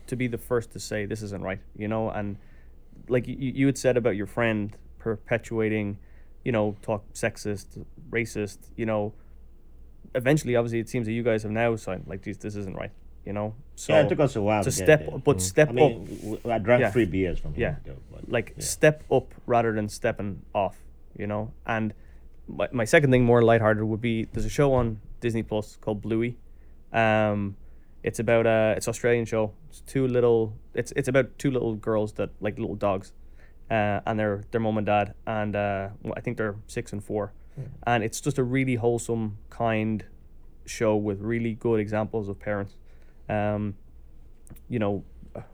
to 0.07 0.15
be 0.15 0.27
the 0.27 0.37
first 0.37 0.71
to 0.71 0.79
say 0.79 1.05
this 1.05 1.21
isn't 1.21 1.43
right, 1.43 1.59
you 1.75 1.87
know? 1.87 2.09
And 2.09 2.37
like 3.07 3.27
you, 3.27 3.35
you 3.39 3.65
had 3.65 3.77
said 3.77 3.97
about 3.97 4.15
your 4.15 4.27
friend 4.27 4.75
perpetuating, 4.99 5.97
you 6.43 6.51
know, 6.51 6.75
talk 6.81 7.11
sexist, 7.13 7.83
racist, 8.09 8.69
you 8.75 8.85
know, 8.85 9.13
eventually, 10.13 10.55
obviously, 10.55 10.79
it 10.79 10.89
seems 10.89 11.07
that 11.07 11.13
you 11.13 11.23
guys 11.23 11.43
have 11.43 11.51
now 11.51 11.75
signed 11.75 12.05
like 12.07 12.21
this. 12.23 12.37
This 12.37 12.55
isn't 12.55 12.75
right, 12.75 12.91
you 13.25 13.33
know. 13.33 13.53
So 13.75 13.93
yeah, 13.93 14.01
it 14.03 14.09
took 14.09 14.19
us 14.21 14.35
a 14.35 14.41
while 14.41 14.63
to 14.63 14.69
to, 14.69 14.75
step, 14.75 14.99
there. 15.07 15.17
but 15.17 15.41
step 15.41 15.69
up 15.69 15.73
I 15.73 15.75
mean, 15.75 16.05
w- 16.21 16.39
I 16.49 16.57
drank 16.59 16.81
Yeah. 16.81 16.91
three 16.91 17.05
beers 17.05 17.39
from. 17.39 17.53
Yeah. 17.57 17.75
though, 17.85 17.97
but, 18.11 18.29
like 18.29 18.53
yeah. 18.55 18.63
step 18.63 19.03
up 19.11 19.33
rather 19.45 19.73
than 19.73 19.89
stepping 19.89 20.41
off, 20.53 20.77
you 21.17 21.27
know. 21.27 21.51
And 21.65 21.93
my, 22.47 22.67
my 22.71 22.85
second 22.85 23.11
thing, 23.11 23.25
more 23.25 23.41
lighthearted, 23.41 23.83
would 23.83 24.01
be 24.01 24.25
there's 24.31 24.45
a 24.45 24.49
show 24.49 24.73
on 24.73 24.99
Disney 25.19 25.43
Plus 25.43 25.77
called 25.81 26.01
Bluey. 26.01 26.37
Um, 26.93 27.57
it's 28.03 28.19
about 28.19 28.45
a 28.45 28.75
it's 28.77 28.87
Australian 28.87 29.25
show. 29.25 29.51
It's 29.69 29.81
two 29.81 30.07
little 30.07 30.53
it's 30.73 30.93
it's 30.95 31.07
about 31.07 31.37
two 31.37 31.51
little 31.51 31.75
girls 31.75 32.13
that 32.13 32.29
like 32.39 32.57
little 32.59 32.75
dogs, 32.75 33.11
uh, 33.71 33.99
and 34.05 34.19
their 34.19 34.43
their 34.51 34.61
mom 34.61 34.77
and 34.77 34.85
dad, 34.85 35.15
and 35.25 35.55
uh, 35.55 35.89
I 36.15 36.21
think 36.21 36.37
they're 36.37 36.55
six 36.67 36.93
and 36.93 37.03
four, 37.03 37.33
and 37.85 38.03
it's 38.03 38.21
just 38.21 38.37
a 38.37 38.43
really 38.43 38.75
wholesome, 38.75 39.37
kind 39.49 40.05
show 40.65 40.95
with 40.95 41.19
really 41.21 41.53
good 41.55 41.79
examples 41.79 42.29
of 42.29 42.39
parents. 42.39 42.75
Um, 43.29 43.75
you 44.69 44.79
know, 44.79 45.03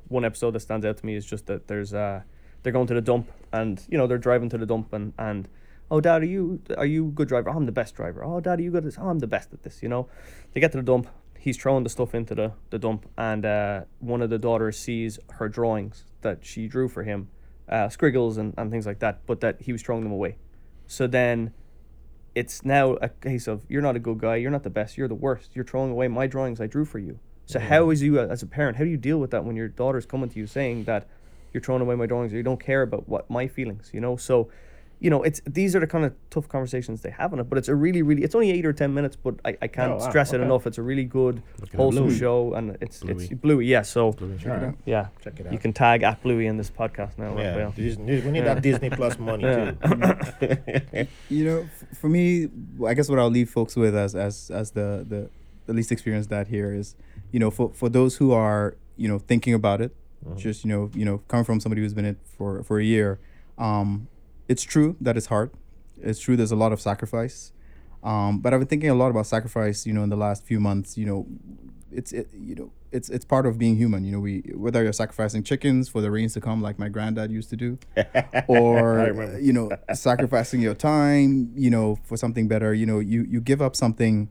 one 0.07 0.25
episode 0.25 0.51
that 0.51 0.61
stands 0.61 0.85
out 0.85 0.97
to 0.97 1.05
me 1.05 1.15
is 1.15 1.25
just 1.25 1.47
that 1.47 1.67
there's 1.67 1.93
uh 1.93 2.21
they're 2.63 2.73
going 2.73 2.87
to 2.87 2.93
the 2.93 3.01
dump 3.01 3.31
and 3.51 3.83
you 3.89 3.97
know 3.97 4.05
they're 4.05 4.17
driving 4.17 4.49
to 4.49 4.57
the 4.57 4.65
dump 4.65 4.93
and 4.93 5.13
and 5.17 5.47
oh 5.89 5.99
dad 5.99 6.21
are 6.21 6.25
you 6.25 6.61
are 6.77 6.85
you 6.85 7.07
a 7.07 7.11
good 7.11 7.27
driver 7.27 7.49
I'm 7.49 7.65
the 7.65 7.71
best 7.71 7.95
driver 7.95 8.23
oh 8.23 8.39
dad 8.39 8.59
are 8.59 8.61
you 8.61 8.69
good 8.69 8.79
at 8.79 8.83
this 8.83 8.97
oh 8.99 9.09
I'm 9.09 9.19
the 9.19 9.27
best 9.27 9.53
at 9.53 9.63
this 9.63 9.81
you 9.81 9.89
know 9.89 10.07
they 10.53 10.59
get 10.59 10.71
to 10.73 10.77
the 10.77 10.83
dump 10.83 11.07
he's 11.39 11.57
throwing 11.57 11.83
the 11.83 11.89
stuff 11.89 12.13
into 12.13 12.35
the 12.35 12.51
the 12.69 12.77
dump 12.77 13.07
and 13.17 13.45
uh, 13.45 13.81
one 13.99 14.21
of 14.21 14.29
the 14.29 14.37
daughters 14.37 14.77
sees 14.77 15.17
her 15.31 15.49
drawings 15.49 16.05
that 16.21 16.45
she 16.45 16.67
drew 16.67 16.87
for 16.87 17.01
him 17.01 17.29
uh, 17.67 17.87
scriggles 17.87 18.37
and, 18.37 18.53
and 18.57 18.69
things 18.69 18.85
like 18.85 18.99
that 18.99 19.25
but 19.25 19.39
that 19.39 19.61
he 19.61 19.71
was 19.71 19.81
throwing 19.81 20.03
them 20.03 20.11
away 20.11 20.37
so 20.85 21.07
then 21.07 21.53
it's 22.35 22.63
now 22.63 22.93
a 23.01 23.09
case 23.09 23.47
of 23.47 23.65
you're 23.67 23.81
not 23.81 23.95
a 23.95 23.99
good 23.99 24.19
guy, 24.19 24.37
you're 24.37 24.51
not 24.51 24.63
the 24.63 24.69
best, 24.69 24.97
you're 24.97 25.07
the 25.07 25.15
worst. 25.15 25.51
You're 25.53 25.65
throwing 25.65 25.91
away 25.91 26.07
my 26.07 26.27
drawings 26.27 26.61
I 26.61 26.67
drew 26.67 26.85
for 26.85 26.99
you. 26.99 27.19
So 27.51 27.59
how 27.59 27.89
is 27.89 28.01
you 28.01 28.19
as 28.19 28.41
a 28.43 28.47
parent, 28.47 28.77
how 28.77 28.83
do 28.83 28.89
you 28.89 28.97
deal 28.97 29.19
with 29.19 29.31
that 29.31 29.43
when 29.45 29.55
your 29.55 29.67
daughter's 29.67 30.05
coming 30.05 30.29
to 30.29 30.37
you 30.39 30.47
saying 30.47 30.85
that 30.85 31.07
you're 31.53 31.61
throwing 31.61 31.81
away 31.81 31.95
my 31.95 32.05
drawings 32.05 32.33
or 32.33 32.37
you 32.37 32.43
don't 32.43 32.59
care 32.59 32.81
about 32.81 33.09
what 33.09 33.29
my 33.29 33.47
feelings, 33.47 33.89
you 33.93 33.99
know? 33.99 34.15
So, 34.15 34.49
you 34.99 35.09
know, 35.09 35.23
it's 35.23 35.41
these 35.47 35.75
are 35.75 35.79
the 35.79 35.87
kind 35.87 36.05
of 36.05 36.13
tough 36.29 36.47
conversations 36.47 37.01
they 37.01 37.09
have 37.09 37.33
on 37.33 37.39
it, 37.39 37.49
but 37.49 37.57
it's 37.57 37.67
a 37.67 37.73
really, 37.75 38.03
really 38.03 38.21
it's 38.23 38.35
only 38.35 38.51
eight 38.51 38.65
or 38.67 38.71
ten 38.71 38.93
minutes, 38.93 39.15
but 39.15 39.33
I, 39.43 39.57
I 39.61 39.67
can't 39.67 39.93
Oh, 39.93 39.95
wow, 39.97 40.09
stress 40.09 40.31
it 40.31 40.41
enough. 40.41 40.67
It's 40.67 40.77
a 40.77 40.83
really 40.83 41.05
good, 41.05 41.41
at 41.61 41.73
wholesome 41.73 42.05
Bluey. 42.05 42.17
show 42.19 42.53
and 42.53 42.77
it's 42.81 42.99
Bluey. 42.99 43.23
it's 43.25 43.33
Bluey, 43.33 43.65
yeah. 43.65 43.81
So 43.81 44.11
Bluey. 44.11 44.37
Check 44.37 44.61
it 44.61 44.63
out. 44.67 44.75
yeah. 44.85 45.07
Check 45.23 45.39
it 45.39 45.47
out. 45.47 45.53
You 45.53 45.57
can 45.59 45.73
tag 45.73 46.03
at 46.03 46.21
Bluey 46.21 46.45
in 46.45 46.55
this 46.57 46.69
podcast 46.69 47.17
now. 47.17 47.35
Yeah, 47.35 47.47
Raphael. 47.55 47.71
Disney, 47.71 48.21
we 48.21 48.29
need 48.31 48.45
that 48.45 48.61
Disney 48.61 48.91
Plus 48.91 49.17
money 49.17 49.43
too. 49.43 49.75
You 51.29 51.45
know, 51.45 51.69
for 51.99 52.07
me, 52.07 52.49
I 52.85 52.93
guess 52.93 53.09
what 53.09 53.17
I'll 53.19 53.29
leave 53.29 53.49
folks 53.49 53.75
with 53.75 53.95
as 53.95 54.13
as 54.15 54.51
as 54.51 54.71
the 54.71 55.03
the, 55.07 55.29
the 55.65 55.73
least 55.73 55.91
experienced 55.91 56.29
dad 56.29 56.47
here 56.47 56.71
is, 56.73 56.95
you 57.31 57.39
know, 57.39 57.51
for 57.51 57.71
for 57.73 57.89
those 57.89 58.17
who 58.17 58.31
are 58.31 58.75
you 58.97 59.07
know 59.07 59.19
thinking 59.19 59.53
about 59.53 59.81
it, 59.81 59.95
just 60.35 60.63
you 60.63 60.69
know 60.69 60.89
you 60.93 61.05
know 61.05 61.19
coming 61.27 61.45
from 61.45 61.59
somebody 61.59 61.81
who's 61.81 61.93
been 61.93 62.05
in 62.05 62.15
it 62.15 62.19
for 62.37 62.63
for 62.63 62.79
a 62.79 62.83
year, 62.83 63.19
um, 63.57 64.07
it's 64.47 64.63
true 64.63 64.95
that 65.01 65.17
it's 65.17 65.27
hard. 65.27 65.51
It's 66.01 66.19
true 66.19 66.35
there's 66.35 66.51
a 66.51 66.55
lot 66.55 66.71
of 66.71 66.81
sacrifice, 66.81 67.51
um, 68.03 68.39
but 68.39 68.53
I've 68.53 68.59
been 68.59 68.67
thinking 68.67 68.89
a 68.89 68.95
lot 68.95 69.09
about 69.09 69.27
sacrifice. 69.27 69.85
You 69.85 69.93
know, 69.93 70.03
in 70.03 70.09
the 70.09 70.17
last 70.17 70.43
few 70.43 70.59
months, 70.59 70.97
you 70.97 71.05
know, 71.05 71.27
it's 71.91 72.11
it, 72.11 72.29
you 72.33 72.55
know 72.55 72.71
it's 72.91 73.09
it's 73.09 73.25
part 73.25 73.45
of 73.45 73.57
being 73.57 73.77
human. 73.77 74.03
You 74.03 74.11
know, 74.11 74.19
we 74.19 74.39
whether 74.53 74.83
you're 74.83 74.93
sacrificing 74.93 75.43
chickens 75.43 75.89
for 75.89 76.01
the 76.01 76.11
rains 76.11 76.33
to 76.33 76.41
come, 76.41 76.61
like 76.61 76.77
my 76.77 76.89
granddad 76.89 77.31
used 77.31 77.49
to 77.51 77.55
do, 77.55 77.77
or 78.47 78.99
uh, 78.99 79.37
you 79.37 79.53
know 79.53 79.71
sacrificing 79.93 80.61
your 80.61 80.75
time 80.75 81.51
you 81.55 81.69
know 81.69 81.97
for 82.03 82.17
something 82.17 82.47
better 82.47 82.73
you 82.73 82.85
know 82.85 82.99
you 82.99 83.23
you 83.23 83.39
give 83.39 83.61
up 83.61 83.75
something 83.75 84.29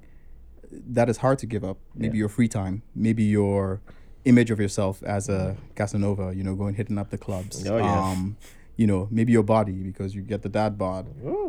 that 0.71 1.09
is 1.09 1.19
hard 1.19 1.39
to 1.39 1.47
give 1.47 1.65
up 1.65 1.79
maybe 1.95 2.17
your 2.19 2.29
free 2.29 2.49
time 2.49 2.83
maybe 2.95 3.23
your 3.25 3.81
image 4.25 4.51
of 4.51 4.61
yourself 4.61 5.03
as 5.03 5.29
a 5.29 5.57
casanova 5.75 6.33
you 6.35 6.45
know 6.45 6.55
going 6.55 6.75
hitting 6.75 6.99
up 6.99 7.11
the 7.11 7.19
clubs 7.19 7.67
Oh, 7.69 7.77
yeah. 7.79 8.01
um 8.11 8.37
you 8.77 8.87
know 8.87 9.09
maybe 9.11 9.33
your 9.33 9.43
body 9.43 9.73
because 9.73 10.15
you 10.15 10.23
get 10.23 10.43
the 10.43 10.49
dad 10.49 10.79
bod 10.79 11.07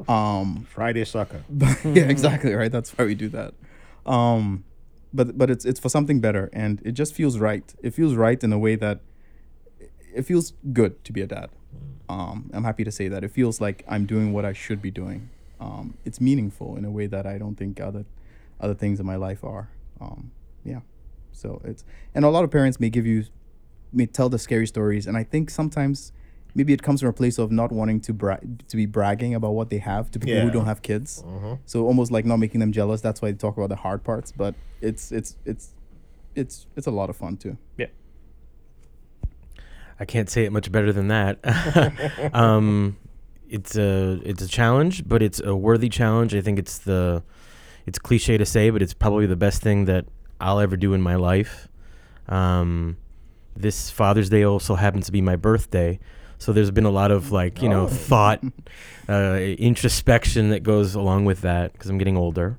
um 0.10 0.66
Friday 0.70 1.06
soccer. 1.06 1.44
yeah, 1.86 2.04
exactly 2.16 2.54
right. 2.54 2.72
That's 2.72 2.90
why 2.98 3.06
we 3.06 3.16
do 3.16 3.30
that. 3.30 3.54
Um, 4.06 4.64
but 5.14 5.38
but 5.38 5.50
it's 5.50 5.64
it's 5.66 5.80
for 5.80 5.90
something 5.90 6.20
better, 6.20 6.50
and 6.52 6.82
it 6.84 6.92
just 6.94 7.14
feels 7.14 7.38
right. 7.38 7.74
It 7.84 7.94
feels 7.94 8.16
right 8.16 8.42
in 8.44 8.52
a 8.52 8.58
way 8.60 8.76
that 8.76 9.00
it 10.14 10.24
feels 10.24 10.54
good 10.74 11.02
to 11.06 11.14
be 11.14 11.22
a 11.22 11.28
dad. 11.28 11.50
Um, 12.10 12.50
I'm 12.54 12.64
happy 12.66 12.84
to 12.84 12.92
say 12.92 13.08
that 13.08 13.24
it 13.24 13.32
feels 13.32 13.62
like 13.62 13.84
I'm 13.88 14.06
doing 14.06 14.34
what 14.34 14.44
I 14.44 14.54
should 14.54 14.82
be 14.82 14.92
doing. 14.92 15.30
Um, 15.60 15.94
it's 16.04 16.20
meaningful 16.20 16.76
in 16.76 16.84
a 16.86 16.92
way 16.92 17.06
that 17.08 17.26
I 17.26 17.38
don't 17.38 17.56
think 17.56 17.80
other 17.80 18.04
other 18.62 18.74
things 18.74 19.00
in 19.00 19.06
my 19.06 19.16
life 19.16 19.44
are. 19.44 19.70
Um, 20.00 20.32
yeah, 20.64 20.80
so 21.32 21.62
it's 21.66 21.84
and 22.16 22.24
a 22.24 22.30
lot 22.30 22.44
of 22.44 22.52
parents 22.52 22.80
may 22.80 22.90
give 22.90 23.06
you 23.06 23.26
may 23.92 24.06
tell 24.06 24.30
the 24.30 24.40
scary 24.40 24.68
stories, 24.68 25.08
and 25.08 25.18
I 25.18 25.24
think 25.24 25.50
sometimes 25.50 26.14
maybe 26.54 26.74
it 26.74 26.82
comes 26.82 27.02
from 27.02 27.10
a 27.10 27.14
place 27.14 27.38
of 27.38 27.52
not 27.52 27.72
wanting 27.72 28.00
to 28.02 28.14
bra- 28.14 28.40
to 28.68 28.78
be 28.78 28.86
bragging 28.86 29.36
about 29.36 29.52
what 29.52 29.70
they 29.70 29.78
have 29.78 30.12
to 30.12 30.20
people 30.20 30.42
who 30.42 30.52
don't 30.52 30.66
have 30.66 30.82
kids. 30.82 31.24
So 31.66 31.86
almost 31.86 32.12
like 32.12 32.26
not 32.26 32.38
making 32.38 32.60
them 32.60 32.72
jealous. 32.72 33.02
That's 33.02 33.22
why 33.22 33.32
they 33.32 33.38
talk 33.38 33.58
about 33.58 33.70
the 33.70 33.76
hard 33.76 34.04
parts. 34.04 34.32
But 34.32 34.56
it's 34.82 35.12
it's 35.12 35.38
it's 35.46 35.74
it's 36.36 36.68
it's 36.76 36.88
a 36.88 36.92
lot 36.92 37.10
of 37.10 37.18
fun 37.18 37.38
too. 37.38 37.58
Yeah. 37.78 37.88
I 40.00 40.06
can't 40.06 40.30
say 40.30 40.46
it 40.46 40.52
much 40.52 40.72
better 40.72 40.92
than 40.92 41.10
that. 41.10 41.38
um, 42.34 42.98
it's 43.50 43.76
a 43.76 44.20
it's 44.24 44.42
a 44.42 44.48
challenge, 44.48 45.08
but 45.08 45.22
it's 45.22 45.40
a 45.40 45.56
worthy 45.56 45.90
challenge. 45.90 46.34
I 46.34 46.42
think 46.42 46.58
it's 46.58 46.80
the 46.80 47.24
it's 47.86 48.00
cliche 48.00 48.38
to 48.38 48.46
say, 48.46 48.70
but 48.70 48.82
it's 48.82 48.94
probably 48.94 49.26
the 49.26 49.36
best 49.36 49.62
thing 49.62 49.86
that 49.86 50.06
I'll 50.40 50.60
ever 50.60 50.78
do 50.78 50.94
in 50.94 51.02
my 51.02 51.16
life. 51.16 51.68
Um, 52.28 52.98
this 53.56 53.90
Father's 53.90 54.30
Day 54.30 54.44
also 54.44 54.76
happens 54.76 55.06
to 55.08 55.12
be 55.12 55.22
my 55.22 55.36
birthday. 55.36 56.00
So 56.38 56.54
there's 56.54 56.72
been 56.72 56.86
a 56.86 56.92
lot 56.92 57.12
of 57.12 57.32
like, 57.32 57.62
you 57.62 57.70
know, 57.70 57.88
thought, 58.10 58.44
uh, 59.08 59.36
introspection 59.58 60.50
that 60.50 60.64
goes 60.64 60.96
along 60.96 61.26
with 61.26 61.42
that 61.42 61.74
because 61.74 61.90
I'm 61.90 61.98
getting 61.98 62.18
older. 62.18 62.58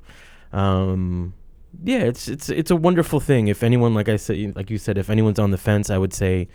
Um, 0.53 1.35
yeah, 1.82 2.01
it's 2.01 2.28
it's 2.28 2.49
it's 2.49 2.70
a 2.70 2.77
wonderful 2.77 3.19
thing. 3.19 3.49
If 3.49 3.62
anyone, 3.62 3.94
like 3.94 4.09
I 4.09 4.16
said, 4.16 4.55
like 4.55 4.70
you 4.70 4.78
said, 4.78 4.99
if 4.99 5.09
anyone's 5.09 5.39
on 5.39 5.51
the 5.51 5.59
fence, 5.59 5.90
I 5.90 5.99
would 5.99 6.12
say 6.12 6.49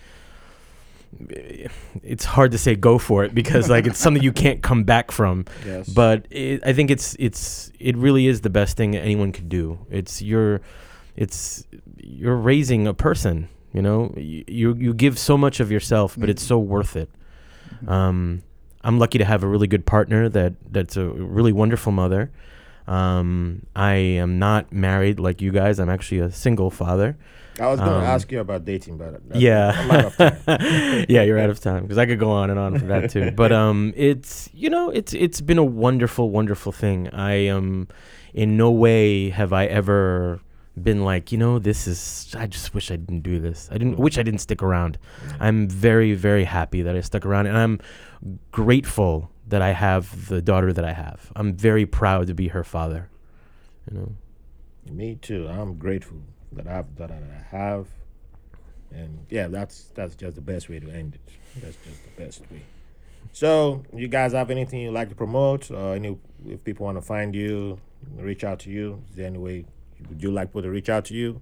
it's 1.20 2.26
hard 2.26 2.52
to 2.52 2.58
say 2.58 2.76
go 2.76 2.98
for 2.98 3.24
it 3.24 3.34
because 3.34 3.70
like 3.70 3.88
it's 3.88 4.00
something 4.00 4.24
you 4.24 4.32
can't 4.32 4.62
come 4.62 4.84
back 4.84 5.12
from. 5.12 5.46
Yes. 5.66 5.90
But 5.90 6.26
it, 6.30 6.62
I 6.66 6.74
think 6.74 6.92
it's 6.92 7.16
it's 7.20 7.72
it 7.80 7.98
really 7.98 8.28
is 8.28 8.42
the 8.42 8.50
best 8.50 8.78
thing 8.78 8.96
anyone 8.96 9.32
could 9.32 9.50
do. 9.50 9.80
It's 9.90 10.22
you're 10.22 10.62
it's 11.16 11.66
you're 11.98 12.36
raising 12.36 12.88
a 12.88 12.94
person. 12.94 13.50
You 13.74 13.82
know, 13.82 14.14
you 14.16 14.44
you, 14.48 14.76
you 14.76 14.94
give 14.94 15.20
so 15.20 15.38
much 15.38 15.60
of 15.60 15.72
yourself, 15.72 16.16
but 16.18 16.30
it's 16.30 16.44
so 16.44 16.58
worth 16.58 16.96
it. 16.96 17.10
Um, 17.88 18.44
I'm 18.84 18.98
lucky 18.98 19.18
to 19.18 19.26
have 19.26 19.44
a 19.44 19.48
really 19.48 19.68
good 19.68 19.86
partner 19.86 20.30
that 20.30 20.54
that's 20.72 20.98
a 20.98 21.06
really 21.06 21.52
wonderful 21.52 21.92
mother. 21.92 22.32
Um, 22.88 23.66
I 23.76 23.96
am 23.96 24.40
not 24.40 24.72
married 24.72 25.20
like 25.20 25.42
you 25.42 25.52
guys. 25.52 25.80
I'm 25.80 25.90
actually 25.90 26.20
a 26.20 26.32
single 26.32 26.72
father. 26.72 27.18
I 27.60 27.68
was 27.68 27.80
going 27.80 27.92
to 27.92 27.98
Um, 27.98 28.04
ask 28.04 28.32
you 28.32 28.40
about 28.40 28.66
dating, 28.66 28.98
but 28.98 29.22
Yeah. 29.36 29.72
I'm 29.76 29.92
out 29.92 30.06
of 30.06 30.16
time. 30.18 31.06
yeah, 31.10 31.24
you're 31.24 31.40
out 31.40 31.50
of 31.50 31.60
time 31.60 31.84
because 31.84 31.98
I 31.98 32.06
could 32.06 32.20
go 32.20 32.30
on 32.32 32.50
and 32.50 32.60
on 32.60 32.78
for 32.80 32.86
that 32.86 33.10
too. 33.10 33.32
But 33.36 33.52
um, 33.52 33.94
it's 33.96 34.50
you 34.54 34.70
know 34.70 34.90
it's 34.90 35.14
it's 35.14 35.42
been 35.42 35.58
a 35.58 35.64
wonderful, 35.64 36.30
wonderful 36.30 36.72
thing. 36.72 37.10
I 37.14 37.48
um, 37.48 37.88
in 38.34 38.58
no 38.58 38.70
way 38.72 39.30
have 39.30 39.54
I 39.54 39.66
ever 39.66 40.40
been 40.82 41.04
like 41.04 41.32
you 41.32 41.38
know 41.40 41.58
this 41.60 41.88
is. 41.88 42.36
I 42.38 42.46
just 42.46 42.74
wish 42.76 42.92
I 42.92 42.96
didn't 42.98 43.22
do 43.22 43.40
this. 43.40 43.68
I 43.72 43.78
didn't 43.80 43.98
wish 43.98 44.18
I 44.18 44.24
didn't 44.24 44.42
stick 44.42 44.62
around. 44.62 45.00
I'm 45.40 45.68
very 45.68 46.14
very 46.14 46.44
happy 46.46 46.84
that 46.84 46.96
I 46.96 47.02
stuck 47.02 47.26
around, 47.26 47.48
and 47.48 47.58
I'm 47.58 47.80
grateful 48.52 49.32
that 49.48 49.62
I 49.62 49.72
have 49.72 50.28
the 50.28 50.42
daughter 50.42 50.74
that 50.74 50.86
I 50.86 50.94
have. 50.94 51.32
I'm 51.36 51.54
very 51.56 51.86
proud 51.86 52.28
to 52.28 52.34
be 52.34 52.50
her 52.50 52.64
father. 52.64 53.10
You 53.90 53.98
know. 53.98 54.12
Me 54.92 55.16
too. 55.16 55.48
I'm 55.48 55.76
grateful 55.78 56.18
that 56.58 56.68
I've 56.68 56.96
that 56.98 57.12
I 57.12 57.56
have, 57.56 57.88
and 58.92 59.26
yeah, 59.30 59.48
that's 59.48 59.92
that's 59.96 60.16
just 60.16 60.36
the 60.36 60.42
best 60.42 60.70
way 60.70 60.80
to 60.80 60.90
end 60.90 61.16
it. 61.16 61.34
That's 61.62 61.78
just 61.78 62.04
the 62.04 62.24
best 62.24 62.42
way. 62.52 62.64
So, 63.34 63.84
you 63.94 64.08
guys 64.08 64.34
have 64.34 64.50
anything 64.50 64.80
you'd 64.80 64.94
like 64.94 65.10
to 65.10 65.16
promote, 65.16 65.70
or 65.70 65.96
any 65.96 66.18
if 66.48 66.64
people 66.64 66.86
want 66.86 66.98
to 66.98 67.02
find 67.02 67.36
you, 67.36 67.80
reach 68.18 68.44
out 68.44 68.60
to 68.62 68.70
you? 68.70 69.04
Is 69.10 69.16
there 69.16 69.28
any 69.28 69.38
way 69.38 69.66
would 70.10 70.22
you 70.22 70.32
like 70.32 70.50
people 70.50 70.64
to 70.64 70.70
reach 70.70 70.90
out 70.90 71.06
to 71.06 71.14
you? 71.14 71.42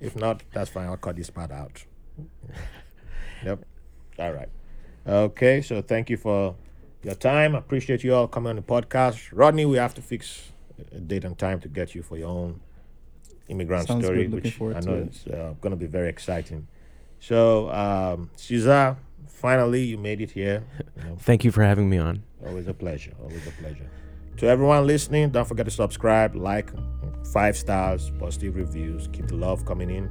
If 0.00 0.16
not, 0.16 0.42
that's 0.52 0.70
fine. 0.70 0.88
I'll 0.88 0.96
cut 0.96 1.16
this 1.16 1.30
part 1.30 1.50
out. 1.50 1.84
yep. 3.44 3.64
All 4.18 4.32
right. 4.32 4.48
Okay. 5.06 5.62
So, 5.62 5.82
thank 5.82 6.10
you 6.10 6.16
for 6.16 6.56
your 7.02 7.14
time. 7.14 7.54
I 7.54 7.58
appreciate 7.58 8.02
you 8.02 8.14
all 8.14 8.28
coming 8.28 8.50
on 8.50 8.56
the 8.56 8.62
podcast. 8.62 9.28
Rodney, 9.32 9.64
we 9.66 9.76
have 9.76 9.94
to 9.94 10.02
fix 10.02 10.50
a 10.92 10.98
date 10.98 11.24
and 11.24 11.38
time 11.38 11.60
to 11.60 11.68
get 11.68 11.94
you 11.94 12.02
for 12.02 12.16
your 12.16 12.28
own 12.28 12.60
immigrant 13.48 13.88
Sounds 13.88 14.04
story, 14.04 14.26
good. 14.26 14.44
Which 14.44 14.60
I 14.60 14.80
know 14.80 14.94
it. 14.94 15.06
it's 15.06 15.26
uh, 15.26 15.54
going 15.60 15.70
to 15.70 15.76
be 15.76 15.86
very 15.86 16.08
exciting. 16.08 16.66
So, 17.20 17.70
um, 17.70 18.30
Cesar, 18.36 18.96
finally, 19.28 19.82
you 19.84 19.98
made 19.98 20.20
it 20.20 20.30
here. 20.30 20.64
You 20.96 21.04
know, 21.10 21.16
Thank 21.18 21.44
you 21.44 21.50
for 21.50 21.62
having 21.62 21.88
me 21.88 21.98
on. 21.98 22.22
always 22.46 22.66
a 22.68 22.74
pleasure. 22.74 23.12
Always 23.22 23.46
a 23.46 23.50
pleasure. 23.62 23.88
To 24.38 24.46
everyone 24.46 24.86
listening, 24.86 25.30
don't 25.30 25.46
forget 25.48 25.64
to 25.66 25.72
subscribe, 25.72 26.34
like, 26.36 26.70
five 27.32 27.56
stars, 27.56 28.12
positive 28.18 28.54
reviews. 28.56 29.08
Keep 29.12 29.28
the 29.28 29.36
love 29.36 29.64
coming 29.64 29.88
in. 29.90 30.04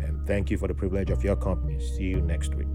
And 0.00 0.26
thank 0.26 0.50
you 0.50 0.56
for 0.56 0.66
the 0.66 0.74
privilege 0.74 1.10
of 1.10 1.22
your 1.22 1.36
company. 1.36 1.78
See 1.80 2.04
you 2.04 2.20
next 2.22 2.54
week. 2.54 2.66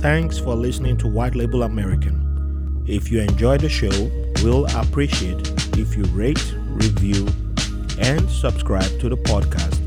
Thanks 0.00 0.38
for 0.38 0.54
listening 0.54 0.96
to 0.98 1.08
White 1.08 1.34
Label 1.34 1.64
American. 1.64 2.84
If 2.86 3.10
you 3.10 3.20
enjoyed 3.20 3.60
the 3.60 3.68
show, 3.68 3.90
we'll 4.42 4.66
appreciate 4.76 5.52
if 5.76 5.96
you 5.96 6.04
rate, 6.06 6.54
review, 6.66 7.26
and 7.98 8.28
subscribe 8.30 8.98
to 9.00 9.08
the 9.08 9.16
podcast 9.16 9.78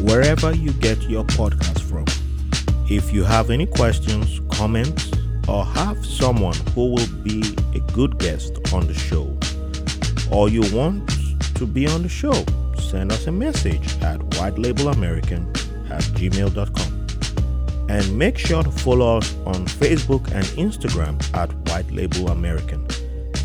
wherever 0.00 0.54
you 0.54 0.72
get 0.74 1.02
your 1.02 1.24
podcast 1.24 1.80
from. 1.80 2.04
If 2.88 3.12
you 3.12 3.24
have 3.24 3.50
any 3.50 3.66
questions, 3.66 4.40
comments, 4.50 5.10
or 5.48 5.64
have 5.64 6.04
someone 6.04 6.56
who 6.74 6.92
will 6.92 7.08
be 7.22 7.42
a 7.74 7.80
good 7.92 8.18
guest 8.18 8.56
on 8.72 8.86
the 8.86 8.94
show, 8.94 9.36
or 10.30 10.48
you 10.48 10.62
want 10.74 11.08
to 11.56 11.66
be 11.66 11.86
on 11.86 12.02
the 12.02 12.08
show, 12.08 12.44
send 12.78 13.12
us 13.12 13.26
a 13.26 13.32
message 13.32 14.00
at 14.02 14.20
whitelabelamerican 14.20 15.48
at 15.90 16.02
gmail.com. 16.14 16.94
And 17.90 18.18
make 18.18 18.36
sure 18.36 18.62
to 18.62 18.70
follow 18.70 19.18
us 19.18 19.34
on 19.46 19.66
Facebook 19.66 20.26
and 20.32 20.44
Instagram 20.58 21.18
at 21.34 21.52
White 21.70 21.90
Label 21.90 22.28
American. 22.28 22.86